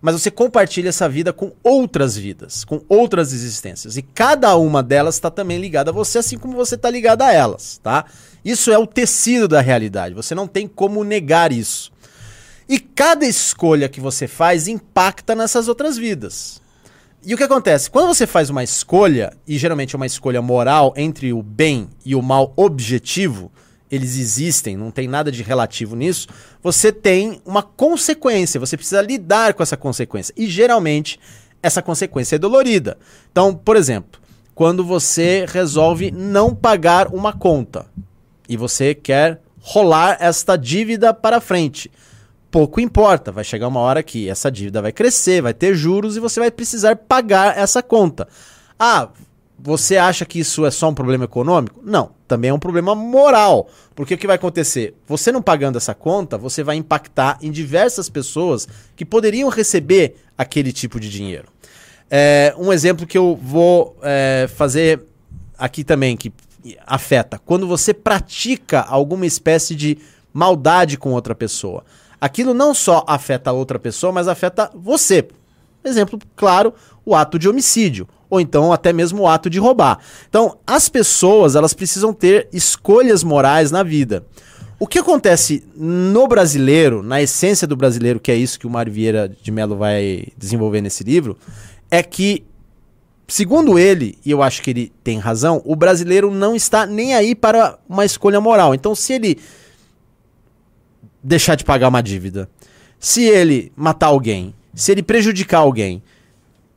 Mas 0.05 0.21
você 0.21 0.31
compartilha 0.31 0.91
essa 0.91 1.09
vida 1.09 1.33
com 1.33 1.53
outras 1.63 2.15
vidas, 2.15 2.63
com 2.63 2.83
outras 2.91 3.33
existências. 3.33 3.97
E 3.97 4.03
cada 4.03 4.55
uma 4.55 4.83
delas 4.83 5.15
está 5.15 5.31
também 5.31 5.59
ligada 5.59 5.91
a 5.91 5.95
você, 5.95 6.19
assim 6.19 6.37
como 6.37 6.55
você 6.55 6.75
está 6.75 6.91
ligado 6.91 7.23
a 7.23 7.33
elas, 7.33 7.81
tá? 7.83 8.05
Isso 8.45 8.71
é 8.71 8.77
o 8.77 8.87
tecido 8.87 9.49
da 9.49 9.63
realidade. 9.63 10.15
Você 10.15 10.35
não 10.35 10.47
tem 10.47 10.69
como 10.69 11.03
negar 11.05 11.53
isso. 11.53 11.91
E 12.69 12.79
cada 12.79 13.25
escolha 13.25 13.89
que 13.89 13.99
você 13.99 14.29
faz 14.29 14.69
impacta 14.69 15.35
nessas 15.35 15.69
outras 15.69 15.97
vidas. 15.97 16.61
E 17.25 17.33
o 17.33 17.39
que 17.39 17.45
acontece? 17.45 17.91
Quando 17.91 18.09
você 18.09 18.27
faz 18.27 18.51
uma 18.51 18.63
escolha, 18.63 19.33
e 19.49 19.57
geralmente 19.57 19.95
é 19.95 19.97
uma 19.97 20.05
escolha 20.05 20.43
moral 20.43 20.93
entre 20.99 21.33
o 21.33 21.43
bem 21.43 21.89
e 22.05 22.15
o 22.15 22.21
mal 22.21 22.53
objetivo, 22.57 23.51
eles 23.95 24.19
existem, 24.19 24.77
não 24.77 24.91
tem 24.91 25.07
nada 25.07 25.31
de 25.31 25.43
relativo 25.43 25.95
nisso, 25.95 26.29
você 26.63 26.93
tem 26.93 27.41
uma 27.45 27.63
consequência, 27.63 28.61
você 28.61 28.77
precisa 28.77 29.01
lidar 29.01 29.55
com 29.55 29.63
essa 29.63 29.77
consequência. 29.77 30.35
E 30.37 30.47
geralmente 30.47 31.19
essa 31.63 31.81
consequência 31.81 32.37
é 32.37 32.39
dolorida. 32.39 32.99
Então, 33.31 33.55
por 33.55 33.77
exemplo, 33.77 34.21
quando 34.55 34.85
você 34.85 35.47
resolve 35.49 36.11
não 36.11 36.55
pagar 36.55 37.09
uma 37.09 37.33
conta 37.33 37.87
e 38.49 38.57
você 38.57 38.95
quer 38.95 39.41
rolar 39.61 40.19
esta 40.21 40.57
dívida 40.57 41.15
para 41.15 41.41
frente 41.41 41.91
pouco 42.55 42.81
importa. 42.81 43.33
Vai 43.33 43.43
chegar 43.43 43.67
uma 43.67 43.81
hora 43.81 44.01
que 44.01 44.29
essa 44.29 44.49
dívida 44.49 44.81
vai 44.81 44.93
crescer, 44.93 45.43
vai 45.43 45.53
ter 45.53 45.75
juros 45.75 46.17
e 46.17 46.21
você 46.21 46.39
vai 46.39 46.53
precisar 46.53 46.95
pagar 46.95 47.59
essa 47.59 47.83
conta. 47.83 48.29
Ah, 48.79 49.09
você 49.59 49.97
acha 49.97 50.25
que 50.25 50.39
isso 50.39 50.67
é 50.67 50.71
só 50.71 50.89
um 50.89 50.95
problema 50.95 51.25
econômico? 51.25 51.81
Não, 51.83 52.11
também 52.27 52.51
é 52.51 52.55
um 52.55 52.59
problema 52.59 52.95
moral. 52.95 53.69
Porque 53.95 54.15
o 54.15 54.19
que 54.19 54.27
vai 54.27 54.37
acontecer? 54.37 54.95
Você 55.07 55.31
não 55.31 55.41
pagando 55.41 55.79
essa 55.79 55.95
conta, 55.95 56.37
você 56.37 56.63
vai 56.63 56.77
impactar 56.77 57.39
em 57.41 57.51
diversas 57.51 58.09
pessoas 58.09 58.69
que 58.97 59.05
poderiam 59.05 59.49
receber 59.49 60.17
aquele 60.37 60.73
tipo 60.73 60.99
de 60.99 61.09
dinheiro. 61.09 61.49
É, 62.11 62.55
um 62.59 62.73
exemplo 62.73 63.07
que 63.07 63.17
eu 63.17 63.39
vou 63.41 63.97
é, 64.03 64.49
fazer 64.55 65.03
aqui 65.57 65.85
também, 65.85 66.17
que 66.17 66.33
afeta. 66.87 67.39
Quando 67.39 67.67
você 67.67 67.95
pratica 67.95 68.81
alguma 68.81 69.27
espécie 69.27 69.75
de 69.75 69.99
maldade 70.35 70.99
com 70.99 71.13
outra 71.13 71.35
pessoa. 71.35 71.85
Aquilo 72.21 72.53
não 72.53 72.75
só 72.75 73.05
afeta 73.07 73.51
a 73.51 73.53
outra 73.53 73.79
pessoa, 73.79 74.13
mas 74.13 74.27
afeta 74.27 74.71
você. 74.75 75.29
Exemplo 75.85 76.19
claro, 76.35 76.75
o 77.05 77.15
ato 77.15 77.39
de 77.39 77.49
homicídio. 77.49 78.09
Ou 78.35 78.41
então 78.41 78.73
até 78.73 78.93
mesmo 78.93 79.23
o 79.23 79.29
ato 79.29 79.49
de 79.49 79.59
roubar. 79.59 79.99
Então, 80.29 80.59
as 80.67 80.89
pessoas, 80.89 81.55
elas 81.55 81.73
precisam 81.73 82.13
ter 82.13 82.49
escolhas 82.53 83.23
morais 83.23 83.71
na 83.71 83.83
vida. 83.83 84.25
O 84.79 84.87
que 84.87 84.99
acontece 84.99 85.65
no 85.77 86.27
brasileiro, 86.27 87.03
na 87.03 87.23
essência 87.23 87.67
do 87.67 87.77
brasileiro, 87.77 88.19
que 88.19 88.33
é 88.33 88.35
isso 88.35 88.59
que 88.59 88.67
o 88.67 88.71
Mário 88.71 88.93
Vieira 88.93 89.29
de 89.41 89.51
Mello 89.51 89.77
vai 89.77 90.27
desenvolver 90.37 90.81
nesse 90.81 91.05
livro, 91.05 91.37
é 91.91 92.03
que 92.03 92.45
Segundo 93.27 93.79
ele, 93.79 94.19
e 94.23 94.31
eu 94.31 94.43
acho 94.43 94.61
que 94.61 94.69
ele 94.69 94.93
tem 95.03 95.19
razão, 95.19 95.63
o 95.65 95.75
brasileiro 95.75 96.31
não 96.31 96.55
está 96.55 96.85
nem 96.85 97.15
aí 97.15 97.35
para 97.35 97.79
uma 97.89 98.05
escolha 98.05 98.39
moral. 98.39 98.75
Então, 98.75 98.95
se 98.95 99.15
ele 99.15 99.39
deixar 101.23 101.55
de 101.55 101.65
pagar 101.65 101.89
uma 101.89 102.03
dívida, 102.03 102.51
se 103.01 103.25
ele 103.25 103.73
matar 103.75 104.09
alguém, 104.09 104.55
se 104.75 104.93
ele 104.93 105.03
prejudicar 105.03 105.61
alguém, 105.61 106.03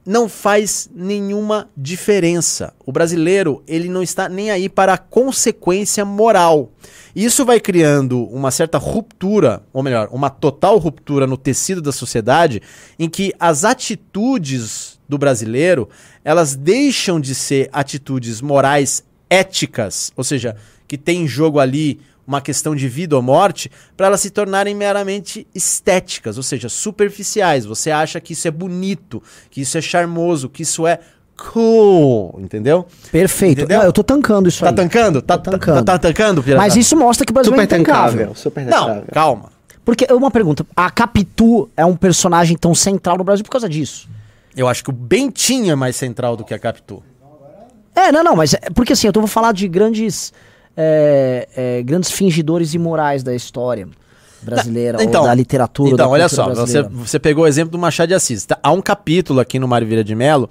não 0.08 0.30
faz 0.30 0.89
nenhuma 0.95 1.70
diferença. 1.76 2.74
O 2.86 2.93
brasileiro, 2.93 3.62
ele 3.68 3.89
não 3.89 4.01
está 4.01 4.30
nem 4.30 4.49
aí 4.49 4.70
para 4.70 4.93
a 4.93 4.97
consequência 4.97 6.05
moral. 6.05 6.72
Isso 7.14 7.43
vai 7.43 7.60
criando 7.60 8.24
uma 8.24 8.49
certa 8.49 8.78
ruptura, 8.78 9.62
ou 9.74 9.84
melhor, 9.84 10.08
uma 10.14 10.30
total 10.30 10.78
ruptura 10.78 11.28
no 11.28 11.36
tecido 11.36 11.82
da 11.82 11.91
sociedade, 11.91 12.62
em 12.97 13.10
que 13.10 13.34
as 13.38 13.66
atitudes 13.66 14.97
do 15.10 15.18
brasileiro, 15.18 15.89
elas 16.24 16.55
deixam 16.55 17.20
de 17.20 17.36
ser 17.36 17.70
atitudes 17.74 18.39
morais 18.39 19.03
éticas, 19.30 20.14
ou 20.16 20.24
seja, 20.24 20.55
que 20.88 20.97
tem 20.97 21.24
em 21.24 21.28
jogo 21.28 21.60
ali 21.60 21.99
uma 22.28 22.42
questão 22.42 22.76
de 22.76 22.90
vida 22.90 23.16
ou 23.16 23.22
morte, 23.22 23.72
para 23.96 24.08
elas 24.08 24.20
se 24.20 24.30
tornarem 24.30 24.76
meramente 24.76 25.48
estéticas, 25.56 26.36
ou 26.36 26.44
seja, 26.44 26.68
superficiais. 26.68 27.66
Você 27.66 27.90
acha 27.90 28.20
que 28.20 28.34
isso 28.34 28.48
é 28.48 28.52
bonito, 28.52 29.24
que 29.50 29.62
isso 29.62 29.78
é 29.78 29.82
charmoso, 29.82 30.50
que 30.50 30.62
isso 30.64 30.86
é 30.86 31.00
cool, 31.38 32.38
entendeu? 32.42 32.86
Perfeito. 33.12 33.60
Entendeu? 33.62 33.80
Não, 33.80 33.86
eu 33.86 33.94
tô 33.94 34.04
tancando 34.04 34.50
isso 34.50 34.60
Tá 34.64 34.70
aí. 34.72 34.76
tancando? 34.76 35.22
Tá, 35.22 35.38
Tô 35.38 35.44
tá, 35.44 35.52
tancando. 35.52 35.86
tá 35.86 35.98
tancando, 35.98 36.44
pirata? 36.44 36.62
Mas 36.64 36.76
isso 36.76 36.98
mostra 36.98 37.26
que 37.26 37.32
o 37.32 37.34
Brasil 37.34 37.54
é 37.54 37.56
Super 37.56 37.64
intancável. 37.64 38.12
tancável, 38.20 38.36
super 38.36 38.66
Não, 38.66 38.72
tancável. 38.88 39.04
calma. 39.14 39.52
Porque, 39.86 40.06
uma 40.12 40.30
pergunta, 40.30 40.66
a 40.76 40.90
Capitu 40.92 41.70
é 41.78 41.86
um 41.86 41.96
personagem 41.96 42.58
tão 42.58 42.76
central 42.76 43.18
no 43.18 43.24
Brasil 43.24 43.46
por 43.46 43.52
causa 43.52 43.70
disso? 43.70 44.10
Eu 44.56 44.68
acho 44.68 44.84
que 44.84 44.90
o 44.90 44.94
Bentinho 44.94 45.72
é 45.72 45.76
mais 45.76 45.96
central 45.96 46.36
do 46.36 46.44
que 46.44 46.54
a 46.54 46.60
Capitu. 46.60 47.02
É, 47.96 48.12
não, 48.12 48.24
não, 48.24 48.36
mas 48.36 48.54
é, 48.54 48.58
porque 48.76 48.94
assim, 48.94 49.08
eu 49.08 49.14
tô 49.14 49.22
vou 49.22 49.28
falar 49.28 49.54
de 49.54 49.68
grandes 49.68 50.34
é, 50.78 51.48
é, 51.56 51.84
grandes 51.84 52.12
fingidores 52.12 52.76
imorais 52.76 53.24
da 53.24 53.34
história. 53.34 53.88
brasileira, 54.42 55.04
Então, 55.04 55.22
ou 55.22 55.28
da 55.28 55.34
literatura. 55.34 55.90
Então, 55.90 56.06
da 56.06 56.12
olha 56.12 56.30
só, 56.30 56.54
você, 56.54 56.84
você 56.84 57.18
pegou 57.18 57.44
o 57.44 57.48
exemplo 57.48 57.72
do 57.72 57.80
Machado 57.80 58.10
de 58.10 58.14
Assis. 58.14 58.46
Tá? 58.46 58.60
Há 58.62 58.72
um 58.72 58.82
capítulo 58.82 59.40
aqui 59.40 59.58
no 59.58 59.68
Mário 59.68 59.88
Vieira 59.88 60.04
de 60.04 60.14
Mello 60.14 60.48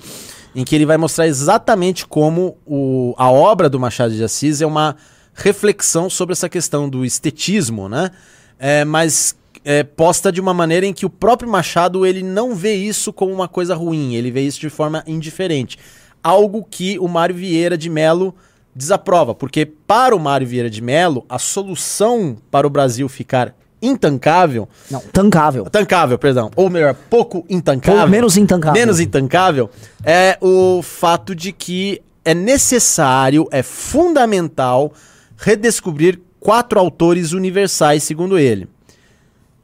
em 0.56 0.64
que 0.64 0.74
ele 0.74 0.86
vai 0.86 0.96
mostrar 0.96 1.26
exatamente 1.26 2.06
como 2.06 2.56
o, 2.66 3.14
a 3.18 3.30
obra 3.30 3.68
do 3.68 3.78
Machado 3.78 4.14
de 4.14 4.24
Assis 4.24 4.62
é 4.62 4.66
uma 4.66 4.96
reflexão 5.34 6.08
sobre 6.08 6.32
essa 6.32 6.48
questão 6.48 6.88
do 6.88 7.04
estetismo, 7.04 7.90
né? 7.90 8.10
É, 8.58 8.82
mas 8.82 9.36
é, 9.62 9.84
posta 9.84 10.32
de 10.32 10.40
uma 10.40 10.54
maneira 10.54 10.86
em 10.86 10.94
que 10.94 11.04
o 11.04 11.10
próprio 11.10 11.50
Machado 11.50 12.06
ele 12.06 12.22
não 12.22 12.54
vê 12.54 12.74
isso 12.74 13.12
como 13.12 13.34
uma 13.34 13.46
coisa 13.46 13.74
ruim, 13.74 14.14
ele 14.14 14.30
vê 14.30 14.40
isso 14.40 14.58
de 14.58 14.70
forma 14.70 15.04
indiferente. 15.06 15.78
Algo 16.22 16.66
que 16.68 16.98
o 16.98 17.06
Mário 17.06 17.34
Vieira 17.34 17.76
de 17.76 17.90
Mello 17.90 18.34
desaprova, 18.76 19.34
porque 19.34 19.64
para 19.64 20.14
o 20.14 20.20
Mário 20.20 20.46
Vieira 20.46 20.68
de 20.68 20.82
Mello, 20.82 21.24
a 21.28 21.38
solução 21.38 22.36
para 22.50 22.66
o 22.66 22.70
Brasil 22.70 23.08
ficar 23.08 23.54
intancável 23.80 24.68
Não, 24.90 25.00
tancável. 25.00 25.64
Tancável, 25.64 26.18
perdão. 26.18 26.50
Ou 26.54 26.68
melhor, 26.68 26.94
pouco 26.94 27.44
intancável. 27.48 28.02
Ou 28.02 28.08
menos 28.08 28.36
intancável. 28.36 28.78
Menos 28.78 29.00
intancável 29.00 29.70
é 30.04 30.36
o 30.40 30.82
fato 30.82 31.34
de 31.34 31.52
que 31.52 32.02
é 32.24 32.34
necessário, 32.34 33.48
é 33.50 33.62
fundamental 33.62 34.92
redescobrir 35.36 36.20
quatro 36.38 36.78
autores 36.78 37.32
universais, 37.32 38.02
segundo 38.02 38.38
ele. 38.38 38.68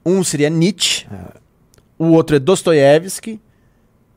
Um 0.04 0.24
seria 0.24 0.48
Nietzsche, 0.48 1.06
o 1.98 2.06
outro 2.06 2.36
é 2.36 2.38
Dostoiévski, 2.38 3.40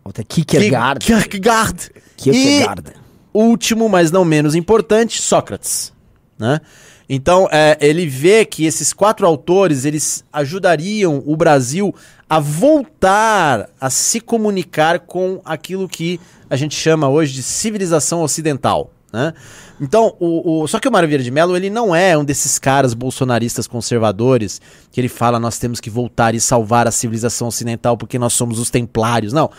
Outra 0.05 0.21
é 0.21 0.25
Kierkegaard. 0.25 1.03
Kierkegaard. 1.03 1.89
Kierkegaard. 2.15 2.93
E 3.01 3.04
último, 3.37 3.87
mas 3.89 4.11
não 4.11 4.23
menos 4.25 4.55
importante, 4.55 5.21
Sócrates. 5.21 5.91
Né? 6.37 6.59
Então, 7.07 7.47
é, 7.51 7.77
ele 7.79 8.07
vê 8.07 8.43
que 8.45 8.65
esses 8.65 8.91
quatro 8.91 9.25
autores 9.27 9.85
eles 9.85 10.23
ajudariam 10.33 11.21
o 11.25 11.35
Brasil 11.37 11.93
a 12.29 12.39
voltar 12.39 13.69
a 13.79 13.89
se 13.89 14.19
comunicar 14.19 14.99
com 14.99 15.39
aquilo 15.45 15.87
que 15.87 16.19
a 16.49 16.55
gente 16.55 16.75
chama 16.75 17.07
hoje 17.07 17.33
de 17.33 17.43
civilização 17.43 18.21
ocidental. 18.23 18.91
Né? 19.13 19.33
Então, 19.79 20.15
o, 20.19 20.63
o- 20.63 20.67
só 20.67 20.79
que 20.79 20.87
o 20.87 20.91
Mário 20.91 21.07
Vieira 21.07 21.23
de 21.23 21.31
Mello 21.31 21.55
ele 21.55 21.69
não 21.69 21.95
é 21.95 22.17
um 22.17 22.25
desses 22.25 22.57
caras 22.57 22.93
bolsonaristas 22.93 23.67
conservadores 23.67 24.59
que 24.91 24.99
ele 24.99 25.07
fala 25.07 25.39
nós 25.39 25.57
temos 25.57 25.79
que 25.79 25.89
voltar 25.89 26.33
e 26.35 26.39
salvar 26.39 26.87
a 26.87 26.91
civilização 26.91 27.47
ocidental 27.47 27.95
porque 27.97 28.17
nós 28.19 28.33
somos 28.33 28.59
os 28.59 28.69
templários. 28.69 29.31
Não. 29.31 29.49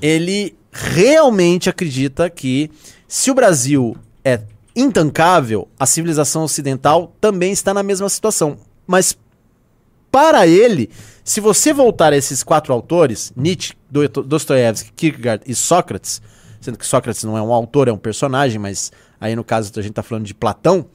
Ele 0.00 0.54
realmente 0.72 1.68
acredita 1.68 2.30
que 2.30 2.70
se 3.14 3.30
o 3.30 3.34
Brasil 3.34 3.94
é 4.24 4.40
intancável, 4.74 5.68
a 5.78 5.84
civilização 5.84 6.44
ocidental 6.44 7.14
também 7.20 7.52
está 7.52 7.74
na 7.74 7.82
mesma 7.82 8.08
situação. 8.08 8.56
Mas 8.86 9.18
para 10.10 10.46
ele, 10.46 10.88
se 11.22 11.38
você 11.38 11.74
voltar 11.74 12.14
a 12.14 12.16
esses 12.16 12.42
quatro 12.42 12.72
autores, 12.72 13.30
Nietzsche, 13.36 13.74
Do- 13.90 14.08
Dostoiévski, 14.08 14.92
Kierkegaard 14.96 15.44
e 15.46 15.54
Sócrates, 15.54 16.22
sendo 16.58 16.78
que 16.78 16.86
Sócrates 16.86 17.22
não 17.22 17.36
é 17.36 17.42
um 17.42 17.52
autor, 17.52 17.86
é 17.86 17.92
um 17.92 17.98
personagem, 17.98 18.58
mas 18.58 18.90
aí 19.20 19.36
no 19.36 19.44
caso 19.44 19.70
a 19.76 19.82
gente 19.82 19.90
está 19.90 20.02
falando 20.02 20.24
de 20.24 20.32
Platão, 20.32 20.86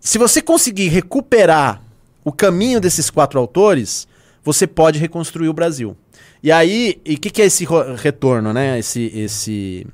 se 0.00 0.16
você 0.16 0.40
conseguir 0.40 0.88
recuperar 0.88 1.82
o 2.24 2.32
caminho 2.32 2.80
desses 2.80 3.10
quatro 3.10 3.38
autores, 3.38 4.08
você 4.42 4.66
pode 4.66 4.98
reconstruir 4.98 5.50
o 5.50 5.52
Brasil. 5.52 5.94
E 6.42 6.50
aí, 6.50 6.98
e 7.04 7.16
o 7.16 7.18
que, 7.20 7.28
que 7.28 7.42
é 7.42 7.44
esse 7.44 7.66
retorno, 7.98 8.54
né? 8.54 8.78
Esse, 8.78 9.12
esse, 9.14 9.86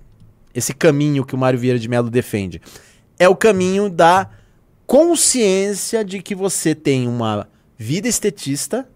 esse 0.59 0.75
caminho 0.75 1.25
que 1.25 1.35
o 1.35 1.39
Mário 1.39 1.59
Vieira 1.59 1.79
de 1.79 1.89
Mello 1.89 2.11
defende? 2.11 2.61
É 3.19 3.29
o 3.29 3.37
caminho 3.37 3.89
da 3.89 4.31
consciência 4.87 6.05
de 6.05 6.21
que 6.23 6.35
você 6.35 6.75
tem 6.75 7.07
uma 7.09 7.49
vida 7.77 8.09
estetista, 8.09 8.89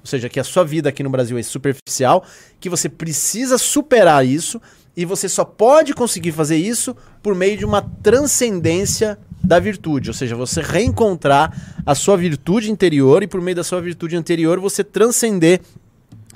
ou 0.00 0.06
seja, 0.06 0.28
que 0.28 0.38
a 0.38 0.44
sua 0.44 0.64
vida 0.64 0.88
aqui 0.88 1.02
no 1.02 1.10
Brasil 1.10 1.38
é 1.38 1.42
superficial, 1.42 2.24
que 2.60 2.68
você 2.68 2.88
precisa 2.88 3.56
superar 3.56 4.26
isso 4.26 4.60
e 4.96 5.04
você 5.04 5.28
só 5.28 5.44
pode 5.44 5.94
conseguir 5.94 6.32
fazer 6.32 6.56
isso 6.56 6.94
por 7.22 7.34
meio 7.34 7.56
de 7.56 7.64
uma 7.64 7.82
transcendência 8.02 9.18
da 9.42 9.58
virtude, 9.58 10.10
ou 10.10 10.14
seja, 10.14 10.34
você 10.34 10.62
reencontrar 10.62 11.80
a 11.84 11.94
sua 11.94 12.16
virtude 12.16 12.70
interior 12.70 13.22
e 13.22 13.26
por 13.26 13.40
meio 13.40 13.56
da 13.56 13.64
sua 13.64 13.80
virtude 13.80 14.16
interior 14.16 14.58
você 14.58 14.82
transcender 14.82 15.60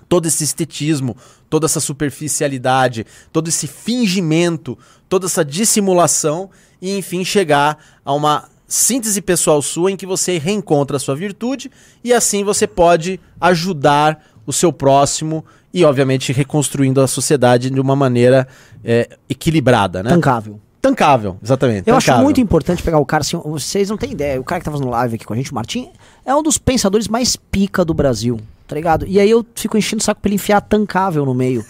todo 0.08 0.26
esse 0.26 0.42
estetismo, 0.44 1.16
toda 1.50 1.66
essa 1.66 1.80
superficialidade, 1.80 3.06
todo 3.32 3.48
esse 3.48 3.66
fingimento, 3.66 4.78
toda 5.08 5.26
essa 5.26 5.44
dissimulação 5.44 6.50
e 6.80 6.96
enfim 6.96 7.24
chegar 7.24 7.78
a 8.04 8.12
uma 8.12 8.48
síntese 8.66 9.20
pessoal 9.22 9.60
sua 9.62 9.90
em 9.90 9.96
que 9.96 10.06
você 10.06 10.38
reencontra 10.38 10.96
a 10.96 11.00
sua 11.00 11.16
virtude 11.16 11.70
e 12.04 12.12
assim 12.12 12.44
você 12.44 12.66
pode 12.66 13.18
ajudar 13.40 14.22
o 14.46 14.52
seu 14.52 14.72
próximo 14.72 15.44
e 15.72 15.84
obviamente 15.84 16.32
reconstruindo 16.32 17.00
a 17.00 17.06
sociedade 17.06 17.70
de 17.70 17.80
uma 17.80 17.96
maneira 17.96 18.46
é, 18.84 19.08
equilibrada, 19.28 20.02
né? 20.02 20.10
Tancável. 20.10 20.60
Tancável, 20.80 21.36
exatamente. 21.42 21.88
Eu 21.88 21.96
acho 21.96 22.06
tancável. 22.06 22.24
muito 22.24 22.40
importante 22.40 22.82
pegar 22.82 22.98
o 22.98 23.04
cara, 23.04 23.22
assim, 23.22 23.36
vocês 23.36 23.90
não 23.90 23.96
têm 23.96 24.12
ideia, 24.12 24.40
o 24.40 24.44
cara 24.44 24.60
que 24.60 24.64
tá 24.64 24.70
fazendo 24.70 24.88
live 24.90 25.16
aqui 25.16 25.24
com 25.24 25.34
a 25.34 25.36
gente, 25.36 25.50
o 25.50 25.54
Martim, 25.54 25.90
é 26.24 26.34
um 26.34 26.42
dos 26.42 26.56
pensadores 26.56 27.08
mais 27.08 27.36
pica 27.36 27.84
do 27.84 27.92
Brasil, 27.92 28.40
tá 28.68 28.76
ligado? 28.76 29.06
E 29.08 29.18
aí 29.18 29.30
eu 29.30 29.44
fico 29.54 29.78
enchendo 29.78 30.02
o 30.02 30.04
saco 30.04 30.20
pra 30.20 30.28
ele 30.28 30.34
enfiar 30.36 30.60
tancável 30.60 31.24
no 31.24 31.34
meio, 31.34 31.64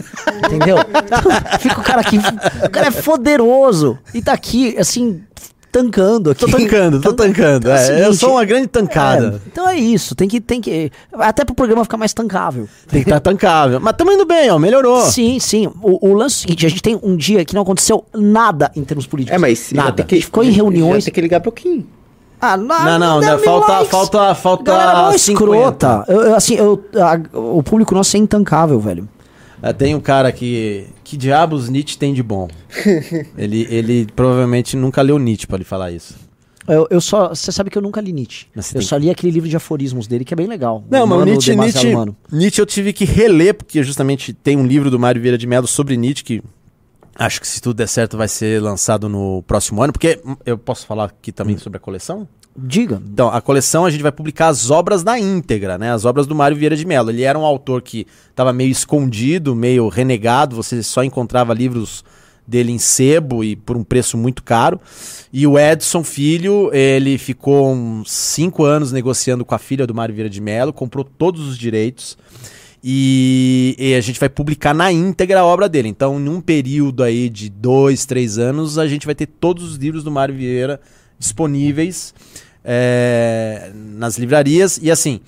entendeu? 0.44 0.76
Fica 1.60 1.80
o 1.80 1.84
cara 1.84 2.00
aqui, 2.00 2.18
o 2.18 2.70
cara 2.70 2.88
é 2.88 2.90
poderoso 2.90 3.96
e 4.12 4.20
tá 4.20 4.32
aqui, 4.32 4.76
assim, 4.76 5.22
tancando 5.70 6.32
aqui. 6.32 6.40
Tô 6.44 6.50
tancando, 6.50 7.00
tô 7.00 7.12
tancando. 7.12 7.68
Então, 7.68 7.72
é 7.72 7.76
é, 7.76 7.90
eu 8.00 8.04
seguinte, 8.04 8.16
sou 8.16 8.32
uma 8.32 8.44
grande 8.44 8.66
tancada. 8.66 9.40
É, 9.44 9.48
então 9.50 9.68
é 9.68 9.76
isso, 9.76 10.16
tem 10.16 10.26
que, 10.26 10.40
tem 10.40 10.60
que, 10.60 10.90
até 11.12 11.44
pro 11.44 11.54
programa 11.54 11.84
ficar 11.84 11.96
mais 11.96 12.12
tancável. 12.12 12.68
Tem 12.88 13.02
que 13.02 13.08
estar 13.08 13.20
tancável. 13.20 13.78
Mas 13.78 13.94
tamo 13.96 14.10
indo 14.10 14.26
bem, 14.26 14.50
ó, 14.50 14.58
melhorou. 14.58 15.02
Sim, 15.06 15.38
sim. 15.38 15.68
O, 15.80 16.08
o 16.10 16.14
lance 16.14 16.34
é 16.34 16.38
o 16.38 16.40
seguinte, 16.40 16.66
a 16.66 16.68
gente 16.68 16.82
tem 16.82 16.98
um 17.00 17.16
dia 17.16 17.44
que 17.44 17.54
não 17.54 17.62
aconteceu 17.62 18.04
nada 18.12 18.72
em 18.74 18.82
termos 18.82 19.06
políticos. 19.06 19.36
É, 19.36 19.38
mas 19.38 19.70
Nada. 19.72 20.02
que, 20.02 20.14
A 20.14 20.18
gente 20.18 20.26
ficou 20.26 20.42
em 20.42 20.50
reuniões. 20.50 21.04
tem 21.04 21.14
que 21.14 21.20
ligar 21.20 21.40
pro 21.40 21.52
Kim. 21.52 21.86
Ah, 22.40 22.56
Não, 22.56 22.66
não, 22.98 23.20
não, 23.20 23.20
mil 23.20 23.38
falta- 23.44 23.72
likes. 23.72 23.90
falta- 23.90 24.34
falta 24.34 24.72
50. 25.16 25.16
escrota. 25.16 26.04
Eu, 26.08 26.20
eu, 26.22 26.34
assim, 26.36 26.54
eu, 26.54 26.84
a- 26.96 27.20
o 27.38 27.62
público 27.62 27.94
nosso 27.94 28.16
é 28.16 28.20
intancável, 28.20 28.78
velho. 28.78 29.08
É, 29.60 29.72
tem 29.72 29.94
um 29.94 30.00
cara 30.00 30.30
que. 30.30 30.86
Que 31.02 31.16
diabos 31.16 31.68
Nietzsche 31.68 31.98
tem 31.98 32.14
de 32.14 32.22
bom? 32.22 32.48
ele, 33.36 33.66
ele 33.70 34.06
provavelmente 34.14 34.76
nunca 34.76 35.02
leu 35.02 35.18
Nietzsche 35.18 35.46
pra 35.46 35.58
lhe 35.58 35.64
falar 35.64 35.90
isso. 35.90 36.14
Eu, 36.68 36.86
eu 36.90 37.00
só. 37.00 37.30
Você 37.30 37.50
sabe 37.50 37.70
que 37.70 37.78
eu 37.78 37.82
nunca 37.82 38.00
li 38.00 38.12
Nietzsche. 38.12 38.46
Mas 38.54 38.68
Eu 38.72 38.80
tem 38.80 38.86
só 38.86 38.96
li 38.96 39.10
aquele 39.10 39.32
livro 39.32 39.48
de 39.48 39.56
aforismos 39.56 40.06
dele, 40.06 40.24
que 40.24 40.32
é 40.34 40.36
bem 40.36 40.46
legal. 40.46 40.84
Não, 40.88 41.06
mas 41.06 41.24
Nietzsche, 41.24 41.56
Nietzsche. 41.56 41.94
Nietzsche 42.30 42.60
eu 42.60 42.66
tive 42.66 42.92
que 42.92 43.04
reler, 43.04 43.54
porque 43.54 43.82
justamente 43.82 44.32
tem 44.32 44.56
um 44.56 44.66
livro 44.66 44.90
do 44.90 44.98
Mário 44.98 45.20
Vieira 45.20 45.38
de 45.38 45.46
Mello 45.46 45.66
sobre 45.66 45.96
Nietzsche 45.96 46.22
que 46.22 46.42
acho 47.18 47.40
que 47.40 47.48
se 47.48 47.60
tudo 47.60 47.76
der 47.76 47.88
certo 47.88 48.16
vai 48.16 48.28
ser 48.28 48.62
lançado 48.62 49.08
no 49.08 49.42
próximo 49.42 49.82
ano, 49.82 49.92
porque 49.92 50.20
hum, 50.24 50.36
eu 50.46 50.56
posso 50.56 50.86
falar 50.86 51.06
aqui 51.06 51.32
também 51.32 51.58
sobre 51.58 51.76
a 51.76 51.80
coleção? 51.80 52.28
Diga. 52.56 53.00
Então, 53.04 53.28
a 53.28 53.40
coleção 53.40 53.84
a 53.84 53.90
gente 53.90 54.02
vai 54.02 54.10
publicar 54.10 54.48
as 54.48 54.70
obras 54.70 55.04
na 55.04 55.18
íntegra, 55.18 55.78
né? 55.78 55.92
As 55.92 56.04
obras 56.04 56.26
do 56.26 56.34
Mário 56.34 56.56
Vieira 56.56 56.76
de 56.76 56.84
Mello. 56.84 57.10
Ele 57.10 57.22
era 57.22 57.38
um 57.38 57.44
autor 57.44 57.82
que 57.82 58.06
estava 58.30 58.52
meio 58.52 58.70
escondido, 58.70 59.54
meio 59.54 59.88
renegado, 59.88 60.56
você 60.56 60.82
só 60.82 61.04
encontrava 61.04 61.54
livros 61.54 62.04
dele 62.44 62.72
em 62.72 62.78
sebo 62.78 63.44
e 63.44 63.54
por 63.54 63.76
um 63.76 63.84
preço 63.84 64.16
muito 64.16 64.42
caro. 64.42 64.80
E 65.32 65.46
o 65.46 65.58
Edson 65.58 66.02
Filho, 66.02 66.70
ele 66.72 67.18
ficou 67.18 67.72
uns 67.72 68.10
cinco 68.10 68.64
anos 68.64 68.90
negociando 68.90 69.44
com 69.44 69.54
a 69.54 69.58
filha 69.58 69.86
do 69.86 69.94
Mário 69.94 70.14
Vieira 70.14 70.30
de 70.30 70.40
Mello, 70.40 70.72
comprou 70.72 71.04
todos 71.04 71.46
os 71.46 71.58
direitos. 71.58 72.16
E, 72.82 73.74
e 73.78 73.94
a 73.94 74.00
gente 74.00 74.20
vai 74.20 74.28
publicar 74.28 74.72
na 74.72 74.92
íntegra 74.92 75.40
a 75.40 75.44
obra 75.44 75.68
dele. 75.68 75.88
Então, 75.88 76.18
em 76.18 76.28
um 76.28 76.40
período 76.40 77.02
aí 77.02 77.28
de 77.28 77.48
dois, 77.48 78.06
três 78.06 78.38
anos, 78.38 78.78
a 78.78 78.86
gente 78.86 79.06
vai 79.06 79.14
ter 79.14 79.26
todos 79.26 79.64
os 79.64 79.76
livros 79.76 80.04
do 80.04 80.10
Mário 80.10 80.34
Vieira 80.34 80.80
disponíveis 81.18 82.14
é, 82.64 83.72
nas 83.74 84.16
livrarias. 84.18 84.78
E 84.80 84.90
assim, 84.90 85.20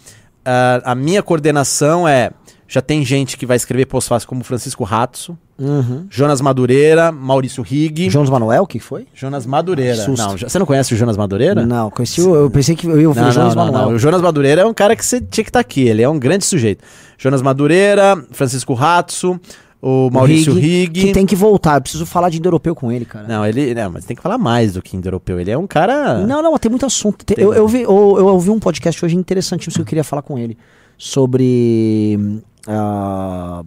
a, 0.45 0.93
a 0.93 0.95
minha 0.95 1.23
coordenação 1.23 2.07
é. 2.07 2.31
Já 2.73 2.81
tem 2.81 3.05
gente 3.05 3.37
que 3.37 3.45
vai 3.45 3.57
escrever 3.57 3.87
pós-fácil 3.87 4.29
como 4.29 4.45
Francisco 4.45 4.85
Ratso, 4.85 5.37
Uhum. 5.59 6.07
Jonas 6.09 6.41
Madureira, 6.41 7.11
Maurício 7.13 7.63
Rigg. 7.65 8.09
Jones 8.09 8.31
Manuel, 8.31 8.63
o 8.63 8.67
que 8.67 8.79
foi? 8.79 9.07
Jonas 9.13 9.45
Madureira. 9.45 9.97
Susto. 9.97 10.23
Não, 10.25 10.39
você 10.39 10.59
não 10.59 10.65
conhece 10.65 10.95
o 10.95 10.97
Jonas 10.97 11.17
Madureira? 11.17 11.67
Não, 11.67 11.91
conheci 11.91 12.23
o, 12.23 12.35
eu 12.35 12.51
pensei 12.51 12.75
que 12.77 12.87
eu 12.87 12.99
ia 13.01 13.09
ouvir 13.09 13.21
o 13.21 13.31
Jones 13.31 13.55
não, 13.55 13.67
Manuel. 13.67 13.87
não. 13.89 13.95
O 13.95 13.99
Jonas 13.99 14.23
Madureira 14.23 14.63
é 14.63 14.65
um 14.65 14.73
cara 14.73 14.95
que 14.97 15.05
você 15.05 15.21
tinha 15.21 15.43
que 15.45 15.51
estar 15.51 15.61
aqui. 15.61 15.83
Ele 15.89 16.01
é 16.01 16.09
um 16.09 16.19
grande 16.19 16.47
sujeito. 16.47 16.83
Jonas 17.19 17.43
Madureira, 17.43 18.25
Francisco 18.31 18.73
Ratso, 18.73 19.39
o 19.83 20.09
Maurício 20.11 20.55
Rigg. 20.55 20.93
Que 21.09 21.13
tem 21.13 21.27
que 21.27 21.37
voltar. 21.37 21.77
Eu 21.77 21.83
preciso 21.83 22.07
falar 22.07 22.31
de 22.31 22.39
indo-europeu 22.39 22.75
com 22.75 22.91
ele, 22.91 23.05
cara. 23.05 23.27
Não, 23.29 23.45
ele. 23.45 23.75
Não, 23.75 23.91
mas 23.91 24.05
tem 24.07 24.17
que 24.17 24.23
falar 24.23 24.39
mais 24.39 24.73
do 24.75 24.81
que 24.81 24.97
indo-europeu. 24.97 25.39
Ele 25.41 25.51
é 25.51 25.59
um 25.59 25.67
cara. 25.67 26.25
Não, 26.27 26.41
não, 26.41 26.57
tem 26.57 26.71
muito 26.71 26.87
assunto. 26.87 27.23
Tem- 27.27 27.37
eu, 27.39 27.53
eu, 27.53 27.69
vi, 27.69 27.83
eu, 27.83 28.15
eu 28.19 28.27
ouvi 28.29 28.49
um 28.49 28.59
podcast 28.59 29.05
hoje 29.05 29.15
interessantíssimo 29.17 29.75
que 29.75 29.81
eu 29.83 29.87
queria 29.87 30.05
falar 30.05 30.23
com 30.23 30.39
ele. 30.39 30.57
Sobre. 30.97 32.41
Ah, 32.67 33.63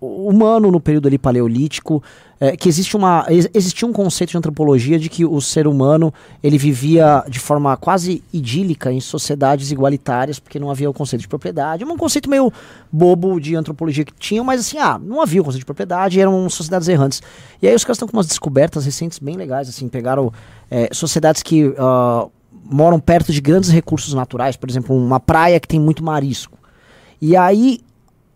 humano 0.00 0.70
no 0.70 0.80
período 0.80 1.08
ali 1.08 1.18
paleolítico, 1.18 2.02
é, 2.40 2.56
que 2.56 2.70
existe 2.70 2.96
uma 2.96 3.26
ex- 3.28 3.50
existia 3.52 3.86
um 3.86 3.92
conceito 3.92 4.30
de 4.30 4.38
antropologia 4.38 4.98
de 4.98 5.10
que 5.10 5.26
o 5.26 5.40
ser 5.42 5.66
humano 5.66 6.12
ele 6.42 6.56
vivia 6.56 7.22
de 7.28 7.38
forma 7.38 7.76
quase 7.76 8.24
idílica 8.32 8.90
em 8.90 8.98
sociedades 8.98 9.70
igualitárias, 9.70 10.38
porque 10.38 10.58
não 10.58 10.70
havia 10.70 10.88
o 10.88 10.94
conceito 10.94 11.20
de 11.20 11.28
propriedade. 11.28 11.84
Um 11.84 11.98
conceito 11.98 12.30
meio 12.30 12.50
bobo 12.90 13.38
de 13.38 13.54
antropologia 13.54 14.02
que 14.02 14.14
tinham, 14.18 14.42
mas 14.42 14.60
assim, 14.60 14.78
ah, 14.78 14.98
não 14.98 15.20
havia 15.20 15.42
o 15.42 15.44
conceito 15.44 15.60
de 15.60 15.66
propriedade, 15.66 16.18
eram 16.18 16.48
sociedades 16.48 16.88
errantes. 16.88 17.22
E 17.60 17.68
aí 17.68 17.74
os 17.74 17.84
caras 17.84 17.96
estão 17.96 18.08
com 18.08 18.16
umas 18.16 18.26
descobertas 18.26 18.86
recentes 18.86 19.18
bem 19.18 19.36
legais, 19.36 19.68
assim, 19.68 19.86
pegaram 19.86 20.32
é, 20.70 20.88
sociedades 20.94 21.42
que 21.42 21.74
ah, 21.76 22.26
moram 22.64 22.98
perto 22.98 23.34
de 23.34 23.40
grandes 23.42 23.68
recursos 23.68 24.14
naturais, 24.14 24.56
por 24.56 24.70
exemplo, 24.70 24.96
uma 24.96 25.20
praia 25.20 25.60
que 25.60 25.68
tem 25.68 25.78
muito 25.78 26.02
marisco. 26.02 26.58
E 27.20 27.36
aí, 27.36 27.80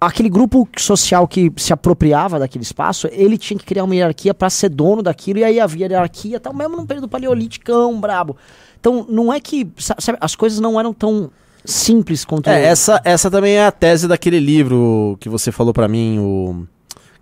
aquele 0.06 0.28
grupo 0.28 0.68
social 0.78 1.26
que 1.26 1.52
se 1.56 1.72
apropriava 1.72 2.38
daquele 2.38 2.62
espaço, 2.64 3.08
ele 3.12 3.36
tinha 3.38 3.58
que 3.58 3.64
criar 3.64 3.84
uma 3.84 3.94
hierarquia 3.94 4.34
para 4.34 4.50
ser 4.50 4.68
dono 4.68 5.02
daquilo, 5.02 5.38
e 5.40 5.44
aí 5.44 5.60
havia 5.60 5.86
hierarquia, 5.86 6.38
tal, 6.40 6.54
mesmo 6.54 6.76
num 6.76 6.86
período 6.86 7.08
paleoliticão, 7.08 8.00
brabo. 8.00 8.36
Então, 8.78 9.06
não 9.08 9.32
é 9.32 9.40
que, 9.40 9.66
sa- 9.76 9.96
sabe, 9.98 10.18
as 10.20 10.34
coisas 10.36 10.60
não 10.60 10.78
eram 10.78 10.92
tão 10.92 11.30
simples 11.64 12.24
quanto... 12.24 12.48
É, 12.48 12.62
essa, 12.64 13.00
essa 13.04 13.30
também 13.30 13.54
é 13.54 13.66
a 13.66 13.72
tese 13.72 14.06
daquele 14.06 14.38
livro 14.38 15.16
que 15.20 15.28
você 15.28 15.50
falou 15.50 15.72
pra 15.72 15.88
mim, 15.88 16.18
o 16.18 16.66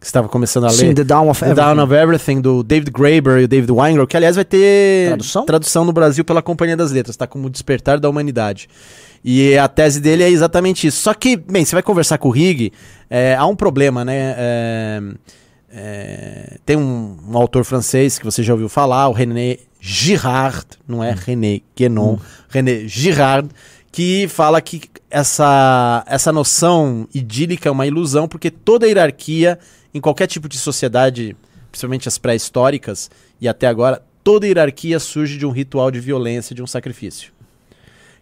que 0.03 0.09
você 0.09 0.11
estava 0.11 0.29
começando 0.29 0.65
a 0.65 0.71
Sim, 0.71 0.89
ler. 0.89 0.95
The 0.95 1.05
Down 1.05 1.29
of 1.29 1.39
The 1.39 1.47
Everything. 1.47 1.65
Down 1.65 1.85
of 1.85 1.95
Everything, 1.95 2.41
do 2.41 2.63
David 2.65 2.91
Graeber 2.91 3.39
e 3.39 3.45
o 3.45 3.49
David 3.49 3.71
Weingrow, 3.71 4.05
que 4.05 4.17
aliás 4.17 4.35
vai 4.35 4.45
ter 4.45 5.17
Tradução? 5.47 5.85
no 5.85 5.93
Brasil 5.93 6.25
pela 6.25 6.43
Companhia 6.43 6.77
das 6.77 6.91
Letras, 6.91 7.17
tá? 7.17 7.25
Como 7.25 7.49
Despertar 7.49 8.01
da 8.01 8.11
Humanidade. 8.11 8.69
E 9.25 9.57
a 9.57 9.69
tese 9.69 10.01
dele 10.01 10.25
é 10.25 10.29
exatamente 10.29 10.89
isso. 10.89 11.01
Só 11.01 11.15
que, 11.15 11.37
bem, 11.37 11.65
você 11.65 11.77
vai 11.77 11.85
conversar 11.85 12.19
com 12.19 12.29
o 12.29 12.31
Rig, 12.33 12.73
é, 13.09 13.37
há 13.37 13.47
um 13.47 13.55
problema, 13.55 14.05
né? 14.05 14.35
É, 14.37 15.03
é, 15.73 16.57
tem 16.67 16.77
um, 16.77 17.17
um 17.29 17.39
autor 17.39 17.65
francês 17.65 18.19
que 18.19 18.25
você 18.25 18.43
já 18.43 18.53
ouviu 18.53 18.69
falar, 18.69 19.07
o 19.07 19.13
René 19.13 19.59
Girard, 19.81 20.67
não 20.89 21.03
é 21.03 21.15
René 21.17 21.61
Guénon, 21.77 22.19
René 22.49 22.89
Girard, 22.89 23.49
que 23.93 24.27
fala 24.27 24.61
que 24.61 24.83
essa, 25.09 26.03
essa 26.09 26.33
noção 26.33 27.07
idílica 27.15 27.69
é 27.69 27.73
uma 27.73 27.87
ilusão, 27.87 28.27
porque 28.27 28.51
toda 28.51 28.89
hierarquia, 28.89 29.59
em 29.95 30.01
qualquer 30.01 30.27
tipo 30.27 30.49
de 30.49 30.59
sociedade, 30.59 31.37
principalmente 31.71 32.09
as 32.09 32.19
pré-históricas 32.19 33.11
e 33.41 33.49
até 33.49 33.67
agora, 33.67 34.03
toda 34.25 34.47
hierarquia 34.47 34.99
surge 34.99 35.37
de 35.37 35.47
um 35.47 35.51
ritual 35.51 35.91
de 35.91 36.01
violência, 36.01 36.55
de 36.55 36.63
um 36.63 36.67
sacrifício. 36.67 37.33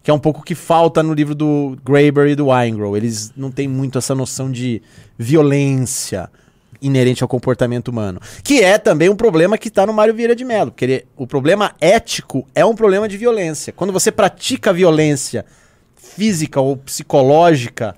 Que 0.03 0.09
é 0.09 0.13
um 0.13 0.19
pouco 0.19 0.39
o 0.39 0.43
que 0.43 0.55
falta 0.55 1.03
no 1.03 1.13
livro 1.13 1.35
do 1.35 1.77
Graeber 1.85 2.27
e 2.27 2.35
do 2.35 2.47
Weingrow. 2.47 2.97
Eles 2.97 3.31
não 3.37 3.51
têm 3.51 3.67
muito 3.67 3.99
essa 3.99 4.15
noção 4.15 4.51
de 4.51 4.81
violência 5.17 6.29
inerente 6.81 7.21
ao 7.21 7.29
comportamento 7.29 7.89
humano. 7.89 8.19
Que 8.43 8.61
é 8.61 8.79
também 8.79 9.09
um 9.09 9.15
problema 9.15 9.59
que 9.59 9.67
está 9.67 9.85
no 9.85 9.93
Mário 9.93 10.15
Vieira 10.15 10.35
de 10.35 10.43
Mello. 10.43 10.71
Porque 10.71 10.85
ele- 10.85 11.05
o 11.15 11.27
problema 11.27 11.75
ético 11.79 12.47
é 12.55 12.65
um 12.65 12.73
problema 12.73 13.07
de 13.07 13.15
violência. 13.15 13.71
Quando 13.71 13.93
você 13.93 14.11
pratica 14.11 14.73
violência 14.73 15.45
física 15.95 16.59
ou 16.59 16.75
psicológica 16.75 17.95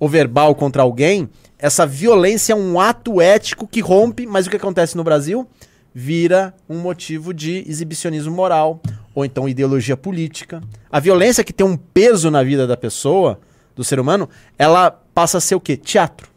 ou 0.00 0.08
verbal 0.08 0.52
contra 0.56 0.82
alguém, 0.82 1.28
essa 1.58 1.86
violência 1.86 2.52
é 2.52 2.56
um 2.56 2.78
ato 2.78 3.20
ético 3.20 3.66
que 3.66 3.80
rompe, 3.80 4.26
mas 4.26 4.46
o 4.46 4.50
que 4.50 4.56
acontece 4.56 4.96
no 4.96 5.04
Brasil? 5.04 5.46
Vira 5.94 6.54
um 6.68 6.78
motivo 6.78 7.32
de 7.32 7.64
exibicionismo 7.66 8.34
moral 8.34 8.80
ou 9.14 9.24
então 9.24 9.48
ideologia 9.48 9.96
política. 9.96 10.62
A 10.92 11.00
violência 11.00 11.42
que 11.42 11.52
tem 11.52 11.66
um 11.66 11.76
peso 11.76 12.30
na 12.30 12.42
vida 12.42 12.66
da 12.66 12.76
pessoa, 12.76 13.40
do 13.74 13.82
ser 13.82 13.98
humano, 13.98 14.28
ela 14.58 14.90
passa 14.90 15.38
a 15.38 15.40
ser 15.40 15.54
o 15.54 15.60
quê? 15.60 15.76
Teatro. 15.76 16.28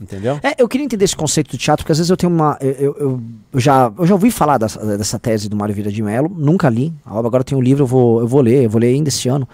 Entendeu? 0.00 0.38
É, 0.44 0.54
eu 0.62 0.68
queria 0.68 0.84
entender 0.84 1.04
esse 1.04 1.16
conceito 1.16 1.50
do 1.50 1.58
teatro, 1.58 1.82
porque 1.84 1.90
às 1.90 1.98
vezes 1.98 2.08
eu 2.08 2.16
tenho 2.16 2.32
uma. 2.32 2.56
Eu, 2.60 2.70
eu- 2.70 2.96
eu- 3.00 3.60
já, 3.60 3.92
eu 3.98 4.06
já 4.06 4.14
ouvi 4.14 4.30
falar 4.30 4.56
dessa, 4.56 4.96
dessa 4.96 5.18
tese 5.18 5.48
do 5.48 5.56
Mário 5.56 5.74
Vieira 5.74 5.90
de 5.90 6.00
Mello, 6.00 6.28
nunca 6.38 6.68
li. 6.68 6.92
Agora 7.04 7.42
tem 7.42 7.58
um 7.58 7.60
livro, 7.60 7.82
eu 7.82 7.86
vou, 7.88 8.20
eu 8.20 8.28
vou 8.28 8.40
ler, 8.40 8.62
eu 8.64 8.70
vou 8.70 8.80
ler 8.80 8.94
ainda 8.94 9.08
esse 9.08 9.28
ano. 9.28 9.48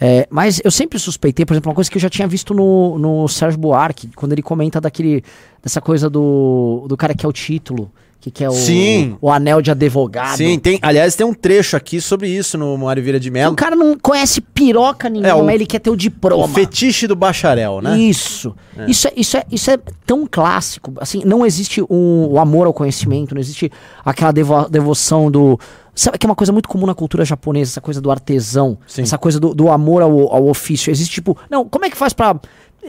É, 0.00 0.26
mas 0.30 0.60
eu 0.64 0.70
sempre 0.70 0.98
suspeitei, 0.98 1.44
por 1.44 1.54
exemplo, 1.54 1.70
uma 1.70 1.74
coisa 1.74 1.90
que 1.90 1.96
eu 1.96 2.00
já 2.02 2.08
tinha 2.08 2.28
visto 2.28 2.54
no, 2.54 2.98
no 2.98 3.26
Sérgio 3.28 3.58
Buarque, 3.58 4.08
quando 4.14 4.32
ele 4.32 4.42
comenta 4.42 4.80
daquele, 4.80 5.24
dessa 5.62 5.80
coisa 5.80 6.08
do, 6.08 6.84
do 6.88 6.96
cara 6.96 7.14
que 7.14 7.26
é 7.26 7.28
o 7.28 7.32
título, 7.32 7.90
que, 8.20 8.30
que 8.30 8.44
é 8.44 8.48
o, 8.48 8.52
Sim. 8.52 9.16
o 9.20 9.28
anel 9.30 9.60
de 9.60 9.70
advogado. 9.72 10.36
Sim, 10.36 10.56
tem, 10.58 10.78
aliás, 10.82 11.16
tem 11.16 11.26
um 11.26 11.34
trecho 11.34 11.76
aqui 11.76 12.00
sobre 12.00 12.28
isso 12.28 12.56
no 12.56 12.76
Mário 12.78 13.02
Vieira 13.02 13.18
de 13.18 13.28
O 13.28 13.32
Mello. 13.32 13.56
cara 13.56 13.74
não 13.74 13.96
conhece 13.98 14.40
piroca 14.40 15.08
nenhuma, 15.08 15.28
É, 15.28 15.34
o- 15.34 15.44
mas 15.44 15.54
ele 15.56 15.66
quer 15.66 15.78
ter 15.80 15.90
o 15.90 15.94
O 15.94 15.96
diploma. 15.96 16.48
fetiche 16.54 17.06
do 17.08 17.16
bacharel, 17.16 17.80
né? 17.80 17.98
Isso. 17.98 18.54
Isso, 18.86 19.08
é, 19.08 19.12
isso, 19.16 19.36
é, 19.36 19.44
isso 19.50 19.70
é 19.70 19.78
tão 20.06 20.26
clássico. 20.30 20.92
Assim, 21.00 21.22
não 21.24 21.44
existe 21.44 21.82
um, 21.90 22.26
o 22.30 22.38
amor 22.38 22.66
ao 22.68 22.72
conhecimento, 22.72 23.34
não 23.34 23.40
existe 23.40 23.70
aquela 24.04 24.30
devo- 24.32 24.68
devoção 24.68 25.28
do. 25.28 25.58
Sabe 25.98 26.16
que 26.16 26.24
é 26.24 26.28
uma 26.28 26.36
coisa 26.36 26.52
muito 26.52 26.68
comum 26.68 26.86
na 26.86 26.94
cultura 26.94 27.24
japonesa, 27.24 27.72
essa 27.72 27.80
coisa 27.80 28.00
do 28.00 28.08
artesão, 28.08 28.78
Sim. 28.86 29.02
essa 29.02 29.18
coisa 29.18 29.40
do, 29.40 29.52
do 29.52 29.68
amor 29.68 30.00
ao, 30.00 30.32
ao 30.32 30.46
ofício. 30.46 30.92
Existe 30.92 31.14
tipo, 31.14 31.36
não, 31.50 31.68
como 31.68 31.84
é 31.86 31.90
que 31.90 31.96
faz 31.96 32.12
pra. 32.12 32.38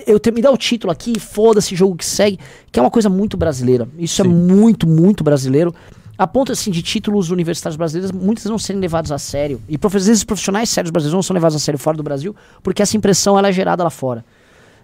Eu 0.06 0.20
ter, 0.20 0.32
me 0.32 0.44
dar 0.44 0.52
o 0.52 0.58
título 0.58 0.94
aqui, 0.94 1.20
foda-se, 1.20 1.76
jogo 1.76 1.96
que 1.96 2.06
segue, 2.06 2.40
que 2.72 2.78
é 2.80 2.84
uma 2.84 2.92
coisa 2.92 3.10
muito 3.10 3.36
brasileira. 3.36 3.90
Isso 3.98 4.22
é 4.22 4.26
Sim. 4.26 4.30
muito, 4.30 4.88
muito 4.88 5.24
brasileiro. 5.24 5.74
A 6.20 6.28
ponto 6.28 6.52
assim 6.52 6.70
de 6.70 6.84
títulos 6.84 7.32
universitários 7.32 7.76
brasileiros 7.76 8.12
muitas 8.12 8.44
vezes 8.44 8.52
não 8.52 8.60
serem 8.60 8.80
levados 8.80 9.12
a 9.12 9.18
sério. 9.18 9.60
E 9.68 9.80
às 9.84 10.06
vezes 10.06 10.24
profissionais 10.24 10.70
sérios 10.70 10.92
brasileiros 10.92 11.16
não 11.16 11.24
são 11.24 11.34
levados 11.34 11.56
a 11.56 11.60
sério 11.60 11.80
fora 11.80 11.98
do 11.98 12.04
Brasil, 12.04 12.36
porque 12.62 12.84
essa 12.84 12.96
impressão 12.96 13.40
ela 13.40 13.48
é 13.48 13.52
gerada 13.52 13.84
lá 13.84 13.90
fora. 13.90 14.24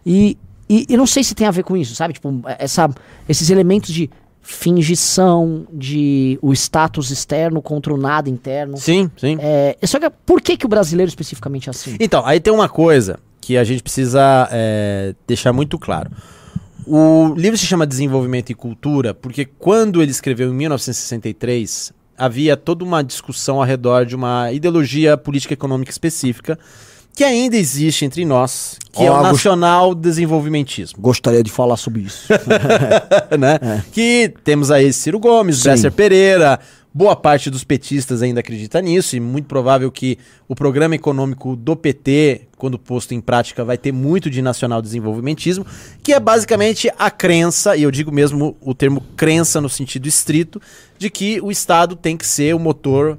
E, 0.03 0.35
e 0.67 0.87
eu 0.89 0.97
não 0.97 1.05
sei 1.05 1.23
se 1.23 1.35
tem 1.35 1.45
a 1.45 1.51
ver 1.51 1.61
com 1.61 1.77
isso, 1.77 1.93
sabe? 1.93 2.15
Tipo, 2.15 2.41
essa, 2.57 2.89
esses 3.29 3.51
elementos 3.51 3.93
de 3.93 4.09
fingição, 4.47 5.65
de 5.73 6.37
o 6.39 6.53
status 6.53 7.09
externo 7.09 7.63
contra 7.63 7.91
o 7.91 7.97
nada 7.97 8.29
interno. 8.29 8.77
Sim, 8.77 9.09
sim. 9.17 9.37
É, 9.39 9.75
só 9.83 9.99
que 9.99 10.07
por 10.23 10.39
que, 10.39 10.55
que 10.55 10.67
o 10.67 10.69
brasileiro 10.69 11.09
especificamente 11.09 11.67
é 11.67 11.71
assim? 11.71 11.97
Então, 11.99 12.23
aí 12.23 12.39
tem 12.39 12.53
uma 12.53 12.69
coisa 12.69 13.17
que 13.41 13.57
a 13.57 13.63
gente 13.63 13.81
precisa 13.81 14.47
é, 14.51 15.15
deixar 15.25 15.51
muito 15.51 15.79
claro. 15.79 16.11
O 16.85 17.33
livro 17.35 17.57
se 17.57 17.65
chama 17.65 17.87
Desenvolvimento 17.87 18.51
e 18.51 18.53
Cultura 18.53 19.15
porque 19.15 19.45
quando 19.45 19.99
ele 19.99 20.11
escreveu 20.11 20.51
em 20.51 20.53
1963, 20.53 21.91
havia 22.15 22.55
toda 22.55 22.83
uma 22.83 23.03
discussão 23.03 23.57
ao 23.57 23.63
redor 23.63 24.05
de 24.05 24.15
uma 24.15 24.51
ideologia 24.51 25.17
política 25.17 25.55
econômica 25.55 25.89
específica 25.89 26.59
que 27.15 27.23
ainda 27.23 27.55
existe 27.55 28.03
entre 28.03 28.25
nós, 28.25 28.77
que 28.91 29.01
é 29.01 29.09
Ó, 29.09 29.13
o 29.13 29.15
Augusto- 29.15 29.31
nacional 29.33 29.95
desenvolvimentismo. 29.95 30.99
Gostaria 31.01 31.41
de 31.41 31.49
falar 31.51 31.77
sobre 31.77 32.01
isso. 32.01 32.27
né? 33.39 33.83
Que 33.91 34.33
temos 34.43 34.69
aí 34.71 34.91
Ciro 34.91 35.19
Gomes, 35.19 35.57
É. 35.57 35.61
Sim. 35.61 35.69
Bresser 35.69 35.91
Pereira, 35.91 36.59
boa 36.93 37.15
parte 37.15 37.49
dos 37.49 37.63
petistas 37.63 38.21
ainda 38.21 38.39
acredita 38.41 38.81
nisso, 38.81 39.15
e 39.15 39.19
muito 39.19 39.45
provável 39.47 39.91
que 39.91 40.17
o 40.47 40.55
programa 40.55 40.95
econômico 40.95 41.55
do 41.55 41.75
PT, 41.75 42.41
quando 42.57 42.77
posto 42.79 43.13
em 43.13 43.21
prática, 43.21 43.63
vai 43.65 43.77
ter 43.77 43.91
muito 43.91 44.29
de 44.29 44.41
nacional 44.41 44.81
desenvolvimentismo, 44.81 45.65
que 46.03 46.13
é 46.13 46.19
basicamente 46.19 46.89
a 46.97 47.09
crença, 47.11 47.75
e 47.75 47.83
eu 47.83 47.91
digo 47.91 48.11
mesmo 48.11 48.55
o 48.61 48.73
termo 48.73 49.01
crença 49.15 49.59
no 49.61 49.69
sentido 49.69 50.07
estrito, 50.07 50.61
de 50.97 51.09
que 51.09 51.39
o 51.41 51.51
Estado 51.51 51.95
tem 51.95 52.15
que 52.15 52.25
ser 52.25 52.55
o 52.55 52.59
motor 52.59 53.17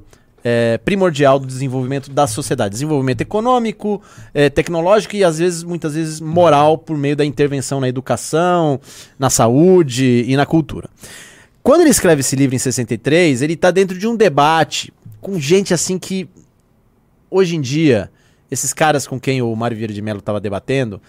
é, 0.49 0.77
primordial 0.77 1.39
do 1.39 1.45
desenvolvimento 1.45 2.09
da 2.09 2.25
sociedade. 2.25 2.71
Desenvolvimento 2.71 3.19
econômico, 3.19 4.01
é, 4.33 4.49
tecnológico 4.49 5.17
e 5.17 5.21
às 5.21 5.39
vezes, 5.39 5.61
muitas 5.61 5.93
vezes, 5.93 6.21
moral 6.21 6.77
por 6.77 6.97
meio 6.97 7.17
da 7.17 7.25
intervenção 7.25 7.81
na 7.81 7.89
educação, 7.89 8.79
na 9.19 9.29
saúde 9.29 10.23
e 10.25 10.37
na 10.37 10.45
cultura. 10.45 10.89
Quando 11.61 11.81
ele 11.81 11.89
escreve 11.89 12.21
esse 12.21 12.33
livro 12.37 12.55
em 12.55 12.59
63, 12.59 13.41
ele 13.41 13.53
está 13.55 13.71
dentro 13.71 13.99
de 13.99 14.07
um 14.07 14.15
debate 14.15 14.93
com 15.19 15.37
gente 15.37 15.73
assim 15.73 15.99
que 15.99 16.29
hoje 17.29 17.57
em 17.57 17.61
dia, 17.61 18.09
esses 18.49 18.71
caras 18.71 19.05
com 19.05 19.19
quem 19.19 19.41
o 19.41 19.53
Mário 19.53 19.75
Vieira 19.75 19.93
de 19.93 20.01
Mello 20.01 20.19
estava 20.19 20.39
debatendo, 20.39 21.01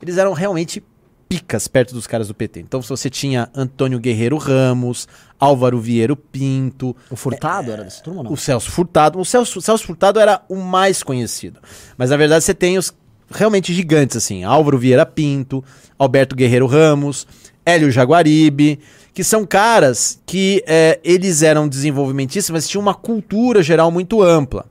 eles 0.00 0.16
eram 0.16 0.32
realmente 0.32 0.82
picas 1.28 1.66
perto 1.68 1.94
dos 1.94 2.06
caras 2.06 2.28
do 2.28 2.34
PT. 2.34 2.60
Então 2.60 2.80
se 2.80 2.88
você 2.88 3.10
tinha 3.10 3.48
Antônio 3.54 3.98
Guerreiro 3.98 4.36
Ramos, 4.36 5.08
Álvaro 5.38 5.80
Vieiro 5.80 6.16
Pinto, 6.16 6.96
o 7.10 7.16
Furtado 7.16 7.72
era 7.72 7.84
dessa 7.84 8.02
turma 8.02 8.22
não? 8.22 8.32
o 8.32 8.36
Celso 8.36 8.70
Furtado. 8.70 9.18
O 9.18 9.24
Celso, 9.24 9.58
o 9.58 9.62
Celso 9.62 9.84
Furtado 9.86 10.20
era 10.20 10.42
o 10.48 10.56
mais 10.56 11.02
conhecido. 11.02 11.60
Mas 11.96 12.10
na 12.10 12.16
verdade 12.16 12.44
você 12.44 12.54
tem 12.54 12.78
os 12.78 12.92
realmente 13.30 13.72
gigantes, 13.72 14.16
assim. 14.16 14.44
Álvaro 14.44 14.78
Vieira 14.78 15.04
Pinto, 15.04 15.64
Alberto 15.98 16.36
Guerreiro 16.36 16.66
Ramos, 16.66 17.26
Hélio 17.64 17.90
Jaguaribe, 17.90 18.78
que 19.12 19.24
são 19.24 19.44
caras 19.46 20.20
que 20.24 20.62
é, 20.66 21.00
eles 21.02 21.42
eram 21.42 21.66
desenvolvimentistas, 21.66 22.52
mas 22.52 22.68
tinham 22.68 22.82
uma 22.82 22.94
cultura 22.94 23.62
geral 23.62 23.90
muito 23.90 24.22
ampla. 24.22 24.66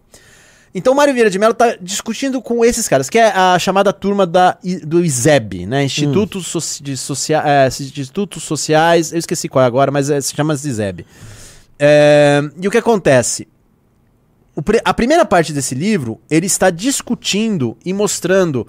Então 0.78 0.91
o 0.91 0.95
Mário 0.95 1.13
Vieira 1.13 1.30
de 1.30 1.39
Mello 1.39 1.53
está 1.53 1.78
discutindo 1.80 2.41
com 2.41 2.63
esses 2.65 2.86
caras, 2.89 3.09
que 3.09 3.17
é 3.17 3.32
a 3.32 3.57
chamada 3.57 3.93
turma 3.93 4.28
da, 4.28 4.57
do 4.84 5.03
ISEB, 5.05 5.65
né? 5.65 5.86
Institutos, 5.86 6.47
Soci- 6.47 6.84
de 6.84 6.97
Socia- 6.97 7.41
é, 7.45 7.67
Institutos 7.67 8.43
Sociais, 8.43 9.13
eu 9.13 9.17
esqueci 9.19 9.47
qual 9.47 9.63
é 9.63 9.67
agora, 9.67 9.89
mas 9.89 10.09
é, 10.09 10.19
se 10.19 10.36
chama 10.36 10.53
ISEB. 10.53 11.05
É, 11.80 12.41
e 12.61 12.67
o 12.67 12.71
que 12.71 12.78
acontece? 12.78 13.47
O 14.53 14.61
a 14.84 14.93
primeira 14.93 15.26
parte 15.26 15.53
desse 15.53 15.73
livro, 15.76 16.19
ele 16.30 16.45
está 16.45 16.69
discutindo 16.69 17.78
e 17.86 17.93
mostrando 17.93 18.67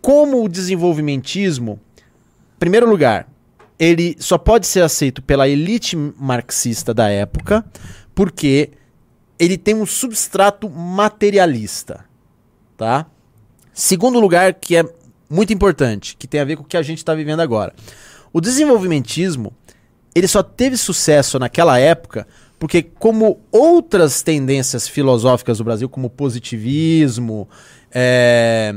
como 0.00 0.44
o 0.44 0.48
desenvolvimentismo, 0.48 1.80
em 1.98 2.58
primeiro 2.60 2.88
lugar, 2.88 3.26
ele 3.78 4.16
só 4.20 4.38
pode 4.38 4.66
ser 4.68 4.82
aceito 4.82 5.20
pela 5.20 5.48
elite 5.48 5.96
marxista 5.96 6.94
da 6.94 7.08
época, 7.08 7.64
porque 8.14 8.70
ele 9.40 9.56
tem 9.56 9.74
um 9.74 9.86
substrato 9.86 10.68
materialista, 10.68 12.04
tá? 12.76 13.06
Segundo 13.72 14.20
lugar, 14.20 14.54
que 14.54 14.76
é 14.76 14.84
muito 15.28 15.52
importante, 15.52 16.14
que 16.16 16.28
tem 16.28 16.40
a 16.40 16.44
ver 16.44 16.56
com 16.56 16.62
o 16.62 16.66
que 16.66 16.76
a 16.76 16.82
gente 16.82 16.98
está 16.98 17.14
vivendo 17.14 17.40
agora. 17.40 17.74
O 18.32 18.40
desenvolvimentismo, 18.40 19.52
ele 20.14 20.28
só 20.28 20.42
teve 20.42 20.76
sucesso 20.76 21.38
naquela 21.38 21.78
época 21.78 22.26
porque 22.60 22.82
como 22.82 23.40
outras 23.50 24.22
tendências 24.22 24.86
filosóficas 24.86 25.56
do 25.56 25.64
Brasil, 25.64 25.88
como 25.88 26.08
o 26.08 26.10
positivismo, 26.10 27.48
é, 27.90 28.74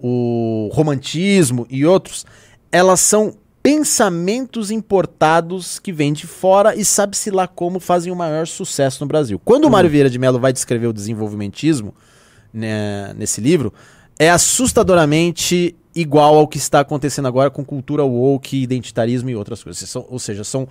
o 0.00 0.70
romantismo 0.72 1.66
e 1.68 1.84
outros, 1.84 2.24
elas 2.70 3.00
são 3.00 3.36
pensamentos 3.64 4.70
importados 4.70 5.78
que 5.78 5.90
vêm 5.90 6.12
de 6.12 6.26
fora 6.26 6.76
e 6.76 6.84
sabe-se 6.84 7.30
lá 7.30 7.48
como 7.48 7.80
fazem 7.80 8.12
o 8.12 8.14
maior 8.14 8.46
sucesso 8.46 9.02
no 9.02 9.08
Brasil. 9.08 9.40
Quando 9.42 9.64
o 9.64 9.70
Mário 9.70 9.88
Vieira 9.88 10.10
de 10.10 10.18
Mello 10.18 10.38
vai 10.38 10.52
descrever 10.52 10.86
o 10.86 10.92
desenvolvimentismo 10.92 11.94
né, 12.52 13.14
nesse 13.16 13.40
livro, 13.40 13.72
é 14.18 14.28
assustadoramente 14.28 15.74
igual 15.94 16.36
ao 16.36 16.46
que 16.46 16.58
está 16.58 16.80
acontecendo 16.80 17.26
agora 17.26 17.48
com 17.50 17.64
cultura 17.64 18.04
woke, 18.04 18.62
identitarismo 18.62 19.30
e 19.30 19.34
outras 19.34 19.64
coisas. 19.64 19.88
São- 19.88 20.04
ou 20.10 20.18
seja, 20.18 20.44
são 20.44 20.68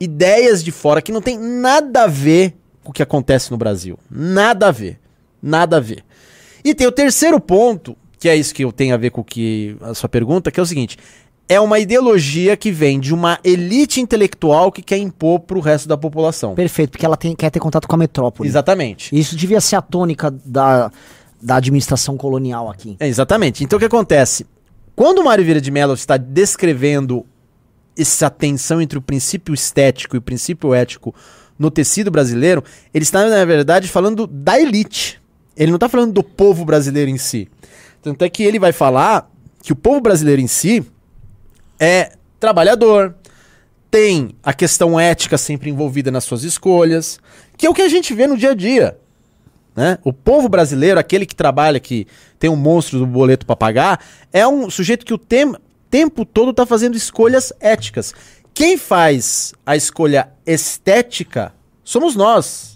ideias 0.00 0.64
de 0.64 0.72
fora 0.72 1.00
que 1.00 1.12
não 1.12 1.22
tem 1.22 1.38
nada 1.38 2.02
a 2.02 2.06
ver 2.08 2.56
com 2.82 2.90
o 2.90 2.92
que 2.92 3.04
acontece 3.04 3.52
no 3.52 3.56
Brasil. 3.56 3.96
Nada 4.10 4.66
a 4.66 4.72
ver. 4.72 4.98
Nada 5.40 5.76
a 5.76 5.80
ver. 5.80 6.04
E 6.64 6.74
tem 6.74 6.88
o 6.88 6.92
terceiro 6.92 7.38
ponto, 7.38 7.96
que 8.18 8.28
é 8.28 8.34
isso 8.34 8.52
que 8.52 8.64
eu 8.64 8.72
tenho 8.72 8.94
a 8.94 8.98
ver 8.98 9.10
com 9.10 9.20
o 9.20 9.24
que 9.24 9.76
a 9.80 9.94
sua 9.94 10.08
pergunta, 10.08 10.50
que 10.50 10.58
é 10.58 10.62
o 10.62 10.66
seguinte: 10.66 10.98
é 11.48 11.60
uma 11.60 11.78
ideologia 11.78 12.56
que 12.56 12.70
vem 12.70 12.98
de 12.98 13.12
uma 13.12 13.38
elite 13.44 14.00
intelectual 14.00 14.72
que 14.72 14.82
quer 14.82 14.96
impor 14.98 15.40
pro 15.40 15.60
resto 15.60 15.86
da 15.88 15.96
população. 15.96 16.54
Perfeito, 16.54 16.90
porque 16.90 17.04
ela 17.04 17.16
tem- 17.16 17.34
quer 17.36 17.50
ter 17.50 17.60
contato 17.60 17.86
com 17.86 17.94
a 17.94 17.98
metrópole. 17.98 18.48
Exatamente. 18.48 19.14
Isso 19.16 19.36
devia 19.36 19.60
ser 19.60 19.76
a 19.76 19.82
tônica 19.82 20.30
da, 20.44 20.90
da 21.42 21.56
administração 21.56 22.16
colonial 22.16 22.70
aqui. 22.70 22.96
É, 22.98 23.06
exatamente. 23.06 23.62
Então 23.64 23.76
o 23.76 23.80
que 23.80 23.86
acontece? 23.86 24.46
Quando 24.96 25.18
o 25.18 25.24
Mário 25.24 25.44
Vieira 25.44 25.60
de 25.60 25.70
Mello 25.70 25.94
está 25.94 26.16
descrevendo 26.16 27.26
essa 27.98 28.30
tensão 28.30 28.80
entre 28.80 28.96
o 28.98 29.02
princípio 29.02 29.52
estético 29.52 30.16
e 30.16 30.18
o 30.18 30.22
princípio 30.22 30.72
ético 30.72 31.14
no 31.58 31.70
tecido 31.70 32.10
brasileiro, 32.10 32.64
ele 32.94 33.02
está, 33.04 33.28
na 33.28 33.44
verdade, 33.44 33.88
falando 33.88 34.26
da 34.26 34.58
elite. 34.58 35.20
Ele 35.56 35.70
não 35.70 35.76
está 35.76 35.88
falando 35.88 36.12
do 36.12 36.22
povo 36.22 36.64
brasileiro 36.64 37.10
em 37.10 37.18
si. 37.18 37.48
Tanto 38.02 38.24
é 38.24 38.30
que 38.30 38.42
ele 38.42 38.58
vai 38.58 38.72
falar 38.72 39.30
que 39.62 39.72
o 39.72 39.76
povo 39.76 40.00
brasileiro 40.00 40.40
em 40.40 40.46
si 40.46 40.84
é 41.82 42.12
trabalhador, 42.38 43.12
tem 43.90 44.36
a 44.40 44.52
questão 44.52 45.00
ética 45.00 45.36
sempre 45.36 45.68
envolvida 45.68 46.12
nas 46.12 46.22
suas 46.22 46.44
escolhas, 46.44 47.18
que 47.56 47.66
é 47.66 47.70
o 47.70 47.74
que 47.74 47.82
a 47.82 47.88
gente 47.88 48.14
vê 48.14 48.28
no 48.28 48.36
dia 48.36 48.52
a 48.52 48.54
dia. 48.54 48.96
Né? 49.74 49.98
O 50.04 50.12
povo 50.12 50.48
brasileiro, 50.48 51.00
aquele 51.00 51.26
que 51.26 51.34
trabalha, 51.34 51.80
que 51.80 52.06
tem 52.38 52.48
um 52.48 52.54
monstro 52.54 53.00
do 53.00 53.06
boleto 53.06 53.44
para 53.44 53.56
pagar, 53.56 54.04
é 54.32 54.46
um 54.46 54.70
sujeito 54.70 55.04
que 55.04 55.12
o 55.12 55.18
tem- 55.18 55.56
tempo 55.90 56.24
todo 56.24 56.52
está 56.52 56.64
fazendo 56.64 56.96
escolhas 56.96 57.52
éticas. 57.58 58.14
Quem 58.54 58.78
faz 58.78 59.52
a 59.66 59.74
escolha 59.74 60.28
estética 60.46 61.52
somos 61.82 62.14
nós, 62.14 62.71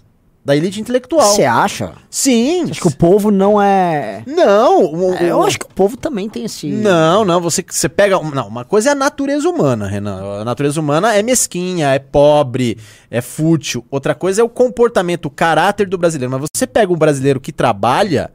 da 0.47 0.55
elite 0.55 0.79
intelectual. 0.79 1.27
Você 1.35 1.43
acha? 1.43 1.91
Sim. 2.09 2.69
Acho 2.71 2.79
que 2.79 2.87
o 2.87 2.95
povo 2.95 3.29
não 3.31 3.61
é... 3.61 4.23
Não, 4.25 4.81
o- 4.85 5.13
É, 5.15 5.29
Eu 5.29 5.39
o- 5.39 5.43
acho 5.43 5.59
que 5.59 5.65
o 5.65 5.73
povo 5.75 5.97
também 5.97 6.29
tem 6.29 6.45
esse... 6.45 6.69
Não, 6.69 7.25
não, 7.25 7.41
você, 7.41 7.61
você 7.69 7.89
pega. 7.89 8.17
Não, 8.17 8.47
uma 8.47 8.63
coisa 8.63 8.87
é 8.87 8.91
a 8.93 8.95
natureza 8.95 9.49
humana, 9.49 9.85
Renan. 9.89 10.39
A 10.39 10.45
natureza 10.45 10.79
humana 10.79 11.13
é 11.13 11.21
mesquinha, 11.21 11.89
é 11.93 11.99
pobre, 11.99 12.77
é 13.11 13.19
fútil. 13.19 13.83
Outra 13.91 14.15
coisa 14.15 14.39
é 14.39 14.43
o 14.43 14.47
comportamento, 14.47 15.25
o 15.25 15.29
caráter 15.29 15.85
do 15.85 15.97
brasileiro. 15.97 16.31
Mas 16.39 16.49
você 16.55 16.65
pega 16.65 16.93
um 16.93 16.97
brasileiro 16.97 17.41
que 17.41 17.51
trabalha, 17.51 18.31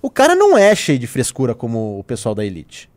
o 0.00 0.08
cara 0.08 0.36
não 0.36 0.56
é 0.56 0.72
cheio 0.76 1.00
de 1.00 1.08
frescura 1.08 1.52
como 1.52 1.98
o 1.98 2.04
pessoal 2.04 2.32
da 2.32 2.44
elite. 2.44 2.88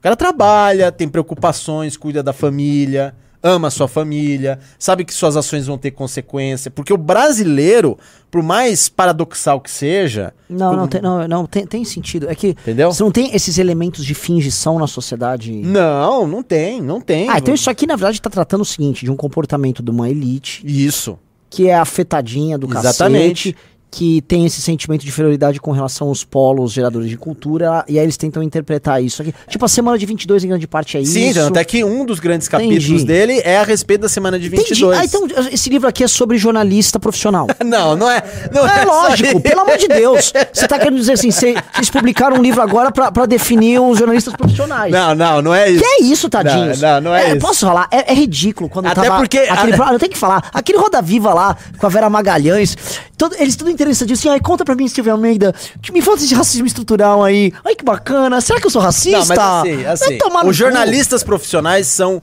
O 0.00 0.02
cara 0.02 0.16
trabalha, 0.16 0.90
tem 0.90 1.08
preocupações, 1.08 1.96
cuida 1.96 2.20
da 2.20 2.32
família, 2.32 3.14
ama 3.42 3.70
sua 3.70 3.88
família, 3.88 4.58
sabe 4.78 5.04
que 5.04 5.14
suas 5.14 5.36
ações 5.36 5.66
vão 5.66 5.78
ter 5.78 5.90
consequência. 5.92 6.70
Porque 6.70 6.92
o 6.92 6.96
brasileiro, 6.96 7.98
por 8.30 8.42
mais 8.42 8.88
paradoxal 8.88 9.60
que 9.60 9.70
seja. 9.70 10.34
Não, 10.48 10.68
como- 10.70 10.76
não, 10.80 10.88
tem, 10.88 11.00
não, 11.00 11.28
não 11.28 11.46
tem, 11.46 11.66
tem 11.66 11.84
sentido. 11.84 12.28
É 12.28 12.34
que 12.34 12.48
Entendeu? 12.48 12.92
você 12.92 13.02
não 13.02 13.10
tem 13.10 13.34
esses 13.34 13.56
elementos 13.58 14.04
de 14.04 14.14
fingição 14.14 14.78
na 14.78 14.86
sociedade. 14.86 15.52
Não, 15.52 16.26
não 16.26 16.42
tem, 16.42 16.80
não 16.82 17.00
tem. 17.00 17.28
Ah, 17.30 17.38
então 17.38 17.54
isso 17.54 17.70
aqui 17.70 17.86
na 17.86 17.96
verdade 17.96 18.20
tá 18.20 18.28
tratando 18.30 18.60
o 18.60 18.64
seguinte, 18.64 19.04
de 19.04 19.10
um 19.10 19.16
comportamento 19.16 19.82
de 19.82 19.90
uma 19.90 20.08
elite 20.10 20.62
Isso. 20.66 21.18
que 21.48 21.68
é 21.68 21.74
afetadinha 21.74 22.58
do 22.58 22.66
Exatamente. 22.70 23.52
cacete, 23.52 23.70
que 23.90 24.20
tem 24.22 24.46
esse 24.46 24.60
sentimento 24.62 25.00
de 25.02 25.08
inferioridade 25.08 25.60
com 25.60 25.72
relação 25.72 26.08
aos 26.08 26.22
polos 26.24 26.72
geradores 26.72 27.08
de 27.08 27.16
cultura, 27.16 27.84
e 27.88 27.98
aí 27.98 28.04
eles 28.04 28.16
tentam 28.16 28.42
interpretar 28.42 29.02
isso 29.02 29.20
aqui. 29.22 29.34
Tipo, 29.48 29.64
a 29.64 29.68
semana 29.68 29.98
de 29.98 30.06
22 30.06 30.44
em 30.44 30.48
grande 30.48 30.66
parte 30.68 30.96
é 30.96 31.04
Sim, 31.04 31.30
isso. 31.30 31.40
tanto 31.40 31.58
é 31.58 31.64
que 31.64 31.82
um 31.82 32.04
dos 32.04 32.20
grandes 32.20 32.46
Entendi. 32.46 32.74
capítulos 32.74 33.04
dele 33.04 33.40
é 33.44 33.58
a 33.58 33.62
respeito 33.64 34.02
da 34.02 34.08
semana 34.08 34.38
de 34.38 34.46
Entendi. 34.46 34.62
22. 34.68 34.98
Ah, 34.98 35.04
então 35.04 35.26
esse 35.52 35.68
livro 35.68 35.88
aqui 35.88 36.04
é 36.04 36.08
sobre 36.08 36.38
jornalista 36.38 36.98
profissional. 37.00 37.46
Não, 37.64 37.96
não 37.96 38.10
é. 38.10 38.22
Não 38.52 38.66
É 38.66 38.84
só 38.84 39.02
lógico, 39.08 39.40
pelo 39.40 39.60
amor 39.60 39.76
de 39.76 39.86
Deus. 39.88 40.32
Você 40.52 40.66
tá 40.68 40.78
querendo 40.78 40.96
dizer 40.98 41.12
assim, 41.12 41.30
cê- 41.30 41.54
vocês 41.72 41.88
publicaram 41.90 42.36
um 42.36 42.42
livro 42.42 42.60
agora 42.60 42.90
pra, 42.90 43.10
pra 43.12 43.26
definir 43.26 43.80
os 43.80 43.98
jornalistas 43.98 44.34
profissionais. 44.34 44.92
Não, 44.92 45.14
não, 45.14 45.42
não 45.42 45.54
é 45.54 45.70
isso. 45.70 45.80
Que 45.82 45.86
é 45.86 46.02
isso, 46.04 46.28
tadinhos? 46.28 46.80
Não, 46.80 46.94
não, 46.94 47.00
não 47.10 47.14
é 47.14 47.30
isso. 47.30 47.38
Posso 47.38 47.66
falar? 47.66 47.88
É, 47.90 48.10
é 48.12 48.14
ridículo 48.14 48.68
quando 48.68 48.86
Até 48.86 49.02
tava 49.02 49.18
porque- 49.18 49.38
Aquele, 49.38 49.74
a- 49.82 49.92
eu 49.92 49.98
tenho 49.98 50.12
que 50.12 50.18
falar. 50.18 50.48
Aquele 50.52 50.78
Roda 50.78 51.00
Viva 51.02 51.32
lá, 51.34 51.56
com 51.78 51.86
a 51.86 51.88
Vera 51.88 52.08
Magalhães, 52.10 52.76
todo- 53.16 53.34
eles 53.38 53.56
tudo 53.56 53.70
interessante. 53.80 54.12
Assim, 54.12 54.28
ai, 54.28 54.40
conta 54.40 54.64
pra 54.64 54.74
mim, 54.74 54.86
Silvio 54.88 55.12
Almeida, 55.12 55.54
que 55.80 55.90
me 55.92 56.02
fala 56.02 56.16
esse 56.18 56.34
racismo 56.34 56.66
estrutural 56.66 57.24
aí. 57.24 57.52
Ai, 57.64 57.74
que 57.74 57.84
bacana. 57.84 58.40
Será 58.40 58.60
que 58.60 58.66
eu 58.66 58.70
sou 58.70 58.82
racista? 58.82 59.18
Não, 59.18 59.26
mas 59.26 59.38
assim, 59.38 59.84
assim 59.86 60.18
no 60.18 60.38
os 60.38 60.42
cu. 60.42 60.52
jornalistas 60.52 61.22
profissionais 61.22 61.86
são, 61.86 62.22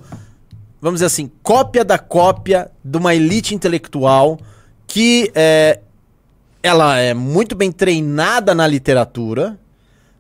vamos 0.82 0.98
dizer 0.98 1.08
assim, 1.08 1.32
cópia 1.42 1.84
da 1.84 1.98
cópia 1.98 2.70
de 2.84 2.98
uma 2.98 3.16
elite 3.16 3.56
intelectual 3.56 4.38
que 4.86 5.32
é, 5.36 5.80
ela 6.64 6.98
é 6.98 7.14
muito 7.14 7.56
bem 7.56 7.72
treinada 7.72 8.56
na 8.56 8.66
literatura, 8.66 9.60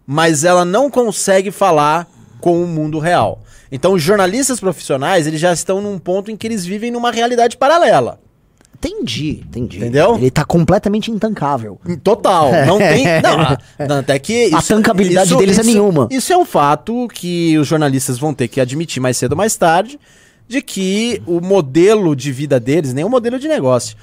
mas 0.05 0.43
ela 0.43 0.65
não 0.65 0.89
consegue 0.89 1.51
falar 1.51 2.07
com 2.41 2.61
o 2.61 2.67
mundo 2.67 2.99
real. 2.99 3.41
Então, 3.71 3.93
os 3.93 4.01
jornalistas 4.01 4.59
profissionais, 4.59 5.27
eles 5.27 5.39
já 5.39 5.51
estão 5.51 5.81
num 5.81 5.99
ponto 5.99 6.31
em 6.31 6.37
que 6.37 6.47
eles 6.47 6.65
vivem 6.65 6.91
numa 6.91 7.11
realidade 7.11 7.57
paralela. 7.57 8.19
Entendi, 8.79 9.43
entendi. 9.47 9.77
Entendeu? 9.77 10.15
Ele 10.15 10.29
tá 10.29 10.45
completamente 10.45 11.09
intancável. 11.09 11.79
Total. 12.03 12.51
Não 12.65 12.77
tem. 12.77 13.05
Não, 13.21 13.87
não, 13.87 13.99
até 13.99 14.19
que. 14.19 14.53
A 14.53 14.61
tancabilidade 14.61 15.35
deles 15.35 15.57
é 15.57 15.63
nenhuma. 15.63 16.07
Isso 16.11 16.31
é 16.31 16.37
um 16.37 16.45
fato 16.45 17.07
que 17.07 17.57
os 17.57 17.67
jornalistas 17.67 18.19
vão 18.19 18.33
ter 18.33 18.47
que 18.47 18.61
admitir 18.61 19.01
mais 19.01 19.17
cedo 19.17 19.31
ou 19.31 19.37
mais 19.37 19.55
tarde, 19.55 19.99
de 20.47 20.61
que 20.61 21.21
o 21.25 21.41
modelo 21.41 22.15
de 22.15 22.31
vida 22.31 22.59
deles, 22.59 22.93
nem 22.93 23.03
o 23.03 23.09
modelo 23.09 23.39
de 23.39 23.47
negócio, 23.47 23.97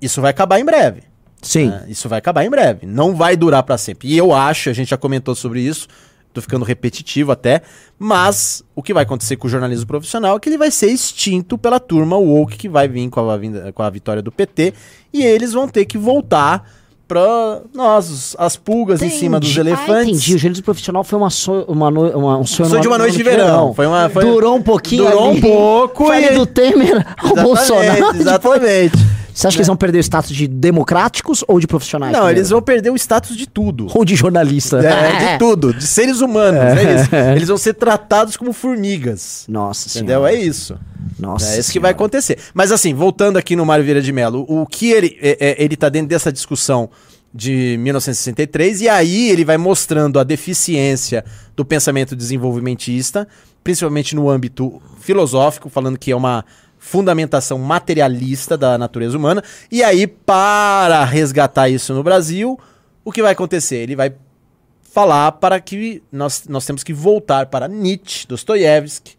isso 0.00 0.20
vai 0.20 0.30
acabar 0.30 0.60
em 0.60 0.64
breve. 0.64 1.02
Sim. 1.40 1.66
né? 1.68 1.84
Isso 1.88 2.08
vai 2.08 2.18
acabar 2.18 2.44
em 2.44 2.50
breve. 2.50 2.86
Não 2.86 3.14
vai 3.14 3.36
durar 3.36 3.62
pra 3.62 3.78
sempre. 3.78 4.08
E 4.08 4.16
eu 4.16 4.32
acho, 4.32 4.68
a 4.68 4.72
gente 4.72 4.90
já 4.90 4.96
comentou 4.96 5.34
sobre 5.34 5.60
isso, 5.60 5.88
tô 6.36 6.40
ficando 6.42 6.64
repetitivo 6.64 7.32
até, 7.32 7.62
mas 7.98 8.62
o 8.74 8.82
que 8.82 8.94
vai 8.94 9.02
acontecer 9.02 9.36
com 9.36 9.46
o 9.46 9.50
jornalismo 9.50 9.86
profissional 9.86 10.36
é 10.36 10.40
que 10.40 10.48
ele 10.48 10.58
vai 10.58 10.70
ser 10.70 10.86
extinto 10.90 11.58
pela 11.58 11.80
turma 11.80 12.16
woke 12.16 12.56
que 12.56 12.68
vai 12.68 12.86
vir 12.88 13.08
com 13.10 13.28
a, 13.28 13.36
vinda- 13.36 13.72
com 13.72 13.82
a 13.82 13.90
vitória 13.90 14.22
do 14.22 14.30
PT 14.30 14.72
e 15.12 15.24
eles 15.24 15.52
vão 15.52 15.66
ter 15.66 15.84
que 15.84 15.98
voltar 15.98 16.68
pra 17.08 17.60
nós, 17.72 18.34
as 18.36 18.56
pulgas 18.56 19.00
em 19.00 19.08
cima 19.08 19.38
dos 19.38 19.50
Entendi. 19.50 19.60
Ah, 19.70 19.72
elefantes. 19.72 20.08
entendi. 20.08 20.34
O 20.34 20.38
jornalismo 20.38 20.64
profissional 20.64 21.04
foi 21.04 21.16
uma, 21.18 21.30
so, 21.30 21.64
uma, 21.68 21.88
no- 21.88 22.10
uma- 22.18 22.36
um 22.38 22.44
sonho, 22.44 22.68
Sonho 22.68 22.82
de 22.82 22.88
uma 22.88 22.98
noite 22.98 23.16
de 23.16 23.22
verão. 23.22 23.72
Foi 23.72 23.86
uma- 23.86 24.08
foi- 24.10 24.24
Durou 24.24 24.56
um 24.56 24.62
pouquinho. 24.62 25.04
Durou 25.04 25.28
ali. 25.30 25.38
um 25.38 25.40
pouco 25.40 26.06
Foi 26.06 26.24
e- 26.24 26.34
do 26.34 26.44
Temer 26.46 27.06
ao 27.16 27.34
Bolsonaro. 27.44 27.94
depois- 27.94 28.20
Exatamente. 28.20 28.96
Você 29.36 29.46
acha 29.46 29.54
que 29.54 29.60
eles 29.60 29.66
vão 29.66 29.76
perder 29.76 29.98
o 29.98 30.00
status 30.00 30.34
de 30.34 30.48
democráticos 30.48 31.44
ou 31.46 31.60
de 31.60 31.66
profissionais? 31.66 32.10
Não, 32.10 32.20
primeiro? 32.20 32.38
eles 32.38 32.48
vão 32.48 32.62
perder 32.62 32.88
o 32.88 32.96
status 32.96 33.36
de 33.36 33.46
tudo. 33.46 33.86
Ou 33.92 34.02
de 34.02 34.16
jornalista. 34.16 34.78
É, 34.78 35.32
de 35.34 35.38
tudo, 35.38 35.74
de 35.74 35.86
seres 35.86 36.22
humanos, 36.22 36.58
é 36.58 37.02
isso. 37.02 37.14
Eles 37.36 37.48
vão 37.48 37.58
ser 37.58 37.74
tratados 37.74 38.34
como 38.34 38.54
formigas. 38.54 39.44
Nossa 39.46 39.90
Entendeu? 39.90 40.20
senhora. 40.20 40.34
É 40.34 40.40
isso. 40.40 40.78
Nossa 41.18 41.54
é 41.54 41.58
isso 41.58 41.70
que 41.70 41.78
vai 41.78 41.90
acontecer. 41.90 42.38
Mas 42.54 42.72
assim, 42.72 42.94
voltando 42.94 43.36
aqui 43.36 43.54
no 43.54 43.66
Mário 43.66 43.84
Vieira 43.84 44.00
de 44.00 44.10
Mello, 44.10 44.46
o 44.48 44.64
que 44.66 44.90
ele, 44.90 45.18
é, 45.20 45.36
é, 45.38 45.62
ele 45.62 45.76
tá 45.76 45.90
dentro 45.90 46.08
dessa 46.08 46.32
discussão 46.32 46.88
de 47.34 47.76
1963 47.80 48.80
e 48.80 48.88
aí 48.88 49.28
ele 49.28 49.44
vai 49.44 49.58
mostrando 49.58 50.18
a 50.18 50.24
deficiência 50.24 51.22
do 51.54 51.62
pensamento 51.62 52.16
desenvolvimentista, 52.16 53.28
principalmente 53.62 54.16
no 54.16 54.30
âmbito 54.30 54.80
filosófico, 54.98 55.68
falando 55.68 55.98
que 55.98 56.10
é 56.10 56.16
uma 56.16 56.42
fundamentação 56.90 57.58
materialista 57.58 58.56
da 58.56 58.78
natureza 58.78 59.16
humana. 59.18 59.42
E 59.72 59.82
aí, 59.82 60.06
para 60.06 61.04
resgatar 61.04 61.68
isso 61.68 61.92
no 61.92 62.02
Brasil, 62.02 62.56
o 63.04 63.10
que 63.10 63.20
vai 63.22 63.32
acontecer? 63.32 63.76
Ele 63.78 63.96
vai 63.96 64.12
falar 64.92 65.32
para 65.32 65.60
que 65.60 66.00
nós, 66.12 66.44
nós 66.48 66.64
temos 66.64 66.84
que 66.84 66.92
voltar 66.94 67.46
para 67.46 67.66
Nietzsche, 67.66 68.26
Dostoiévski, 68.28 69.16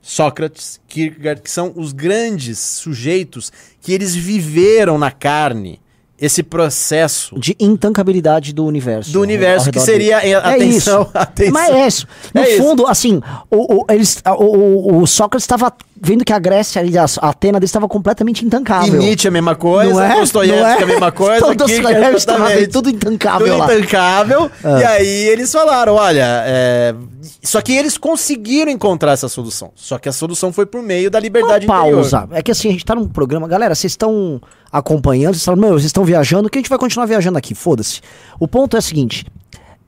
Sócrates, 0.00 0.80
Kierkegaard, 0.86 1.42
que 1.42 1.50
são 1.50 1.72
os 1.74 1.92
grandes 1.92 2.58
sujeitos 2.58 3.50
que 3.80 3.92
eles 3.92 4.14
viveram 4.14 4.96
na 4.96 5.10
carne 5.10 5.80
esse 6.16 6.42
processo 6.44 7.36
De 7.38 7.56
intancabilidade 7.58 8.52
do 8.54 8.64
universo. 8.64 9.10
do 9.12 9.20
universo, 9.20 9.70
que 9.72 9.80
seria, 9.80 10.20
dele. 10.20 10.32
eh, 10.32 10.36
atenção, 10.36 11.10
atenção. 11.12 11.52
Mas 11.52 11.70
é 11.74 11.86
isso. 11.88 12.06
No 12.32 12.40
É 12.40 12.48
isso. 12.50 12.62
fundo, 12.62 12.86
assim, 12.86 13.20
o, 13.50 13.80
o- 13.82 13.86
eles, 13.90 14.22
o- 14.38 14.98
o 15.02 15.06
Sócrates 15.06 15.42
estava 15.44 15.72
vendo 16.04 16.24
que 16.24 16.32
a 16.32 16.38
Grécia 16.38 16.80
ali, 16.80 16.96
a 16.98 17.04
Atena 17.22 17.58
dele 17.58 17.64
estava 17.64 17.88
completamente 17.88 18.42
E 18.42 18.46
intancável. 18.46 18.98
Nietzsche 19.00 19.26
é 19.26 19.30
a 19.30 19.32
mesma 19.32 19.54
coisa, 19.56 19.92
Não 19.94 20.00
é? 20.02 20.20
Dostoiévski 20.20 20.60
Não 20.62 20.68
é? 20.68 20.78
é 20.78 20.82
a 20.82 20.86
mesma 20.86 21.10
coisa, 21.12 21.40
Todo 21.46 21.56
Dostoiévski 21.56 22.66
tudo 22.68 22.90
intancável 22.90 23.46
Tudo 23.48 23.58
lá. 23.58 23.74
intancável. 23.74 24.50
E 24.62 24.84
aí 24.84 25.28
eles 25.28 25.50
falaram, 25.50 25.94
olha, 25.94 26.42
é, 26.46 26.94
só 27.42 27.60
que 27.60 27.72
eles 27.72 27.96
conseguiram 27.96 28.70
encontrar 28.70 29.12
essa 29.12 29.28
solução. 29.28 29.70
Só 29.74 29.98
que 29.98 30.08
a 30.08 30.12
solução 30.12 30.52
foi 30.52 30.66
por 30.66 30.82
meio 30.82 31.10
da 31.10 31.18
Uma 31.18 31.22
liberdade 31.22 31.64
interior. 31.64 31.92
pausa. 31.94 32.28
É 32.32 32.42
que 32.42 32.50
assim, 32.50 32.68
a 32.68 32.72
gente 32.72 32.84
tá 32.84 32.94
num 32.94 33.08
programa. 33.08 33.48
Galera, 33.48 33.74
vocês 33.74 33.92
estão 33.92 34.40
acompanhando, 34.70 35.34
vocês 35.34 35.44
falam, 35.44 35.60
meu, 35.60 35.70
vocês 35.72 35.86
estão 35.86 36.04
viajando, 36.04 36.50
que 36.50 36.58
a 36.58 36.60
gente 36.60 36.68
vai 36.70 36.78
continuar 36.78 37.06
viajando 37.06 37.38
aqui, 37.38 37.54
foda-se. 37.54 38.00
O 38.38 38.46
ponto 38.46 38.76
é 38.76 38.78
o 38.78 38.82
seguinte: 38.82 39.24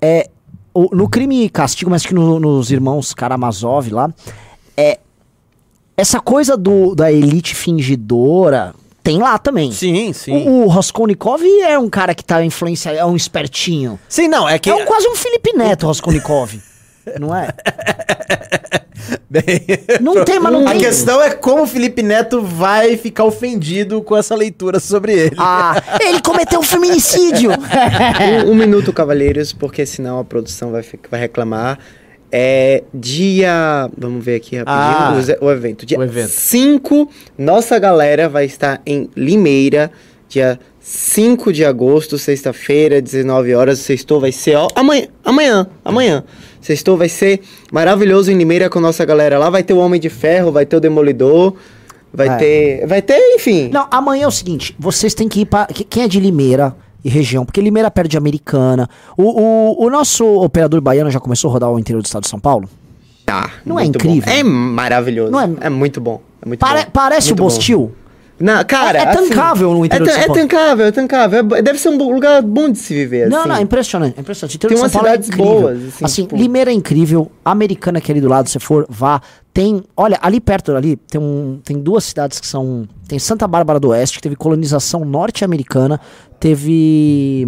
é, 0.01 0.29
o- 0.73 0.95
no 0.95 1.09
crime 1.09 1.45
e 1.45 1.49
castigo, 1.51 1.91
mas 1.91 2.05
que 2.07 2.15
no- 2.15 2.39
nos 2.41 2.71
irmãos 2.71 3.13
Karamazov 3.13 3.91
lá, 3.91 4.11
é. 4.77 4.99
Essa 5.97 6.21
coisa 6.21 6.57
do, 6.57 6.95
da 6.95 7.11
elite 7.11 7.55
fingidora 7.55 8.75
tem 9.03 9.19
lá 9.19 9.39
também. 9.39 9.73
Sim, 9.73 10.13
sim. 10.13 10.49
O, 10.49 10.65
o 10.65 10.67
Raskolnikov 10.67 11.43
é 11.63 11.79
um 11.79 11.89
cara 11.89 12.15
que 12.15 12.25
tá 12.25 12.45
influência, 12.45 12.91
é 12.91 13.05
um 13.05 13.15
espertinho. 13.17 13.99
Sim, 14.09 14.29
não, 14.29 14.49
é 14.49 14.59
que... 14.59 14.69
É 14.69 14.75
um, 14.75 14.85
quase 14.85 15.07
um 15.09 15.15
Felipe 15.15 15.53
Neto, 15.57 15.85
o 15.85 15.87
Raskolnikov. 15.87 16.61
não 17.21 17.35
é? 17.35 17.49
Bem, 19.31 19.45
Não 20.01 20.25
tem, 20.25 20.41
mas 20.41 20.53
não 20.53 20.67
A 20.67 20.73
tem. 20.73 20.81
questão 20.81 21.23
é 21.23 21.31
como 21.31 21.63
o 21.63 21.67
Felipe 21.67 22.03
Neto 22.03 22.43
vai 22.43 22.97
ficar 22.97 23.25
ofendido 23.25 24.03
com 24.03 24.17
essa 24.17 24.35
leitura 24.35 24.81
sobre 24.81 25.13
ele. 25.13 25.37
Ah, 25.39 25.81
ele 26.01 26.21
cometeu 26.21 26.61
um 26.61 26.65
feminicídio. 26.65 27.51
Um, 28.47 28.51
um 28.51 28.55
minuto, 28.55 28.93
cavalheiros, 28.93 29.53
porque 29.53 29.85
senão 29.87 30.19
a 30.19 30.25
produção 30.25 30.71
vai, 30.73 30.85
vai 31.11 31.21
reclamar. 31.21 31.79
É 32.31 32.83
dia. 32.93 33.89
Vamos 33.97 34.25
ver 34.25 34.37
aqui 34.37 34.57
rapidinho. 34.57 35.37
Ah, 35.37 35.37
o, 35.41 35.45
o 35.47 35.51
evento. 35.51 35.87
Dia 35.87 35.99
o 35.99 36.03
evento. 36.03 36.29
5, 36.29 37.09
nossa 37.39 37.79
galera 37.79 38.29
vai 38.29 38.45
estar 38.45 38.81
em 38.85 39.09
Limeira, 39.17 39.91
dia 40.29 40.59
5 40.81 41.53
de 41.53 41.65
agosto, 41.65 42.19
sexta-feira, 42.19 43.01
19 43.01 43.55
horas. 43.55 43.81
O 43.81 43.83
sextou 43.83 44.21
vai 44.21 44.33
ser, 44.33 44.57
ó. 44.57 44.69
Amanhã, 44.75 45.07
amanhã, 45.25 45.67
amanhã. 45.85 46.25
Sextou 46.61 46.97
vai 46.97 47.09
ser 47.09 47.41
maravilhoso 47.73 48.31
em 48.31 48.37
Limeira 48.37 48.69
com 48.69 48.81
nossa 48.81 49.05
galera 49.05 49.39
lá. 49.39 49.49
Vai 49.51 49.63
ter 49.63 49.73
o 49.73 49.79
Homem 49.79 50.01
de 50.01 50.09
Ferro, 50.09 50.51
vai 50.53 50.67
ter 50.67 50.77
o 50.77 50.81
Demolidor. 50.81 51.55
Vai 52.13 52.29
É. 52.29 52.37
ter. 52.37 52.87
Vai 52.87 53.03
ter, 53.03 53.19
enfim. 53.35 53.69
Não, 53.73 53.87
amanhã 53.91 54.25
é 54.25 54.29
o 54.29 54.31
seguinte, 54.33 54.75
vocês 54.79 55.13
têm 55.15 55.29
que 55.29 55.41
ir 55.41 55.45
pra... 55.47 55.67
que- 55.67 55.85
Quem 55.85 56.05
é 56.05 56.09
de 56.09 56.19
Limeira 56.19 56.75
e 57.07 57.09
região? 57.09 57.45
Porque 57.45 57.61
Limeira 57.61 57.91
perde 57.91 58.11
de 58.11 58.17
Americana. 58.19 58.89
O, 59.17 59.23
o, 59.25 59.87
o 59.87 59.91
nosso 59.91 60.25
operador 60.25 60.81
baiano 60.81 61.11
já 61.11 61.21
começou 61.21 61.49
a 61.51 61.53
rodar 61.53 61.71
o 61.71 61.79
interior 61.79 62.03
do 62.03 62.07
estado 62.07 62.25
de 62.25 62.29
São 62.29 62.39
Paulo? 62.41 62.69
Ah, 63.27 63.51
Não 63.65 63.79
é 63.79 63.85
incrível? 63.85 64.23
bom. 64.25 64.31
É 64.39 64.43
maravilhoso. 64.45 65.33
Não 65.33 65.41
é- 65.41 65.51
é... 65.61 65.69
muito 65.71 66.01
bom. 66.01 66.21
É 66.43 66.47
muito 66.47 66.61
Pare- 66.61 66.85
bom. 66.85 66.91
parece 66.93 67.29
Muito 67.29 67.41
o 67.41 67.43
bom. 67.43 67.49
Bostil? 67.55 67.93
Não, 68.39 68.63
cara, 68.65 68.99
É- 68.99 69.03
é 69.03 69.09
assim, 69.09 69.29
tancável 69.31 69.73
no 69.73 69.85
interior 69.85 70.07
é, 70.07 70.09
de 70.09 70.13
São 70.13 70.21
ta- 70.21 70.27
Paulo. 70.27 70.39
É 70.41 70.43
tancável, 70.43 70.87
é 70.87 70.93
tancável. 70.93 71.39
É 71.57 71.63
deve 71.63 71.79
ser 71.79 71.89
um 71.89 72.13
lugar 72.13 72.43
bom 72.43 72.71
de 72.71 72.79
se 72.79 72.93
viver, 72.95 73.29
Não, 73.31 73.41
assim. 73.41 73.49
não, 73.49 73.57
é 73.57 73.61
impressionante, 73.63 74.15
é 74.19 74.21
impressionante. 74.21 74.59
Tem 74.59 74.77
umas 74.77 74.95
é 74.95 74.99
cidades 74.99 75.29
incrível. 75.29 75.61
boas, 75.61 75.79
assim, 75.89 76.05
Assim, 76.05 76.23
tipo- 76.25 76.37
Limeira 76.37 76.71
é 76.71 76.75
incrível, 76.75 77.31
Americana 77.45 78.01
que 78.01 78.11
é 78.11 78.13
ali 78.13 78.21
do 78.21 78.29
lado, 78.29 78.49
se 78.51 78.59
for, 78.59 78.85
vá. 78.91 79.21
Tem, 79.55 79.83
olha, 79.97 80.19
ali 80.21 80.39
perto 80.39 80.77
ali, 80.77 80.97
tem, 80.97 81.19
um, 81.21 81.59
tem 81.65 81.79
duas 81.81 82.05
cidades 82.05 82.39
que 82.39 82.47
são... 82.47 82.87
Tem 83.09 83.19
Santa 83.19 83.47
Bárbara 83.47 83.79
do 83.79 83.89
Oeste, 83.89 84.17
que 84.19 84.23
teve 84.23 84.37
colonização 84.37 85.05
norte-americana, 85.05 86.01
teve... 86.41 87.47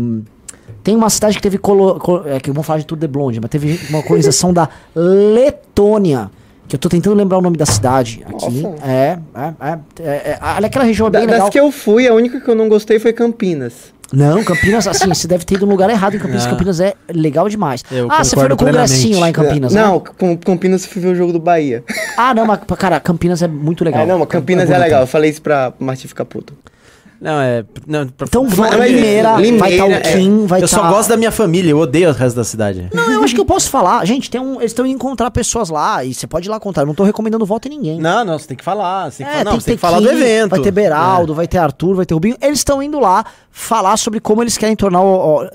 Tem 0.84 0.94
uma 0.94 1.10
cidade 1.10 1.36
que 1.36 1.42
teve... 1.42 1.58
Colo, 1.58 1.98
colo- 1.98 2.28
é 2.28 2.38
que 2.38 2.50
vamos 2.50 2.66
falar 2.66 2.78
de 2.78 2.86
tudo 2.86 3.00
de 3.00 3.08
blonde, 3.08 3.40
mas 3.40 3.50
teve 3.50 3.78
uma 3.90 4.02
colonização 4.02 4.52
da 4.52 4.68
Letônia. 4.94 6.30
Que 6.68 6.76
eu 6.76 6.78
tô 6.78 6.88
tentando 6.88 7.16
lembrar 7.16 7.38
o 7.38 7.40
nome 7.40 7.56
da 7.56 7.64
cidade 7.66 8.22
aqui. 8.26 8.60
Nossa. 8.62 8.84
É, 8.86 9.18
é, 9.34 9.54
é, 9.70 9.78
é, 10.00 10.12
é, 10.32 10.38
Ali 10.40 10.66
aquela 10.66 10.84
região 10.84 11.06
é 11.08 11.10
Da- 11.10 11.18
bem 11.20 11.26
das 11.26 11.36
legal. 11.36 11.50
que 11.50 11.58
eu 11.58 11.72
fui, 11.72 12.06
a 12.06 12.14
única 12.14 12.40
que 12.40 12.48
eu 12.48 12.54
não 12.54 12.68
gostei 12.68 12.98
foi 12.98 13.12
Campinas. 13.12 13.92
Não, 14.12 14.42
Campinas, 14.42 14.86
assim, 14.86 15.06
você 15.06 15.28
deve 15.28 15.44
ter 15.44 15.56
ido 15.56 15.66
no 15.66 15.72
lugar 15.72 15.90
errado 15.90 16.16
em 16.16 16.18
Campinas. 16.18 16.46
Ah. 16.46 16.50
Campinas 16.50 16.80
é 16.80 16.94
legal 17.12 17.48
demais. 17.48 17.84
Eu 17.90 18.08
ah, 18.10 18.24
você 18.24 18.34
foi 18.34 18.48
no 18.48 18.56
congressinho 18.56 19.20
lá 19.20 19.28
em 19.28 19.32
Campinas, 19.32 19.74
não, 19.74 19.96
né? 19.96 20.04
com 20.16 20.36
Campinas 20.36 20.84
eu 20.84 20.90
fui 20.90 21.02
ver 21.02 21.08
o 21.08 21.14
jogo 21.14 21.32
do 21.32 21.38
Bahia. 21.38 21.84
Ah, 22.16 22.34
não, 22.34 22.46
mas, 22.46 22.60
cara, 22.78 22.98
Campinas 23.00 23.42
é 23.42 23.48
muito 23.48 23.84
legal. 23.84 24.02
É, 24.02 24.06
não, 24.06 24.18
mas 24.18 24.28
Campinas 24.28 24.64
é, 24.64 24.72
bonito. 24.72 24.82
legal. 24.82 25.00
Eu 25.02 25.06
falei 25.06 25.30
isso 25.30 25.42
pra 25.42 25.72
Martim 25.78 26.08
ficar 26.08 26.24
puto. 26.24 26.54
Não, 27.20 27.40
é... 27.40 27.64
Não, 27.86 28.06
pra- 28.06 28.26
Então, 28.28 28.46
vai, 28.46 28.70
Limeira, 28.92 29.36
Limeira, 29.36 29.58
vai 29.58 29.72
estar 29.72 29.84
o 29.86 29.90
é. 29.92 30.00
Kim, 30.00 30.46
vai 30.46 30.60
eu 30.60 30.66
estar... 30.66 30.76
só 30.76 30.88
gosto 30.88 31.08
da 31.08 31.16
minha 31.16 31.32
família, 31.32 31.70
eu 31.70 31.78
odeio 31.78 32.10
o 32.10 32.12
resto 32.12 32.36
da 32.36 32.44
cidade. 32.44 32.88
Não, 32.94 33.10
eu 33.10 33.24
acho 33.24 33.34
que 33.34 33.40
eu 33.40 33.44
posso 33.44 33.68
falar. 33.68 34.04
Gente, 34.04 34.30
tem 34.30 34.40
um, 34.40 34.56
eles 34.60 34.70
estão 34.70 34.86
indo 34.86 34.94
encontrar 34.94 35.30
pessoas 35.32 35.68
lá 35.68 36.04
e 36.04 36.14
você 36.14 36.26
pode 36.28 36.46
ir 36.46 36.50
lá 36.50 36.60
contar. 36.60 36.82
Eu 36.82 36.86
não 36.86 36.94
tô 36.94 37.02
recomendando 37.02 37.44
voto 37.44 37.66
em 37.66 37.70
ninguém. 37.72 37.98
Não, 38.00 38.24
não, 38.24 38.38
você 38.38 38.46
tem 38.46 38.56
que 38.56 38.62
falar. 38.62 39.10
Você 39.10 39.24
tem 39.24 39.26
que, 39.26 39.32
É, 39.32 39.38
falar, 39.38 39.50
não, 39.50 39.60
você 39.60 39.66
tem 39.66 39.74
que 39.74 39.80
falar 39.80 40.00
do 40.00 40.08
Kim, 40.08 40.14
evento. 40.14 40.50
Vai 40.50 40.60
ter 40.60 40.70
Beraldo, 40.70 41.34
vai 41.34 41.48
ter 41.48 41.58
Arthur, 41.58 41.96
vai 41.96 42.06
ter 42.06 42.14
Rubinho. 42.14 42.36
Eles 42.40 42.60
estão 42.60 42.80
indo 42.80 43.00
lá 43.00 43.24
falar 43.50 43.96
sobre 43.96 44.20
como 44.20 44.42
eles 44.42 44.56
querem 44.56 44.76
tornar 44.76 45.00
o, 45.00 45.42
o- 45.42 45.48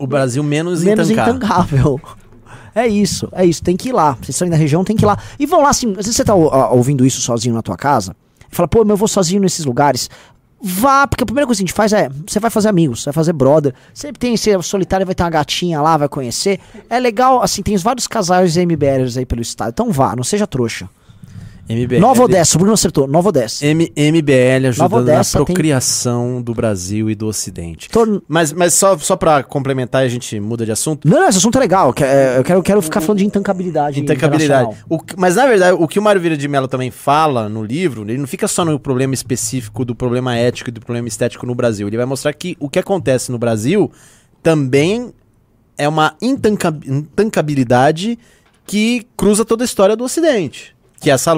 O 0.00 0.06
Brasil 0.06 0.42
menos, 0.42 0.84
menos 0.84 1.08
intancável. 1.10 1.98
É 2.74 2.86
isso, 2.86 3.28
é 3.32 3.44
isso, 3.46 3.62
tem 3.62 3.76
que 3.76 3.88
ir 3.88 3.92
lá. 3.92 4.12
Vocês 4.20 4.28
estão 4.30 4.46
aí 4.46 4.50
na 4.50 4.56
região, 4.56 4.84
tem 4.84 4.94
que 4.94 5.04
ir 5.04 5.06
lá. 5.06 5.18
E 5.38 5.46
vão 5.46 5.62
lá, 5.62 5.70
assim, 5.70 5.90
às 5.92 5.96
vezes 6.04 6.16
você 6.16 6.22
tá 6.24 6.34
ouvindo 6.34 7.04
isso 7.04 7.20
sozinho 7.20 7.54
na 7.54 7.62
tua 7.62 7.76
casa, 7.76 8.14
fala, 8.50 8.68
pô, 8.68 8.80
mas 8.80 8.90
eu 8.90 8.96
vou 8.96 9.08
sozinho 9.08 9.40
nesses 9.40 9.64
lugares. 9.64 10.08
Vá, 10.60 11.06
porque 11.06 11.22
a 11.22 11.26
primeira 11.26 11.46
coisa 11.46 11.60
que 11.60 11.64
a 11.64 11.66
gente 11.66 11.74
faz 11.74 11.92
é, 11.92 12.10
você 12.26 12.40
vai 12.40 12.50
fazer 12.50 12.68
amigos, 12.68 13.02
você 13.02 13.06
vai 13.06 13.14
fazer 13.14 13.32
brother. 13.32 13.72
Sempre 13.94 14.18
tem, 14.18 14.36
você 14.36 14.60
solitário, 14.62 15.06
vai 15.06 15.14
ter 15.14 15.22
uma 15.22 15.30
gatinha 15.30 15.80
lá, 15.80 15.96
vai 15.96 16.08
conhecer. 16.08 16.58
É 16.90 16.98
legal, 16.98 17.42
assim, 17.42 17.62
tem 17.62 17.76
vários 17.76 18.08
casais 18.08 18.56
MBLers 18.56 19.16
aí 19.16 19.24
pelo 19.24 19.40
estado. 19.40 19.70
Então 19.70 19.92
vá, 19.92 20.16
não 20.16 20.24
seja 20.24 20.46
trouxa. 20.46 20.88
MBL. 21.68 22.00
Nova 22.00 22.22
Odessa, 22.24 22.56
o 22.56 22.58
Bruno 22.58 22.72
acertou, 22.74 23.06
Nova 23.06 23.28
Odessa. 23.28 23.66
M 23.66 23.92
MBL 23.94 24.68
ajudando 24.68 24.90
na 24.90 24.96
Odessa 24.98 25.38
tem- 25.38 25.44
procriação 25.46 26.40
do 26.40 26.54
Brasil 26.54 27.10
e 27.10 27.14
do 27.14 27.26
Ocidente. 27.26 27.88
Tô- 27.90 28.22
Mas, 28.26 28.52
mas 28.52 28.72
só, 28.74 28.96
só 28.96 29.16
pra 29.16 29.42
complementar, 29.42 30.02
a 30.02 30.08
gente 30.08 30.38
muda 30.40 30.64
de 30.64 30.72
assunto. 30.72 31.06
Não, 31.06 31.20
não, 31.20 31.28
esse 31.28 31.38
assunto 31.38 31.56
é 31.58 31.60
legal. 31.60 31.88
Eu 31.88 31.92
quero, 31.94 32.10
eu 32.38 32.44
quero, 32.44 32.58
eu 32.58 32.62
quero 32.62 32.82
ficar 32.82 33.00
falando 33.00 33.18
de 33.18 33.26
intancabilidade. 33.26 34.00
Intancabilidade. 34.00 34.76
O 34.88 34.98
mas 35.16 35.36
na 35.36 35.46
verdade, 35.46 35.76
o 35.78 35.86
que 35.86 35.98
o 35.98 36.02
Mário 36.02 36.20
Vieira 36.20 36.36
de 36.36 36.48
Mello 36.48 36.68
também 36.68 36.90
fala 36.90 37.48
no 37.48 37.62
livro, 37.62 38.02
ele 38.02 38.18
não 38.18 38.26
fica 38.26 38.48
só 38.48 38.64
no 38.64 38.78
problema 38.80 39.12
específico 39.14 39.84
do 39.84 39.94
problema 39.94 40.34
ético 40.36 40.70
e 40.70 40.72
do 40.72 40.80
problema 40.80 41.06
estético 41.08 41.44
no 41.44 41.54
Brasil. 41.54 41.86
Ele 41.86 41.96
vai 41.96 42.06
mostrar 42.06 42.32
que 42.32 42.56
o 42.58 42.68
que 42.68 42.78
acontece 42.78 43.30
no 43.30 43.38
Brasil 43.38 43.90
também 44.42 45.12
é 45.76 45.86
uma 45.88 46.14
intanca- 46.22 46.74
intancabilidade 46.86 48.18
que 48.66 49.06
cruza 49.16 49.44
toda 49.44 49.64
a 49.64 49.66
história 49.66 49.96
do 49.96 50.04
Ocidente. 50.04 50.74
Que 51.00 51.10
é 51.10 51.14
essa, 51.14 51.32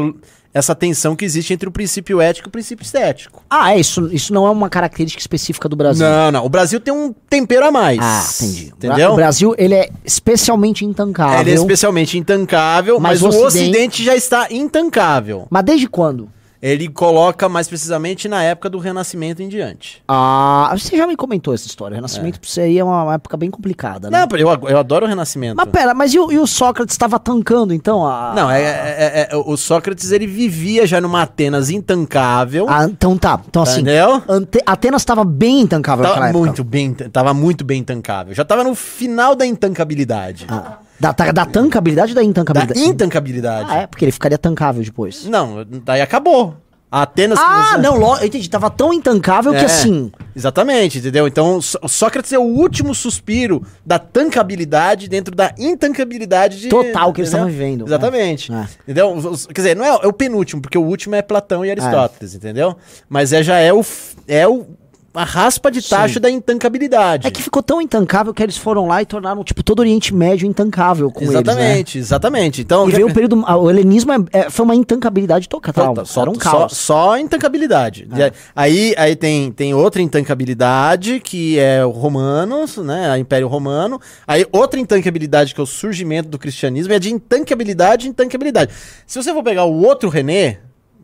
essa 0.53 0.75
tensão 0.75 1.15
que 1.15 1.25
existe 1.25 1.53
entre 1.53 1.69
o 1.69 1.73
princípio 1.73 2.21
ético 2.21 2.49
e 2.49 2.51
o 2.51 2.53
princípio 2.53 2.83
estético. 2.83 3.43
Ah, 3.49 3.75
é 3.75 3.79
isso. 3.81 4.09
Isso 4.13 4.33
não 4.33 4.47
é 4.47 4.51
uma 4.51 4.69
característica 4.71 5.21
específica 5.21 5.69
do 5.69 5.77
Brasil. 5.77 6.07
Não, 6.07 6.33
não. 6.33 6.45
O 6.45 6.49
Brasil 6.49 6.81
tem 6.81 6.93
um 6.93 7.13
tempero 7.29 7.67
a 7.67 7.71
mais. 7.71 7.99
Ah, 8.01 8.25
entendi. 8.43 8.67
Entendeu? 8.77 9.13
O 9.13 9.17
Brasil, 9.17 9.55
ele 9.59 9.75
é 9.75 9.91
especialmente 10.05 10.85
intancável. 10.85 11.41
Ele 11.41 11.51
é 11.51 11.55
especialmente 11.55 12.19
intancável, 12.19 12.99
Mas 12.99 13.21
mas, 13.21 13.35
o 13.35 13.39
o 13.39 13.47
Ocidente- 13.47 13.71
Ocidente 13.71 14.05
já 14.05 14.17
está 14.17 14.47
intancável. 14.51 15.47
Mas 15.51 15.65
desde 15.65 15.87
quando? 15.89 16.29
Ele 16.63 16.89
coloca 16.89 17.49
mais 17.49 17.69
precisamente 17.69 18.29
na 18.29 18.43
época 18.43 18.69
do 18.69 18.79
Renascimento 18.79 19.43
em 19.43 19.49
diante. 19.49 20.03
Ah, 20.07 20.71
você 20.77 20.95
já 20.95 21.07
me 21.07 21.17
comentou 21.17 21.55
essa 21.55 21.67
história. 21.67 21.95
O 21.95 21.97
Renascimento 21.97 22.39
você 22.43 22.61
aí 22.61 22.79
é 22.79 22.85
uma, 22.85 23.05
uma 23.05 23.15
época 23.15 23.35
bem 23.39 23.51
complicada, 23.51 24.11
né? 24.11 24.27
Não, 24.31 24.39
eu, 24.39 24.69
eu 24.69 24.79
adoro 24.79 25.07
o 25.07 25.09
Renascimento. 25.09 25.57
Mas 25.57 25.69
pera, 25.71 25.95
mas 25.95 26.13
e 26.13 26.19
o, 26.19 26.31
e 26.31 26.39
o 26.39 26.47
Sócrates 26.47 26.93
estava 26.93 27.19
tancando, 27.19 27.73
então? 27.73 28.07
A... 28.07 28.35
Não, 28.35 28.51
é, 28.51 28.61
é- 28.63 28.67
é- 28.67 29.29
é- 29.33 29.37
o 29.37 29.57
Sócrates 29.57 30.11
ele 30.13 30.27
vivia 30.27 30.87
já 30.87 31.01
numa 31.01 31.23
Atenas 31.23 31.71
intancável. 31.71 32.67
Ah, 32.69 32.85
então 32.85 33.17
tá. 33.17 33.41
Então 33.49 33.63
assim, 33.63 33.81
Entendeu? 33.81 34.23
Ante- 34.29 34.61
Atenas 34.67 35.01
estava 35.01 35.25
bem 35.25 35.61
intancável 35.63 36.03
naquela 36.03 36.27
Tava 36.27 36.29
época. 36.31 36.45
muito 36.47 36.65
bem, 36.65 36.93
tava 36.93 37.33
muito 37.33 37.65
bem 37.65 37.81
intancável. 37.81 38.35
Já 38.35 38.45
tava 38.45 38.63
no 38.65 38.75
final 38.75 39.35
da 39.35 39.47
intancabilidade. 39.47 40.45
Ah, 40.47 40.77
da, 41.01 41.13
da, 41.13 41.33
da 41.33 41.47
tancabilidade 41.47 42.11
ou 42.13 42.15
da 42.15 42.21
da 42.21 42.27
intancabilidade? 42.27 42.79
intancabilidade. 42.81 43.67
Ah, 43.71 43.77
é, 43.83 43.87
porque 43.87 44.05
ele 44.05 44.13
ficaria 44.13 44.37
tancável 44.39 44.83
depois. 44.83 45.25
Não, 45.25 45.65
daí 45.85 46.01
acabou. 46.01 46.55
A 46.93 47.03
Atenas 47.03 47.39
que 47.39 47.45
Ah, 47.47 47.79
não, 47.79 47.97
lo- 47.97 48.17
eu 48.19 48.27
entendi. 48.27 48.51
Tava 48.51 48.69
tão 48.69 48.93
intancável 48.93 49.53
que 49.53 49.59
É, 49.59 49.65
assim. 49.65 50.11
Exatamente, 50.35 50.99
entendeu? 50.99 51.29
Então, 51.29 51.63
Só- 51.63 51.79
Sócrates 51.87 52.33
é 52.33 52.39
o 52.39 52.43
último 52.43 52.97
suspiro 52.97 53.63
da 53.87 53.97
tancabilidade 53.97 55.09
dentro 55.09 55.33
da 55.33 55.55
intancabilidade 55.57 56.59
de, 56.61 56.69
Total 56.69 57.13
que 57.13 57.21
eles 57.21 57.29
estavam 57.29 57.47
vivendo. 57.47 57.87
Exatamente. 57.87 58.53
É. 58.53 58.67
Entendeu? 58.83 59.15
Quer 59.55 59.61
dizer, 59.61 59.77
não 59.77 59.85
é, 59.85 59.89
é 60.03 60.07
o 60.09 60.13
penúltimo, 60.13 60.61
porque 60.61 60.77
o 60.77 60.83
último 60.83 61.15
é 61.15 61.23
Platão 61.23 61.65
e 61.65 61.71
Aristóteles, 61.71 62.35
entendeu? 62.35 62.77
Mas 63.09 63.33
é, 63.33 63.41
já 63.41 63.59
é 63.59 63.73
o, 63.73 63.85
é 64.27 64.49
o 64.49 64.67
a 65.13 65.25
raspa 65.25 65.71
de 65.71 65.83
tacho 65.83 66.15
Sim. 66.15 66.21
da 66.21 66.31
intancabilidade. 66.31 67.27
É 67.27 67.31
que 67.31 67.43
ficou 67.43 67.63
tão 67.63 67.81
intancável 67.83 68.33
que 68.33 68.43
eles 68.43 68.57
foram 68.57 68.87
lá 68.87 69.03
e 69.03 69.07
tornaram, 69.07 69.43
tipo, 69.43 69.63
todo 69.63 69.81
o 69.81 69.83
Oriente 69.83 70.15
Médio 70.15 70.47
intancável 70.47 71.11
com 71.11 71.21
eles, 71.21 71.35
né? 71.35 71.41
exatamente, 71.41 71.99
exatamente. 71.99 72.61
Então, 72.63 72.89
E 72.89 72.93
veio 72.93 73.09
um 73.09 73.13
período. 73.13 73.43
ah, 73.47 73.57
O 73.57 73.69
helenismo 73.69 74.13
é- 74.13 74.19
é- 74.33 74.51
foi 74.51 74.65
uma 74.65 74.75
intancabilidade 74.75 75.49
total. 75.49 75.95
Só, 75.97 76.05
só, 76.05 76.21
era 76.23 76.31
um 76.31 76.35
só, 76.35 76.41
caos. 76.41 76.77
só 76.77 77.19
intancabilidade. 77.19 78.09
É. 78.19 78.33
Aí, 78.55 78.95
aí 78.97 79.17
tem, 79.17 79.51
tem 79.51 79.75
outra 79.75 80.01
intancabilidade, 80.01 81.21
que 81.21 81.59
é 81.59 81.85
o 81.85 81.91
romanos, 81.91 82.77
né? 82.79 83.19
Império 83.19 83.49
Romano. 83.49 84.01
Aí 84.27 84.47
outra 84.53 84.79
intancabilidade, 84.79 85.55
que 85.55 85.61
é 85.61 85.65
o 85.65 85.67
surgimento 85.67 86.29
do 86.29 86.39
cristianismo, 86.39 86.93
é 86.93 86.99
de 86.99 87.13
intancabilidade 87.13 88.07
e 88.07 88.11
intancabilidade. 88.11 88.73
Se 89.07 89.21
você 89.23 89.33
for 89.33 89.43
pegar 89.43 89.65
o 89.65 89.83
outro 89.83 90.09
René, 90.09 90.59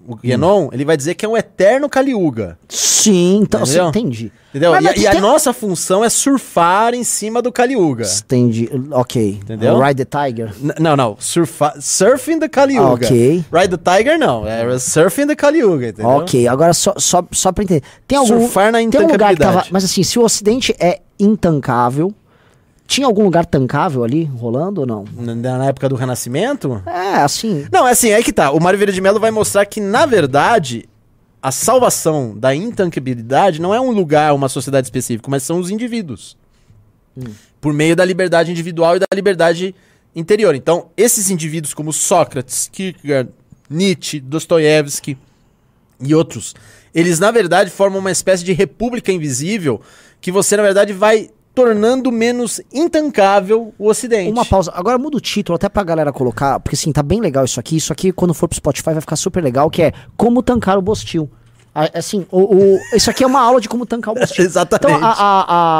o 0.06 0.14
Hum. 0.14 0.18
Guénon, 0.22 0.68
ele 0.72 0.84
vai 0.84 0.96
dizer 0.96 1.14
que 1.14 1.24
é 1.24 1.28
um 1.28 1.36
eterno 1.36 1.88
Caliuga. 1.88 2.58
Sim, 2.68 3.40
então, 3.42 3.62
Entendeu? 3.62 3.88
entendi. 3.88 4.32
Entendeu? 4.50 4.70
Mas- 4.72 4.80
e, 4.84 4.86
mas 4.88 4.96
e 5.02 5.06
a 5.06 5.10
tem- 5.12 5.20
nossa 5.20 5.52
função 5.52 6.04
é 6.04 6.08
surfar 6.08 6.94
em 6.94 7.04
cima 7.04 7.40
do 7.42 7.52
Caliuga. 7.52 8.04
Entendi. 8.04 8.68
Ok. 8.90 9.40
Entendeu? 9.42 9.78
Ride 9.78 10.04
the 10.04 10.26
Tiger. 10.26 10.52
N- 10.60 10.74
Não, 10.80 10.96
não. 10.96 11.16
Surfa, 11.18 11.74
surfing 11.80 12.38
the 12.38 12.48
Caliuga. 12.48 12.86
Ah, 12.88 12.92
ok. 12.94 13.44
Ride 13.52 13.76
the 13.76 13.96
Tiger, 13.96 14.18
não. 14.18 14.46
É 14.46 14.78
surfing 14.78 15.26
the 15.26 15.36
Caliuga, 15.36 15.88
entendeu? 15.88 16.10
Ok, 16.10 16.48
agora 16.48 16.72
só, 16.72 16.94
só, 16.96 17.22
só 17.30 17.52
pra 17.52 17.64
entender. 17.64 17.82
Tem 18.08 18.16
algum. 18.18 18.40
Surfar 18.40 18.72
na 18.72 18.78
tem 18.78 18.86
um 18.86 18.90
lugar 18.90 19.06
que 19.06 19.14
intancabilidade. 19.14 19.56
tava. 19.56 19.66
Mas 19.70 19.84
assim, 19.84 20.02
se 20.02 20.18
o 20.18 20.22
Ocidente 20.24 20.74
é 20.80 21.00
intancável, 21.20 22.12
tinha 22.86 23.06
algum 23.06 23.24
lugar 23.24 23.44
tancável 23.44 24.04
ali 24.04 24.24
rolando 24.24 24.82
ou 24.82 24.86
não? 24.86 25.04
Na, 25.16 25.34
na 25.34 25.66
época 25.66 25.88
do 25.88 25.96
Renascimento? 25.96 26.82
É, 26.86 27.16
assim. 27.16 27.66
Não, 27.72 27.86
é 27.86 27.92
assim, 27.92 28.10
é 28.10 28.22
que 28.22 28.32
tá. 28.32 28.50
O 28.50 28.60
Mário 28.60 28.78
Vieira 28.78 28.92
de 28.92 29.00
Mello 29.00 29.18
vai 29.18 29.30
mostrar 29.30 29.66
que, 29.66 29.80
na 29.80 30.06
verdade, 30.06 30.88
a 31.42 31.50
salvação 31.50 32.36
da 32.36 32.54
intancabilidade 32.54 33.60
não 33.60 33.74
é 33.74 33.80
um 33.80 33.90
lugar, 33.90 34.34
uma 34.34 34.48
sociedade 34.48 34.86
específica, 34.86 35.30
mas 35.30 35.42
são 35.42 35.58
os 35.58 35.70
indivíduos. 35.70 36.36
Por 37.60 37.72
meio 37.72 37.96
da 37.96 38.04
liberdade 38.04 38.50
individual 38.50 38.96
e 38.96 38.98
da 38.98 39.06
liberdade 39.14 39.74
interior. 40.14 40.54
Então, 40.54 40.88
esses 40.96 41.30
indivíduos 41.30 41.74
como 41.74 41.92
Sócrates, 41.92 42.68
Kierkegaard, 42.72 43.30
Nietzsche, 43.68 44.20
Dostoiévski 44.20 45.18
e 46.00 46.14
outros, 46.14 46.54
eles, 46.94 47.18
na 47.18 47.30
verdade, 47.30 47.70
formam 47.70 47.98
uma 48.00 48.10
espécie 48.10 48.44
de 48.44 48.52
república 48.52 49.12
invisível 49.12 49.80
que 50.20 50.32
você, 50.32 50.56
na 50.56 50.62
verdade, 50.62 50.92
vai 50.92 51.30
tornando 51.56 52.12
menos 52.12 52.60
intancável 52.70 53.72
o 53.78 53.88
Ocidente. 53.88 54.30
Uma 54.30 54.44
pausa. 54.44 54.70
Agora 54.74 54.98
muda 54.98 55.16
o 55.16 55.20
título 55.20 55.56
até 55.56 55.70
pra 55.70 55.82
galera 55.82 56.12
colocar, 56.12 56.60
porque 56.60 56.74
assim, 56.76 56.92
tá 56.92 57.02
bem 57.02 57.18
legal 57.18 57.46
isso 57.46 57.58
aqui. 57.58 57.76
Isso 57.78 57.94
aqui, 57.94 58.12
quando 58.12 58.34
for 58.34 58.46
pro 58.46 58.56
Spotify, 58.56 58.90
vai 58.92 59.00
ficar 59.00 59.16
super 59.16 59.42
legal, 59.42 59.70
que 59.70 59.80
é 59.82 59.92
como 60.18 60.42
tancar 60.42 60.76
o 60.76 60.82
Bostil. 60.82 61.30
Assim, 61.94 62.26
o, 62.30 62.40
o- 62.56 62.80
isso 62.94 63.10
aqui 63.10 63.24
é 63.24 63.26
uma 63.26 63.40
aula 63.40 63.58
de 63.60 63.68
como 63.70 63.86
tancar 63.86 64.12
o 64.12 64.16
Bostil. 64.20 64.44
Exatamente. 64.44 64.98
Então, 64.98 65.08
a, 65.08 65.14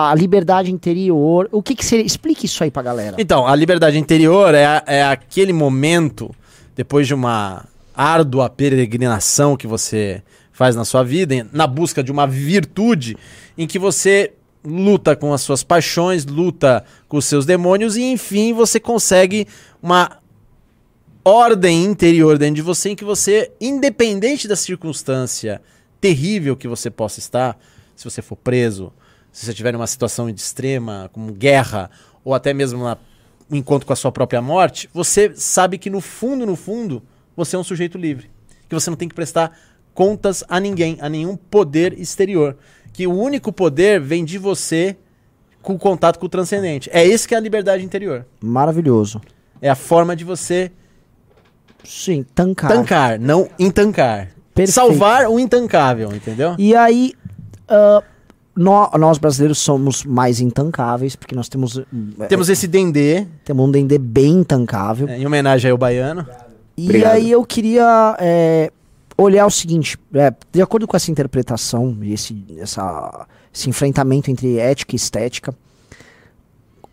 a- 0.08 0.10
a 0.12 0.14
liberdade 0.14 0.72
interior, 0.72 1.46
o 1.52 1.62
que 1.62 1.74
que 1.74 1.84
seria? 1.84 2.04
Explique 2.06 2.46
isso 2.46 2.64
aí 2.64 2.70
pra 2.70 2.82
galera. 2.82 3.16
Então, 3.18 3.46
a 3.46 3.54
liberdade 3.54 3.98
interior 3.98 4.54
é, 4.54 4.64
a- 4.64 4.82
é 4.86 5.04
aquele 5.04 5.52
momento, 5.52 6.34
depois 6.74 7.06
de 7.06 7.12
uma 7.12 7.64
árdua 7.94 8.48
peregrinação 8.48 9.56
que 9.58 9.66
você 9.66 10.22
faz 10.52 10.74
na 10.74 10.86
sua 10.86 11.02
vida, 11.02 11.46
na 11.52 11.66
busca 11.66 12.02
de 12.02 12.10
uma 12.10 12.26
virtude, 12.26 13.14
em 13.58 13.66
que 13.66 13.78
você 13.78 14.32
luta 14.66 15.14
com 15.14 15.32
as 15.32 15.40
suas 15.40 15.62
paixões, 15.62 16.26
luta 16.26 16.84
com 17.08 17.16
os 17.16 17.24
seus 17.24 17.46
demônios 17.46 17.96
e, 17.96 18.02
enfim, 18.02 18.52
você 18.52 18.80
consegue 18.80 19.46
uma 19.82 20.18
ordem 21.24 21.84
interior 21.84 22.38
dentro 22.38 22.56
de 22.56 22.62
você 22.62 22.90
em 22.90 22.96
que 22.96 23.04
você, 23.04 23.52
independente 23.60 24.46
da 24.46 24.56
circunstância 24.56 25.62
terrível 26.00 26.56
que 26.56 26.68
você 26.68 26.90
possa 26.90 27.18
estar, 27.18 27.58
se 27.94 28.04
você 28.04 28.20
for 28.20 28.36
preso, 28.36 28.92
se 29.32 29.44
você 29.44 29.50
estiver 29.50 29.72
numa 29.72 29.86
situação 29.86 30.30
de 30.30 30.40
extrema, 30.40 31.10
como 31.12 31.32
guerra, 31.32 31.90
ou 32.24 32.34
até 32.34 32.52
mesmo 32.54 32.80
uma- 32.80 32.98
um 33.50 33.56
encontro 33.56 33.86
com 33.86 33.92
a 33.92 33.96
sua 33.96 34.12
própria 34.12 34.42
morte, 34.42 34.88
você 34.92 35.32
sabe 35.34 35.78
que 35.78 35.90
no 35.90 36.00
fundo, 36.00 36.44
no 36.44 36.56
fundo, 36.56 37.02
você 37.36 37.56
é 37.56 37.58
um 37.58 37.64
sujeito 37.64 37.96
livre. 37.98 38.30
Que 38.68 38.74
você 38.74 38.90
não 38.90 38.96
tem 38.96 39.08
que 39.08 39.14
prestar 39.14 39.56
contas 39.94 40.44
a 40.48 40.60
ninguém, 40.60 40.98
a 41.00 41.08
nenhum 41.08 41.36
poder 41.36 41.98
exterior. 41.98 42.56
Que 42.96 43.06
o 43.06 43.12
único 43.12 43.52
poder 43.52 44.00
vem 44.00 44.24
de 44.24 44.38
você 44.38 44.96
com 45.60 45.74
o 45.74 45.78
contato 45.78 46.18
com 46.18 46.24
o 46.24 46.28
transcendente. 46.28 46.88
É 46.92 47.04
esse 47.06 47.28
que 47.28 47.34
é 47.34 47.36
a 47.36 47.40
liberdade 47.40 47.84
interior. 47.84 48.24
Maravilhoso. 48.40 49.20
É 49.60 49.68
a 49.68 49.74
forma 49.74 50.16
de 50.16 50.24
você 50.24 50.70
Sim, 51.84 52.24
tancar. 52.34 52.70
tancar, 52.70 53.18
não 53.18 53.48
intancar. 53.58 54.28
Perfeito. 54.54 54.72
Salvar 54.74 55.28
o 55.28 55.38
intancável, 55.38 56.10
entendeu? 56.14 56.54
E 56.58 56.74
aí, 56.74 57.12
nó- 58.56 58.90
nós 58.98 59.18
brasileiros 59.18 59.58
somos 59.58 60.04
mais 60.04 60.40
intancáveis, 60.40 61.14
porque 61.14 61.34
nós 61.34 61.48
temos, 61.48 61.78
eh, 61.78 62.26
Temos 62.28 62.48
esse 62.48 62.66
dendê, 62.66 63.26
temos 63.44 63.68
um 63.68 63.70
D&D 63.70 63.98
bem 63.98 64.38
intancável. 64.40 65.08
é, 65.08 65.18
em 65.18 65.26
homenagem 65.26 65.70
ao 65.70 65.76
baiano. 65.78 66.26
E 66.76 66.84
Obrigado. 66.84 67.12
aí 67.14 67.30
eu 67.30 67.44
queria 67.44 68.16
é, 68.18 68.70
olhar 69.18 69.46
o 69.46 69.50
seguinte, 69.50 69.98
é, 70.14 70.32
de 70.52 70.60
acordo 70.62 70.86
com 70.86 70.96
essa 70.96 71.10
interpretação 71.10 71.96
e 72.02 72.12
esse, 72.12 72.44
essa- 72.58 73.26
esse 73.52 73.68
enfrentamento 73.70 74.30
entre 74.30 74.58
ética 74.58 74.94
e 74.94 74.96
estética, 74.96 75.54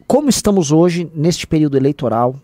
como 0.07 0.29
estamos 0.29 0.71
hoje 0.71 1.09
neste 1.13 1.47
período 1.47 1.77
eleitoral? 1.77 2.35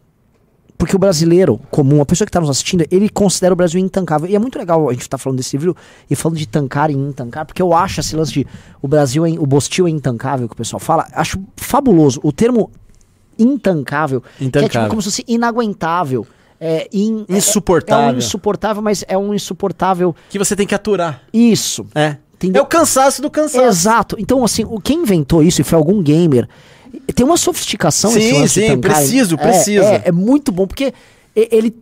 Porque 0.78 0.96
o 0.96 1.00
brasileiro 1.00 1.60
comum, 1.70 2.02
a 2.02 2.06
pessoa 2.06 2.26
que 2.26 2.30
está 2.30 2.40
nos 2.40 2.50
assistindo, 2.50 2.86
ele 2.90 3.10
considera 3.10 3.54
o 3.54 3.56
Brasil 3.56 3.80
intancável. 3.82 4.30
E 4.30 4.36
é 4.36 4.40
muito 4.40 4.58
legal 4.58 4.88
a 4.90 4.94
gente 4.94 5.02
estar 5.02 5.18
falando 5.18 5.38
desse 5.38 5.58
livro 5.58 5.76
e 6.10 6.16
falando 6.16 6.38
de 6.38 6.48
tancar 6.48 6.90
e 6.90 6.94
intancar, 6.94 7.46
porque 7.46 7.62
eu 7.62 7.74
acho 7.74 8.00
esse 8.00 8.16
lance 8.16 8.32
de 8.32 8.48
o 8.82 8.88
Brasil, 8.88 9.26
é, 9.26 9.32
o 9.32 9.46
Bostil 9.46 9.88
é 9.88 9.90
intancável, 9.90 10.48
que 10.48 10.54
o 10.54 10.58
pessoal 10.58 10.80
fala, 10.80 11.06
acho 11.12 11.38
fabuloso. 11.58 12.22
O 12.24 12.32
termo 12.32 12.72
intancável, 13.38 14.22
que 14.22 14.28
é 14.28 14.32
tipo 14.48 14.58
Intancável. 14.60 14.90
como 14.90 15.02
se 15.02 15.10
fosse 15.10 15.26
inaguentável. 15.28 16.26
É, 16.60 16.88
in- 16.92 17.26
é- 17.30 17.38
Insuportável. 17.38 18.10
É 18.10 18.14
um 18.14 18.18
insuportável, 18.18 18.82
mas 18.82 19.04
é 19.08 19.18
um 19.18 19.34
insuportável. 19.34 20.16
Que 20.30 20.38
você 20.38 20.56
tem 20.56 20.68
que 20.68 20.76
aturar. 20.76 21.22
Isso. 21.34 21.86
É. 21.96 22.18
Entendeu? 22.36 22.62
É 22.62 22.64
o 22.64 22.68
cansaço 22.68 23.22
do 23.22 23.30
cansaço. 23.30 23.64
Exato. 23.66 24.16
Então, 24.20 24.44
assim, 24.44 24.64
o, 24.66 24.80
quem 24.80 25.02
inventou 25.02 25.44
isso 25.44 25.62
e 25.62 25.64
foi 25.64 25.78
algum 25.78 26.02
gamer, 26.02 26.48
tem 27.14 27.26
uma 27.26 27.38
sofisticação 27.38 28.12
Sim, 28.12 28.20
esse 28.20 28.34
lance 28.34 28.62
sim, 28.62 28.68
tancar. 28.68 28.96
preciso, 28.96 29.36
É, 29.36 29.38
precisa. 29.38 29.86
É, 29.86 30.02
é 30.06 30.12
muito 30.12 30.52
bom, 30.52 30.66
porque 30.66 30.94
ele 31.36 31.76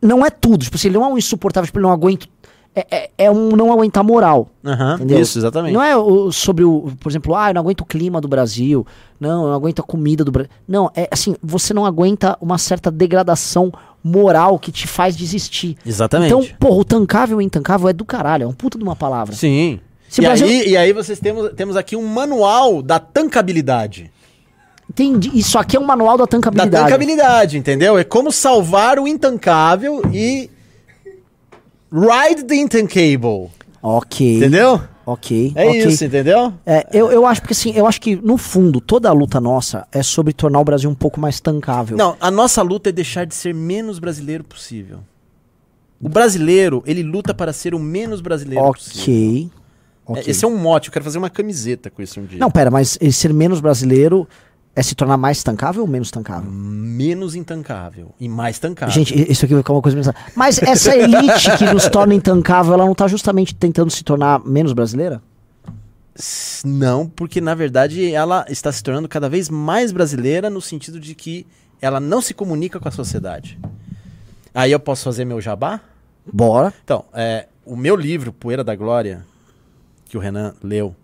não 0.00 0.24
é 0.24 0.30
tudo. 0.30 0.64
Tipo, 0.64 0.76
assim, 0.76 0.88
ele 0.88 0.98
não 0.98 1.04
é 1.04 1.08
um 1.08 1.18
insuportável, 1.18 1.66
tipo, 1.66 1.78
ele 1.78 1.86
não 1.86 1.92
aguenta. 1.92 2.26
É, 2.74 2.86
é, 2.90 3.10
é 3.18 3.30
um 3.30 3.50
não 3.56 3.72
aguentar 3.72 4.04
moral. 4.04 4.48
Aham, 4.64 4.94
Entendeu? 4.94 5.18
Isso, 5.20 5.36
exatamente. 5.38 5.72
Não 5.74 5.82
é 5.82 5.96
o- 5.96 6.30
sobre 6.30 6.62
o, 6.64 6.92
por 7.00 7.10
exemplo, 7.10 7.34
ah, 7.34 7.50
eu 7.50 7.54
não 7.54 7.62
aguento 7.62 7.80
o 7.80 7.84
clima 7.84 8.20
do 8.20 8.28
Brasil. 8.28 8.86
Não, 9.18 9.42
eu 9.42 9.48
não 9.48 9.54
aguento 9.54 9.80
a 9.80 9.82
comida 9.82 10.24
do 10.24 10.30
Brasil. 10.30 10.50
Não, 10.68 10.88
é 10.94 11.08
assim, 11.10 11.34
você 11.42 11.74
não 11.74 11.84
aguenta 11.84 12.38
uma 12.40 12.58
certa 12.58 12.88
degradação 12.90 13.72
moral 14.04 14.56
que 14.58 14.70
te 14.70 14.86
faz 14.86 15.16
desistir. 15.16 15.76
Exatamente. 15.84 16.32
Então, 16.32 16.46
porra, 16.60 16.76
o 16.76 16.84
tancável 16.84 17.40
e 17.42 17.44
intancável 17.44 17.88
é 17.88 17.92
do 17.92 18.04
caralho, 18.04 18.44
é 18.44 18.46
um 18.46 18.52
puta 18.52 18.78
de 18.78 18.84
uma 18.84 18.94
palavra. 18.96 19.34
Sim. 19.34 19.80
E, 20.16 20.20
o 20.20 20.22
Brasil- 20.22 20.46
aí, 20.46 20.68
e 20.68 20.76
aí 20.76 20.92
vocês 20.92 21.18
temos, 21.18 21.50
temos 21.54 21.76
aqui 21.76 21.96
um 21.96 22.06
manual 22.06 22.82
da 22.82 22.98
tancabilidade. 23.00 24.10
Entendi. 24.88 25.30
Isso 25.34 25.58
aqui 25.58 25.76
é 25.76 25.80
um 25.80 25.84
manual 25.84 26.16
da 26.16 26.24
Da 26.24 26.28
tancabilidade. 26.28 26.84
tancabilidade, 26.84 27.58
entendeu? 27.58 27.96
É 27.98 28.04
como 28.04 28.32
salvar 28.32 28.98
o 28.98 29.06
intancável 29.06 30.02
e 30.12 30.50
ride 31.92 32.44
the 32.44 32.54
intancable. 32.54 33.50
Ok. 33.82 34.36
Entendeu? 34.36 34.80
Ok. 35.06 35.52
É 35.54 35.66
ok. 35.66 35.86
isso, 35.86 36.04
entendeu? 36.04 36.52
É, 36.64 36.86
eu, 36.92 37.10
eu 37.10 37.26
acho 37.26 37.40
porque 37.40 37.52
assim, 37.52 37.72
eu 37.74 37.86
acho 37.86 38.00
que 38.00 38.14
no 38.16 38.36
fundo 38.36 38.80
toda 38.80 39.08
a 39.08 39.12
luta 39.12 39.40
nossa 39.40 39.86
é 39.90 40.02
sobre 40.02 40.32
tornar 40.32 40.60
o 40.60 40.64
Brasil 40.64 40.88
um 40.88 40.94
pouco 40.94 41.18
mais 41.18 41.40
tancável. 41.40 41.96
Não, 41.96 42.16
a 42.20 42.30
nossa 42.30 42.62
luta 42.62 42.90
é 42.90 42.92
deixar 42.92 43.26
de 43.26 43.34
ser 43.34 43.54
menos 43.54 43.98
brasileiro 43.98 44.44
possível. 44.44 45.00
O 46.00 46.08
brasileiro, 46.08 46.82
ele 46.86 47.02
luta 47.02 47.34
para 47.34 47.52
ser 47.52 47.74
o 47.74 47.78
menos 47.78 48.20
brasileiro 48.20 48.64
possível. 48.72 49.50
ok. 50.06 50.22
É. 50.26 50.30
Esse 50.30 50.44
é 50.44 50.48
um 50.48 50.56
mote, 50.56 50.88
eu 50.88 50.92
quero 50.92 51.04
fazer 51.04 51.18
uma 51.18 51.30
camiseta 51.30 51.88
com 51.88 52.02
isso 52.02 52.20
um 52.20 52.24
dia. 52.24 52.38
Não, 52.38 52.50
pera, 52.50 52.70
mas 52.70 52.98
ser 53.12 53.32
menos 53.32 53.60
brasileiro 53.60 54.26
é 54.80 54.82
se 54.82 54.94
tornar 54.94 55.18
mais 55.18 55.42
tancável 55.42 55.82
ou 55.82 55.88
menos 55.88 56.10
tancável? 56.10 56.50
Menos 56.50 57.34
intancável 57.34 58.14
e 58.18 58.30
mais 58.30 58.58
tancável. 58.58 58.94
Gente, 58.94 59.30
isso 59.30 59.44
aqui 59.44 59.52
vai 59.52 59.62
ficar 59.62 59.74
uma 59.74 59.82
coisa 59.82 59.98
engraçada. 59.98 60.24
Mas 60.34 60.58
essa 60.62 60.96
elite 60.96 61.54
que 61.58 61.66
nos 61.66 61.86
torna 61.86 62.14
intancável, 62.14 62.72
ela 62.72 62.86
não 62.86 62.94
tá 62.94 63.06
justamente 63.06 63.54
tentando 63.54 63.90
se 63.90 64.02
tornar 64.02 64.42
menos 64.42 64.72
brasileira? 64.72 65.20
Não, 66.64 67.06
porque 67.06 67.42
na 67.42 67.54
verdade 67.54 68.10
ela 68.10 68.46
está 68.48 68.72
se 68.72 68.82
tornando 68.82 69.06
cada 69.06 69.28
vez 69.28 69.50
mais 69.50 69.92
brasileira 69.92 70.48
no 70.48 70.62
sentido 70.62 70.98
de 70.98 71.14
que 71.14 71.46
ela 71.78 72.00
não 72.00 72.22
se 72.22 72.32
comunica 72.32 72.80
com 72.80 72.88
a 72.88 72.92
sociedade. 72.92 73.58
Aí 74.54 74.72
eu 74.72 74.80
posso 74.80 75.04
fazer 75.04 75.26
meu 75.26 75.42
jabá? 75.42 75.80
Bora. 76.32 76.72
Então, 76.82 77.04
é, 77.12 77.48
o 77.66 77.76
meu 77.76 77.96
livro, 77.96 78.32
Poeira 78.32 78.64
da 78.64 78.74
Glória, 78.74 79.26
que 80.06 80.16
o 80.16 80.20
Renan 80.20 80.54
leu, 80.62 80.96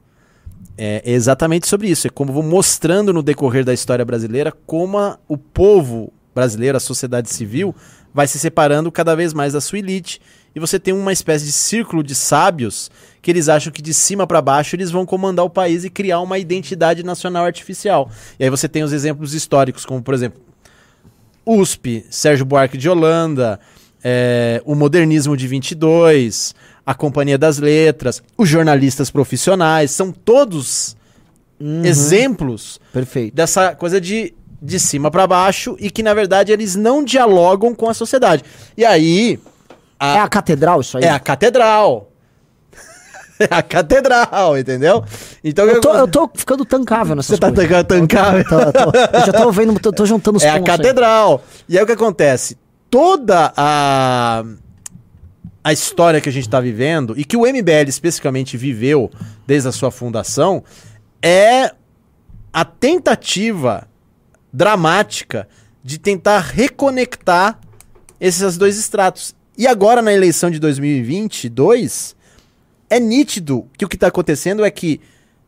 é 0.78 1.02
exatamente 1.04 1.66
sobre 1.66 1.88
isso. 1.88 2.06
É 2.06 2.10
como 2.10 2.32
vou 2.32 2.42
mostrando 2.42 3.12
no 3.12 3.22
decorrer 3.22 3.64
da 3.64 3.72
história 3.72 4.04
brasileira 4.04 4.52
como 4.66 4.98
a- 4.98 5.18
o 5.28 5.36
povo 5.38 6.12
brasileiro, 6.34 6.76
a 6.76 6.80
sociedade 6.80 7.30
civil, 7.30 7.74
vai 8.12 8.26
se 8.26 8.38
separando 8.38 8.90
cada 8.92 9.14
vez 9.14 9.32
mais 9.32 9.52
da 9.54 9.60
sua 9.60 9.78
elite 9.78 10.20
e 10.54 10.60
você 10.60 10.78
tem 10.78 10.92
uma 10.94 11.12
espécie 11.12 11.44
de 11.44 11.52
círculo 11.52 12.02
de 12.02 12.14
sábios 12.14 12.90
que 13.20 13.30
eles 13.30 13.48
acham 13.48 13.72
que 13.72 13.82
de 13.82 13.92
cima 13.92 14.26
para 14.26 14.40
baixo 14.40 14.76
eles 14.76 14.90
vão 14.90 15.04
comandar 15.04 15.44
o 15.44 15.50
país 15.50 15.84
e 15.84 15.90
criar 15.90 16.20
uma 16.20 16.38
identidade 16.38 17.02
nacional 17.02 17.44
artificial. 17.44 18.10
E 18.38 18.44
aí 18.44 18.50
você 18.50 18.68
tem 18.68 18.82
os 18.82 18.92
exemplos 18.92 19.34
históricos, 19.34 19.84
como 19.84 20.02
por 20.02 20.14
exemplo, 20.14 20.40
USP, 21.44 22.04
Sérgio 22.10 22.44
Buarque 22.44 22.76
de 22.76 22.88
Holanda, 22.88 23.60
é, 24.02 24.62
o 24.64 24.74
modernismo 24.74 25.36
de 25.36 25.46
22, 25.46 26.54
a 26.86 26.94
Companhia 26.94 27.36
das 27.36 27.58
Letras, 27.58 28.22
os 28.38 28.48
jornalistas 28.48 29.10
profissionais, 29.10 29.90
são 29.90 30.12
todos 30.12 30.96
exemplos 31.84 32.80
Perfeito. 32.92 33.34
dessa 33.34 33.74
coisa 33.74 34.00
de 34.00 34.32
de 34.60 34.80
cima 34.80 35.10
para 35.10 35.26
baixo 35.26 35.76
e 35.78 35.90
que 35.90 36.02
na 36.02 36.14
verdade 36.14 36.50
eles 36.50 36.74
não 36.74 37.04
dialogam 37.04 37.74
com 37.74 37.88
a 37.90 37.94
sociedade. 37.94 38.42
E 38.76 38.84
aí 38.84 39.38
É 40.00 40.18
a 40.18 40.26
catedral 40.28 40.80
isso 40.80 40.96
aí? 40.96 41.04
é 41.04 41.10
a 41.10 41.18
catedral. 41.20 42.10
é 43.38 43.46
a 43.50 43.62
catedral, 43.62 44.56
entendeu? 44.58 45.04
Então 45.44 45.66
Eu 45.66 45.80
tô, 45.80 45.94
eu 45.94 46.08
tô 46.08 46.30
ficando 46.34 46.64
tancável 46.64 47.14
nessas 47.14 47.36
Você 47.36 47.40
tá 47.40 47.52
coisas. 47.52 47.84
tancável? 47.84 48.38
Eu, 48.40 48.44
tô- 48.48 48.60
eu 48.60 48.72
tô- 48.72 48.98
eu 49.18 49.26
já 49.26 49.32
tô 49.32 49.52
vendo, 49.52 49.78
tô, 49.78 49.92
tô 49.92 50.06
juntando 50.06 50.38
os 50.38 50.42
é 50.44 50.48
a 50.48 50.54
pontos 50.54 50.70
aí. 50.72 50.76
catedral. 50.78 51.42
E 51.68 51.76
aí 51.76 51.84
o 51.84 51.86
que 51.86 51.92
acontece? 51.92 52.56
Toda 52.90 53.52
a 53.56 54.42
a 55.66 55.72
história 55.72 56.20
que 56.20 56.28
a 56.28 56.32
gente 56.32 56.46
está 56.46 56.60
vivendo 56.60 57.18
e 57.18 57.24
que 57.24 57.36
o 57.36 57.40
MBL 57.40 57.88
especificamente 57.88 58.56
viveu 58.56 59.10
desde 59.44 59.68
a 59.68 59.72
sua 59.72 59.90
fundação 59.90 60.62
é 61.20 61.74
a 62.52 62.64
tentativa 62.64 63.88
dramática 64.52 65.48
de 65.82 65.98
tentar 65.98 66.38
reconectar 66.38 67.58
esses 68.20 68.56
dois 68.56 68.78
estratos. 68.78 69.34
E 69.58 69.66
agora 69.66 70.00
na 70.00 70.12
eleição 70.12 70.52
de 70.52 70.60
2022 70.60 72.14
é 72.88 73.00
nítido 73.00 73.68
que 73.76 73.84
o 73.84 73.88
que 73.88 73.96
está 73.96 74.06
acontecendo 74.06 74.64
é 74.64 74.70
que 74.70 75.00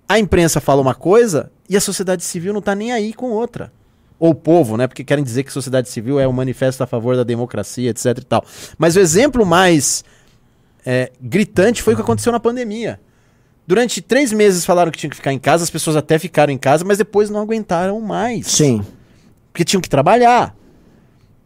a 0.09 0.19
imprensa 0.19 0.61
fala 0.61 0.83
uma 0.83 0.97
coisa 0.97 1.53
e 1.69 1.77
a 1.77 1.81
sociedade 1.81 2.25
civil 2.25 2.53
não 2.53 2.59
está 2.59 2.75
nem 2.75 2.91
aí 2.91 3.13
com 3.13 3.31
outra. 3.31 3.73
Ou 4.19 4.31
o 4.31 4.35
povo, 4.35 4.77
né? 4.77 4.87
Porque 4.87 5.05
querem 5.05 5.23
dizer 5.23 5.45
que 5.45 5.53
sociedade 5.53 5.89
civil 5.89 6.19
é 6.19 6.27
um 6.27 6.33
manifesto 6.33 6.83
a 6.83 6.87
favor 6.87 7.17
da 7.17 7.23
democracia, 7.23 7.91
etc 7.91 8.19
e 8.19 8.25
tal. 8.25 8.45
Mas 8.77 8.97
o 8.97 9.01
exemplo 9.01 9.47
mais 9.47 10.05
é, 10.85 11.13
gritante 11.21 11.83
foi 11.83 11.93
o 11.93 11.97
que 11.97 12.03
aconteceu 12.03 12.33
na 12.33 12.41
pandemia. 12.41 13.01
Durante 13.67 14.01
três 14.01 14.33
meses 14.33 14.65
falaram 14.65 14.91
que 14.91 14.99
tinham 14.99 15.11
que 15.11 15.17
ficar 15.17 15.33
em 15.33 15.39
casa, 15.39 15.63
as 15.63 15.71
pessoas 15.71 15.95
até 15.95 16.19
ficaram 16.19 16.53
em 16.53 16.59
casa, 16.59 16.85
mas 16.85 16.99
depois 16.99 17.29
não 17.29 17.41
aguentaram 17.41 18.01
mais. 18.01 18.47
Sim. 18.47 18.83
Porque 19.53 19.65
tinham 19.65 19.81
que 19.81 19.89
trabalhar. 19.89 20.57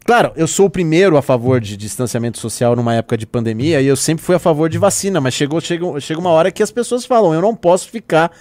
Claro, 0.05 0.33
eu 0.35 0.47
sou 0.47 0.67
o 0.67 0.71
primeiro 0.71 1.17
a 1.17 1.23
favor 1.23 1.61
de 1.61 1.77
distanciamento 1.77 2.39
social 2.39 2.75
numa 2.75 2.95
época 2.95 3.17
de 3.17 3.27
pandemia 3.27 3.81
e 3.81 3.87
eu 3.87 3.97
sempre 3.97 4.25
fui 4.25 4.35
a 4.35 4.39
favor 4.39 4.69
de 4.69 4.79
vacina, 4.79 5.21
mas 5.21 5.35
chegou, 5.35 5.61
chega, 5.61 6.01
chega 6.01 6.21
uma 6.21 6.31
hora 6.31 6.51
que 6.51 6.63
as 6.63 6.71
pessoas 6.71 7.05
falam: 7.05 7.35
eu 7.35 7.41
não 7.41 7.55
posso 7.55 7.89
ficar 7.89 8.33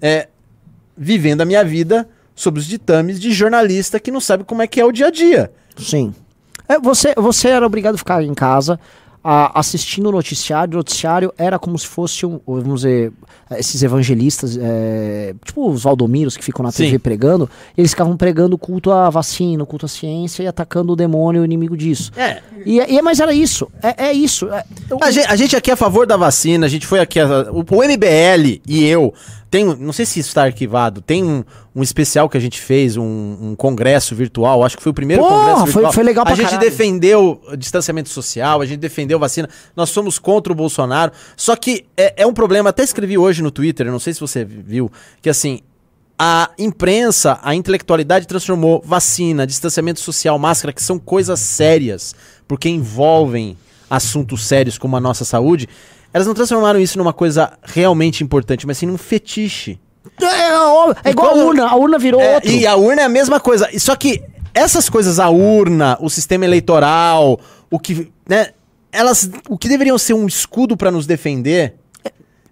é, 0.00 0.28
vivendo 0.96 1.40
a 1.40 1.44
minha 1.44 1.64
vida 1.64 2.08
sob 2.40 2.58
os 2.58 2.64
ditames 2.66 3.20
de 3.20 3.30
jornalista 3.32 4.00
que 4.00 4.10
não 4.10 4.20
sabe 4.20 4.44
como 4.44 4.62
é 4.62 4.66
que 4.66 4.80
é 4.80 4.84
o 4.84 4.90
dia 4.92 5.08
a 5.08 5.10
dia. 5.10 5.52
Sim. 5.76 6.14
É, 6.66 6.78
você, 6.78 7.12
você 7.16 7.48
era 7.48 7.66
obrigado 7.66 7.96
a 7.96 7.98
ficar 7.98 8.22
em 8.24 8.32
casa 8.32 8.80
a- 9.22 9.58
assistindo 9.60 10.08
o 10.08 10.12
noticiário. 10.12 10.72
O 10.72 10.76
noticiário 10.78 11.34
era 11.36 11.58
como 11.58 11.78
se 11.78 11.86
fosse, 11.86 12.24
um, 12.24 12.40
vamos 12.46 12.80
dizer, 12.80 13.12
esses 13.58 13.82
evangelistas, 13.82 14.56
é, 14.58 15.34
tipo 15.44 15.68
os 15.68 15.82
Valdomiros 15.82 16.36
que 16.36 16.44
ficam 16.44 16.62
na 16.64 16.72
TV 16.72 16.92
Sim. 16.92 16.98
pregando, 16.98 17.50
eles 17.76 17.90
ficavam 17.90 18.16
pregando 18.16 18.54
o 18.54 18.58
culto 18.58 18.90
à 18.90 19.10
vacina, 19.10 19.62
o 19.62 19.66
culto 19.66 19.84
à 19.84 19.88
ciência 19.88 20.42
e 20.42 20.46
atacando 20.46 20.92
o 20.92 20.96
demônio, 20.96 21.42
o 21.42 21.44
inimigo 21.44 21.76
disso. 21.76 22.10
É. 22.16 22.40
E, 22.64 22.78
e- 22.78 23.02
mas 23.02 23.20
era 23.20 23.34
isso, 23.34 23.68
é, 23.82 24.06
é 24.06 24.12
isso. 24.14 24.48
é- 24.48 24.64
o- 24.90 25.04
A 25.04 25.10
gente, 25.10 25.26
a 25.28 25.36
gente 25.36 25.56
aqui 25.56 25.70
é 25.70 25.74
a 25.74 25.76
favor 25.76 26.06
da 26.06 26.16
vacina, 26.16 26.64
a 26.64 26.68
gente 26.70 26.86
foi 26.86 27.00
aqui. 27.00 27.18
a- 27.20 27.48
o, 27.52 27.64
o 27.68 27.82
MBL 27.84 28.62
e 28.66 28.84
eu. 28.86 29.12
Tem, 29.50 29.64
não 29.64 29.92
sei 29.92 30.06
se 30.06 30.20
isso 30.20 30.28
está 30.28 30.44
arquivado, 30.44 31.00
tem 31.00 31.24
um, 31.24 31.42
um 31.74 31.82
especial 31.82 32.28
que 32.28 32.36
a 32.36 32.40
gente 32.40 32.60
fez, 32.60 32.96
um, 32.96 33.02
um 33.02 33.54
congresso 33.56 34.14
virtual, 34.14 34.62
acho 34.62 34.76
que 34.76 34.82
foi 34.82 34.90
o 34.90 34.94
primeiro 34.94 35.22
Porra, 35.24 35.34
congresso 35.38 35.58
foi- 35.58 35.66
virtual. 35.72 35.92
foi 35.92 36.04
legal 36.04 36.24
pra 36.24 36.34
A 36.34 36.36
gente 36.36 36.50
caralho. 36.50 36.70
defendeu 36.70 37.40
o 37.50 37.56
distanciamento 37.56 38.08
social, 38.10 38.60
a 38.60 38.66
gente 38.66 38.78
defendeu 38.78 39.18
vacina, 39.18 39.48
nós 39.74 39.90
somos 39.90 40.20
contra 40.20 40.52
o 40.52 40.56
Bolsonaro. 40.56 41.10
Só 41.36 41.56
que 41.56 41.84
é, 41.96 42.22
é 42.22 42.26
um 42.26 42.32
problema, 42.32 42.70
até 42.70 42.84
escrevi 42.84 43.18
hoje 43.18 43.42
no 43.42 43.50
Twitter, 43.50 43.90
não 43.90 43.98
sei 43.98 44.14
se 44.14 44.20
você 44.20 44.44
viu, 44.44 44.88
que 45.20 45.28
assim, 45.28 45.58
a 46.16 46.50
imprensa, 46.56 47.40
a 47.42 47.52
intelectualidade 47.54 48.28
transformou 48.28 48.80
vacina, 48.84 49.46
distanciamento 49.46 49.98
social, 49.98 50.38
máscara, 50.38 50.72
que 50.72 50.82
são 50.82 50.96
coisas 50.98 51.40
sérias, 51.40 52.14
porque 52.46 52.68
envolvem 52.68 53.56
assuntos 53.88 54.44
sérios 54.46 54.78
como 54.78 54.96
a 54.96 55.00
nossa 55.00 55.24
saúde. 55.24 55.68
Elas 56.12 56.26
não 56.26 56.34
transformaram 56.34 56.80
isso 56.80 56.98
numa 56.98 57.12
coisa 57.12 57.52
realmente 57.62 58.24
importante, 58.24 58.66
mas 58.66 58.78
sim 58.78 58.86
num 58.86 58.98
fetiche. 58.98 59.78
É, 60.20 60.24
é, 60.24 60.50
é 61.04 61.10
igual 61.10 61.30
a 61.30 61.34
urna, 61.34 61.66
a 61.66 61.76
urna 61.76 61.98
virou 61.98 62.20
É, 62.20 62.34
outro. 62.36 62.50
e 62.50 62.66
a 62.66 62.74
urna 62.76 63.02
é 63.02 63.04
a 63.04 63.08
mesma 63.08 63.38
coisa. 63.38 63.68
E 63.72 63.78
Só 63.78 63.94
que 63.94 64.22
essas 64.54 64.88
coisas, 64.88 65.18
a 65.20 65.28
urna, 65.28 65.96
o 66.00 66.10
sistema 66.10 66.44
eleitoral, 66.44 67.38
o 67.70 67.78
que, 67.78 68.10
né, 68.28 68.48
elas, 68.92 69.30
o 69.48 69.56
que 69.56 69.68
deveriam 69.68 69.96
ser 69.98 70.14
um 70.14 70.26
escudo 70.26 70.76
para 70.76 70.90
nos 70.90 71.06
defender, 71.06 71.74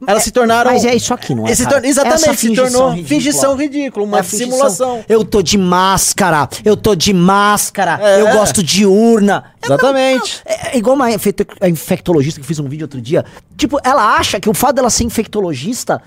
elas 0.07 0.23
se 0.23 0.31
tornaram. 0.31 0.71
Mas 0.71 0.85
é 0.85 0.95
isso 0.95 1.13
aqui, 1.13 1.35
não 1.35 1.47
é? 1.47 1.51
Exatamente, 1.51 2.37
se 2.37 2.55
tornou 2.55 2.91
ridícula. 2.91 3.09
fingição 3.09 3.57
ridícula, 3.57 4.05
uma 4.07 4.19
É 4.21 4.23
fingição. 4.23 4.51
simulação. 4.53 5.05
Eu 5.09 5.25
tô 5.25 5.43
de 5.43 5.59
máscara, 5.59 6.49
eu 6.65 6.77
tô 6.77 6.95
de 6.95 7.13
máscara, 7.13 7.99
É. 8.03 8.21
eu 8.21 8.29
gosto 8.33 8.63
de 8.63 8.85
urna. 8.87 9.45
Exatamente. 9.65 10.41
É, 10.47 10.75
é 10.75 10.79
igual 10.79 10.95
uma 10.97 11.09
infectologista 11.67 12.41
que 12.41 12.47
fez 12.47 12.59
um 12.59 12.69
vídeo 12.69 12.85
outro 12.85 13.01
dia. 13.01 13.25
Tipo, 13.57 13.79
ela 13.83 14.17
acha 14.17 14.39
que 14.41 14.49
o 14.49 14.55
fato 14.55 14.77
dela 14.77 14.89
ser 14.89 15.05
infectologista 15.05 16.01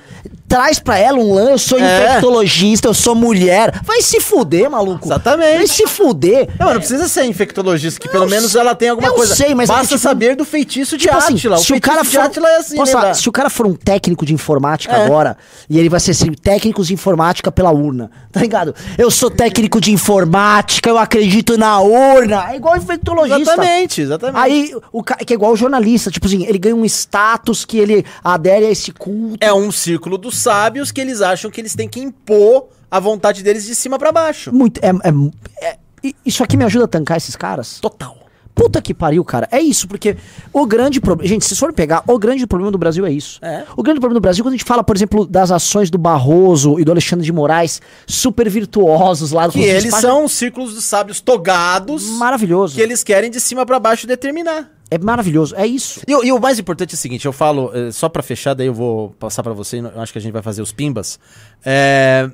traz 0.48 0.80
pra 0.80 0.98
ela 0.98 1.18
um 1.18 1.34
lance. 1.34 1.52
Eu 1.52 1.60
sou 1.60 1.80
É. 1.80 2.06
infectologista, 2.08 2.88
eu 2.88 2.94
sou 2.94 3.14
mulher. 3.14 3.82
Vai 3.84 4.02
se 4.02 4.20
fuder, 4.22 4.70
maluco. 4.70 5.06
Exatamente. 5.08 5.58
Vai 5.58 5.68
se 5.68 5.86
fuder. 5.86 6.48
Não, 6.58 6.66
mas 6.68 6.74
não 6.74 6.80
precisa 6.80 7.08
ser 7.10 7.26
infectologista, 7.26 8.00
que 8.00 8.08
pelo 8.10 8.24
Eu 8.26 8.30
menos 8.30 8.52
sei- 8.54 8.62
ela 8.62 8.74
tem 8.74 8.90
alguma 8.90 9.10
eu 9.10 9.14
coisa. 9.16 9.36
sei, 9.36 9.54
mas 9.54 9.70
é 9.70 9.74
Basta 9.74 9.88
tipo, 9.90 10.00
saber 10.00 10.36
do 10.36 10.46
feitiço 10.46 10.98
de 10.98 11.04
Tipo 11.06 11.18
assim, 11.18 11.34
Átila. 11.34 11.58
se 11.58 11.74
o 11.74 11.82
cara 11.82 12.02
de 12.04 12.10
for, 12.10 12.20
é 12.20 12.56
assim, 12.58 12.76
Posso 12.78 12.96
lembra? 12.96 13.14
se 13.14 13.28
o 13.30 13.32
cara 13.32 13.50
for 13.50 13.68
um 13.68 13.74
técnico 13.84 14.26
de 14.26 14.34
informática 14.34 14.96
É. 14.96 15.06
agora, 15.06 15.38
e 15.70 15.78
ele 15.80 15.90
vai 15.90 16.00
ser 16.00 16.12
assim, 16.12 16.32
técnicos 16.34 16.88
de 16.88 16.94
informática 16.94 17.52
pela 17.52 17.72
urna, 17.72 18.10
tá 18.32 18.40
ligado? 18.40 18.74
Eu 18.98 19.10
sou 19.12 19.30
técnico 19.30 19.80
de 19.82 19.92
informática, 19.92 20.90
eu 20.90 20.98
acredito 20.98 21.58
na 21.58 21.80
urna. 21.80 22.52
É 22.52 22.56
igual 22.56 22.78
infectologista. 22.78 23.40
Exatamente, 23.42 24.02
exatamente. 24.02 24.38
Aí, 24.42 24.76
o 24.92 25.04
ca- 25.04 25.16
que 25.16 25.34
é 25.34 25.36
igual 25.36 25.52
o 25.54 25.56
jornalista, 25.56 26.10
tipo 26.12 26.28
assim, 26.28 26.46
ele 26.46 26.58
ganha 26.60 26.76
um 26.76 26.86
status 26.86 27.66
que 27.66 27.78
ele 27.78 28.06
adere 28.24 28.66
a 28.66 28.72
esse 28.72 28.92
culto. 28.92 29.38
É 29.42 29.54
um 29.54 29.72
círculo 29.72 30.18
dos 30.18 30.38
sábios 30.38 30.92
que 30.92 31.02
eles 31.02 31.22
acham 31.22 31.50
que 31.52 31.60
eles 31.62 31.76
têm 31.76 31.88
que 31.90 32.00
impor 32.00 32.68
a 32.90 33.00
vontade 33.00 33.42
deles 33.44 33.66
de 33.66 33.74
cima 33.76 33.98
pra 33.98 34.12
baixo. 34.12 34.54
Muito. 34.54 34.80
É, 34.84 34.90
é- 34.90 35.72
é- 35.72 36.14
isso 36.26 36.44
aqui 36.44 36.58
me 36.58 36.64
ajuda 36.66 36.86
a 36.86 36.88
tancar 36.88 37.18
esses 37.18 37.36
caras? 37.36 37.80
Total. 37.80 38.18
Puta 38.64 38.82
que 38.82 38.94
pariu, 38.94 39.24
cara. 39.26 39.48
É 39.52 39.60
isso, 39.60 39.88
porque 39.88 40.16
o 40.54 40.66
grande 40.66 41.00
problema. 41.02 41.28
Gente, 41.28 41.44
se 41.44 41.50
vocês 41.50 41.60
forem 41.60 41.74
pegar, 41.76 42.04
o 42.08 42.20
grande 42.20 42.46
problema 42.46 42.72
do 42.72 42.78
Brasil 42.78 43.06
é 43.06 43.12
isso. 43.12 43.40
É. 43.42 43.64
O 43.76 43.82
grande 43.84 44.00
problema 44.00 44.20
do 44.20 44.22
Brasil, 44.22 44.44
quando 44.44 44.54
a 44.54 44.58
gente 44.58 44.66
fala, 44.66 44.84
por 44.84 44.96
exemplo, 44.96 45.26
das 45.26 45.52
ações 45.52 45.90
do 45.90 45.98
Barroso 45.98 46.80
e 46.80 46.84
do 46.86 46.92
Alexandre 46.92 47.26
de 47.26 47.32
Moraes, 47.34 47.82
super 48.06 48.50
virtuosos 48.50 49.32
lá 49.32 49.48
Que 49.48 49.54
com 49.54 49.60
os 49.60 49.66
eles 49.66 49.96
são 49.96 50.26
os 50.26 50.32
círculos 50.34 50.74
dos 50.76 50.84
sábios 50.86 51.20
togados 51.22 52.04
Maravilhoso. 52.18 52.76
que 52.76 52.82
eles 52.82 53.04
querem 53.04 53.32
de 53.32 53.40
cima 53.40 53.66
pra 53.66 53.80
baixo 53.80 54.06
determinar. 54.06 54.70
É 54.90 54.98
maravilhoso. 54.98 55.56
É 55.56 55.66
isso. 55.66 56.02
E, 56.08 56.14
o- 56.14 56.24
e 56.24 56.32
o 56.32 56.40
mais 56.40 56.60
importante 56.60 56.92
é 56.94 56.96
o 56.96 56.98
seguinte, 56.98 57.26
eu 57.26 57.32
falo, 57.32 57.72
eh, 57.74 57.92
só 57.92 58.10
pra 58.10 58.22
fechar, 58.22 58.54
daí 58.54 58.68
eu 58.68 58.74
vou 58.74 59.12
passar 59.12 59.42
pra 59.42 59.54
você, 59.54 59.80
eu 59.80 60.02
acho 60.02 60.12
que 60.12 60.20
a 60.20 60.22
gente 60.22 60.34
vai 60.34 60.42
fazer 60.42 60.62
os 60.62 60.72
pimbas. 60.72 61.18
É, 61.66 62.30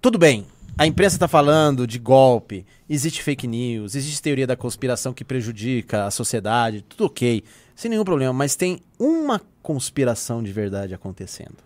Tudo 0.00 0.18
bem, 0.18 0.44
a 0.76 0.86
imprensa 0.86 1.18
tá 1.18 1.28
falando 1.28 1.86
de 1.86 1.98
golpe, 1.98 2.64
existe 2.88 3.22
fake 3.22 3.46
news, 3.46 3.94
existe 3.94 4.22
teoria 4.22 4.46
da 4.46 4.56
conspiração 4.56 5.12
que 5.12 5.24
prejudica 5.24 6.06
a 6.06 6.10
sociedade, 6.10 6.84
tudo 6.88 7.06
ok, 7.06 7.44
sem 7.74 7.90
nenhum 7.90 8.04
problema, 8.04 8.32
mas 8.32 8.56
tem 8.56 8.80
uma 8.98 9.40
conspiração 9.62 10.42
de 10.42 10.52
verdade 10.52 10.94
acontecendo. 10.94 11.58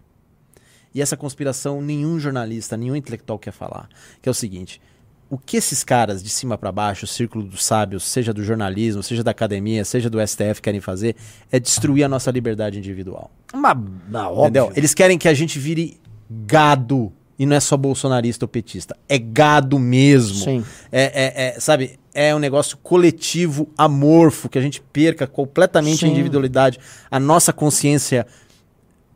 E 0.94 1.02
essa 1.02 1.16
conspiração 1.16 1.80
nenhum 1.80 2.18
jornalista, 2.18 2.76
nenhum 2.76 2.96
intelectual 2.96 3.38
quer 3.38 3.52
falar, 3.52 3.88
que 4.20 4.28
é 4.28 4.32
o 4.32 4.34
seguinte, 4.34 4.80
o 5.28 5.36
que 5.36 5.56
esses 5.56 5.82
caras 5.82 6.22
de 6.22 6.28
cima 6.28 6.56
pra 6.56 6.70
baixo, 6.70 7.04
o 7.04 7.08
círculo 7.08 7.44
dos 7.44 7.64
sábios, 7.64 8.04
seja 8.04 8.32
do 8.32 8.42
jornalismo, 8.42 9.02
seja 9.02 9.24
da 9.24 9.30
academia, 9.30 9.84
seja 9.84 10.08
do 10.08 10.24
STF 10.24 10.62
querem 10.62 10.80
fazer, 10.80 11.16
é 11.50 11.58
destruir 11.58 12.04
a 12.04 12.08
nossa 12.08 12.30
liberdade 12.30 12.78
individual. 12.78 13.30
Uma, 13.52 13.72
uma 13.72 14.42
Entendeu? 14.42 14.72
Eles 14.76 14.94
querem 14.94 15.18
que 15.18 15.28
a 15.28 15.34
gente 15.34 15.58
vire 15.58 16.00
gado. 16.30 17.12
E 17.38 17.44
não 17.44 17.54
é 17.56 17.60
só 17.60 17.76
bolsonarista 17.76 18.44
ou 18.44 18.48
petista. 18.48 18.96
É 19.08 19.18
gado 19.18 19.78
mesmo. 19.78 20.36
Sim. 20.44 20.64
É, 20.90 21.02
é- 21.02 21.56
é, 21.56 21.60
sabe, 21.60 21.98
é 22.14 22.34
um 22.34 22.38
negócio 22.38 22.78
coletivo, 22.78 23.68
amorfo, 23.76 24.48
que 24.48 24.58
a 24.58 24.62
gente 24.62 24.80
perca 24.80 25.26
completamente 25.26 26.04
a 26.04 26.08
Sim. 26.08 26.12
individualidade, 26.14 26.78
a 27.10 27.20
nossa 27.20 27.52
consciência 27.52 28.26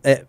é, 0.05 0.25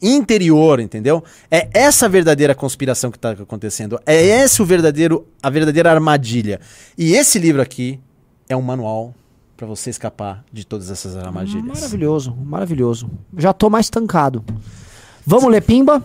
interior, 0.00 0.80
entendeu? 0.80 1.22
É 1.50 1.68
essa 1.72 2.06
a 2.06 2.08
verdadeira 2.08 2.54
conspiração 2.54 3.10
que 3.10 3.18
tá 3.18 3.32
acontecendo. 3.32 4.00
É 4.06 4.14
esse 4.22 4.62
o 4.62 4.64
verdadeiro, 4.64 5.26
a 5.42 5.50
verdadeira 5.50 5.90
armadilha. 5.90 6.60
E 6.96 7.12
esse 7.14 7.38
livro 7.38 7.60
aqui 7.60 7.98
é 8.48 8.56
um 8.56 8.62
manual 8.62 9.14
pra 9.56 9.66
você 9.66 9.90
escapar 9.90 10.44
de 10.52 10.64
todas 10.64 10.90
essas 10.90 11.16
armadilhas. 11.16 11.64
Maravilhoso, 11.64 12.34
maravilhoso. 12.34 13.10
Já 13.36 13.52
tô 13.52 13.68
mais 13.68 13.90
tancado. 13.90 14.44
Vamos 15.26 15.50
ler 15.50 15.62
Pimba? 15.62 16.02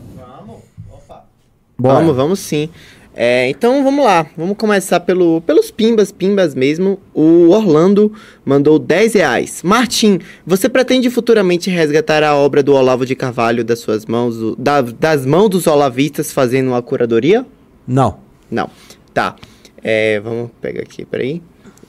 Bora. 1.78 1.96
Vamos, 2.00 2.16
vamos 2.16 2.40
sim. 2.40 2.70
É, 3.16 3.48
então 3.48 3.84
vamos 3.84 4.04
lá, 4.04 4.26
vamos 4.36 4.58
começar 4.58 5.00
pelo, 5.02 5.40
pelos 5.42 5.70
pimbas, 5.70 6.12
pimbas 6.12 6.56
mesmo. 6.56 7.00
O 7.14 7.50
Orlando 7.50 8.12
mandou 8.44 8.80
10 8.80 9.14
reais. 9.14 9.62
Martim, 9.64 10.20
você 10.46 10.68
pretende 10.68 11.12
futuramente 11.12 11.70
resgatar 11.70 12.24
a 12.24 12.36
obra 12.36 12.64
do 12.64 12.74
Olavo 12.74 13.06
de 13.06 13.16
Carvalho 13.16 13.64
das 13.64 13.80
suas 13.80 14.08
mãos, 14.08 14.56
da- 14.58 14.82
das 14.82 15.28
mãos 15.28 15.50
dos 15.50 15.68
olavistas 15.68 16.32
fazendo 16.32 16.70
uma 16.70 16.82
curadoria? 16.82 17.46
Não. 17.88 18.18
Não. 18.50 18.68
Tá. 19.14 19.36
É, 19.84 20.20
vamos 20.20 20.50
pegar 20.60 20.82
aqui, 20.82 21.06
peraí. 21.06 21.40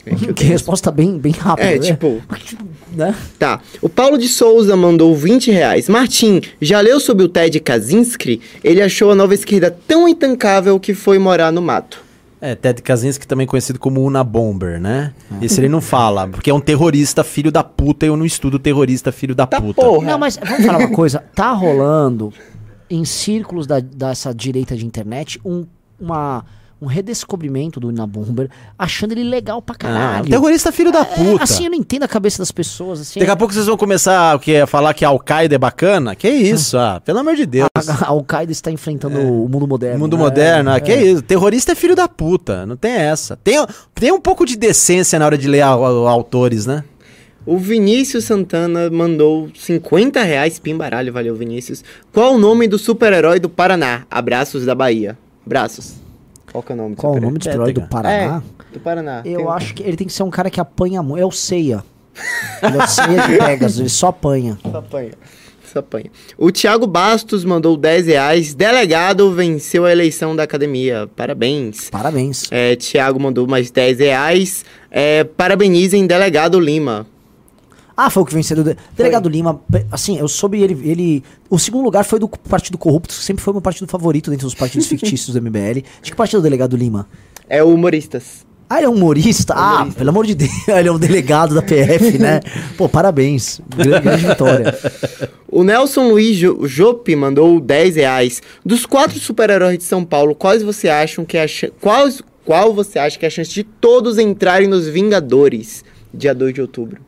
Eu 0.06 0.34
Que 0.34 0.44
resposta 0.44 0.90
bem, 0.90 1.18
bem 1.18 1.32
rápida. 1.32 1.68
É, 1.68 1.78
né? 1.78 1.86
tipo, 1.86 2.20
Né? 2.92 3.14
Tá. 3.38 3.60
O 3.80 3.88
Paulo 3.88 4.18
de 4.18 4.28
Souza 4.28 4.76
mandou 4.76 5.14
20 5.16 5.50
reais. 5.50 5.88
Martim, 5.88 6.40
já 6.60 6.80
leu 6.80 7.00
sobre 7.00 7.24
o 7.24 7.28
Ted 7.28 7.58
Kaczynski? 7.60 8.40
Ele 8.62 8.80
achou 8.82 9.10
a 9.10 9.14
nova 9.14 9.34
esquerda 9.34 9.76
tão 9.86 10.08
intancável 10.08 10.78
que 10.78 10.94
foi 10.94 11.18
morar 11.18 11.50
no 11.50 11.62
mato. 11.62 12.02
É, 12.40 12.54
Ted 12.54 12.82
Kaczynski 12.82 13.26
também 13.26 13.46
conhecido 13.46 13.78
como 13.78 14.02
Una 14.04 14.22
Bomber, 14.22 14.78
né? 14.78 15.14
Esse 15.40 15.60
ele 15.60 15.68
não 15.68 15.80
fala, 15.80 16.28
porque 16.28 16.50
é 16.50 16.54
um 16.54 16.60
terrorista 16.60 17.24
filho 17.24 17.50
da 17.50 17.64
puta 17.64 18.04
e 18.04 18.08
eu 18.10 18.16
não 18.18 18.26
estudo 18.26 18.58
terrorista 18.58 19.10
filho 19.10 19.34
da 19.34 19.46
Tá 19.46 19.60
puta. 19.60 19.80
porra. 19.80 20.06
Não, 20.06 20.18
mas 20.18 20.36
vamos 20.36 20.66
falar 20.66 20.78
uma 20.78 20.90
coisa. 20.90 21.24
Tá 21.34 21.52
rolando 21.52 22.32
em 22.90 23.04
círculos 23.06 23.66
da, 23.66 23.80
dessa 23.80 24.34
direita 24.34 24.76
de 24.76 24.84
internet 24.84 25.40
um, 25.44 25.64
uma, 25.98 26.44
um 26.84 26.86
redescobrimento 26.86 27.80
do 27.80 27.90
Ina 27.90 28.06
Bomber, 28.06 28.48
achando 28.78 29.12
ele 29.12 29.24
legal 29.24 29.60
pra 29.62 29.74
Ah, 29.74 29.78
caralho. 29.78 30.26
um 30.26 30.30
terrorista 30.30 30.70
filho 30.70 30.92
da 30.92 31.00
É, 31.00 31.04
puta. 31.04 31.42
assim, 31.44 31.64
eu 31.64 31.70
não 31.70 31.78
entendo 31.78 32.02
a 32.04 32.08
cabeça 32.08 32.38
das 32.38 32.52
pessoas. 32.52 33.00
Assim, 33.00 33.18
Daqui 33.20 33.30
a 33.30 33.36
pouco 33.36 33.52
vocês 33.54 33.66
vão 33.66 33.76
começar 33.76 34.36
o 34.36 34.38
quê? 34.38 34.56
a 34.56 34.66
falar 34.66 34.94
que 34.94 35.04
a 35.04 35.08
Al-Qaeda 35.08 35.54
é 35.54 35.58
bacana? 35.58 36.14
Que 36.14 36.28
isso, 36.28 36.76
ah, 36.78 37.00
pelo 37.04 37.18
amor 37.18 37.34
de 37.36 37.46
Deus. 37.46 37.68
a, 37.76 38.04
a 38.04 38.08
Al-Qaeda 38.08 38.52
está 38.52 38.70
enfrentando 38.70 39.18
o 39.18 39.48
mundo 39.48 39.66
moderno. 39.66 39.98
Mundo 39.98 40.16
né? 40.16 40.22
moderno, 40.22 40.70
ah, 40.70 40.76
É. 40.76 40.80
que 40.80 40.94
isso? 40.94 41.22
Terrorista 41.22 41.72
é 41.72 41.74
filho 41.74 41.96
da 41.96 42.06
puta, 42.08 42.64
não 42.66 42.76
tem 42.76 42.92
essa. 42.92 43.36
Tem, 43.36 43.64
tem 43.94 44.12
um 44.12 44.20
pouco 44.20 44.44
de 44.44 44.56
decência 44.56 45.18
na 45.18 45.26
hora 45.26 45.38
de 45.38 45.48
ler 45.48 45.62
a- 45.62 45.68
a- 45.68 46.10
autores, 46.10 46.66
né? 46.66 46.84
O 47.46 47.58
Vinícius 47.58 48.24
Santana 48.24 48.88
mandou 48.88 49.50
50 49.54 50.22
reais, 50.22 50.58
pimbaralho, 50.58 51.12
valeu 51.12 51.34
Vinícius. 51.36 51.84
Qual 52.10 52.34
o 52.34 52.38
nome 52.38 52.66
do 52.66 52.78
super-herói 52.78 53.38
do 53.38 53.50
Paraná? 53.50 54.06
Abraços 54.10 54.64
da 54.64 54.74
Bahia. 54.74 55.18
Braços. 55.46 55.92
Qual 56.54 56.62
que 56.62 56.70
é 56.70 56.74
o 56.76 56.78
nome 56.78 56.94
do 56.94 57.00
Qual 57.00 57.14
o 57.14 57.20
nome 57.20 57.36
do 57.38 57.42
super-herói 57.42 57.72
do 57.72 57.80
Pétega. 57.80 57.90
Paraná? 57.90 58.42
É, 58.70 58.72
do 58.74 58.78
Paraná. 58.80 59.22
Eu 59.24 59.38
Tem- 59.38 59.48
acho 59.48 59.74
que 59.74 59.82
ele 59.82 59.96
tem 59.96 60.06
que 60.06 60.12
ser 60.12 60.22
um 60.22 60.30
cara 60.30 60.48
que 60.48 60.60
apanha 60.60 61.02
muito. 61.02 61.20
É 61.20 61.26
o 61.26 61.32
Ceia. 61.32 61.82
Ele 62.62 62.78
é 62.78 62.84
o 62.84 62.86
Ceia 62.86 63.22
de 63.26 63.38
Pegasus, 63.38 63.80
ele 63.80 63.88
só 63.88 64.06
apanha. 64.06 64.56
Só 64.70 64.78
apanha. 64.78 65.10
Só 65.64 65.78
apanha. 65.80 66.12
O 66.38 66.52
Thiago 66.52 66.86
Bastos 66.86 67.44
mandou 67.44 67.76
10 67.76 68.06
reais. 68.06 68.54
Delegado 68.54 69.32
venceu 69.32 69.84
a 69.84 69.90
eleição 69.90 70.36
da 70.36 70.44
academia. 70.44 71.08
Parabéns. 71.16 71.90
Parabéns. 71.90 72.44
É, 72.52 72.76
Thiago 72.76 73.18
mandou 73.18 73.48
mais 73.48 73.72
10 73.72 73.98
reais. 73.98 74.64
É, 74.92 75.24
parabenizem 75.24 76.06
Delegado 76.06 76.60
Lima. 76.60 77.04
Ah, 77.96 78.10
foi 78.10 78.22
o 78.22 78.26
que 78.26 78.34
venceu. 78.34 78.62
do- 78.62 78.76
Delegado 78.96 79.28
Lima, 79.28 79.60
pe- 79.70 79.86
assim, 79.90 80.18
eu 80.18 80.26
soube 80.28 80.60
ele, 80.62 80.76
ele. 80.88 81.22
O 81.48 81.58
segundo 81.58 81.84
lugar 81.84 82.04
foi 82.04 82.18
do 82.18 82.28
Partido 82.28 82.76
Corrupto, 82.76 83.14
que 83.14 83.22
sempre 83.22 83.42
foi 83.42 83.52
meu 83.52 83.62
partido 83.62 83.86
favorito 83.88 84.30
dentro 84.30 84.46
dos 84.46 84.54
partidos 84.54 84.86
fictícios 84.88 85.34
do 85.34 85.40
MBL. 85.40 85.82
De 86.02 86.10
que 86.10 86.16
partido 86.16 86.38
é 86.38 86.40
o 86.40 86.42
Delegado 86.42 86.76
Lima? 86.76 87.08
É 87.48 87.62
o 87.62 87.68
Humoristas. 87.72 88.44
Ah, 88.68 88.78
ele 88.78 88.86
é 88.86 88.88
um 88.88 88.94
humorista? 88.94 89.52
Ah, 89.54 89.74
Humorista. 89.76 89.98
pelo 89.98 90.10
amor 90.10 90.26
de 90.26 90.34
Deus, 90.34 90.50
ele 90.68 90.88
é 90.88 90.90
um 90.92 90.98
delegado 90.98 91.54
da 91.54 91.60
PF, 91.62 92.18
né? 92.18 92.40
Pô, 92.78 92.88
parabéns. 92.88 93.60
Grande, 93.76 94.00
grande 94.00 94.26
vitória. 94.26 94.74
O 95.46 95.62
Nelson 95.62 96.08
Luiz 96.08 96.34
Jo- 96.38 96.66
Jope 96.66 97.14
mandou 97.14 97.60
10 97.60 97.96
reais. 97.96 98.42
Dos 98.64 98.86
quatro 98.86 99.20
super-heróis 99.20 99.76
de 99.78 99.84
São 99.84 100.02
Paulo, 100.02 100.34
quais 100.34 100.62
você 100.62 100.88
acham 100.88 101.26
que 101.26 101.36
é 101.36 101.44
a 101.44 101.48
quais, 101.78 102.22
qual 102.44 102.72
você 102.74 102.98
acha 102.98 103.18
que 103.18 103.26
é 103.26 103.28
a 103.28 103.30
chance 103.30 103.50
de 103.52 103.62
todos 103.64 104.18
entrarem 104.18 104.66
nos 104.66 104.88
Vingadores? 104.88 105.84
Dia 106.12 106.34
2 106.34 106.54
de 106.54 106.62
outubro. 106.62 107.00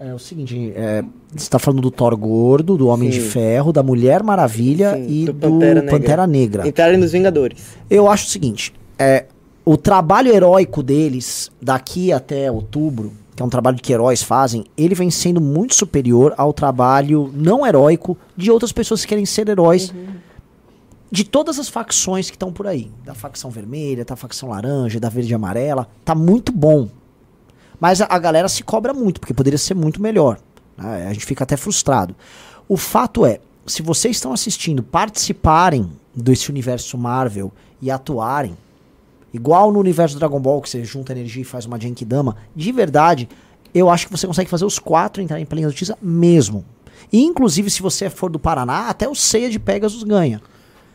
É 0.00 0.14
o 0.14 0.18
seguinte, 0.18 0.72
é, 0.76 1.04
você 1.34 1.50
tá 1.50 1.58
falando 1.58 1.82
do 1.82 1.90
Thor 1.90 2.16
Gordo, 2.16 2.76
do 2.76 2.86
Homem 2.86 3.10
de 3.10 3.20
Sim. 3.20 3.30
Ferro, 3.30 3.72
da 3.72 3.82
Mulher 3.82 4.22
Maravilha 4.22 4.94
Sim, 4.94 5.06
e 5.08 5.24
do 5.26 5.32
do 5.32 5.38
Pantera 5.40 5.82
Pantera, 5.82 6.26
Negra. 6.26 6.26
Negra. 6.26 6.68
Entrarem 6.68 6.96
nos 6.98 7.10
Vingadores. 7.10 7.58
Eu 7.90 8.08
acho 8.08 8.26
o 8.26 8.30
seguinte, 8.30 8.72
é, 8.96 9.26
o 9.64 9.76
trabalho 9.76 10.32
heróico 10.32 10.84
deles, 10.84 11.50
daqui 11.60 12.12
até 12.12 12.50
outubro, 12.50 13.12
que 13.34 13.42
é 13.42 13.44
um 13.44 13.48
trabalho 13.48 13.76
que 13.76 13.92
heróis 13.92 14.22
fazem, 14.22 14.64
ele 14.76 14.94
vem 14.94 15.10
sendo 15.10 15.40
muito 15.40 15.74
superior 15.74 16.32
ao 16.36 16.52
trabalho 16.52 17.32
não 17.34 17.66
heróico 17.66 18.16
de 18.36 18.50
outras 18.50 18.72
pessoas 18.72 19.02
que 19.02 19.08
querem 19.08 19.26
ser 19.26 19.48
heróis. 19.48 19.92
De 21.10 21.24
todas 21.24 21.58
as 21.58 21.68
facções 21.68 22.28
que 22.30 22.36
estão 22.36 22.52
por 22.52 22.66
aí. 22.66 22.90
Da 23.04 23.14
facção 23.14 23.50
vermelha, 23.50 24.04
da 24.04 24.14
facção 24.14 24.50
laranja, 24.50 25.00
da 25.00 25.08
verde 25.08 25.32
e 25.32 25.34
amarela. 25.34 25.88
Tá 26.04 26.14
muito 26.14 26.52
bom. 26.52 26.88
Mas 27.80 28.00
a, 28.00 28.06
a 28.08 28.18
galera 28.18 28.48
se 28.48 28.62
cobra 28.62 28.92
muito, 28.92 29.20
porque 29.20 29.34
poderia 29.34 29.58
ser 29.58 29.74
muito 29.74 30.02
melhor. 30.02 30.38
né? 30.76 31.06
A 31.08 31.12
gente 31.12 31.26
fica 31.26 31.44
até 31.44 31.56
frustrado. 31.56 32.14
O 32.68 32.76
fato 32.76 33.24
é, 33.24 33.40
se 33.66 33.82
vocês 33.82 34.16
estão 34.16 34.32
assistindo, 34.32 34.82
participarem 34.82 35.90
desse 36.14 36.50
universo 36.50 36.98
Marvel 36.98 37.52
e 37.80 37.90
atuarem, 37.90 38.56
igual 39.32 39.72
no 39.72 39.78
universo 39.78 40.18
Dragon 40.18 40.40
Ball, 40.40 40.60
que 40.60 40.68
você 40.68 40.84
junta 40.84 41.12
energia 41.12 41.42
e 41.42 41.44
faz 41.44 41.66
uma 41.66 41.78
Genkidama, 41.78 42.36
de 42.56 42.72
verdade, 42.72 43.28
eu 43.74 43.88
acho 43.88 44.06
que 44.06 44.12
você 44.12 44.26
consegue 44.26 44.50
fazer 44.50 44.64
os 44.64 44.78
quatro 44.78 45.22
entrarem 45.22 45.46
pela 45.46 45.62
justiça 45.62 45.96
mesmo. 46.00 46.64
E, 47.12 47.22
inclusive, 47.22 47.70
se 47.70 47.80
você 47.80 48.10
for 48.10 48.30
do 48.30 48.38
Paraná, 48.38 48.88
até 48.88 49.08
o 49.08 49.14
Ceia 49.14 49.48
de 49.48 49.58
Pegasus 49.58 50.02
ganha. 50.02 50.40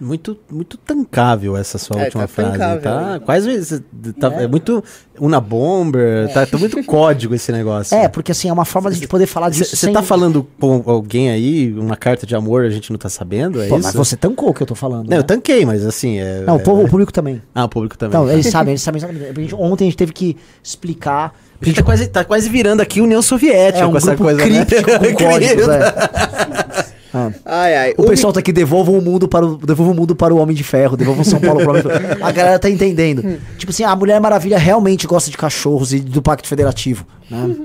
Muito, 0.03 0.37
muito 0.51 0.77
tancável 0.77 1.55
essa 1.55 1.77
sua 1.77 1.97
É, 2.01 2.03
última 2.05 2.23
tá 2.23 2.27
frase. 2.27 2.51
tancável, 2.51 2.81
Tá 2.81 3.01
né? 3.13 3.19
quase. 3.23 3.79
Tá, 4.19 4.33
é. 4.33 4.47
muito. 4.47 4.83
Una 5.19 5.39
Bomber. 5.39 6.31
Tá, 6.33 6.45
tá 6.45 6.57
muito 6.57 6.83
código 6.83 7.33
esse 7.33 7.51
negócio. 7.51 7.95
É, 7.95 8.07
porque 8.07 8.31
assim, 8.31 8.49
é 8.49 8.53
uma 8.53 8.65
forma 8.65 8.89
de 8.89 8.95
a 8.95 8.99
gente 8.99 9.07
poder 9.07 9.27
falar 9.27 9.49
disso 9.49 9.75
Você 9.75 9.91
tá 9.91 10.01
falando 10.01 10.45
com 10.59 10.83
alguém 10.85 11.29
aí, 11.29 11.71
uma 11.73 11.95
carta 11.95 12.25
de 12.25 12.35
amor, 12.35 12.65
a 12.65 12.69
gente 12.69 12.91
não 12.91 12.97
tá 12.97 13.09
sabendo? 13.09 13.61
É 13.61 13.67
Pô, 13.67 13.77
isso? 13.77 13.85
mas 13.87 13.95
você 13.95 14.17
tancou 14.17 14.49
o 14.49 14.53
que 14.53 14.61
eu 14.61 14.67
tô 14.67 14.75
falando. 14.75 15.03
Não, 15.03 15.11
né? 15.11 15.17
eu 15.19 15.23
tanquei, 15.23 15.65
mas 15.65 15.85
assim. 15.85 16.19
É, 16.19 16.41
Não, 16.41 16.57
o, 16.57 16.59
é- 16.59 16.83
o 16.85 16.87
público 16.89 17.13
também. 17.13 17.41
Ah, 17.55 17.65
o 17.65 17.69
público 17.69 17.97
também. 17.97 18.17
Então, 18.17 18.27
tá. 18.27 18.33
eles 18.33 18.47
sabem, 18.47 18.71
eles 18.73 18.81
sabem 18.81 19.01
gente- 19.01 19.55
ontem 19.55 19.85
a 19.85 19.87
gente 19.87 19.97
teve 19.97 20.11
que 20.11 20.35
explicar. 20.61 21.33
A 21.61 21.65
gente 21.65 21.77
tá 21.77 21.83
quase, 21.83 22.07
tá 22.07 22.23
quase 22.25 22.49
virando 22.49 22.81
aqui 22.81 22.99
União 22.99 23.21
Soviética 23.21 23.83
É 23.83 23.87
um 23.87 23.91
com 23.91 23.97
essa 23.97 24.17
coisa. 24.17 24.41
críptico 24.41 24.89
né? 24.91 24.97
com 24.99 25.13
códigos, 25.23 25.67
é. 25.69 26.83
Ah. 27.13 27.31
Ai, 27.45 27.75
ai. 27.75 27.93
O 27.97 28.03
pessoal 28.05 28.33
tá 28.33 28.39
aqui, 28.39 28.51
devolvam 28.51 28.97
o 28.97 29.01
mundo 29.01 29.27
para 29.27 29.45
o, 29.45 29.57
devolvam 29.57 29.93
o 29.93 29.97
mundo 29.97 30.15
para 30.15 30.33
o 30.33 30.37
Homem 30.37 30.55
de 30.55 30.63
Ferro, 30.63 30.97
devolvam 30.97 31.23
São 31.23 31.39
Paulo 31.39 31.59
para 31.59 31.67
o 31.67 31.69
Homem 31.71 31.83
de 31.83 31.89
Ferro. 32.07 32.25
A 32.25 32.31
galera 32.31 32.57
tá 32.59 32.69
entendendo. 32.69 33.23
tipo 33.57 33.71
assim, 33.71 33.83
a 33.83 33.95
Mulher 33.95 34.19
Maravilha 34.19 34.57
realmente 34.57 35.05
gosta 35.05 35.29
de 35.29 35.37
cachorros 35.37 35.93
e 35.93 35.99
do 35.99 36.21
Pacto 36.21 36.47
Federativo. 36.47 37.05
Né? 37.29 37.55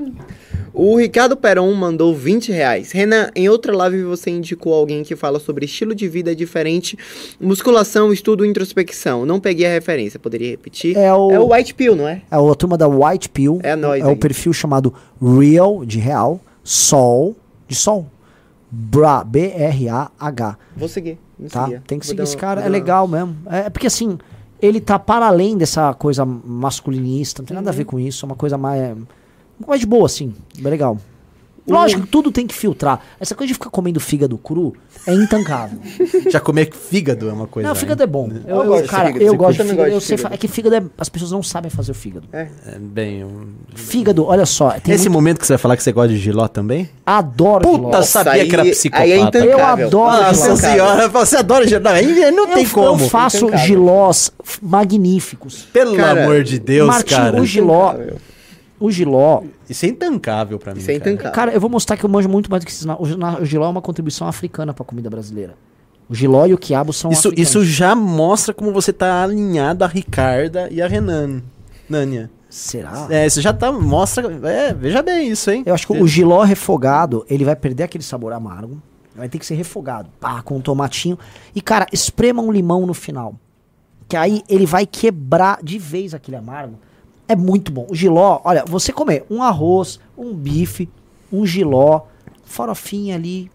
O 0.75 0.97
Ricardo 0.97 1.37
Peron 1.37 1.73
mandou 1.75 2.15
20 2.15 2.53
reais. 2.53 2.93
Renan, 2.93 3.31
em 3.35 3.49
outra 3.49 3.75
live 3.77 4.03
você 4.05 4.31
indicou 4.31 4.73
alguém 4.75 5.03
que 5.03 5.17
fala 5.17 5.41
sobre 5.41 5.65
estilo 5.65 5.93
de 5.93 6.07
vida 6.07 6.37
diferente, 6.37 6.97
musculação, 7.41 8.13
estudo 8.13 8.45
introspecção. 8.45 9.27
Não 9.27 9.41
peguei 9.41 9.67
a 9.67 9.71
referência, 9.71 10.21
poderia 10.21 10.51
repetir? 10.51 10.97
É 10.97 11.13
o- 11.13 11.31
é 11.33 11.41
o 11.41 11.53
White 11.53 11.75
Pill, 11.75 11.97
não 11.97 12.07
é? 12.07 12.23
É 12.31 12.37
a 12.37 12.55
turma 12.55 12.77
da 12.79 12.87
White 12.87 13.29
Pill. 13.31 13.59
É 13.65 13.75
nós 13.75 14.03
É 14.03 14.07
o 14.07 14.11
aí. 14.11 14.17
perfil 14.17 14.53
chamado 14.53 14.95
Real, 15.21 15.85
de 15.85 15.99
real, 15.99 16.41
Sol, 16.63 17.35
de 17.67 17.75
sol. 17.75 18.07
Bra, 18.71 19.25
B-R-A-H. 19.25 20.59
Vou 20.77 20.89
seguir. 20.89 21.19
Tá? 21.51 21.65
seguia. 21.65 21.83
Tem 21.87 21.99
que 21.99 22.07
Vou 22.07 22.11
seguir 22.11 22.23
esse 22.23 22.35
uma- 22.35 22.41
cara, 22.41 22.61
vou 22.61 22.67
é 22.67 22.71
uma- 22.71 22.77
legal 22.79 23.09
mesmo. 23.09 23.37
É 23.47 23.59
é 23.61 23.71
porque 23.71 23.87
assim, 23.87 24.19
ele 24.61 24.81
tá 24.81 24.99
para 24.99 25.27
além 25.27 25.57
dessa 25.57 25.95
coisa 25.95 26.25
masculinista, 26.25 27.43
não 27.43 27.47
tem 27.47 27.55
nada 27.55 27.71
a 27.71 27.73
ver 27.73 27.83
Uhum. 27.83 27.87
com 27.91 27.99
isso, 28.01 28.25
é 28.25 28.27
uma 28.27 28.37
coisa 28.37 28.59
mais. 28.59 28.97
mais 29.67 29.81
de 29.81 29.87
boa, 29.87 30.07
assim. 30.07 30.35
É 30.63 30.69
legal. 30.69 30.99
Lógico 31.69 32.03
que 32.03 32.09
tudo 32.09 32.31
tem 32.33 32.47
que 32.47 32.55
filtrar. 32.55 33.01
Essa 33.21 33.35
coisa 33.35 33.49
de 33.49 33.55
ficar 33.55 33.71
comendo 33.71 34.01
fígado 34.01 34.37
cru 34.39 34.75
é 35.07 35.13
intancável. 35.15 35.79
Já 36.31 36.41
comer 36.41 36.73
fígado 36.73 37.29
é 37.29 37.33
uma 37.33 37.47
coisa. 37.47 37.69
não, 37.69 37.75
fígado 37.75 38.03
é 38.03 38.07
bom. 38.07 38.29
Eu, 38.47 38.57
Eu 38.57 38.63
eu- 38.63 38.67
gosto 38.69 38.83
de 38.85 38.89
cara, 38.89 39.07
fígado, 39.07 39.25
eu 39.25 39.35
gosto 39.37 39.51
de 39.59 39.63
fígado. 39.63 39.77
gosta 39.77 39.93
Eu 39.95 39.99
de 39.99 40.05
sei 40.05 40.17
fígado. 40.17 40.35
é 40.35 40.39
que 40.39 40.49
fígado 40.49 40.77
é. 40.77 40.83
As 40.99 41.09
pessoas 41.09 41.31
não 41.31 41.43
sabem 41.43 41.71
fazer 41.71 41.93
o 41.93 41.95
fígado. 41.95 42.27
É. 42.33 42.49
É, 42.67 42.79
bem. 42.79 43.25
um- 43.25 43.49
Fígado, 43.75 44.25
olha 44.27 44.47
só. 44.47 44.71
Tem 44.73 44.95
Esse 44.95 45.05
muito- 45.05 45.13
momento 45.13 45.39
que 45.41 45.47
você 45.47 45.53
vai 45.55 45.59
falar 45.59 45.77
que 45.77 45.83
você 45.83 45.93
gosta 45.93 46.09
de 46.09 46.19
giló 46.19 46.49
também? 46.49 46.89
Adoro 47.07 47.63
Puta, 47.63 47.77
giló. 47.79 47.97
eu 47.99 48.03
sabia 48.03 48.47
que 48.47 48.55
era 48.55 48.63
aí- 48.63 48.71
psicopata. 48.71 49.05
aí 49.05 49.13
é 49.13 49.19
intancável. 49.19 49.89
Eu 49.89 50.05
adoro 50.07 50.23
Nossa 50.23 50.35
giló. 50.35 50.49
Nossa 50.49 50.57
senhora, 50.69 51.09
você 51.09 51.37
adora 51.37 51.67
giló. 51.67 51.81
Não, 51.81 51.91
aí 51.93 52.31
não 52.33 52.47
tem 52.49 52.65
eu, 52.65 52.71
como. 52.71 53.05
eu 53.05 53.09
faço 53.09 53.37
Intancável. 53.39 53.67
gilós 53.67 54.33
magníficos. 54.61 55.67
Pelo 55.73 55.97
Cara, 55.97 56.25
amor 56.25 56.43
de 56.45 56.59
Deus, 56.59 56.89
Martim, 56.89 57.15
cara. 57.15 57.41
o 57.41 57.45
giló. 57.47 57.95
O 58.81 58.91
Giló. 58.91 59.43
Isso 59.69 59.85
é 59.87 59.89
intancável 59.89 60.59
pra 60.59 60.73
mim. 60.73 60.81
Isso 60.81 60.91
é 60.91 60.99
cara. 60.99 61.11
intancável. 61.11 61.33
Cara, 61.33 61.53
eu 61.53 61.61
vou 61.61 61.69
mostrar 61.69 61.97
que 61.97 62.05
eu 62.05 62.09
manjo 62.09 62.29
muito 62.29 62.51
mais 62.51 62.63
do 62.63 62.67
que 62.67 62.73
esses. 62.73 62.87
o 62.87 63.45
Giló 63.45 63.67
é 63.67 63.69
uma 63.69 63.83
contribuição 63.83 64.27
africana 64.29 64.73
pra 64.73 64.85
comida 64.85 65.11
brasileira. 65.11 65.55
O 66.09 66.15
Giló 66.15 66.47
e 66.47 66.55
o 66.55 66.59
quiabo 66.59 66.93
são 66.93 67.11
Isso, 67.11 67.29
africanos. 67.29 67.51
isso 67.51 67.65
já 67.65 67.95
mostra 67.95 68.55
como 68.55 68.73
você 68.73 68.93
tá 68.93 69.23
alinhado 69.23 69.85
a 69.85 69.87
Ricarda 69.87 70.69
e 70.71 70.81
a 70.81 70.87
Renan. 70.89 71.43
Nânia. 71.89 72.31
Será? 72.49 73.07
É, 73.11 73.27
isso 73.27 73.43
já 73.43 73.53
tá. 73.53 73.71
Mostra. 73.71 74.27
É, 74.49 74.73
veja 74.73 75.03
bem 75.03 75.29
isso, 75.29 75.51
hein? 75.51 75.63
Eu 75.67 75.75
acho 75.75 75.87
que 75.87 75.93
o 75.93 76.07
giló 76.07 76.43
refogado, 76.45 77.27
ele 77.29 77.45
vai 77.45 77.55
perder 77.55 77.83
aquele 77.83 78.03
sabor 78.03 78.33
amargo. 78.33 78.81
Vai 79.15 79.29
ter 79.29 79.39
que 79.39 79.45
ser 79.45 79.55
refogado. 79.55 80.09
Pá, 80.21 80.41
com 80.43 80.57
um 80.57 80.61
tomatinho. 80.61 81.19
E, 81.55 81.61
cara, 81.61 81.87
esprema 81.93 82.41
um 82.41 82.53
limão 82.53 82.87
no 82.87 82.95
final. 82.95 83.35
Que 84.09 84.17
aí 84.17 84.43
ele 84.49 84.65
vai 84.65 84.87
quebrar 84.87 85.59
de 85.63 85.79
vez 85.79 86.15
aquele 86.15 86.37
amargo. 86.37 86.79
É 87.29 87.37
muito 87.37 87.71
bom. 87.71 87.87
O 87.91 87.95
giló, 87.95 88.41
olha, 88.43 88.65
você 88.67 88.93
comer 88.93 89.25
um 89.31 89.43
arroz, 89.43 90.01
um 90.17 90.35
bife, 90.35 90.89
um 91.31 91.45
giló, 91.47 92.03
farofinha 92.45 93.15
ali. 93.15 93.51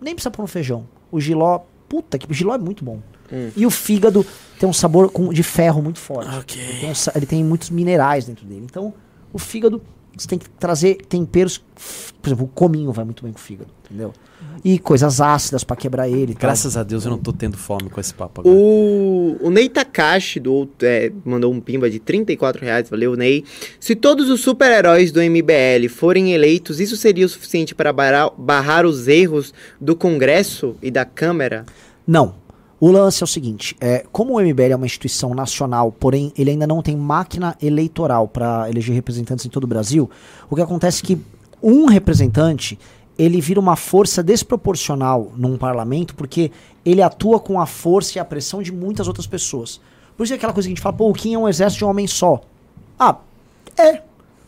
Nem 0.00 0.14
precisa 0.14 0.30
pôr 0.30 0.42
um 0.42 0.46
feijão. 0.46 0.86
O 1.10 1.20
giló, 1.20 1.60
puta 1.88 2.18
que. 2.18 2.30
O 2.30 2.34
giló 2.34 2.54
é 2.54 2.58
muito 2.58 2.84
bom. 2.84 3.00
E 3.56 3.64
o 3.64 3.70
fígado 3.70 4.24
tem 4.60 4.68
um 4.68 4.72
sabor 4.72 5.10
com- 5.10 5.32
de 5.32 5.42
ferro 5.42 5.82
muito 5.82 5.98
forte. 5.98 6.36
Ok. 6.36 6.60
Ele 6.62 6.78
tem, 6.80 6.90
um 6.90 6.94
ele 7.16 7.26
tem 7.26 7.44
muitos 7.44 7.70
minerais 7.70 8.26
dentro 8.26 8.44
dele. 8.46 8.62
Então, 8.64 8.92
o 9.32 9.38
fígado, 9.38 9.80
você 10.16 10.28
tem 10.28 10.38
que 10.38 10.48
trazer 10.50 10.96
temperos. 11.08 11.58
Por 12.20 12.28
exemplo, 12.28 12.44
o 12.44 12.48
cominho 12.48 12.92
vai 12.92 13.04
muito 13.04 13.22
bem 13.24 13.32
com 13.32 13.38
o 13.38 13.42
fígado, 13.42 13.70
entendeu? 13.86 14.12
E 14.62 14.78
coisas 14.78 15.20
ácidas 15.20 15.64
pra 15.64 15.76
quebrar 15.76 16.08
ele. 16.08 16.32
e 16.32 16.34
tal. 16.34 16.42
Graças 16.42 16.76
a 16.76 16.82
Deus 16.82 17.04
eu 17.04 17.10
não 17.10 17.18
tô 17.18 17.32
tendo 17.32 17.56
fome 17.56 17.88
com 17.88 18.00
esse 18.00 18.12
papo 18.12 18.42
agora. 18.42 18.54
O, 18.54 19.36
o 19.40 19.50
Ney 19.50 19.68
Takashi 19.68 20.38
do, 20.38 20.68
é, 20.82 21.10
mandou 21.24 21.52
um 21.52 21.60
pimba 21.60 21.88
de 21.90 21.98
34 21.98 22.64
reais, 22.64 22.88
valeu 22.88 23.16
Ney. 23.16 23.44
Se 23.80 23.94
todos 23.94 24.30
os 24.30 24.40
super-heróis 24.40 25.10
do 25.10 25.20
MBL 25.20 25.88
forem 25.88 26.32
eleitos, 26.32 26.80
isso 26.80 26.96
seria 26.96 27.26
o 27.26 27.28
suficiente 27.28 27.74
para 27.74 27.92
barrar, 27.92 28.30
barrar 28.36 28.86
os 28.86 29.08
erros 29.08 29.54
do 29.80 29.96
Congresso 29.96 30.76
e 30.82 30.90
da 30.90 31.04
Câmara? 31.04 31.64
Não. 32.06 32.44
O 32.80 32.90
lance 32.90 33.22
é 33.22 33.24
o 33.24 33.26
seguinte: 33.26 33.74
é, 33.80 34.04
como 34.12 34.36
o 34.36 34.40
MBL 34.40 34.72
é 34.72 34.76
uma 34.76 34.84
instituição 34.84 35.34
nacional, 35.34 35.90
porém 35.90 36.32
ele 36.36 36.50
ainda 36.50 36.66
não 36.66 36.82
tem 36.82 36.96
máquina 36.96 37.56
eleitoral 37.62 38.28
para 38.28 38.68
eleger 38.68 38.94
representantes 38.94 39.46
em 39.46 39.48
todo 39.48 39.64
o 39.64 39.66
Brasil, 39.66 40.10
o 40.50 40.54
que 40.54 40.60
acontece 40.60 41.02
é 41.02 41.06
que 41.06 41.18
um 41.62 41.86
representante 41.86 42.78
ele 43.18 43.40
vira 43.40 43.60
uma 43.60 43.76
força 43.76 44.22
desproporcional 44.22 45.32
num 45.36 45.56
parlamento 45.56 46.14
porque 46.14 46.50
ele 46.84 47.02
atua 47.02 47.38
com 47.38 47.60
a 47.60 47.66
força 47.66 48.18
e 48.18 48.20
a 48.20 48.24
pressão 48.24 48.62
de 48.62 48.72
muitas 48.72 49.08
outras 49.08 49.26
pessoas. 49.26 49.80
Por 50.16 50.24
isso 50.24 50.32
é 50.32 50.36
aquela 50.36 50.52
coisa 50.52 50.68
que 50.68 50.72
a 50.72 50.74
gente 50.74 50.82
fala, 50.82 50.96
pô, 50.96 51.08
o 51.08 51.12
Kim 51.12 51.34
é 51.34 51.38
um 51.38 51.48
exército 51.48 51.78
de 51.78 51.84
um 51.84 51.88
homem 51.88 52.06
só. 52.06 52.40
Ah, 52.98 53.16
é. 53.76 54.02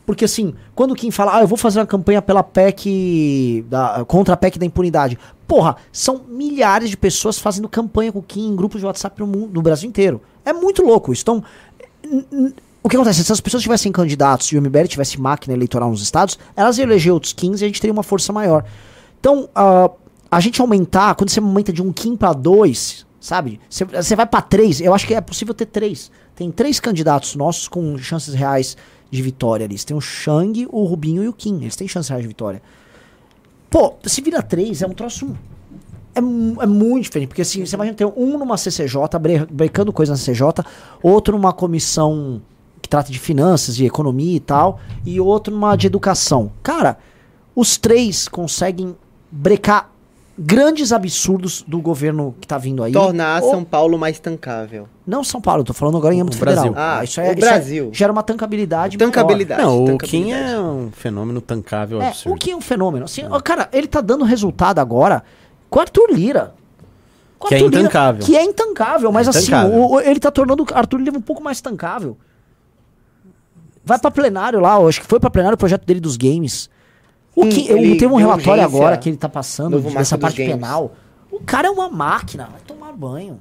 Porque 0.05 0.23
assim, 0.23 0.53
quando 0.73 0.91
o 0.91 0.95
Kim 0.95 1.11
fala, 1.11 1.37
ah, 1.37 1.41
eu 1.41 1.47
vou 1.47 1.57
fazer 1.57 1.79
uma 1.79 1.85
campanha 1.85 2.21
pela 2.21 2.41
PEC, 2.41 3.65
da, 3.67 4.05
contra 4.05 4.33
a 4.33 4.37
PEC 4.37 4.57
da 4.57 4.65
impunidade. 4.65 5.19
Porra, 5.45 5.75
são 5.91 6.21
milhares 6.27 6.89
de 6.89 6.95
pessoas 6.95 7.37
fazendo 7.37 7.67
campanha 7.67 8.11
com 8.11 8.19
o 8.19 8.23
Kim 8.23 8.49
em 8.49 8.55
grupos 8.55 8.79
de 8.79 8.85
WhatsApp 8.85 9.19
no, 9.19 9.27
mundo, 9.27 9.49
no 9.53 9.61
Brasil 9.61 9.89
inteiro. 9.89 10.21
É 10.45 10.53
muito 10.53 10.81
louco 10.81 11.11
isso. 11.11 11.23
Então, 11.23 11.43
o 12.87 12.89
que 12.89 12.95
acontece? 12.95 13.23
Se 13.23 13.31
as 13.31 13.39
pessoas 13.41 13.61
tivessem 13.63 13.91
candidatos 13.91 14.47
e 14.47 14.57
o 14.57 14.61
MBL 14.61 14.85
tivesse 14.87 15.19
máquina 15.19 15.53
eleitoral 15.53 15.89
nos 15.91 16.01
estados, 16.01 16.37
elas 16.55 16.77
iam 16.77 16.85
eleger 16.85 17.13
outros 17.13 17.33
Kings 17.33 17.63
e 17.63 17.65
a 17.65 17.67
gente 17.67 17.79
teria 17.81 17.93
uma 17.93 18.03
força 18.03 18.31
maior. 18.33 18.63
Então, 19.19 19.49
ah, 19.55 19.91
a 20.31 20.39
gente 20.39 20.59
aumentar, 20.61 21.15
quando 21.15 21.29
você 21.29 21.39
aumenta 21.39 21.71
de 21.71 21.81
um 21.81 21.91
Kim 21.91 22.15
pra 22.15 22.33
dois, 22.33 23.05
sabe? 23.19 23.59
Você- 23.69 24.15
vai 24.15 24.25
pra 24.25 24.41
três, 24.41 24.79
eu 24.81 24.93
acho 24.93 25.05
que 25.07 25.13
é 25.13 25.21
possível 25.21 25.53
ter 25.53 25.65
três. 25.65 26.11
Tem 26.35 26.51
três 26.51 26.79
candidatos 26.79 27.35
nossos 27.35 27.67
com 27.67 27.97
chances 27.97 28.33
reais 28.33 28.77
de 29.09 29.21
vitória 29.21 29.65
ali. 29.65 29.77
Tem 29.79 29.95
o 29.95 30.01
Shang, 30.01 30.67
o 30.71 30.83
Rubinho 30.83 31.23
e 31.23 31.27
o 31.27 31.33
Kim. 31.33 31.61
Eles 31.61 31.75
têm 31.75 31.87
chances 31.87 32.09
reais 32.09 32.21
de 32.23 32.27
vitória. 32.27 32.61
Pô, 33.69 33.95
se 34.05 34.21
vira 34.21 34.41
três, 34.41 34.81
é 34.81 34.87
um 34.87 34.91
troço. 34.93 35.35
É, 36.15 36.19
é 36.19 36.65
muito 36.65 37.03
diferente. 37.03 37.27
Porque 37.29 37.41
assim, 37.41 37.65
você 37.65 37.75
imagina 37.75 37.95
ter 37.97 38.05
um 38.05 38.37
numa 38.37 38.57
CCJ, 38.57 39.17
bre- 39.19 39.45
brecando 39.49 39.91
coisa 39.91 40.13
na 40.13 40.17
CCJ, 40.17 40.63
outro 41.01 41.35
numa 41.35 41.51
comissão 41.53 42.41
que 42.87 42.89
trata 42.89 43.11
de 43.11 43.19
finanças, 43.19 43.75
de 43.75 43.85
economia 43.85 44.37
e 44.37 44.39
tal, 44.39 44.79
e 45.05 45.19
outro 45.19 45.53
numa 45.53 45.75
de 45.75 45.85
educação. 45.87 46.49
Cara, 46.63 46.97
os 47.53 47.75
três 47.77 48.29
conseguem 48.29 48.95
brecar 49.29 49.89
grandes 50.39 50.93
absurdos 50.93 51.65
do 51.67 51.81
governo 51.81 52.33
que 52.39 52.47
tá 52.47 52.57
vindo 52.57 52.81
aí. 52.83 52.93
Tornar 52.93 53.41
Ou- 53.43 53.51
São 53.51 53.63
Paulo 53.65 53.97
mais 53.97 54.19
tancável. 54.19 54.87
Não 55.05 55.21
São 55.23 55.41
Paulo, 55.41 55.61
eu 55.61 55.65
tô 55.65 55.73
falando 55.73 55.97
agora 55.97 56.13
em 56.15 56.21
âmbito 56.21 56.37
Brasil. 56.37 56.63
federal. 56.71 56.99
Ah, 56.99 57.03
isso 57.03 57.19
o 57.19 57.23
é, 57.23 57.31
isso 57.31 57.39
Brasil. 57.41 57.89
é- 57.91 57.93
gera 57.95 58.11
uma 58.13 58.23
tancabilidade. 58.23 58.97
maior. 58.97 59.11
Tancabilidade. 59.11 59.61
Não, 59.61 59.83
o. 59.85 59.97
Kim 59.97 60.31
é 60.31 60.57
um 60.59 60.89
fenômeno 60.91 61.41
tancável 61.41 62.01
É, 62.01 62.07
absurdo. 62.09 62.35
o 62.35 62.37
que 62.39 62.51
é 62.51 62.55
um 62.55 62.61
fenômeno? 62.61 63.03
Assim, 63.05 63.25
ó, 63.29 63.37
cara, 63.41 63.67
ele 63.73 63.87
tá 63.87 63.99
dando 63.99 64.23
resultado 64.23 64.79
agora 64.79 65.23
com 65.69 65.79
o 65.79 65.81
Arthur 65.81 66.07
Lira. 66.11 66.53
Com 67.39 67.47
Que 67.49 67.55
é 67.55 67.57
Arthur 67.57 67.69
Lira, 67.69 67.81
intancável. 67.81 68.23
que 68.25 68.37
é 68.37 68.43
intancável, 68.43 69.11
mas 69.11 69.27
É 69.27 69.29
assim, 69.31 69.47
intancável. 69.47 69.75
o- 69.75 69.93
o- 69.95 69.99
ele 70.01 70.19
tá 70.19 70.29
tornando 70.31 70.63
o 70.63 70.67
Arthur 70.73 70.97
Lira 70.99 71.17
um 71.17 71.21
pouco 71.21 71.43
mais 71.43 71.59
tancável. 71.61 72.15
Vai 73.87 73.97
pra 73.99 74.11
plenário 74.11 74.59
lá, 74.59 74.75
eu 74.75 74.87
acho 74.87 75.01
que 75.01 75.07
foi 75.07 75.19
pra 75.19 75.29
plenário 75.29 75.55
o 75.55 75.57
projeto 75.57 75.85
dele 75.85 75.99
dos 75.99 76.17
games. 76.17 76.69
O 77.35 77.45
Hum, 77.45 77.49
que, 77.49 77.67
ele 77.71 77.93
eu 77.93 77.97
tenho 77.97 78.11
um 78.11 78.15
relatório 78.15 78.63
agora 78.63 78.97
que 78.97 79.09
ele 79.09 79.17
tá 79.17 79.29
passando 79.29 79.79
dos 79.79 79.93
parte 79.93 80.37
games. 80.37 80.53
penal. 80.55 80.93
O 81.31 81.39
cara 81.39 81.67
é 81.67 81.71
uma 81.71 81.89
máquina, 81.89 82.47
vai 82.51 82.61
tomar 82.67 82.91
banho. 82.93 83.39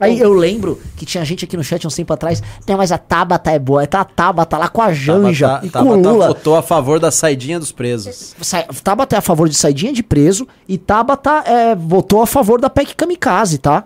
Aí 0.00 0.18
eu 0.18 0.32
lembro 0.32 0.80
que 0.96 1.06
tinha 1.06 1.24
gente 1.24 1.44
aqui 1.44 1.56
no 1.56 1.62
chat 1.62 1.86
uns 1.86 1.94
tempo 1.94 2.12
atrás, 2.12 2.42
não, 2.66 2.76
mas 2.76 2.90
a 2.90 2.98
Tabata 2.98 3.52
é 3.52 3.58
boa. 3.60 3.86
Tá 3.86 4.00
a 4.00 4.04
Tabata 4.04 4.58
lá 4.58 4.68
com 4.68 4.82
a 4.82 4.92
Janja 4.92 5.46
Tabata, 5.46 5.66
e 5.66 5.70
com 5.70 5.78
Tabata 5.78 5.96
o 6.08 6.12
Lula. 6.12 6.26
votou 6.28 6.56
a 6.56 6.62
favor 6.62 6.98
da 6.98 7.10
saidinha 7.12 7.60
dos 7.60 7.70
presos. 7.70 8.34
Sa- 8.42 8.64
Tabata 8.82 9.14
é 9.14 9.18
a 9.20 9.22
favor 9.22 9.48
de 9.48 9.54
saidinha 9.54 9.92
de 9.92 10.02
preso 10.02 10.48
e 10.68 10.76
Tabata 10.76 11.44
é, 11.46 11.76
votou 11.76 12.20
a 12.22 12.26
favor 12.26 12.60
da 12.60 12.68
PEC 12.68 12.94
Kamikaze, 12.96 13.58
tá? 13.58 13.84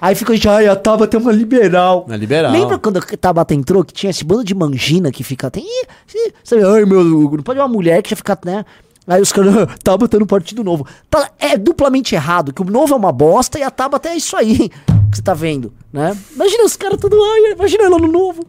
Aí 0.00 0.14
fica 0.14 0.32
a 0.32 0.34
gente, 0.34 0.48
ai, 0.48 0.66
a 0.66 0.74
Tabata 0.76 1.16
é 1.16 1.20
uma 1.20 1.32
liberal. 1.32 2.06
Na 2.08 2.16
liberal. 2.16 2.50
Lembra 2.52 2.78
quando 2.78 2.96
a 2.98 3.00
Tabata 3.02 3.54
entrou 3.54 3.84
que 3.84 3.92
tinha 3.92 4.10
esse 4.10 4.24
bando 4.24 4.44
de 4.44 4.54
mangina 4.54 5.10
que 5.12 5.22
fica. 5.22 5.50
Tem. 5.50 5.64
Sabe, 6.42 6.62
ai 6.64 6.84
meu, 6.84 7.04
não 7.04 7.42
pode 7.42 7.58
uma 7.58 7.68
mulher 7.68 8.02
que 8.02 8.10
já 8.10 8.16
fica, 8.16 8.38
né? 8.44 8.64
Aí 9.06 9.20
os 9.20 9.32
caras, 9.32 9.54
"Ah, 9.58 9.66
Tabata 9.82 10.18
no 10.18 10.26
Partido 10.26 10.62
Novo. 10.64 10.86
Tá, 11.10 11.30
é 11.38 11.56
duplamente 11.56 12.14
errado, 12.14 12.52
que 12.52 12.62
o 12.62 12.64
novo 12.64 12.94
é 12.94 12.96
uma 12.96 13.12
bosta 13.12 13.58
e 13.58 13.62
a 13.62 13.70
Tabata 13.70 14.08
é 14.08 14.16
isso 14.16 14.36
aí 14.36 14.68
que 15.10 15.16
você 15.16 15.22
tá 15.22 15.34
vendo, 15.34 15.72
né? 15.92 16.16
Imagina 16.34 16.64
os 16.64 16.76
caras 16.76 16.98
tudo, 16.98 17.16
ai, 17.22 17.52
imagina 17.52 17.84
ela 17.84 17.98
no 17.98 18.06
novo. 18.10 18.46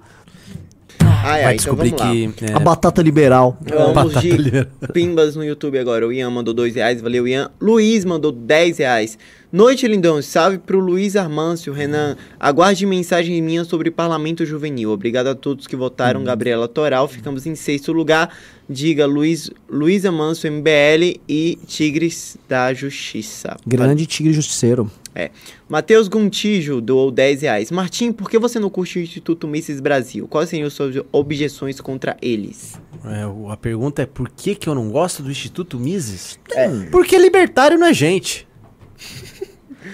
Ai, 1.24 1.24
Vai 1.24 1.44
ai, 1.44 1.56
então 1.56 1.76
descobrir 1.76 1.92
lá. 2.00 2.12
que. 2.12 2.46
é, 2.46 2.54
A 2.54 2.60
batata 2.60 3.02
liberal. 3.02 3.58
Vamos 3.62 3.94
Batata 3.94 4.20
de 4.22 4.32
liberal. 4.38 4.68
pimbas 4.94 5.36
no 5.36 5.44
YouTube 5.44 5.78
agora. 5.78 6.08
O 6.08 6.12
Ian 6.12 6.30
mandou 6.32 6.54
dois 6.54 6.76
reais, 6.76 7.02
valeu 7.02 7.28
Ian. 7.28 7.50
Luiz 7.60 8.06
mandou 8.06 8.32
10 8.32 8.78
reais. 8.80 9.18
Noite, 9.52 9.86
lindão. 9.86 10.22
Salve 10.22 10.60
pro 10.60 10.80
Luiz 10.80 11.18
Armâncio, 11.18 11.74
Renan. 11.74 12.16
Aguarde 12.40 12.86
mensagem 12.86 13.42
minha 13.42 13.66
sobre 13.66 13.92
parlamento 13.92 14.46
juvenil. 14.46 14.92
Obrigado 14.92 15.28
a 15.28 15.36
todos 15.36 15.68
que 15.68 15.76
votaram. 15.76 16.24
Gabriela 16.24 16.70
Toral. 16.70 17.06
Ficamos 17.06 17.46
em 17.46 17.54
sexto 17.54 17.92
lugar. 17.92 18.34
Diga 18.70 19.06
Luiz, 19.06 19.52
Luiz 19.70 20.06
Amâncio, 20.06 20.50
MBL 20.50 21.20
e 21.28 21.60
Tigres 21.68 22.38
da 22.48 22.74
Justiça. 22.74 23.58
Grande 23.68 24.06
tigre 24.06 24.32
justiceiro. 24.32 24.90
É. 25.14 25.32
Matheus 25.68 26.08
Gontijo 26.08 26.80
doou 26.80 27.12
10 27.12 27.42
reais. 27.42 27.72
Martim, 27.72 28.14
por 28.14 28.30
que 28.30 28.40
você 28.40 28.58
não 28.58 28.70
curte 28.70 29.00
o 29.00 29.02
Instituto 29.02 29.50
Mises 29.50 29.82
Brasil? 29.82 30.30
Quais 30.30 30.48
seriam 30.48 30.70
suas 30.70 30.96
objeções 31.12 31.82
contra 31.82 32.16
eles? 32.22 32.80
é, 33.04 33.52
a 33.52 33.58
pergunta 33.58 34.04
é 34.04 34.06
por 34.06 34.30
que, 34.30 34.56
que 34.56 34.70
eu 34.70 34.76
não 34.76 34.90
gosto 34.90 35.22
do 35.22 35.30
Instituto 35.30 35.78
Mises? 35.78 36.40
É. 36.52 36.70
Porque 36.90 37.18
libertário 37.18 37.78
não 37.78 37.88
é 37.88 37.94
gente. 37.94 38.48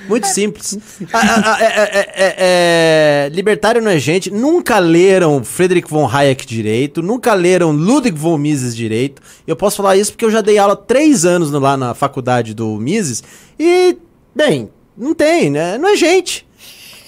Muito 0.09 0.27
simples. 0.27 0.77
Ah, 1.13 1.19
ah, 1.21 1.53
ah, 1.53 1.63
é- 1.63 1.99
é- 2.15 2.35
é- 2.37 3.29
libertário 3.33 3.81
não 3.81 3.89
é 3.91 3.97
gente. 3.97 4.29
Nunca 4.29 4.79
leram 4.79 5.43
Friedrich 5.43 5.87
von 5.89 6.07
Hayek 6.13 6.45
direito. 6.45 7.01
Nunca 7.01 7.33
leram 7.33 7.71
Ludwig 7.71 8.17
von 8.17 8.37
Mises 8.37 8.75
direito. 8.75 9.21
Eu 9.45 9.55
posso 9.55 9.77
falar 9.77 9.95
isso 9.95 10.11
porque 10.11 10.25
eu 10.25 10.31
já 10.31 10.41
dei 10.41 10.57
aula 10.57 10.75
três 10.75 11.23
anos 11.25 11.51
no- 11.51 11.59
lá 11.59 11.77
na 11.77 11.93
faculdade 11.93 12.53
do 12.53 12.77
Mises. 12.77 13.23
E, 13.57 13.97
bem, 14.35 14.69
não 14.97 15.13
tem, 15.13 15.49
né? 15.49 15.77
Não 15.77 15.89
é 15.89 15.95
gente. 15.95 16.45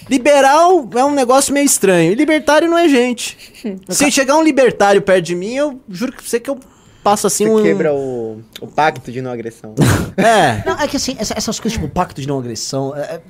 Liberal 0.10 0.90
é 0.96 1.04
um 1.04 1.12
negócio 1.14 1.54
meio 1.54 1.66
estranho. 1.66 2.12
E 2.12 2.16
libertário 2.16 2.70
não 2.70 2.78
é 2.78 2.88
gente. 2.90 3.38
Se 3.90 4.10
chegar 4.10 4.36
um 4.38 4.44
libertário 4.44 5.02
perto 5.02 5.26
de 5.26 5.36
mim, 5.36 5.54
eu 5.54 5.80
juro 5.90 6.14
que 6.14 6.28
você 6.28 6.40
que 6.40 6.50
eu 6.50 6.58
passo 7.04 7.28
assim 7.28 7.46
Você 7.48 7.52
um. 7.60 7.64
quebra 7.64 7.94
o, 7.94 8.42
o 8.62 8.68
pacto 8.68 9.12
de 9.12 9.22
não 9.22 9.32
agressão. 9.32 9.74
É. 10.18 10.64
Não, 10.66 10.78
é 10.80 10.88
que 10.88 10.98
assim, 10.98 11.16
essa- 11.18 11.34
essas 11.38 11.60
coisas, 11.60 11.80
tipo, 11.80 11.88
pacto 11.94 12.20
de 12.20 12.28
não 12.28 12.38
agressão. 12.40 12.94
é- 12.96 13.16
é- 13.16 13.22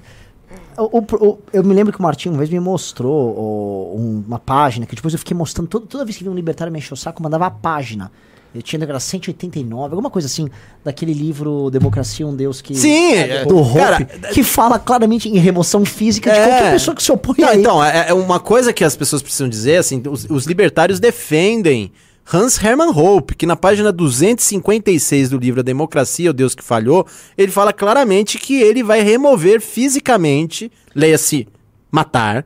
o- 0.81 0.99
o- 0.99 1.27
o- 1.29 1.39
eu 1.53 1.63
me 1.63 1.73
lembro 1.73 1.93
que 1.93 1.99
o 1.99 2.01
Martinho 2.01 2.33
uma 2.33 2.39
vez 2.39 2.49
me 2.49 2.59
mostrou 2.59 3.13
o- 3.37 3.95
um- 3.97 4.23
uma 4.27 4.39
página 4.39 4.85
que 4.85 4.95
depois 4.95 5.13
eu 5.13 5.19
fiquei 5.19 5.35
mostrando. 5.37 5.67
todo- 5.67 5.85
toda 5.85 6.03
vez 6.05 6.17
que 6.17 6.23
vinha 6.23 6.31
um 6.31 6.35
libertário 6.35 6.71
me 6.73 6.79
encher 6.79 6.93
o 6.93 6.97
saco, 6.97 7.19
eu 7.19 7.23
mandava 7.23 7.45
a 7.45 7.51
página. 7.51 8.11
Eu 8.55 8.63
tinha 8.63 8.81
era 8.83 8.99
189, 8.99 9.93
alguma 9.93 10.09
coisa 10.09 10.25
assim, 10.25 10.49
daquele 10.83 11.13
livro 11.13 11.69
Democracia, 11.69 12.25
um 12.25 12.35
Deus 12.35 12.61
que. 12.61 12.73
Sim, 12.73 13.13
é, 13.13 13.45
do 13.45 13.59
Hope, 13.59 13.73
cara, 13.77 14.03
que 14.33 14.41
fala 14.43 14.79
claramente 14.79 15.29
em 15.29 15.37
remoção 15.37 15.85
física 15.85 16.31
de 16.31 16.37
É. 16.39 16.47
qualquer 16.47 16.71
pessoa 16.71 16.95
que 16.95 17.03
se 17.03 17.11
opõe 17.11 17.35
Não, 17.37 17.47
a 17.47 17.51
ele. 17.51 17.61
então, 17.61 17.83
é, 17.85 18.09
é 18.09 18.13
uma 18.15 18.39
coisa 18.39 18.73
que 18.73 18.83
as 18.83 18.95
pessoas 18.95 19.21
precisam 19.21 19.47
dizer, 19.47 19.77
assim, 19.77 20.01
os, 20.09 20.25
os 20.27 20.45
libertários 20.47 20.99
defendem 20.99 21.91
Hans 22.31 22.63
Hermann 22.63 22.91
Hope, 22.95 23.35
que 23.35 23.45
na 23.47 23.55
página 23.55 23.91
256 23.91 25.29
do 25.31 25.37
livro 25.39 25.61
A 25.61 25.63
Democracia, 25.63 26.29
o 26.29 26.33
Deus 26.33 26.53
que 26.53 26.63
Falhou, 26.63 27.07
ele 27.35 27.51
fala 27.51 27.73
claramente 27.73 28.37
que 28.37 28.61
ele 28.61 28.83
vai 28.83 29.01
remover 29.01 29.59
fisicamente, 29.59 30.71
leia-se, 30.93 31.47
matar, 31.91 32.45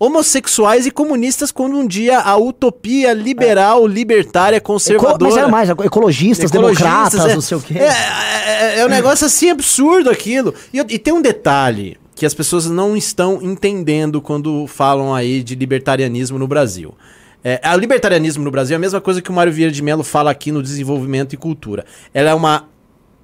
homossexuais 0.00 0.86
e 0.86 0.90
comunistas 0.90 1.52
quando 1.52 1.76
um 1.76 1.86
dia 1.86 2.18
a 2.18 2.36
utopia 2.36 3.12
liberal, 3.12 3.86
libertária, 3.86 4.56
Eco- 4.56 4.72
conservadora... 4.72 5.18
mas 5.30 5.36
era 5.36 5.48
mais, 5.48 5.70
ecologistas, 5.70 6.50
Ecologistas, 6.50 6.82
democratas, 6.84 7.30
é- 7.30 7.34
não 7.34 7.40
sei 7.42 7.56
o 7.56 7.60
quê. 7.60 7.74
É, 7.78 7.84
é- 7.84 8.78
é 8.80 8.86
um 8.86 8.88
negócio 8.88 9.26
assim 9.26 9.50
absurdo 9.50 10.10
aquilo. 10.10 10.52
E, 10.72 10.78
e 10.78 10.98
tem 10.98 11.12
um 11.12 11.22
detalhe 11.22 11.96
que 12.16 12.26
as 12.26 12.34
pessoas 12.34 12.66
não 12.66 12.96
estão 12.96 13.38
entendendo 13.40 14.20
quando 14.20 14.66
falam 14.66 15.14
aí 15.14 15.42
de 15.42 15.54
libertarianismo 15.54 16.38
no 16.38 16.48
Brasil. 16.48 16.94
É, 17.42 17.60
o 17.74 17.78
libertarianismo 17.78 18.44
no 18.44 18.50
Brasil 18.50 18.74
é 18.74 18.76
a 18.76 18.80
mesma 18.80 19.00
coisa 19.00 19.22
que 19.22 19.30
o 19.30 19.32
Mário 19.32 19.52
Vieira 19.52 19.72
de 19.72 19.82
Mello 19.82 20.02
fala 20.02 20.30
aqui 20.30 20.52
no 20.52 20.62
Desenvolvimento 20.62 21.32
e 21.32 21.36
Cultura. 21.36 21.84
Ela 22.12 22.30
é 22.30 22.34
uma, 22.34 22.68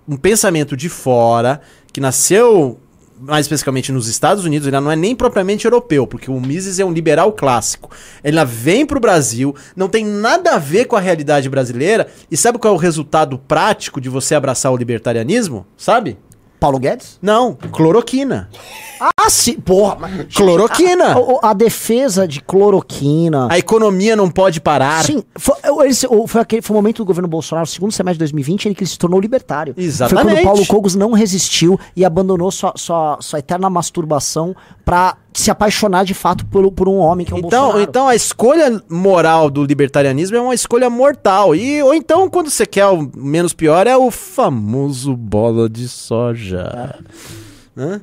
um 0.08 0.16
pensamento 0.16 0.76
de 0.76 0.88
fora 0.88 1.60
que 1.92 2.00
nasceu 2.00 2.78
mais 3.18 3.46
especificamente 3.46 3.90
nos 3.92 4.08
Estados 4.08 4.44
Unidos, 4.44 4.68
ele 4.68 4.78
não 4.78 4.90
é 4.90 4.96
nem 4.96 5.14
propriamente 5.14 5.64
europeu, 5.64 6.06
porque 6.06 6.30
o 6.30 6.40
Mises 6.40 6.78
é 6.78 6.84
um 6.84 6.92
liberal 6.92 7.32
clássico. 7.32 7.90
Ela 8.22 8.44
vem 8.44 8.84
pro 8.84 9.00
Brasil, 9.00 9.54
não 9.74 9.88
tem 9.88 10.04
nada 10.04 10.52
a 10.52 10.58
ver 10.58 10.84
com 10.84 10.96
a 10.96 11.00
realidade 11.00 11.48
brasileira, 11.48 12.08
e 12.30 12.36
sabe 12.36 12.58
qual 12.58 12.74
é 12.74 12.76
o 12.76 12.80
resultado 12.80 13.38
prático 13.38 14.00
de 14.00 14.08
você 14.08 14.34
abraçar 14.34 14.70
o 14.70 14.76
libertarianismo? 14.76 15.66
Sabe? 15.76 16.18
Paulo 16.58 16.78
Guedes? 16.78 17.18
Não, 17.22 17.54
cloroquina. 17.54 18.48
Ah, 19.00 19.28
sim. 19.28 19.54
Porra, 19.60 19.96
mas... 20.00 20.34
Cloroquina. 20.34 21.04
A, 21.12 21.46
a- 21.46 21.50
a 21.50 21.52
defesa 21.52 22.26
de 22.26 22.40
cloroquina. 22.40 23.48
A 23.50 23.58
economia 23.58 24.16
não 24.16 24.30
pode 24.30 24.60
parar. 24.60 25.04
Sim, 25.04 25.22
foi, 25.36 25.54
ele 25.84 25.94
o- 26.08 26.26
foi, 26.26 26.40
aquele, 26.40 26.62
foi 26.62 26.74
o 26.74 26.78
momento 26.78 26.98
do 26.98 27.04
governo 27.04 27.28
Bolsonaro, 27.28 27.66
segundo 27.66 27.92
semestre 27.92 28.14
de 28.16 28.20
2020, 28.20 28.68
em 28.70 28.74
que 28.74 28.82
ele 28.84 28.90
se 28.90 28.98
tornou 28.98 29.20
libertário. 29.20 29.74
Exatamente. 29.76 30.24
Foi 30.24 30.34
quando 30.34 30.44
Paulo 30.44 30.66
Cogos 30.66 30.94
não 30.94 31.12
resistiu 31.12 31.78
e 31.94 32.04
abandonou 32.04 32.50
sua, 32.50 32.72
sua, 32.76 33.18
sua 33.20 33.38
eterna 33.38 33.68
masturbação 33.68 34.54
pra 34.84 35.16
se 35.34 35.50
apaixonar 35.50 36.04
de 36.04 36.14
fato 36.14 36.46
por, 36.46 36.72
por 36.72 36.88
um 36.88 36.96
homem 36.96 37.26
que 37.26 37.32
é 37.32 37.36
um 37.36 37.40
Então, 37.40 37.50
Bolsonaro. 37.64 37.82
então 37.82 38.08
a 38.08 38.14
escolha 38.14 38.82
moral 38.88 39.50
do 39.50 39.62
libertarianismo 39.64 40.34
é 40.36 40.40
uma 40.40 40.54
escolha 40.54 40.88
mortal. 40.88 41.54
E, 41.54 41.82
ou 41.82 41.92
então, 41.92 42.30
quando 42.30 42.48
você 42.48 42.64
quer 42.64 42.86
o 42.86 43.10
menos 43.14 43.52
pior, 43.52 43.86
é 43.86 43.94
o 43.96 44.10
famoso 44.10 45.14
bola 45.14 45.68
de 45.68 45.86
soja. 45.88 46.45
Hã? 47.76 48.00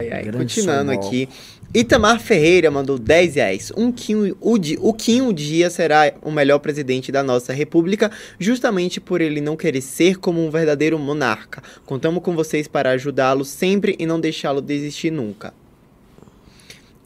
Ai, 0.00 0.10
ai, 0.10 0.24
continuando 0.32 0.90
aqui. 1.06 1.28
Itamar 1.74 2.20
Ferreira 2.20 2.70
mandou 2.70 2.96
10 2.98 3.34
reais. 3.34 3.72
Um 3.76 3.90
Kim, 3.90 4.32
o, 4.40 4.54
o 4.80 4.92
Kim 4.94 5.22
um 5.22 5.32
dia 5.32 5.68
será 5.70 6.12
o 6.22 6.30
melhor 6.30 6.60
presidente 6.60 7.10
da 7.10 7.20
nossa 7.22 7.52
república, 7.52 8.12
justamente 8.38 9.00
por 9.00 9.20
ele 9.20 9.40
não 9.40 9.56
querer 9.56 9.80
ser 9.80 10.18
como 10.18 10.44
um 10.44 10.50
verdadeiro 10.50 10.96
monarca. 11.00 11.60
Contamos 11.84 12.22
com 12.22 12.32
vocês 12.34 12.68
para 12.68 12.90
ajudá-lo 12.90 13.44
sempre 13.44 13.96
e 13.98 14.06
não 14.06 14.20
deixá-lo 14.20 14.60
desistir 14.60 15.10
nunca. 15.10 15.52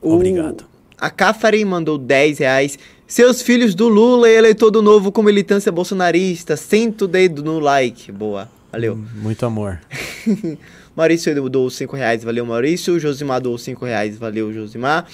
O- 0.03 0.15
Obrigado. 0.15 0.65
A 0.99 1.09
Cafari 1.11 1.65
mandou 1.65 1.97
10 1.97 2.39
reais. 2.41 2.79
Seus 3.07 3.41
filhos 3.41 3.75
do 3.75 3.89
Lula 3.89 4.29
e 4.29 4.37
eleitor 4.37 4.71
do 4.71 4.83
novo 4.83 5.11
com 5.11 5.23
militância 5.23 5.73
bolsonarista. 5.73 6.57
Senta 6.57 7.07
o 7.07 7.09
dedo 7.09 7.43
no 7.43 7.59
like. 7.59 8.13
Boa. 8.13 8.51
Valeu. 8.70 8.97
Muito 8.97 9.47
amor. 9.47 9.81
Maurício 10.95 11.49
doou 11.49 11.70
5 11.70 11.97
reais, 11.97 12.23
valeu 12.23 12.45
Maurício. 12.45 12.99
Josimar 12.99 13.40
doou 13.40 13.57
5 13.57 13.85
reais, 13.85 14.19
valeu 14.19 14.53
Josimar. 14.53 15.07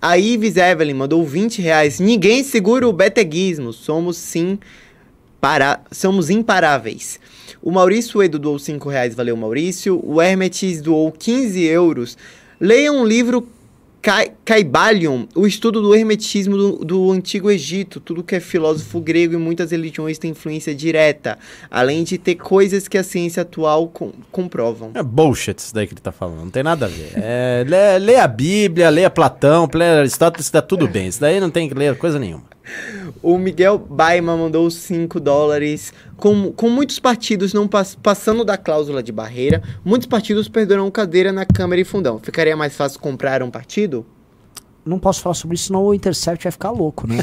A 0.00 0.18
Ives 0.18 0.56
Evelyn 0.56 0.94
mandou 0.94 1.24
20 1.24 1.60
reais. 1.60 1.98
Ninguém 1.98 2.44
segura 2.44 2.88
o 2.88 2.92
beteguismo. 2.92 3.72
Somos 3.72 4.16
sim 4.16 4.58
para... 5.40 5.80
Somos 5.90 6.30
imparáveis. 6.30 7.18
O 7.60 7.70
Maurício 7.70 8.22
Edu 8.22 8.38
doou 8.38 8.58
5 8.58 8.88
reais, 8.88 9.14
valeu 9.14 9.36
Maurício. 9.36 10.00
O 10.04 10.20
Hermetis 10.20 10.80
doou 10.80 11.10
15 11.10 11.62
euros. 11.64 12.16
Leia 12.60 12.92
um 12.92 13.04
livro 13.04 13.48
Caibalion, 14.44 15.26
o 15.34 15.46
estudo 15.46 15.80
do 15.80 15.94
hermetismo 15.94 16.56
do, 16.56 16.84
do 16.84 17.12
Antigo 17.12 17.48
Egito, 17.50 18.00
tudo 18.00 18.22
que 18.24 18.34
é 18.34 18.40
filósofo 18.40 19.00
grego 19.00 19.34
e 19.34 19.36
muitas 19.36 19.70
religiões 19.70 20.18
têm 20.18 20.32
influência 20.32 20.74
direta, 20.74 21.38
além 21.70 22.02
de 22.02 22.18
ter 22.18 22.34
coisas 22.34 22.88
que 22.88 22.98
a 22.98 23.04
ciência 23.04 23.42
atual 23.42 23.86
com- 23.86 24.12
comprovam. 24.32 24.90
É 24.94 25.02
bullshit 25.04 25.56
isso 25.58 25.72
daí 25.72 25.86
que 25.86 25.94
ele 25.94 26.00
tá 26.00 26.10
falando, 26.10 26.40
não 26.40 26.50
tem 26.50 26.64
nada 26.64 26.86
a 26.86 26.88
ver. 26.88 27.12
É, 27.14 27.64
lê, 27.66 27.98
lê 27.98 28.16
a 28.16 28.26
Bíblia, 28.26 28.90
lê 28.90 29.04
a 29.04 29.10
Platão, 29.10 29.68
lê 29.72 29.84
Aristóteles, 29.84 30.50
tá 30.50 30.60
tudo 30.60 30.88
bem. 30.88 31.06
Isso 31.06 31.20
daí 31.20 31.38
não 31.38 31.50
tem 31.50 31.68
que 31.68 31.74
ler 31.74 31.96
coisa 31.96 32.18
nenhuma. 32.18 32.44
O 33.22 33.36
Miguel 33.38 33.78
Baima 33.78 34.36
mandou 34.36 34.70
5 34.70 35.18
dólares. 35.20 35.92
Com, 36.16 36.52
com 36.52 36.68
muitos 36.70 36.98
partidos 36.98 37.52
não 37.52 37.66
pass- 37.66 37.96
passando 38.00 38.44
da 38.44 38.56
cláusula 38.56 39.02
de 39.02 39.10
barreira, 39.12 39.62
muitos 39.84 40.06
partidos 40.06 40.48
perderão 40.48 40.90
cadeira 40.90 41.32
na 41.32 41.44
Câmara 41.44 41.80
e 41.80 41.84
Fundão. 41.84 42.18
Ficaria 42.22 42.56
mais 42.56 42.74
fácil 42.76 43.00
comprar 43.00 43.42
um 43.42 43.50
partido? 43.50 44.06
Não 44.84 44.98
posso 44.98 45.20
falar 45.20 45.34
sobre 45.34 45.54
isso, 45.54 45.66
senão 45.66 45.84
o 45.84 45.94
Intercept 45.94 46.42
vai 46.42 46.50
ficar 46.50 46.70
louco, 46.72 47.06
né? 47.06 47.16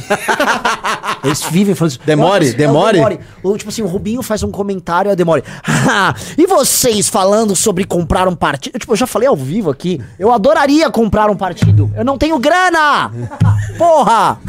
Eles 1.25 1.43
vivem 1.43 1.75
falando 1.75 1.91
isso. 1.91 1.99
Demore, 2.05 2.45
Nossa, 2.45 2.53
é 2.53 2.57
demore. 2.57 3.19
O, 3.43 3.57
tipo 3.57 3.69
assim, 3.69 3.81
o 3.81 3.87
Rubinho 3.87 4.21
faz 4.23 4.43
um 4.43 4.49
comentário 4.51 5.09
e 5.09 5.11
a 5.11 5.15
Demore. 5.15 5.43
"Ah, 5.67 6.15
e 6.37 6.47
vocês 6.47 7.09
falando 7.09 7.57
sobre 7.57 7.83
comprar 7.83 8.29
um 8.29 8.35
partido? 8.35 8.75
Eu, 8.75 8.79
tipo, 8.79 8.93
eu 8.93 8.97
já 8.97 9.05
falei 9.05 9.27
ao 9.27 9.35
vivo 9.35 9.69
aqui. 9.69 10.01
Eu 10.17 10.31
adoraria 10.31 10.89
comprar 10.89 11.29
um 11.29 11.35
partido. 11.35 11.91
Eu 11.97 12.05
não 12.05 12.17
tenho 12.17 12.39
grana! 12.39 13.11
Porra! 13.77 14.39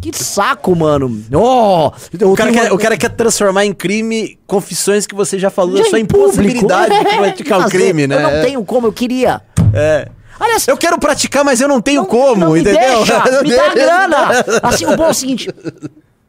Que 0.00 0.12
saco, 0.16 0.74
mano. 0.76 1.22
Oh, 1.32 1.90
O 2.30 2.34
cara, 2.36 2.52
quer, 2.52 2.62
uma- 2.70 2.74
o 2.74 2.78
cara 2.78 2.96
quer 2.96 3.10
transformar 3.10 3.64
em 3.64 3.72
crime 3.72 4.38
confissões 4.46 5.06
que 5.06 5.14
você 5.14 5.38
já 5.38 5.50
falou 5.50 5.76
da 5.78 5.84
sua 5.84 5.98
impossibilidade 5.98 6.94
de 6.98 7.04
praticar 7.16 7.60
o 7.66 7.70
crime, 7.70 8.06
né? 8.06 8.16
Eu 8.16 8.22
não 8.22 8.42
tenho 8.42 8.64
como, 8.64 8.86
eu 8.86 8.92
queria. 8.92 9.40
É. 9.72 10.08
Aliás, 10.38 10.68
Eu 10.68 10.76
quero 10.76 10.98
praticar, 10.98 11.42
mas 11.44 11.60
eu 11.62 11.68
não 11.68 11.80
tenho 11.80 12.02
Não- 12.02 12.08
como, 12.08 12.36
não 12.44 12.52
me 12.52 12.60
entendeu? 12.60 12.98
Deixa, 12.98 13.22
me 13.42 13.56
dá 13.56 13.74
grana. 13.74 14.16
Assim, 14.62 14.84
o 14.84 14.94
bom 14.96 15.06
é 15.06 15.10
o 15.10 15.14
seguinte. 15.14 15.48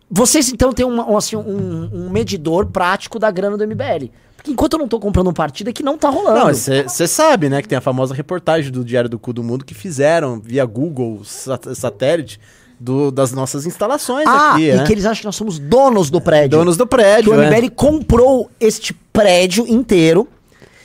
Vocês 0.09 0.49
então 0.51 0.71
têm 0.71 0.85
uma- 0.85 1.09
um, 1.09 1.17
assim, 1.17 1.35
um, 1.35 1.89
um 1.93 2.09
medidor 2.09 2.65
prático 2.67 3.19
da 3.19 3.29
grana 3.29 3.57
do 3.57 3.63
MBL. 3.67 4.09
Porque 4.37 4.51
enquanto 4.51 4.73
eu 4.73 4.79
não 4.79 4.87
tô 4.87 4.97
comprando 4.99 5.29
um 5.29 5.33
partido, 5.33 5.69
é 5.69 5.73
que 5.73 5.83
não 5.83 5.97
tá 5.97 6.07
rolando. 6.09 6.39
Não, 6.39 6.53
você 6.53 7.07
sabe, 7.07 7.49
né, 7.49 7.61
que 7.61 7.67
tem 7.67 7.77
a 7.77 7.81
famosa 7.81 8.13
reportagem 8.13 8.71
do 8.71 8.85
Diário 8.85 9.09
do 9.09 9.19
Cu 9.19 9.33
do 9.33 9.43
Mundo 9.43 9.65
que 9.65 9.73
fizeram 9.73 10.39
via 10.39 10.63
Google 10.63 11.21
sat- 11.25 11.75
satélite 11.75 12.39
do- 12.79 13.11
das 13.11 13.31
nossas 13.31 13.65
instalações 13.65 14.27
ah, 14.27 14.53
aqui, 14.53 14.69
e 14.69 14.73
né? 14.75 14.83
que 14.85 14.93
eles 14.93 15.05
acham 15.05 15.21
que 15.21 15.25
nós 15.25 15.35
somos 15.35 15.59
donos 15.59 16.09
do 16.09 16.21
prédio. 16.21 16.57
Donos 16.57 16.77
do 16.77 16.85
que 16.85 16.95
prédio, 16.95 17.33
o 17.33 17.41
é. 17.41 17.49
MBL 17.49 17.69
comprou 17.75 18.49
este 18.59 18.93
prédio 18.93 19.67
inteiro. 19.67 20.27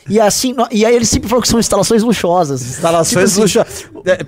E 0.08 0.18
assim, 0.18 0.52
e 0.72 0.84
aí 0.84 0.96
eles 0.96 1.08
sempre 1.08 1.28
falam 1.28 1.40
que 1.40 1.48
são 1.48 1.60
instalações 1.60 2.02
luxuosas. 2.02 2.60
Instalações 2.60 3.30
Tipo 3.32 3.44
assim, 3.44 3.60
luxuosas. 3.60 3.86
É, 4.04 4.20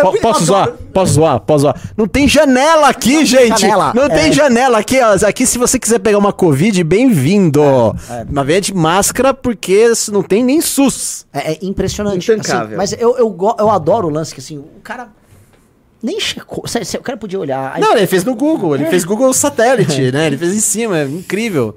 eu 0.00 0.10
po- 0.10 0.20
posso 0.20 0.44
zoar? 0.44 0.72
Posso 0.92 1.12
zoar? 1.12 1.40
Posso 1.40 1.62
zoar? 1.62 1.80
Não 1.96 2.08
tem 2.08 2.26
janela 2.26 2.88
aqui, 2.88 3.18
tem 3.18 3.26
gente! 3.26 3.60
janela, 3.60 3.92
não 3.94 4.04
é. 4.04 4.08
tem 4.08 4.32
janela 4.32 4.78
aqui, 4.78 4.98
ó. 5.00 5.24
Aqui, 5.24 5.46
se 5.46 5.56
você 5.56 5.78
quiser 5.78 6.00
pegar 6.00 6.18
uma 6.18 6.32
Covid, 6.32 6.82
bem-vindo! 6.82 7.62
É, 7.62 8.26
Uma 8.28 8.42
vez 8.42 8.66
de 8.66 8.74
máscara, 8.74 9.32
porque 9.32 9.92
não 10.10 10.24
tem 10.24 10.42
nem 10.42 10.60
SUS. 10.60 11.24
É, 11.32 11.52
é 11.52 11.58
impressionante. 11.62 12.32
Intancável. 12.32 12.66
assim, 12.66 12.76
mas 12.76 12.92
eu, 13.00 13.16
eu, 13.16 13.36
eu 13.56 13.70
adoro 13.70 14.08
o 14.08 14.10
lance 14.10 14.34
que 14.34 14.40
assim, 14.40 14.58
o 14.58 14.80
cara 14.82 15.08
nem 16.02 16.18
checou. 16.20 16.66
Sério, 16.66 16.86
sério, 16.86 17.00
o 17.02 17.04
cara 17.04 17.18
podia 17.18 17.38
olhar. 17.38 17.74
aí- 17.74 17.80
Não, 17.80 17.96
ele 17.96 18.06
fez 18.06 18.24
no 18.24 18.34
Google, 18.34 18.74
ele 18.74 18.86
fez 18.86 19.04
Google 19.04 19.32
Satélite, 19.32 20.10
né? 20.12 20.26
Ele 20.26 20.38
fez 20.38 20.54
em 20.54 20.60
cima, 20.60 20.98
é 20.98 21.04
incrível. 21.04 21.76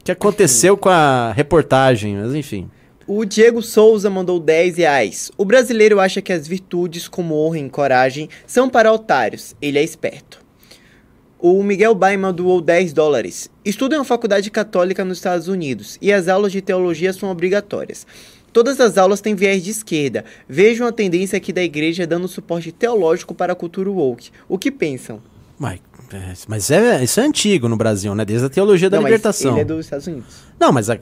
O 0.00 0.04
que 0.04 0.12
aconteceu 0.12 0.76
com 0.76 0.88
a 0.90 1.32
reportagem, 1.32 2.16
mas 2.16 2.34
enfim. 2.34 2.70
O 3.06 3.24
Diego 3.24 3.60
Souza 3.62 4.08
mandou 4.08 4.40
10 4.40 4.78
reais. 4.78 5.30
O 5.36 5.44
brasileiro 5.44 6.00
acha 6.00 6.22
que 6.22 6.32
as 6.32 6.46
virtudes 6.48 7.06
como 7.08 7.34
honra 7.36 7.58
e 7.58 7.68
coragem 7.68 8.28
são 8.46 8.68
para 8.68 8.90
otários. 8.92 9.54
Ele 9.60 9.78
é 9.78 9.82
esperto. 9.82 10.42
O 11.38 11.62
Miguel 11.62 11.94
Baima 11.94 12.32
doou 12.32 12.62
10 12.62 12.94
dólares. 12.94 13.50
Estudo 13.62 13.94
em 13.94 13.98
uma 13.98 14.04
faculdade 14.04 14.50
católica 14.50 15.04
nos 15.04 15.18
Estados 15.18 15.48
Unidos 15.48 15.98
e 16.00 16.10
as 16.10 16.28
aulas 16.28 16.50
de 16.52 16.62
teologia 16.62 17.12
são 17.12 17.30
obrigatórias. 17.30 18.06
Todas 18.54 18.80
as 18.80 18.96
aulas 18.96 19.20
têm 19.20 19.34
viés 19.34 19.62
de 19.62 19.70
esquerda. 19.70 20.24
Vejo 20.48 20.84
uma 20.84 20.92
tendência 20.92 21.36
aqui 21.36 21.52
da 21.52 21.62
igreja 21.62 22.06
dando 22.06 22.26
suporte 22.28 22.70
teológico 22.72 23.34
para 23.34 23.52
a 23.52 23.56
cultura 23.56 23.90
woke. 23.90 24.30
O 24.48 24.56
que 24.56 24.70
pensam? 24.70 25.20
Mas, 25.58 25.80
é, 26.12 26.32
mas 26.48 26.70
é, 26.70 27.02
isso 27.02 27.20
é 27.20 27.24
antigo 27.24 27.68
no 27.68 27.76
Brasil, 27.76 28.14
né? 28.14 28.24
Desde 28.24 28.46
a 28.46 28.48
teologia 28.48 28.88
da 28.88 28.96
Não, 28.96 29.02
mas 29.02 29.10
libertação. 29.10 29.52
Ele 29.52 29.60
é 29.60 29.64
dos 29.64 29.84
Estados 29.84 30.06
Unidos. 30.06 30.26
Não, 30.58 30.72
mas 30.72 30.88
a- 30.88 30.98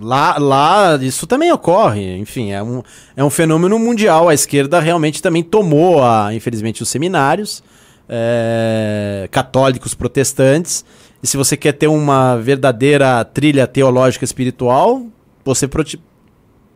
lá, 0.00 0.38
lá 0.38 0.96
isso 1.02 1.26
também 1.26 1.50
ocorre. 1.52 2.16
Enfim, 2.16 2.52
é 2.52 2.62
um, 2.62 2.82
é 3.16 3.24
um 3.24 3.30
fenômeno 3.30 3.76
mundial. 3.78 4.28
A 4.28 4.34
esquerda 4.34 4.78
realmente 4.80 5.20
também 5.20 5.42
tomou, 5.42 6.02
a, 6.04 6.32
infelizmente, 6.32 6.82
os 6.82 6.88
seminários 6.88 7.62
é, 8.08 9.28
católicos 9.30 9.94
protestantes. 9.94 10.84
E 11.22 11.26
se 11.26 11.36
você 11.36 11.56
quer 11.56 11.72
ter 11.72 11.88
uma 11.88 12.36
verdadeira 12.36 13.24
trilha 13.24 13.66
teológica 13.66 14.24
espiritual, 14.24 15.04
você 15.44 15.66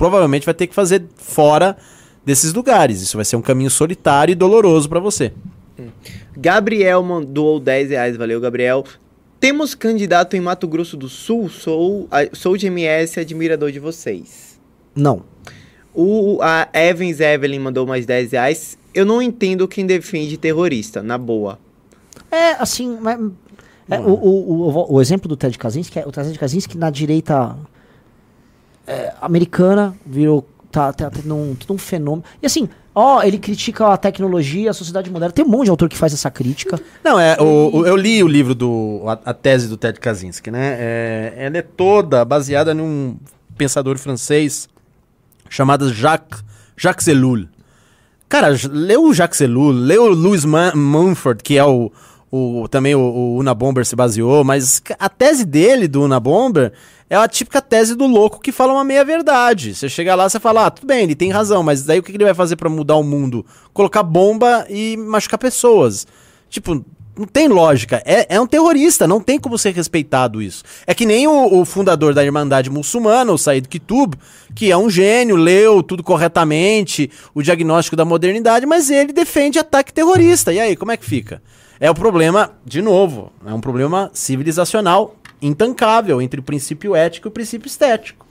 provavelmente 0.03 0.45
vai 0.45 0.53
ter 0.53 0.66
que 0.66 0.74
fazer 0.74 1.05
fora 1.15 1.77
desses 2.27 2.53
lugares. 2.53 3.01
Isso 3.01 3.16
vai 3.16 3.24
ser 3.24 3.37
um 3.37 3.41
caminho 3.41 3.70
solitário 3.70 4.33
e 4.33 4.35
doloroso 4.35 4.89
para 4.89 4.99
você. 4.99 5.33
Gabriel 6.37 7.05
mandou 7.05 7.61
10 7.61 7.91
reais, 7.91 8.16
valeu 8.16 8.41
Gabriel. 8.41 8.85
Temos 9.39 9.77
candidato 9.77 10.37
em 10.37 10.41
Mato 10.41 10.66
Grosso 10.66 10.97
do 10.97 11.09
Sul. 11.09 11.49
Sou, 11.49 12.09
sou 12.33 12.57
de 12.57 12.66
MS, 12.66 13.20
admirador 13.20 13.70
de 13.70 13.79
vocês. 13.79 14.59
Não. 14.93 15.23
O, 15.95 16.41
a 16.43 16.69
Evans 16.73 17.20
Evelyn 17.20 17.61
mandou 17.61 17.87
mais 17.87 18.05
10 18.05 18.33
reais. 18.33 18.77
Eu 18.93 19.07
não 19.07 19.23
entendo 19.23 19.69
quem 19.69 19.87
defende 19.87 20.37
terrorista, 20.37 21.01
na 21.01 21.16
boa. 21.16 21.61
É, 22.29 22.61
assim, 22.61 22.99
mas- 23.01 23.20
é, 23.89 24.01
o, 24.01 24.15
o, 24.15 24.69
o, 24.69 24.95
o 24.95 25.01
exemplo 25.01 25.29
do 25.29 25.37
Ted 25.37 25.57
Kaczynski 25.57 26.01
é 26.01 26.05
o 26.05 26.11
Ted 26.11 26.37
Kaczynski 26.37 26.77
na 26.77 26.91
direita 26.91 27.57
é, 28.93 29.14
americana 29.20 29.94
virou 30.05 30.47
tá, 30.70 30.93
tá 30.93 31.10
tendo 31.10 31.35
um, 31.35 31.56
um 31.70 31.78
fenômeno. 31.78 32.24
E 32.43 32.47
assim, 32.47 32.69
ó, 32.94 33.23
ele 33.23 33.39
critica 33.39 33.89
a 33.89 33.97
tecnologia, 33.97 34.70
a 34.70 34.74
sociedade 34.74 35.10
moderna. 35.10 35.32
Tem 35.32 35.44
um 35.44 35.48
monte 35.48 35.64
de 35.64 35.70
autor 35.70 35.89
que 35.89 35.97
faz 35.97 36.12
essa 36.12 36.31
crítica. 36.31 36.81
Não, 37.05 37.19
é, 37.19 37.36
o, 37.40 37.78
o- 37.78 37.86
eu 37.86 37.97
li 37.97 38.23
o 38.23 38.28
livro 38.28 38.55
do. 38.55 39.02
A, 39.06 39.31
a 39.31 39.35
tese 39.35 39.69
do 39.69 39.77
Ted 39.77 39.98
Kaczynski, 40.01 40.51
né? 40.51 40.77
É, 40.78 41.35
ela 41.36 41.59
é 41.59 41.62
toda 41.62 42.24
baseada 42.24 42.73
num 42.74 43.16
pensador 43.56 43.98
francês 43.98 44.69
chamado 45.48 45.93
Jacques, 45.93 46.43
Jacques 46.77 47.06
Ellul. 47.09 47.47
Cara, 48.28 48.48
leu 48.70 49.05
o 49.05 49.12
Jacques 49.12 49.40
Ellul, 49.43 49.70
leu 49.73 50.05
o 50.05 50.14
Louis 50.14 50.44
Mumford, 50.47 51.43
que 51.43 51.59
é 51.59 51.64
o. 51.64 51.93
o 52.32 52.66
também 52.66 52.94
o, 52.94 53.00
o 53.00 53.36
Una 53.36 53.54
Bomber 53.54 53.84
se 53.84 53.94
baseou, 53.94 54.42
mas 54.42 54.82
a 54.98 55.09
tese 55.09 55.44
dele, 55.44 55.86
do 55.86 56.02
Una 56.02 56.18
Bomber, 56.18 56.72
é 57.10 57.14
a 57.14 57.28
típica 57.28 57.60
tese 57.60 57.94
do 57.94 58.06
louco 58.06 58.40
que 58.40 58.50
fala 58.50 58.72
uma 58.72 58.82
meia-verdade. 58.82 59.74
Você 59.74 59.86
chega 59.86 60.14
lá, 60.14 60.26
você 60.26 60.40
fala, 60.40 60.66
ah, 60.66 60.70
tudo 60.70 60.86
bem, 60.86 61.02
ele 61.02 61.14
tem 61.14 61.30
razão, 61.30 61.62
mas 61.62 61.84
daí 61.84 61.98
o 61.98 62.02
que 62.02 62.10
ele 62.10 62.24
vai 62.24 62.32
fazer 62.32 62.56
pra 62.56 62.70
mudar 62.70 62.96
o 62.96 63.04
mundo? 63.04 63.44
Colocar 63.74 64.02
bomba 64.02 64.64
e 64.70 64.96
machucar 64.96 65.38
pessoas. 65.38 66.06
Tipo, 66.48 66.82
não 67.14 67.26
tem 67.26 67.48
lógica. 67.48 68.02
É, 68.06 68.36
é 68.36 68.40
um 68.40 68.46
terrorista, 68.46 69.06
não 69.06 69.20
tem 69.20 69.38
como 69.38 69.59
ser 69.59 69.74
respeitado 69.74 70.40
isso. 70.40 70.64
É 70.86 70.94
que 70.94 71.04
nem 71.04 71.26
o, 71.26 71.60
o 71.60 71.66
fundador 71.66 72.14
da 72.14 72.24
Irmandade 72.24 72.70
Muçulmana, 72.70 73.30
o 73.30 73.36
Said 73.36 73.68
Qutb, 73.68 74.16
que 74.54 74.70
é 74.70 74.76
um 74.76 74.88
gênio, 74.88 75.36
leu 75.36 75.82
tudo 75.82 76.02
corretamente, 76.02 77.10
o 77.34 77.42
diagnóstico 77.42 77.94
da 77.94 78.06
modernidade, 78.06 78.64
mas 78.64 78.90
ele 78.90 79.12
defende 79.12 79.59
ataque 79.59 79.92
terrorista. 79.92 80.50
E 80.50 80.59
aí, 80.59 80.74
como 80.76 80.92
é 80.92 80.96
que 80.96 81.04
fica? 81.04 81.42
É 81.84 81.90
o 81.90 81.94
problema, 81.96 82.52
de 82.64 82.80
novo, 82.80 83.32
é 83.44 83.52
um 83.52 83.60
problema 83.60 84.09
civilizacional 84.14 85.16
intancável 85.42 86.22
entre 86.22 86.38
o 86.38 86.42
princípio 86.44 86.94
ético 86.94 87.26
e 87.26 87.30
o 87.30 87.32
princípio 87.32 87.66
estético. 87.66 88.24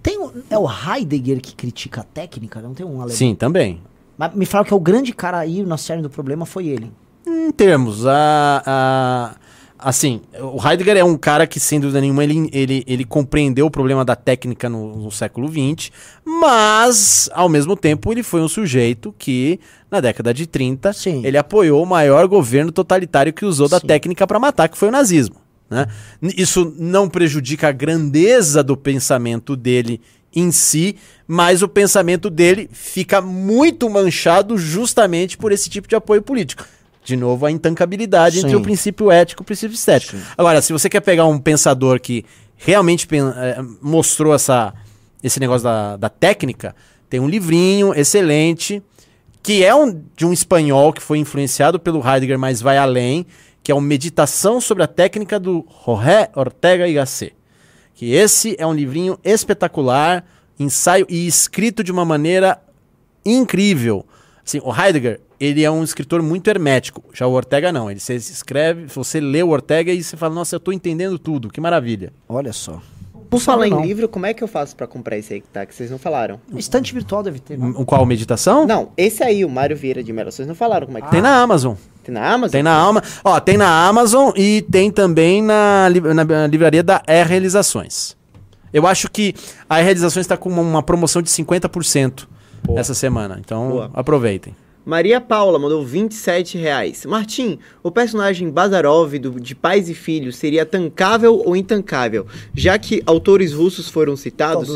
Tem 0.00 0.18
o, 0.20 0.32
é 0.48 0.56
o 0.56 0.68
Heidegger 0.70 1.40
que 1.40 1.52
critica 1.52 2.02
a 2.02 2.04
técnica, 2.04 2.60
não 2.60 2.74
tem 2.74 2.86
um 2.86 3.00
alemão. 3.00 3.08
Sim, 3.08 3.34
também. 3.34 3.80
Mas 4.16 4.32
me 4.36 4.46
falaram 4.46 4.68
que 4.68 4.72
é 4.72 4.76
o 4.76 4.80
grande 4.80 5.12
cara 5.12 5.36
aí 5.38 5.64
na 5.64 5.76
cerne 5.76 6.00
do 6.04 6.08
problema 6.08 6.46
foi 6.46 6.68
ele. 6.68 6.92
Em 7.26 7.50
termos, 7.50 8.06
a, 8.06 8.62
a- 8.64 9.34
assim, 9.82 10.20
o 10.40 10.66
Heidegger 10.66 10.96
é 10.96 11.04
um 11.04 11.16
cara 11.16 11.46
que, 11.46 11.58
sem 11.58 11.80
dúvida 11.80 12.00
nenhuma, 12.00 12.22
ele, 12.22 12.48
ele, 12.52 12.84
ele 12.86 13.04
compreendeu 13.04 13.66
o 13.66 13.70
problema 13.70 14.04
da 14.04 14.14
técnica 14.14 14.68
no, 14.68 14.96
no 14.96 15.10
século 15.10 15.48
XX, 15.48 15.90
mas, 16.24 17.28
ao 17.32 17.48
mesmo 17.48 17.76
tempo, 17.76 18.12
ele 18.12 18.22
foi 18.22 18.40
um 18.40 18.48
sujeito 18.48 19.14
que, 19.18 19.58
na 19.90 20.00
década 20.00 20.32
de 20.32 20.46
30, 20.46 20.92
Sim. 20.92 21.22
ele 21.24 21.36
apoiou 21.36 21.82
o 21.82 21.86
maior 21.86 22.26
governo 22.26 22.70
totalitário 22.70 23.32
que 23.32 23.44
usou 23.44 23.68
da 23.68 23.80
Sim. 23.80 23.86
técnica 23.86 24.26
para 24.26 24.38
matar, 24.38 24.68
que 24.68 24.78
foi 24.78 24.88
o 24.88 24.92
nazismo. 24.92 25.36
Né? 25.68 25.86
Isso 26.36 26.74
não 26.78 27.08
prejudica 27.08 27.68
a 27.68 27.72
grandeza 27.72 28.62
do 28.62 28.76
pensamento 28.76 29.56
dele 29.56 30.00
em 30.34 30.50
si, 30.50 30.96
mas 31.26 31.62
o 31.62 31.68
pensamento 31.68 32.30
dele 32.30 32.68
fica 32.72 33.20
muito 33.20 33.88
manchado 33.88 34.56
justamente 34.56 35.36
por 35.36 35.52
esse 35.52 35.68
tipo 35.68 35.88
de 35.88 35.94
apoio 35.94 36.22
político. 36.22 36.64
De 37.04 37.16
novo, 37.16 37.46
a 37.46 37.50
intancabilidade 37.50 38.38
entre 38.38 38.50
Sim. 38.50 38.56
o 38.56 38.62
princípio 38.62 39.10
ético 39.10 39.42
e 39.42 39.44
o 39.44 39.46
princípio 39.46 39.74
estético. 39.74 40.16
Agora, 40.38 40.62
se 40.62 40.72
você 40.72 40.88
quer 40.88 41.00
pegar 41.00 41.26
um 41.26 41.38
pensador 41.38 42.00
que 42.00 42.24
realmente 42.56 43.08
eh, 43.12 43.60
mostrou 43.80 44.32
essa, 44.32 44.72
esse 45.22 45.40
negócio 45.40 45.64
da, 45.64 45.96
da 45.96 46.08
técnica, 46.08 46.76
tem 47.10 47.18
um 47.18 47.28
livrinho 47.28 47.92
excelente, 47.92 48.82
que 49.42 49.64
é 49.64 49.74
um, 49.74 50.02
de 50.16 50.24
um 50.24 50.32
espanhol 50.32 50.92
que 50.92 51.02
foi 51.02 51.18
influenciado 51.18 51.80
pelo 51.80 51.98
Heidegger, 51.98 52.38
mas 52.38 52.60
vai 52.60 52.78
além, 52.78 53.26
que 53.62 53.72
é 53.72 53.74
o 53.74 53.80
Meditação 53.80 54.60
sobre 54.60 54.84
a 54.84 54.86
Técnica 54.86 55.38
do 55.38 55.66
Jorge 55.84 56.28
Ortega 56.34 56.88
y 56.88 56.94
Gasset. 56.94 57.34
Que 57.94 58.12
esse 58.12 58.56
é 58.58 58.66
um 58.66 58.72
livrinho 58.72 59.18
espetacular, 59.24 60.24
ensaio 60.58 61.06
e 61.08 61.26
escrito 61.26 61.82
de 61.82 61.90
uma 61.90 62.04
maneira 62.04 62.60
incrível. 63.24 64.06
Assim, 64.44 64.60
o 64.64 64.74
Heidegger, 64.74 65.20
ele 65.44 65.64
é 65.64 65.70
um 65.70 65.82
escritor 65.82 66.22
muito 66.22 66.48
hermético. 66.48 67.02
Já 67.12 67.26
o 67.26 67.32
Ortega 67.32 67.72
não. 67.72 67.90
Ele 67.90 68.00
você 68.00 68.14
escreve, 68.14 68.86
você 68.86 69.20
lê 69.20 69.42
o 69.42 69.48
Ortega 69.50 69.92
e 69.92 70.02
você 70.02 70.16
fala, 70.16 70.34
nossa, 70.34 70.56
eu 70.56 70.60
tô 70.60 70.72
entendendo 70.72 71.18
tudo, 71.18 71.48
que 71.48 71.60
maravilha. 71.60 72.12
Olha 72.28 72.52
só. 72.52 72.80
Por 73.30 73.40
falar 73.40 73.66
em 73.66 73.80
livro, 73.80 74.06
como 74.10 74.26
é 74.26 74.34
que 74.34 74.44
eu 74.44 74.48
faço 74.48 74.76
pra 74.76 74.86
comprar 74.86 75.16
esse 75.16 75.32
aí 75.32 75.40
que 75.40 75.48
tá? 75.48 75.64
Que 75.64 75.74
vocês 75.74 75.90
não 75.90 75.98
falaram. 75.98 76.38
Estante 76.54 76.92
virtual 76.92 77.22
deve 77.22 77.38
ter. 77.40 77.58
Um, 77.58 77.82
qual 77.82 78.04
meditação? 78.04 78.66
Não, 78.66 78.90
esse 78.94 79.22
aí, 79.24 79.42
o 79.42 79.48
Mário 79.48 79.74
Vieira 79.74 80.02
de 80.04 80.12
Mello, 80.12 80.30
vocês 80.30 80.46
não 80.46 80.54
falaram 80.54 80.86
como 80.86 80.98
é 80.98 81.00
que 81.00 81.10
Tem 81.10 81.22
na 81.22 81.40
Amazon. 81.40 81.74
Tem 82.04 82.12
na 82.14 82.30
Amazon? 82.30 82.52
Tem 82.52 82.62
na 82.62 82.74
Alma. 82.74 83.02
Ó, 83.24 83.40
tem 83.40 83.56
na 83.56 83.88
Amazon 83.88 84.32
e 84.36 84.60
tem 84.70 84.90
também 84.90 85.40
na, 85.40 85.88
li- 85.88 86.00
na 86.02 86.46
livraria 86.46 86.82
da 86.82 87.02
E 87.08 87.22
Realizações. 87.24 88.14
Eu 88.70 88.86
acho 88.86 89.10
que 89.10 89.34
a 89.66 89.80
E 89.80 89.82
Realizações 89.82 90.24
está 90.24 90.36
com 90.36 90.50
uma, 90.50 90.60
uma 90.60 90.82
promoção 90.82 91.22
de 91.22 91.30
50% 91.30 92.26
Boa. 92.62 92.78
essa 92.80 92.92
semana. 92.92 93.38
Então, 93.42 93.70
Boa. 93.70 93.90
aproveitem. 93.94 94.54
Maria 94.84 95.20
Paula 95.20 95.58
mandou 95.58 95.84
27 95.84 96.58
reais. 96.58 97.06
Martim, 97.06 97.58
o 97.82 97.90
personagem 97.90 98.50
Bazarov 98.50 99.14
do, 99.18 99.40
de 99.40 99.54
Pais 99.54 99.88
e 99.88 99.94
Filhos 99.94 100.36
seria 100.36 100.66
tancável 100.66 101.40
ou 101.44 101.54
intancável? 101.56 102.26
Já 102.54 102.76
que 102.78 103.02
autores 103.06 103.52
russos 103.52 103.88
foram 103.88 104.16
citados. 104.16 104.68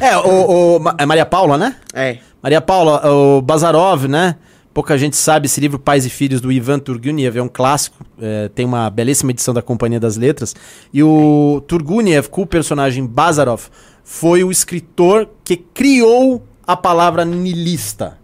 É, 0.00 0.16
o, 0.18 0.76
o- 0.78 0.94
é 0.98 1.06
Maria 1.06 1.24
Paula, 1.24 1.56
né? 1.56 1.76
É. 1.94 2.18
Maria 2.42 2.60
Paula, 2.60 3.02
o 3.10 3.40
Bazarov, 3.40 4.06
né? 4.06 4.36
Pouca 4.72 4.96
gente 4.96 5.16
sabe, 5.16 5.46
esse 5.46 5.60
livro 5.60 5.78
Pais 5.78 6.06
e 6.06 6.10
Filhos 6.10 6.40
do 6.40 6.52
Ivan 6.52 6.78
Turguniev 6.78 7.36
é 7.38 7.42
um 7.42 7.48
clássico, 7.48 8.04
é, 8.20 8.48
tem 8.54 8.64
uma 8.64 8.88
belíssima 8.88 9.30
edição 9.32 9.52
da 9.52 9.60
Companhia 9.60 9.98
das 9.98 10.16
Letras. 10.16 10.54
E 10.92 11.02
o 11.02 11.60
Turguniev, 11.66 12.28
com 12.28 12.42
o 12.42 12.46
personagem 12.46 13.04
Bazarov, 13.04 13.62
foi 14.04 14.44
o 14.44 14.50
escritor 14.50 15.28
que 15.42 15.56
criou 15.56 16.44
a 16.66 16.76
palavra 16.76 17.24
nilista. 17.24 18.19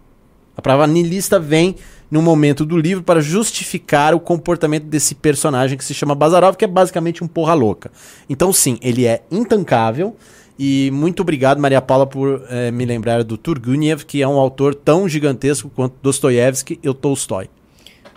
A 0.57 0.61
palavra 0.61 0.87
nilista 0.87 1.39
vem 1.39 1.75
no 2.09 2.19
momento 2.19 2.65
do 2.65 2.75
livro 2.75 3.03
para 3.03 3.21
justificar 3.21 4.15
o 4.15 4.19
comportamento 4.19 4.85
desse 4.85 5.13
personagem 5.13 5.77
que 5.77 5.85
se 5.85 5.93
chama 5.93 6.15
Bazarov, 6.15 6.57
que 6.57 6.65
é 6.65 6.67
basicamente 6.67 7.23
um 7.23 7.27
porra 7.27 7.53
louca. 7.53 7.91
Então, 8.27 8.51
sim, 8.51 8.79
ele 8.81 9.05
é 9.05 9.21
intancável. 9.29 10.15
E 10.57 10.89
muito 10.91 11.21
obrigado, 11.21 11.59
Maria 11.59 11.79
Paula, 11.79 12.07
por 12.07 12.41
eh, 12.49 12.71
me 12.71 12.83
lembrar 12.85 13.23
do 13.23 13.37
Turguniev, 13.37 14.03
que 14.03 14.23
é 14.23 14.27
um 14.27 14.39
autor 14.39 14.73
tão 14.73 15.07
gigantesco 15.07 15.69
quanto 15.69 15.93
Dostoiévski 16.01 16.79
e 16.81 16.93
Tolstói. 16.95 17.47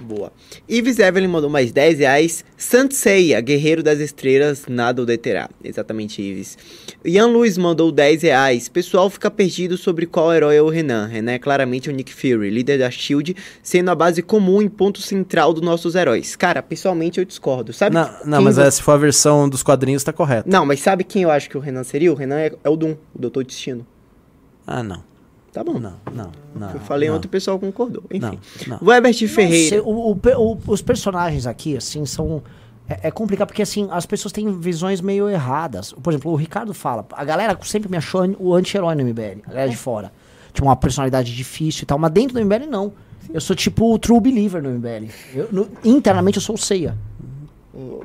Boa. 0.03 0.33
Ives 0.69 0.99
Evelyn 0.99 1.29
mandou 1.29 1.51
mais 1.51 1.73
10 1.73 1.99
reais. 1.99 2.45
Santseia, 2.57 3.41
Guerreiro 3.41 3.83
das 3.83 4.01
Estrelas, 4.01 4.65
nada 4.69 5.03
o 5.03 5.07
deterá. 5.07 5.49
Exatamente, 5.63 6.21
Ives. 6.23 6.57
Ian 7.05 7.27
Luiz 7.27 7.57
mandou 7.57 7.91
10 7.93 8.23
reais. 8.23 8.69
Pessoal 8.69 9.09
fica 9.11 9.31
perdido 9.31 9.77
sobre 9.77 10.07
qual 10.07 10.33
herói 10.33 10.57
é 10.57 10.63
o 10.63 10.69
Renan. 10.69 11.07
Renan 11.07 11.33
é 11.33 11.39
claramente 11.39 11.89
o 11.89 11.93
Nick 11.93 12.13
Fury, 12.13 12.51
líder 12.51 12.79
da 12.79 12.91
SHIELD, 12.91 13.37
sendo 13.63 13.91
a 13.91 13.95
base 13.95 14.23
comum 14.23 14.63
e 14.63 14.69
ponto 14.69 15.01
central 15.01 15.53
dos 15.53 15.63
nossos 15.63 15.95
heróis. 15.95 16.37
Cara, 16.37 16.63
pessoalmente 16.63 17.19
eu 17.19 17.25
discordo. 17.25 17.73
Sabe 17.73 17.95
Não, 17.95 18.11
não 18.25 18.43
mas 18.43 18.59
eh, 18.59 18.71
se 18.71 18.83
for 18.83 18.93
a 18.93 18.99
versão 18.99 19.49
dos 19.49 19.63
quadrinhos, 19.63 20.05
tá 20.05 20.13
correto. 20.13 20.49
Não, 20.49 20.65
mas 20.65 20.81
sabe 20.81 21.05
quem 21.05 21.23
eu 21.23 21.31
acho 21.31 21.49
que 21.49 21.57
o 21.57 21.61
Renan 21.61 21.85
seria? 21.85 22.13
O 22.13 22.15
Renan 22.15 22.39
é, 22.39 22.53
é 22.63 22.69
o 22.69 22.77
Doom, 22.77 22.97
o 23.15 23.19
Doutor 23.19 23.45
Destino. 23.45 23.87
Ah, 24.67 24.83
não. 24.83 25.10
Tá 25.53 25.65
bom. 25.65 25.79
Não, 25.81 25.95
não, 26.15 26.31
não. 26.55 26.71
Eu 26.71 26.81
falei 26.81 27.09
não. 27.09 27.17
ontem, 27.17 27.27
o 27.27 27.31
pessoal 27.31 27.59
concordou. 27.59 28.05
Enfim. 28.11 28.39
Não, 28.67 28.79
não. 28.81 28.89
O 28.89 28.93
Herbert 28.93 29.15
Ferreira. 29.29 29.69
sei, 29.69 29.81
o- 29.81 30.13
o 30.13 30.59
os 30.67 30.81
personagens 30.83 31.47
aqui, 31.47 31.77
assim, 31.77 32.07
são. 32.07 32.43
É, 32.89 33.09
é 33.09 33.11
complicado 33.11 33.49
porque, 33.49 33.63
assim, 33.63 33.89
as 33.91 34.07
pessoas 34.07 34.31
têm 34.33 34.59
visões 34.61 35.01
meio 35.01 35.29
erradas. 35.29 35.93
Por 35.93 36.13
exemplo, 36.13 36.31
o 36.33 36.37
Ricardo 36.37 36.73
fala, 36.73 37.05
a 37.13 37.25
galera 37.25 37.59
sempre 37.65 37.91
me 37.91 37.97
achou 37.97 38.23
o 38.39 38.55
anti-herói 38.55 38.95
no 38.95 39.03
MBL, 39.03 39.43
a 39.47 39.51
galera 39.51 39.71
de 39.71 39.77
fora. 39.77 40.13
Tipo, 40.53 40.67
uma 40.67 40.77
personalidade 40.77 41.35
difícil 41.35 41.83
e 41.83 41.87
tal, 41.87 41.99
mas 41.99 42.11
dentro 42.13 42.35
do 42.35 42.41
MBL, 42.41 42.67
não. 42.69 42.93
Eu 43.33 43.41
sou 43.41 43.55
tipo 43.55 43.93
o 43.95 43.99
true 43.99 44.21
believer 44.21 44.61
no 44.63 44.71
MBL. 44.71 45.09
Eu- 45.35 45.49
no- 45.53 45.69
internamente 45.85 46.37
eu 46.39 46.43
sou 46.43 46.55
o 46.57 46.59
Ceia. 46.59 46.97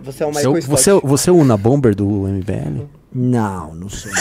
Você 0.03 0.23
é 0.23 0.27
o 0.27 0.31
Você, 0.31 0.47
você, 0.61 0.91
Scott. 0.91 1.07
você 1.07 1.29
é 1.31 1.33
o 1.33 1.37
Una 1.37 1.57
Bomber 1.57 1.95
do 1.95 2.27
MBL? 2.27 2.87
Não, 3.11 3.73
não 3.73 3.89
sou. 3.89 4.11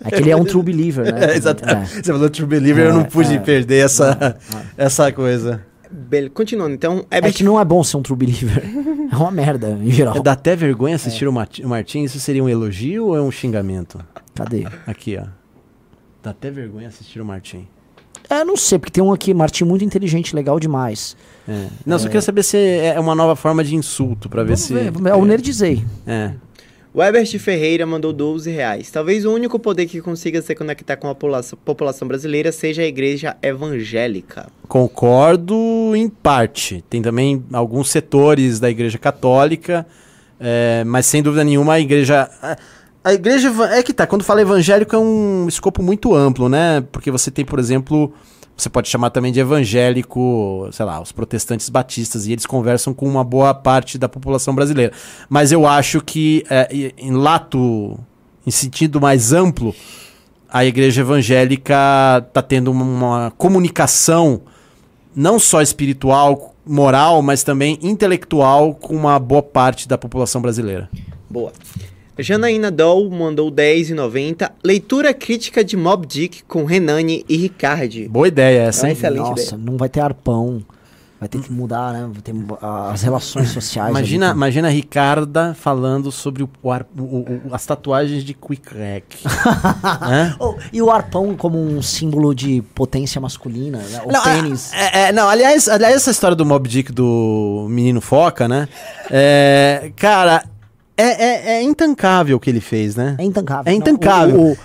Não. 0.00 0.08
É 0.08 0.10
que 0.10 0.16
ele 0.22 0.30
é 0.30 0.36
um 0.36 0.44
true 0.44 0.62
believer, 0.62 1.12
né? 1.12 1.26
É, 1.32 1.36
exatamente. 1.36 1.98
É. 1.98 2.02
Você 2.02 2.12
falou 2.12 2.30
True 2.30 2.46
Believer, 2.46 2.86
eu 2.86 2.94
não 2.94 3.00
É, 3.02 3.04
pude 3.04 3.34
é. 3.34 3.38
perder 3.38 3.84
essa, 3.84 4.36
essa 4.76 5.10
coisa. 5.12 5.62
Bele- 5.90 6.28
Continuando, 6.30 6.74
então, 6.74 7.04
É 7.10 7.20
que 7.32 7.42
não 7.42 7.58
é 7.58 7.64
bom 7.64 7.82
ser 7.82 7.96
um 7.96 8.02
true 8.02 8.16
believer. 8.18 8.62
É 9.10 9.16
uma 9.16 9.30
merda, 9.30 9.70
em 9.70 9.90
geral. 9.90 10.22
Dá 10.22 10.32
até 10.32 10.54
vergonha 10.54 10.94
assistir 10.96 11.26
o 11.26 11.32
Marti- 11.32 11.64
o 11.64 11.68
Martim. 11.68 12.02
Isso 12.04 12.20
seria 12.20 12.44
um 12.44 12.48
elogio 12.48 13.06
ou 13.06 13.16
é 13.16 13.22
um 13.22 13.30
xingamento? 13.30 13.98
Cadê? 14.34 14.66
Aqui, 14.86 15.16
ó. 15.18 15.24
Dá 16.22 16.30
até 16.30 16.50
vergonha 16.50 16.88
assistir 16.88 17.18
o 17.18 17.24
Martim. 17.24 17.66
É, 18.28 18.44
não 18.44 18.54
sei, 18.54 18.78
porque 18.78 18.92
tem 18.92 19.02
um 19.02 19.10
aqui, 19.10 19.32
Martim, 19.32 19.64
muito 19.64 19.82
inteligente, 19.82 20.36
legal 20.36 20.60
demais. 20.60 21.16
É. 21.48 21.68
Não, 21.86 21.98
só 21.98 22.04
queria 22.06 22.20
saber 22.20 22.42
se 22.42 22.58
é 22.58 23.00
uma 23.00 23.14
nova 23.14 23.34
forma 23.34 23.64
de 23.64 23.74
insulto, 23.74 24.28
pra 24.28 24.42
ver 24.42 24.48
Vamos 24.48 24.60
se. 24.60 24.74
ver, 24.74 24.92
é 25.06 25.14
o 25.14 25.24
Nerdzei. 25.24 25.82
É. 26.06 26.32
O 26.98 27.02
Ebert 27.04 27.38
Ferreira 27.38 27.86
mandou 27.86 28.12
12 28.12 28.50
reais. 28.50 28.90
Talvez 28.90 29.24
o 29.24 29.32
único 29.32 29.56
poder 29.56 29.86
que 29.86 30.00
consiga 30.00 30.42
se 30.42 30.52
conectar 30.52 30.96
com 30.96 31.08
a 31.08 31.14
população, 31.14 32.08
brasileira 32.08 32.50
seja 32.50 32.82
a 32.82 32.86
igreja 32.86 33.36
evangélica. 33.40 34.48
Concordo 34.66 35.54
em 35.94 36.08
parte. 36.08 36.82
Tem 36.90 37.00
também 37.00 37.44
alguns 37.52 37.88
setores 37.88 38.58
da 38.58 38.68
Igreja 38.68 38.98
Católica, 38.98 39.86
é, 40.40 40.82
mas 40.84 41.06
sem 41.06 41.22
dúvida 41.22 41.44
nenhuma 41.44 41.74
a 41.74 41.80
Igreja. 41.80 42.28
a- 43.04 43.14
Igreja. 43.14 43.52
É 43.70 43.80
que 43.80 43.92
tá, 43.92 44.04
quando 44.04 44.24
fala 44.24 44.42
evangélico 44.42 44.96
é 44.96 44.98
um 44.98 45.46
escopo 45.48 45.80
muito 45.80 46.12
amplo, 46.16 46.48
né? 46.48 46.84
Porque 46.90 47.12
você 47.12 47.30
tem, 47.30 47.44
por 47.44 47.60
exemplo. 47.60 48.12
Você 48.58 48.68
pode 48.68 48.88
chamar 48.88 49.10
também 49.10 49.30
de 49.30 49.38
evangélico, 49.38 50.68
sei 50.72 50.84
lá, 50.84 51.00
os 51.00 51.12
protestantes 51.12 51.68
batistas, 51.68 52.26
e 52.26 52.32
eles 52.32 52.44
conversam 52.44 52.92
com 52.92 53.06
uma 53.06 53.22
boa 53.22 53.54
parte 53.54 53.96
da 53.96 54.08
população 54.08 54.52
brasileira. 54.52 54.92
Mas 55.28 55.52
eu 55.52 55.64
acho 55.64 56.00
que, 56.00 56.44
é, 56.50 56.92
em 56.98 57.12
lato, 57.12 57.96
em 58.44 58.50
sentido 58.50 59.00
mais 59.00 59.32
amplo, 59.32 59.72
a 60.50 60.64
igreja 60.64 61.02
evangélica 61.02 62.24
está 62.26 62.42
tendo 62.42 62.72
uma 62.72 63.32
comunicação 63.38 64.40
não 65.14 65.38
só 65.38 65.62
espiritual, 65.62 66.52
moral, 66.66 67.22
mas 67.22 67.44
também 67.44 67.78
intelectual 67.80 68.74
com 68.74 68.96
uma 68.96 69.20
boa 69.20 69.42
parte 69.42 69.86
da 69.86 69.96
população 69.96 70.42
brasileira. 70.42 70.90
Boa. 71.30 71.52
Janaína 72.18 72.70
Doll 72.70 73.08
mandou 73.10 73.50
10,90. 73.50 74.50
Leitura 74.64 75.14
crítica 75.14 75.62
de 75.64 75.76
Mob 75.76 76.06
Dick 76.06 76.42
com 76.44 76.64
Renani 76.64 77.24
e 77.28 77.36
Ricardi. 77.36 78.08
Boa 78.08 78.28
ideia 78.28 78.62
essa, 78.62 78.86
É 78.86 78.90
hein? 78.90 78.96
excelente 78.96 79.20
Nossa, 79.30 79.54
ideia. 79.54 79.62
não 79.64 79.76
vai 79.76 79.88
ter 79.88 80.00
arpão. 80.00 80.62
Vai 81.20 81.28
ter 81.28 81.40
que 81.40 81.50
mudar, 81.52 81.92
né? 81.92 82.08
Vai 82.12 82.22
ter 82.22 82.32
ah, 82.62 82.92
as 82.92 83.02
relações 83.02 83.48
sociais. 83.48 83.90
Imagina, 83.90 84.26
ali, 84.28 84.36
imagina 84.36 84.68
a 84.68 84.70
Ricarda 84.70 85.52
falando 85.52 86.12
sobre 86.12 86.44
o, 86.44 86.50
o 86.62 86.70
o- 86.70 87.40
o- 87.48 87.54
as 87.54 87.66
tatuagens 87.66 88.22
de 88.22 88.34
Quick 88.34 88.68
Rack. 88.72 89.24
Hã? 90.00 90.36
Oh, 90.38 90.54
e 90.72 90.80
o 90.80 90.88
arpão 90.92 91.34
como 91.36 91.58
um 91.58 91.82
símbolo 91.82 92.32
de 92.32 92.62
potência 92.72 93.20
masculina, 93.20 93.78
né? 93.78 94.00
O 94.04 94.12
Não, 94.12 94.22
tênis. 94.22 94.72
é- 94.72 95.08
é- 95.08 95.12
não, 95.12 95.28
aliás, 95.28 95.68
aliás, 95.68 95.96
essa 95.96 96.12
história 96.12 96.36
do 96.36 96.46
Mob 96.46 96.68
Dick 96.68 96.92
do 96.92 97.66
menino 97.68 98.00
foca, 98.00 98.46
né? 98.46 98.68
É, 99.10 99.90
cara, 99.96 100.44
é, 101.02 101.24
é- 101.24 101.52
é 101.58 101.62
intancável 101.62 102.36
o 102.36 102.40
que 102.40 102.50
ele 102.50 102.60
fez, 102.60 102.96
né? 102.96 103.16
É 103.18 103.24
intancável. 103.24 103.72
É 103.72 103.74
intancável. 103.74 104.36
Não, 104.36 104.42
o- 104.44 104.52
o- 104.52 104.56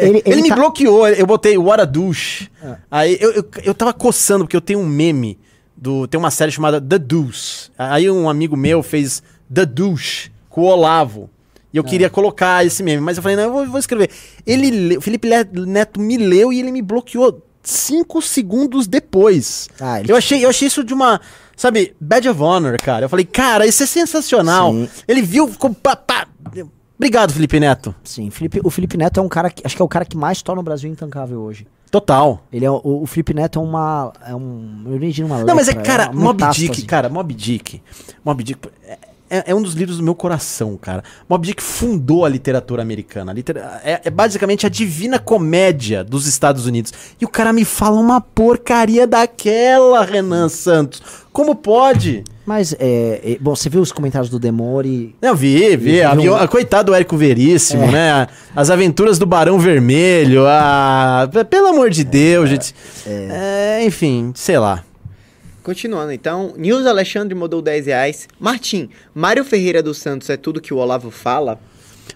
Ele, 0.00 0.22
ele 0.24 0.42
me 0.42 0.48
tá- 0.48 0.56
bloqueou, 0.56 1.06
eu 1.08 1.26
botei 1.26 1.56
what 1.58 1.80
a 1.80 1.84
douche. 1.84 2.48
É. 2.62 2.76
Aí 2.90 3.18
eu, 3.20 3.32
eu, 3.32 3.44
eu 3.64 3.74
tava 3.74 3.92
coçando, 3.92 4.44
porque 4.44 4.56
eu 4.56 4.60
tenho 4.60 4.78
um 4.80 4.86
meme, 4.86 5.38
do, 5.76 6.06
tem 6.06 6.18
uma 6.18 6.30
série 6.30 6.50
chamada 6.52 6.80
The 6.80 6.98
Deuce. 6.98 7.70
Aí 7.78 8.10
um 8.10 8.28
amigo 8.28 8.56
meu 8.56 8.82
fez 8.82 9.22
The 9.52 9.66
Douche 9.66 10.30
com 10.48 10.62
o 10.62 10.64
Olavo. 10.64 11.28
E 11.72 11.76
É. 11.76 11.80
eu 11.80 11.84
queria 11.84 12.08
colocar 12.10 12.64
esse 12.64 12.82
meme, 12.82 13.00
mas 13.02 13.16
eu 13.16 13.22
falei, 13.22 13.36
não, 13.36 13.44
eu 13.44 13.52
vou, 13.52 13.66
vou 13.66 13.78
escrever. 13.80 14.10
Ele, 14.46 14.70
le- 14.70 14.96
o 14.98 15.00
Felipe 15.00 15.28
Neto 15.66 16.00
me 16.00 16.16
leu 16.16 16.52
e 16.52 16.60
ele 16.60 16.70
me 16.70 16.82
bloqueou 16.82 17.44
cinco 17.62 18.20
segundos 18.20 18.86
depois. 18.86 19.68
Ah, 19.80 20.00
ele- 20.00 20.12
eu, 20.12 20.16
achei, 20.16 20.44
eu 20.44 20.48
achei 20.50 20.68
isso 20.68 20.84
de 20.84 20.92
uma, 20.94 21.20
sabe, 21.56 21.94
badge 22.00 22.28
of 22.28 22.40
honor, 22.40 22.76
cara. 22.78 23.04
Eu 23.04 23.08
falei, 23.08 23.24
cara, 23.24 23.66
isso 23.66 23.82
é 23.82 23.86
sensacional. 23.86 24.72
Sim. 24.72 24.88
Ele 25.06 25.22
viu, 25.22 25.48
ficou 25.48 25.74
pá, 25.74 25.96
pá. 25.96 26.26
Obrigado, 26.96 27.32
Felipe 27.32 27.58
Neto. 27.58 27.92
Sim, 28.04 28.30
Felipe, 28.30 28.60
o 28.62 28.70
Felipe 28.70 28.96
Neto 28.96 29.18
é 29.18 29.22
um 29.22 29.28
cara 29.28 29.50
que. 29.50 29.60
Acho 29.66 29.74
que 29.74 29.82
é 29.82 29.84
o 29.84 29.88
cara 29.88 30.04
que 30.04 30.16
mais 30.16 30.40
torna 30.40 30.60
o 30.60 30.64
Brasil 30.64 30.88
intancável 30.88 31.40
hoje. 31.40 31.66
Total. 31.90 32.42
Ele 32.52 32.64
é 32.64 32.70
o, 32.70 32.80
o 32.84 33.06
Felipe 33.06 33.34
Neto 33.34 33.58
é 33.58 33.62
uma. 33.62 34.12
É 34.24 34.34
um. 34.34 34.84
Eu 34.86 34.98
diria 34.98 35.26
uma 35.26 35.44
Não, 35.44 35.54
mas 35.54 35.68
é, 35.68 35.72
lepra, 35.72 35.84
cara, 35.84 36.10
uma 36.10 36.22
Mob. 36.32 36.50
Dick, 36.52 36.82
cara, 36.86 37.08
Mob 37.08 37.34
Dick. 37.34 37.82
Mob 38.24 38.44
Dick 38.44 38.68
é, 38.84 38.98
é- 39.38 39.44
é 39.48 39.54
um 39.54 39.62
dos 39.62 39.74
livros 39.74 39.96
do 39.98 40.02
meu 40.02 40.14
coração, 40.14 40.76
cara. 40.80 41.02
Mob 41.28 41.46
Dick 41.46 41.62
fundou 41.62 42.24
a 42.24 42.28
literatura 42.28 42.82
americana. 42.82 43.32
A 43.32 43.34
litera- 43.34 43.80
é, 43.84 44.00
é 44.04 44.10
basicamente 44.10 44.66
a 44.66 44.68
divina 44.68 45.18
comédia 45.18 46.04
dos 46.04 46.26
Estados 46.26 46.66
Unidos. 46.66 46.92
E 47.20 47.24
o 47.24 47.28
cara 47.28 47.52
me 47.52 47.64
fala 47.64 47.98
uma 48.00 48.20
porcaria 48.20 49.06
daquela, 49.06 50.04
Renan 50.04 50.48
Santos. 50.48 51.02
Como 51.32 51.54
pode? 51.54 52.24
Mas, 52.44 52.74
é, 52.78 53.20
é, 53.24 53.38
Bom, 53.40 53.54
você 53.56 53.68
viu 53.70 53.80
os 53.80 53.90
comentários 53.92 54.28
do 54.28 54.38
Demore? 54.38 55.14
Eu 55.22 55.34
vi, 55.34 55.76
vi. 55.76 56.00
Viu 56.20 56.34
um- 56.34 56.46
Coitado 56.46 56.90
do 56.90 56.94
Érico 56.94 57.16
Veríssimo, 57.16 57.84
É. 57.84 57.90
né? 57.90 58.26
As 58.54 58.68
aventuras 58.68 59.18
do 59.18 59.24
Barão 59.24 59.58
Vermelho. 59.58 60.44
Ah, 60.46 61.28
p- 61.32 61.44
pelo 61.44 61.68
amor 61.68 61.88
de 61.88 62.04
Deus, 62.04 62.50
gente. 62.50 62.74
É, 63.06 63.82
enfim, 63.84 64.32
sei 64.34 64.58
lá. 64.58 64.84
Continuando, 65.62 66.12
então. 66.12 66.54
Nils 66.56 66.86
Alexandre 66.86 67.34
mandou 67.34 67.62
10 67.62 67.86
reais. 67.86 68.28
Martim, 68.38 68.88
Mário 69.14 69.44
Ferreira 69.44 69.82
dos 69.82 69.98
Santos 69.98 70.28
é 70.28 70.36
tudo 70.36 70.60
que 70.60 70.74
o 70.74 70.78
Olavo 70.78 71.10
fala? 71.10 71.60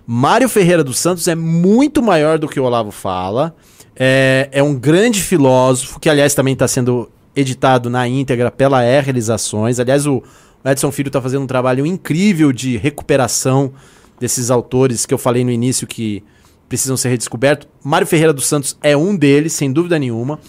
Mário 0.06 0.48
Ferreira 0.48 0.82
dos 0.82 0.98
Santos 0.98 1.28
é 1.28 1.34
muito 1.34 2.02
maior 2.02 2.38
do 2.38 2.48
que 2.48 2.58
o 2.58 2.64
Olavo 2.64 2.90
fala. 2.90 3.54
É, 3.94 4.48
é 4.52 4.62
um 4.62 4.74
grande 4.74 5.22
filósofo, 5.22 6.00
que 6.00 6.10
aliás 6.10 6.34
também 6.34 6.54
está 6.54 6.66
sendo 6.66 7.10
editado 7.34 7.88
na 7.88 8.08
íntegra 8.08 8.50
pela 8.50 8.82
E 8.82 9.00
Realizações. 9.00 9.78
Aliás, 9.78 10.06
o 10.06 10.22
Edson 10.64 10.90
Filho 10.90 11.08
está 11.08 11.22
fazendo 11.22 11.42
um 11.42 11.46
trabalho 11.46 11.86
incrível 11.86 12.52
de 12.52 12.76
recuperação 12.76 13.72
desses 14.18 14.50
autores 14.50 15.06
que 15.06 15.14
eu 15.14 15.18
falei 15.18 15.44
no 15.44 15.50
início 15.50 15.86
que 15.86 16.24
precisam 16.68 16.96
ser 16.96 17.10
redescobertos. 17.10 17.68
Mário 17.84 18.06
Ferreira 18.06 18.32
dos 18.32 18.46
Santos 18.46 18.76
é 18.82 18.96
um 18.96 19.14
deles, 19.16 19.52
sem 19.52 19.72
dúvida 19.72 19.98
nenhuma. 19.98 20.40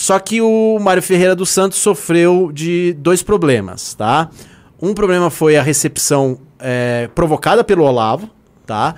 Só 0.00 0.18
que 0.18 0.40
o 0.40 0.78
Mário 0.80 1.02
Ferreira 1.02 1.36
dos 1.36 1.50
Santos 1.50 1.76
sofreu 1.76 2.50
de 2.50 2.94
dois 2.94 3.22
problemas, 3.22 3.92
tá? 3.92 4.30
Um 4.80 4.94
problema 4.94 5.28
foi 5.28 5.58
a 5.58 5.62
recepção 5.62 6.38
é, 6.58 7.10
provocada 7.14 7.62
pelo 7.62 7.84
Olavo, 7.84 8.30
tá? 8.64 8.94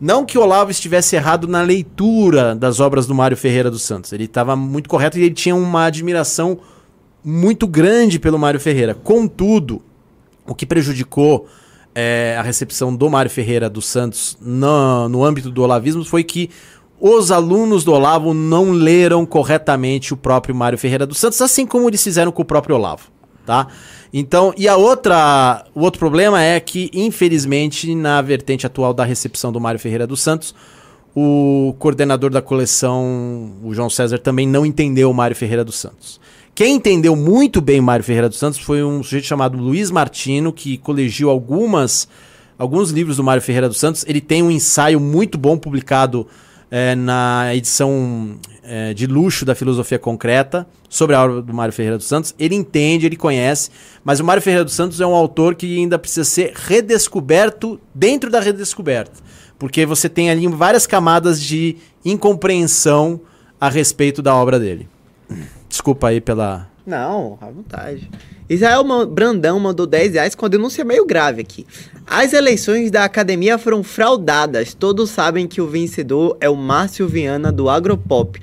Não 0.00 0.24
que 0.24 0.38
o 0.38 0.42
Olavo 0.42 0.70
estivesse 0.70 1.16
errado 1.16 1.48
na 1.48 1.60
leitura 1.60 2.54
das 2.54 2.78
obras 2.78 3.04
do 3.04 3.12
Mário 3.12 3.36
Ferreira 3.36 3.68
dos 3.68 3.82
Santos. 3.82 4.12
Ele 4.12 4.26
estava 4.26 4.54
muito 4.54 4.88
correto 4.88 5.18
e 5.18 5.24
ele 5.24 5.34
tinha 5.34 5.56
uma 5.56 5.86
admiração 5.86 6.60
muito 7.24 7.66
grande 7.66 8.20
pelo 8.20 8.38
Mário 8.38 8.60
Ferreira. 8.60 8.94
Contudo, 8.94 9.82
o 10.46 10.54
que 10.54 10.64
prejudicou 10.64 11.48
é, 11.96 12.36
a 12.38 12.42
recepção 12.42 12.94
do 12.94 13.10
Mário 13.10 13.30
Ferreira 13.30 13.68
dos 13.68 13.86
Santos 13.86 14.38
no, 14.40 15.08
no 15.08 15.24
âmbito 15.24 15.50
do 15.50 15.64
olavismo 15.64 16.04
foi 16.04 16.22
que 16.22 16.48
os 17.06 17.30
alunos 17.30 17.84
do 17.84 17.92
Olavo 17.92 18.32
não 18.32 18.70
leram 18.70 19.26
corretamente 19.26 20.14
o 20.14 20.16
próprio 20.16 20.54
Mário 20.54 20.78
Ferreira 20.78 21.06
dos 21.06 21.18
Santos, 21.18 21.38
assim 21.42 21.66
como 21.66 21.86
eles 21.86 22.02
fizeram 22.02 22.32
com 22.32 22.40
o 22.40 22.46
próprio 22.46 22.76
Olavo, 22.76 23.10
tá? 23.44 23.66
Então, 24.10 24.54
e 24.56 24.66
a 24.66 24.74
outra, 24.74 25.66
o 25.74 25.82
outro 25.82 25.98
problema 25.98 26.42
é 26.42 26.58
que, 26.58 26.90
infelizmente, 26.94 27.94
na 27.94 28.22
vertente 28.22 28.66
atual 28.66 28.94
da 28.94 29.04
recepção 29.04 29.52
do 29.52 29.60
Mário 29.60 29.78
Ferreira 29.78 30.06
dos 30.06 30.22
Santos, 30.22 30.54
o 31.14 31.74
coordenador 31.78 32.30
da 32.30 32.40
coleção, 32.40 33.52
o 33.62 33.74
João 33.74 33.90
César, 33.90 34.16
também 34.16 34.48
não 34.48 34.64
entendeu 34.64 35.10
o 35.10 35.14
Mário 35.14 35.36
Ferreira 35.36 35.62
dos 35.62 35.76
Santos. 35.76 36.18
Quem 36.54 36.76
entendeu 36.76 37.14
muito 37.14 37.60
bem 37.60 37.80
o 37.80 37.82
Mário 37.82 38.04
Ferreira 38.04 38.30
dos 38.30 38.38
Santos 38.38 38.60
foi 38.60 38.82
um 38.82 39.02
sujeito 39.02 39.26
chamado 39.26 39.58
Luiz 39.58 39.90
Martino, 39.90 40.54
que 40.54 40.78
colegiu 40.78 41.28
algumas, 41.28 42.08
alguns 42.58 42.90
livros 42.90 43.18
do 43.18 43.24
Mário 43.24 43.42
Ferreira 43.42 43.68
dos 43.68 43.76
Santos. 43.76 44.06
Ele 44.08 44.22
tem 44.22 44.42
um 44.42 44.50
ensaio 44.50 44.98
muito 44.98 45.36
bom 45.36 45.58
publicado 45.58 46.26
eh, 46.76 46.96
na 46.96 47.54
edição 47.54 48.34
eh, 48.64 48.92
de 48.94 49.06
luxo 49.06 49.44
da 49.44 49.54
Filosofia 49.54 49.96
Concreta 49.96 50.66
sobre 50.88 51.14
a 51.14 51.22
obra 51.22 51.40
do 51.40 51.54
Mário 51.54 51.72
Ferreira 51.72 51.96
dos 51.96 52.08
Santos. 52.08 52.34
Ele 52.36 52.56
entende, 52.56 53.06
ele 53.06 53.14
conhece, 53.14 53.70
mas 54.02 54.18
o 54.18 54.24
Mário 54.24 54.42
Ferreira 54.42 54.64
dos 54.64 54.74
Santos 54.74 55.00
é 55.00 55.06
um 55.06 55.14
autor 55.14 55.54
que 55.54 55.78
ainda 55.78 56.00
precisa 56.00 56.24
ser 56.24 56.52
redescoberto 56.52 57.80
dentro 57.94 58.28
da 58.28 58.40
redescoberta. 58.40 59.22
Porque 59.56 59.86
você 59.86 60.08
tem 60.08 60.30
ali 60.30 60.48
várias 60.48 60.84
camadas 60.84 61.40
de 61.40 61.76
incompreensão 62.04 63.20
a 63.60 63.68
respeito 63.68 64.20
da 64.20 64.34
obra 64.34 64.58
dele. 64.58 64.88
Desculpa 65.68 66.08
aí 66.08 66.20
pela. 66.20 66.68
Não, 66.84 67.38
à 67.40 67.46
vontade. 67.46 68.10
Israel 68.48 68.84
Brandão 69.06 69.58
mandou 69.58 69.86
10 69.86 70.14
reais 70.14 70.34
com 70.34 70.44
a 70.44 70.48
denúncia 70.48 70.84
meio 70.84 71.06
grave 71.06 71.40
aqui. 71.40 71.66
As 72.06 72.32
eleições 72.32 72.90
da 72.90 73.04
academia 73.04 73.56
foram 73.56 73.82
fraudadas. 73.82 74.74
Todos 74.74 75.10
sabem 75.10 75.46
que 75.46 75.60
o 75.60 75.66
vencedor 75.66 76.36
é 76.40 76.48
o 76.48 76.56
Márcio 76.56 77.08
Viana 77.08 77.50
do 77.50 77.70
Agropop. 77.70 78.38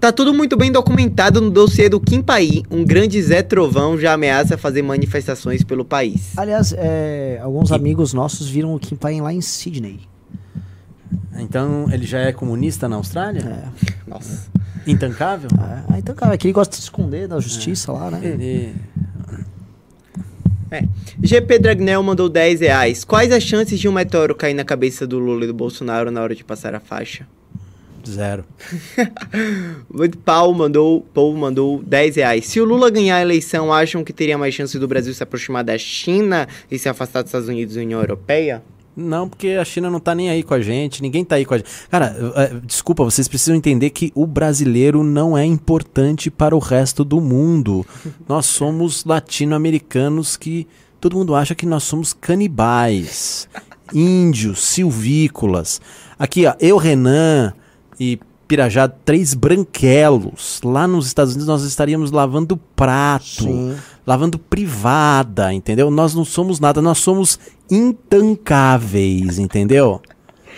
Tá 0.00 0.10
tudo 0.12 0.34
muito 0.34 0.56
bem 0.56 0.70
documentado 0.72 1.40
no 1.40 1.50
dossiê 1.50 1.88
do 1.88 2.00
Kim 2.00 2.20
Pai. 2.20 2.62
Um 2.70 2.84
grande 2.84 3.22
Zé 3.22 3.42
Trovão 3.42 3.96
já 3.96 4.12
ameaça 4.12 4.58
fazer 4.58 4.82
manifestações 4.82 5.62
pelo 5.62 5.84
país. 5.84 6.36
Aliás, 6.36 6.74
é, 6.76 7.38
alguns 7.42 7.70
amigos 7.72 8.12
nossos 8.12 8.48
viram 8.48 8.74
o 8.74 8.78
Kim 8.78 8.96
Paim 8.96 9.20
lá 9.20 9.32
em 9.32 9.40
Sydney. 9.40 10.00
Então 11.38 11.88
ele 11.92 12.04
já 12.04 12.18
é 12.18 12.32
comunista 12.32 12.88
na 12.88 12.96
Austrália? 12.96 13.40
É, 13.40 14.10
Nossa. 14.10 14.48
Intancável? 14.86 15.48
é. 15.54 15.82
Ah, 15.88 15.98
então, 15.98 16.14
cara, 16.14 16.34
é 16.34 16.36
que 16.36 16.46
ele 16.46 16.52
gosta 16.52 16.72
de 16.72 16.76
se 16.76 16.82
esconder 16.82 17.26
da 17.26 17.40
justiça 17.40 17.90
lá, 17.92 18.10
né? 18.10 18.20
Ele. 18.22 18.74
É. 20.70 20.84
GP 21.22 21.58
Dragnel 21.58 22.02
mandou 22.02 22.28
10 22.28 22.60
reais. 22.60 23.04
Quais 23.04 23.32
as 23.32 23.42
chances 23.42 23.78
de 23.78 23.88
um 23.88 23.92
meteoro 23.92 24.34
cair 24.34 24.54
na 24.54 24.64
cabeça 24.64 25.06
do 25.06 25.18
Lula 25.18 25.44
e 25.44 25.46
do 25.46 25.54
Bolsonaro 25.54 26.10
na 26.10 26.22
hora 26.22 26.34
de 26.34 26.44
passar 26.44 26.74
a 26.74 26.80
faixa? 26.80 27.26
Zero. 28.06 28.44
O 29.88 30.16
Paulo 30.18 30.54
mandou, 30.54 31.00
Paulo 31.14 31.36
mandou 31.36 31.82
10 31.82 32.16
reais. 32.16 32.46
Se 32.46 32.60
o 32.60 32.64
Lula 32.64 32.90
ganhar 32.90 33.16
a 33.16 33.22
eleição, 33.22 33.72
acham 33.72 34.04
que 34.04 34.12
teria 34.12 34.36
mais 34.36 34.54
chance 34.54 34.78
do 34.78 34.88
Brasil 34.88 35.14
se 35.14 35.22
aproximar 35.22 35.64
da 35.64 35.78
China 35.78 36.48
e 36.70 36.78
se 36.78 36.88
afastar 36.88 37.22
dos 37.22 37.28
Estados 37.30 37.48
Unidos 37.48 37.76
e 37.76 37.80
União 37.80 38.00
Europeia? 38.00 38.62
Não, 38.96 39.28
porque 39.28 39.48
a 39.60 39.64
China 39.64 39.90
não 39.90 39.98
tá 39.98 40.14
nem 40.14 40.30
aí 40.30 40.42
com 40.42 40.54
a 40.54 40.60
gente, 40.60 41.02
ninguém 41.02 41.24
tá 41.24 41.36
aí 41.36 41.44
com 41.44 41.54
a 41.54 41.58
gente. 41.58 41.68
Cara, 41.90 42.16
eh, 42.36 42.60
desculpa, 42.64 43.02
vocês 43.02 43.26
precisam 43.26 43.56
entender 43.56 43.90
que 43.90 44.12
o 44.14 44.26
brasileiro 44.26 45.02
não 45.02 45.36
é 45.36 45.44
importante 45.44 46.30
para 46.30 46.54
o 46.54 46.60
resto 46.60 47.04
do 47.04 47.20
mundo. 47.20 47.84
Nós 48.28 48.46
somos 48.46 49.04
latino-americanos 49.04 50.36
que 50.36 50.66
todo 51.00 51.16
mundo 51.16 51.34
acha 51.34 51.54
que 51.54 51.66
nós 51.66 51.82
somos 51.82 52.14
canibais, 52.14 53.46
índios, 53.92 54.60
silvícolas. 54.60 55.78
Aqui, 56.18 56.46
ó, 56.46 56.54
eu, 56.58 56.78
Renan 56.78 57.52
e 58.00 58.18
Pirajá, 58.48 58.88
três 58.88 59.34
branquelos. 59.34 60.60
Lá 60.64 60.86
nos 60.86 61.06
Estados 61.06 61.34
Unidos 61.34 61.48
nós 61.48 61.62
estaríamos 61.64 62.10
lavando 62.10 62.56
prato 62.56 63.44
Sim. 63.44 63.76
Lavando 64.06 64.38
privada, 64.38 65.52
entendeu? 65.52 65.90
Nós 65.90 66.14
não 66.14 66.24
somos 66.24 66.60
nada, 66.60 66.82
nós 66.82 66.98
somos 66.98 67.38
intancáveis, 67.70 69.38
entendeu? 69.38 70.00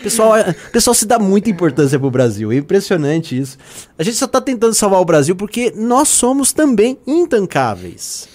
Pessoal, 0.02 0.36
é- 0.36 0.55
pessoal 0.73 0.94
se 0.94 1.06
dá 1.06 1.18
muita 1.18 1.48
importância 1.51 1.98
pro 1.98 2.10
Brasil, 2.10 2.52
é 2.52 2.56
impressionante 2.56 3.39
isso. 3.39 3.56
A 3.98 4.02
gente 4.02 4.16
só 4.16 4.27
tá 4.27 4.40
tentando 4.40 4.74
salvar 4.74 5.01
o 5.01 5.05
Brasil 5.05 5.35
porque 5.35 5.73
nós 5.74 6.09
somos 6.09 6.52
também 6.52 6.98
intancáveis. 7.06 8.28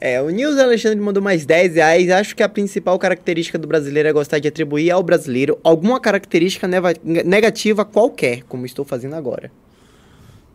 É, 0.00 0.22
o 0.22 0.30
Nils 0.30 0.56
Alexandre 0.58 1.00
mandou 1.00 1.20
mais 1.22 1.44
10 1.44 1.74
reais. 1.74 2.08
Acho 2.10 2.36
que 2.36 2.42
a 2.42 2.48
principal 2.48 2.96
característica 2.98 3.58
do 3.58 3.66
brasileiro 3.66 4.08
é 4.08 4.12
gostar 4.12 4.38
de 4.38 4.46
atribuir 4.46 4.92
ao 4.92 5.02
brasileiro 5.02 5.58
alguma 5.64 5.98
característica 5.98 6.68
negativa 7.02 7.84
qualquer, 7.84 8.44
como 8.44 8.64
estou 8.64 8.84
fazendo 8.84 9.14
agora. 9.16 9.50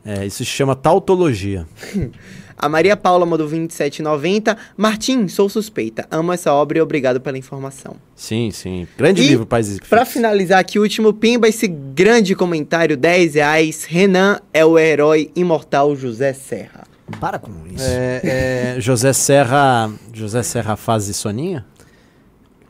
É, 0.06 0.26
isso 0.26 0.38
se 0.38 0.46
chama 0.46 0.76
tautologia. 0.76 1.66
A 2.58 2.70
Maria 2.70 2.96
Paula 2.96 3.26
mandou 3.26 3.48
27,90. 3.50 4.56
Martim, 4.78 5.28
sou 5.28 5.50
suspeita. 5.50 6.08
Amo 6.10 6.32
essa 6.32 6.54
obra 6.54 6.78
e 6.78 6.82
obrigado 6.82 7.20
pela 7.20 7.38
informação. 7.38 7.96
Sim, 8.16 8.52
sim. 8.52 8.88
Grande 8.98 9.22
E, 9.22 9.28
livro, 9.28 9.46
Países 9.46 9.80
Pra 9.80 10.06
finalizar 10.06 10.60
aqui, 10.60 10.80
o 10.80 10.82
último 10.82 11.12
pimba, 11.12 11.48
esse 11.48 11.68
grande 11.68 12.36
comentário, 12.36 12.96
10 12.96 13.36
reais. 13.36 13.84
Renan 13.84 14.40
é 14.54 14.64
o 14.64 14.80
herói 14.80 15.30
imortal 15.36 15.94
José 15.96 16.32
Serra. 16.32 16.84
Para 17.20 17.38
com 17.38 17.52
isso. 17.68 17.84
É, 17.86 18.22
é, 18.24 18.76
José 18.80 19.12
Serra. 19.12 19.92
José 20.14 20.42
Serra 20.42 20.78
faz 20.78 21.04
soninha? 21.16 21.66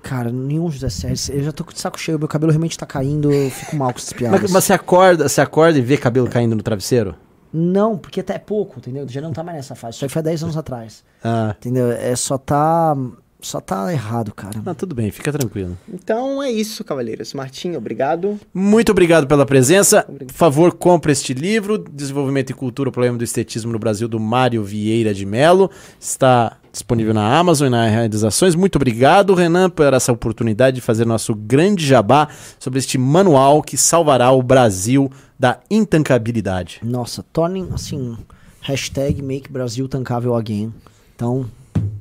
Cara, 0.03 0.31
nenhum 0.31 0.69
José 0.69 0.89
Sérgio. 0.89 1.33
Eu 1.33 1.43
já 1.43 1.51
tô 1.53 1.63
com 1.63 1.71
o 1.71 1.75
saco 1.75 1.99
cheio, 1.99 2.19
meu 2.19 2.27
cabelo 2.27 2.51
realmente 2.51 2.77
tá 2.77 2.85
caindo, 2.85 3.31
eu 3.31 3.49
fico 3.49 3.75
mal 3.75 3.91
com 3.91 3.97
essas 3.97 4.11
piadas. 4.13 4.41
Mas, 4.41 4.51
mas 4.51 4.63
você 4.65 4.73
acorda, 4.73 5.27
você 5.29 5.41
acorda 5.41 5.79
e 5.79 5.81
vê 5.81 5.97
cabelo 5.97 6.29
caindo 6.29 6.55
no 6.55 6.61
travesseiro? 6.61 7.15
Não, 7.53 7.97
porque 7.97 8.19
até 8.19 8.33
é 8.35 8.39
pouco, 8.39 8.79
entendeu? 8.79 9.07
Já 9.07 9.21
não 9.21 9.31
tá 9.31 9.43
mais 9.43 9.57
nessa 9.57 9.75
fase. 9.75 9.95
Isso 9.95 10.05
aí 10.05 10.09
foi 10.09 10.19
há 10.19 10.23
10 10.23 10.43
anos 10.43 10.57
atrás. 10.57 11.03
Ah, 11.23 11.55
Entendeu? 11.57 11.91
É 11.91 12.15
só 12.15 12.37
tá. 12.37 12.95
Só 13.43 13.59
tá 13.59 13.91
errado, 13.91 14.33
cara. 14.33 14.61
não, 14.65 14.73
tudo 14.73 14.95
bem, 14.95 15.11
fica 15.11 15.31
tranquilo. 15.31 15.77
Então 15.93 16.41
é 16.41 16.49
isso, 16.49 16.83
cavaleiros. 16.83 17.33
Martim, 17.33 17.75
obrigado. 17.75 18.39
Muito 18.53 18.91
obrigado 18.91 19.27
pela 19.27 19.45
presença. 19.45 20.03
Por 20.03 20.31
favor, 20.31 20.73
compre 20.73 21.11
este 21.11 21.33
livro, 21.33 21.77
Desenvolvimento 21.77 22.51
e 22.51 22.53
Cultura, 22.53 22.89
o 22.89 22.91
Problema 22.91 23.17
do 23.17 23.23
Estetismo 23.23 23.71
no 23.73 23.77
Brasil, 23.77 24.07
do 24.07 24.19
Mário 24.19 24.63
Vieira 24.63 25.13
de 25.13 25.25
Mello. 25.25 25.69
Está 25.99 26.57
disponível 26.71 27.13
na 27.13 27.37
Amazon 27.37 27.67
e 27.67 27.69
na 27.69 27.85
realizações. 27.87 28.55
Muito 28.55 28.77
obrigado, 28.77 29.35
Renan, 29.35 29.69
por 29.69 29.93
essa 29.93 30.11
oportunidade 30.11 30.75
de 30.75 30.81
fazer 30.81 31.05
nosso 31.05 31.35
grande 31.35 31.85
jabá 31.85 32.29
sobre 32.57 32.79
este 32.79 32.97
manual 32.97 33.61
que 33.61 33.77
salvará 33.77 34.31
o 34.31 34.41
Brasil 34.41 35.11
da 35.37 35.59
intancabilidade. 35.69 36.79
Nossa, 36.81 37.21
tornem 37.21 37.67
assim. 37.73 38.17
Hashtag 38.61 39.21
Make 39.21 39.51
Brasil 39.51 39.87
Tancável 39.89 40.33
Again. 40.33 40.73
Então, 41.13 41.45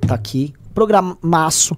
tá 0.06 0.14
aqui. 0.14 0.55
Programaço. 0.74 1.77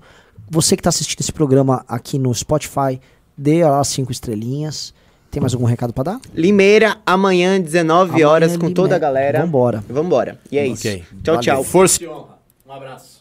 Você 0.51 0.77
que 0.77 0.83
tá 0.83 0.89
assistindo 0.91 1.21
esse 1.21 1.33
programa 1.33 1.85
aqui 1.89 2.19
no 2.19 2.33
Spotify, 2.35 3.01
dê 3.37 3.65
lá 3.65 3.83
cinco 3.85 4.12
estrelinhas. 4.12 4.93
Tem 5.31 5.41
mais 5.41 5.53
algum 5.53 5.65
recado 5.66 5.93
pra 5.93 6.05
dar? 6.05 6.21
Limeira, 6.33 6.99
amanhã, 7.05 7.61
19 7.61 8.11
Amanhã, 8.11 8.29
horas, 8.29 8.51
com 8.53 8.57
Limeira. 8.69 8.75
toda 8.75 8.95
a 8.97 8.99
galera. 8.99 9.41
Vambora. 9.41 9.85
Vambora. 9.89 10.39
E 10.51 10.59
é 10.59 10.62
Ok. 10.62 10.73
isso. 10.73 10.89
Tchau, 11.23 11.35
Valeu. 11.35 11.41
tchau. 11.41 11.65
Força 11.65 12.03
e 12.05 12.07
honra. 12.09 12.39
Um 12.69 12.73
abraço. 12.73 13.14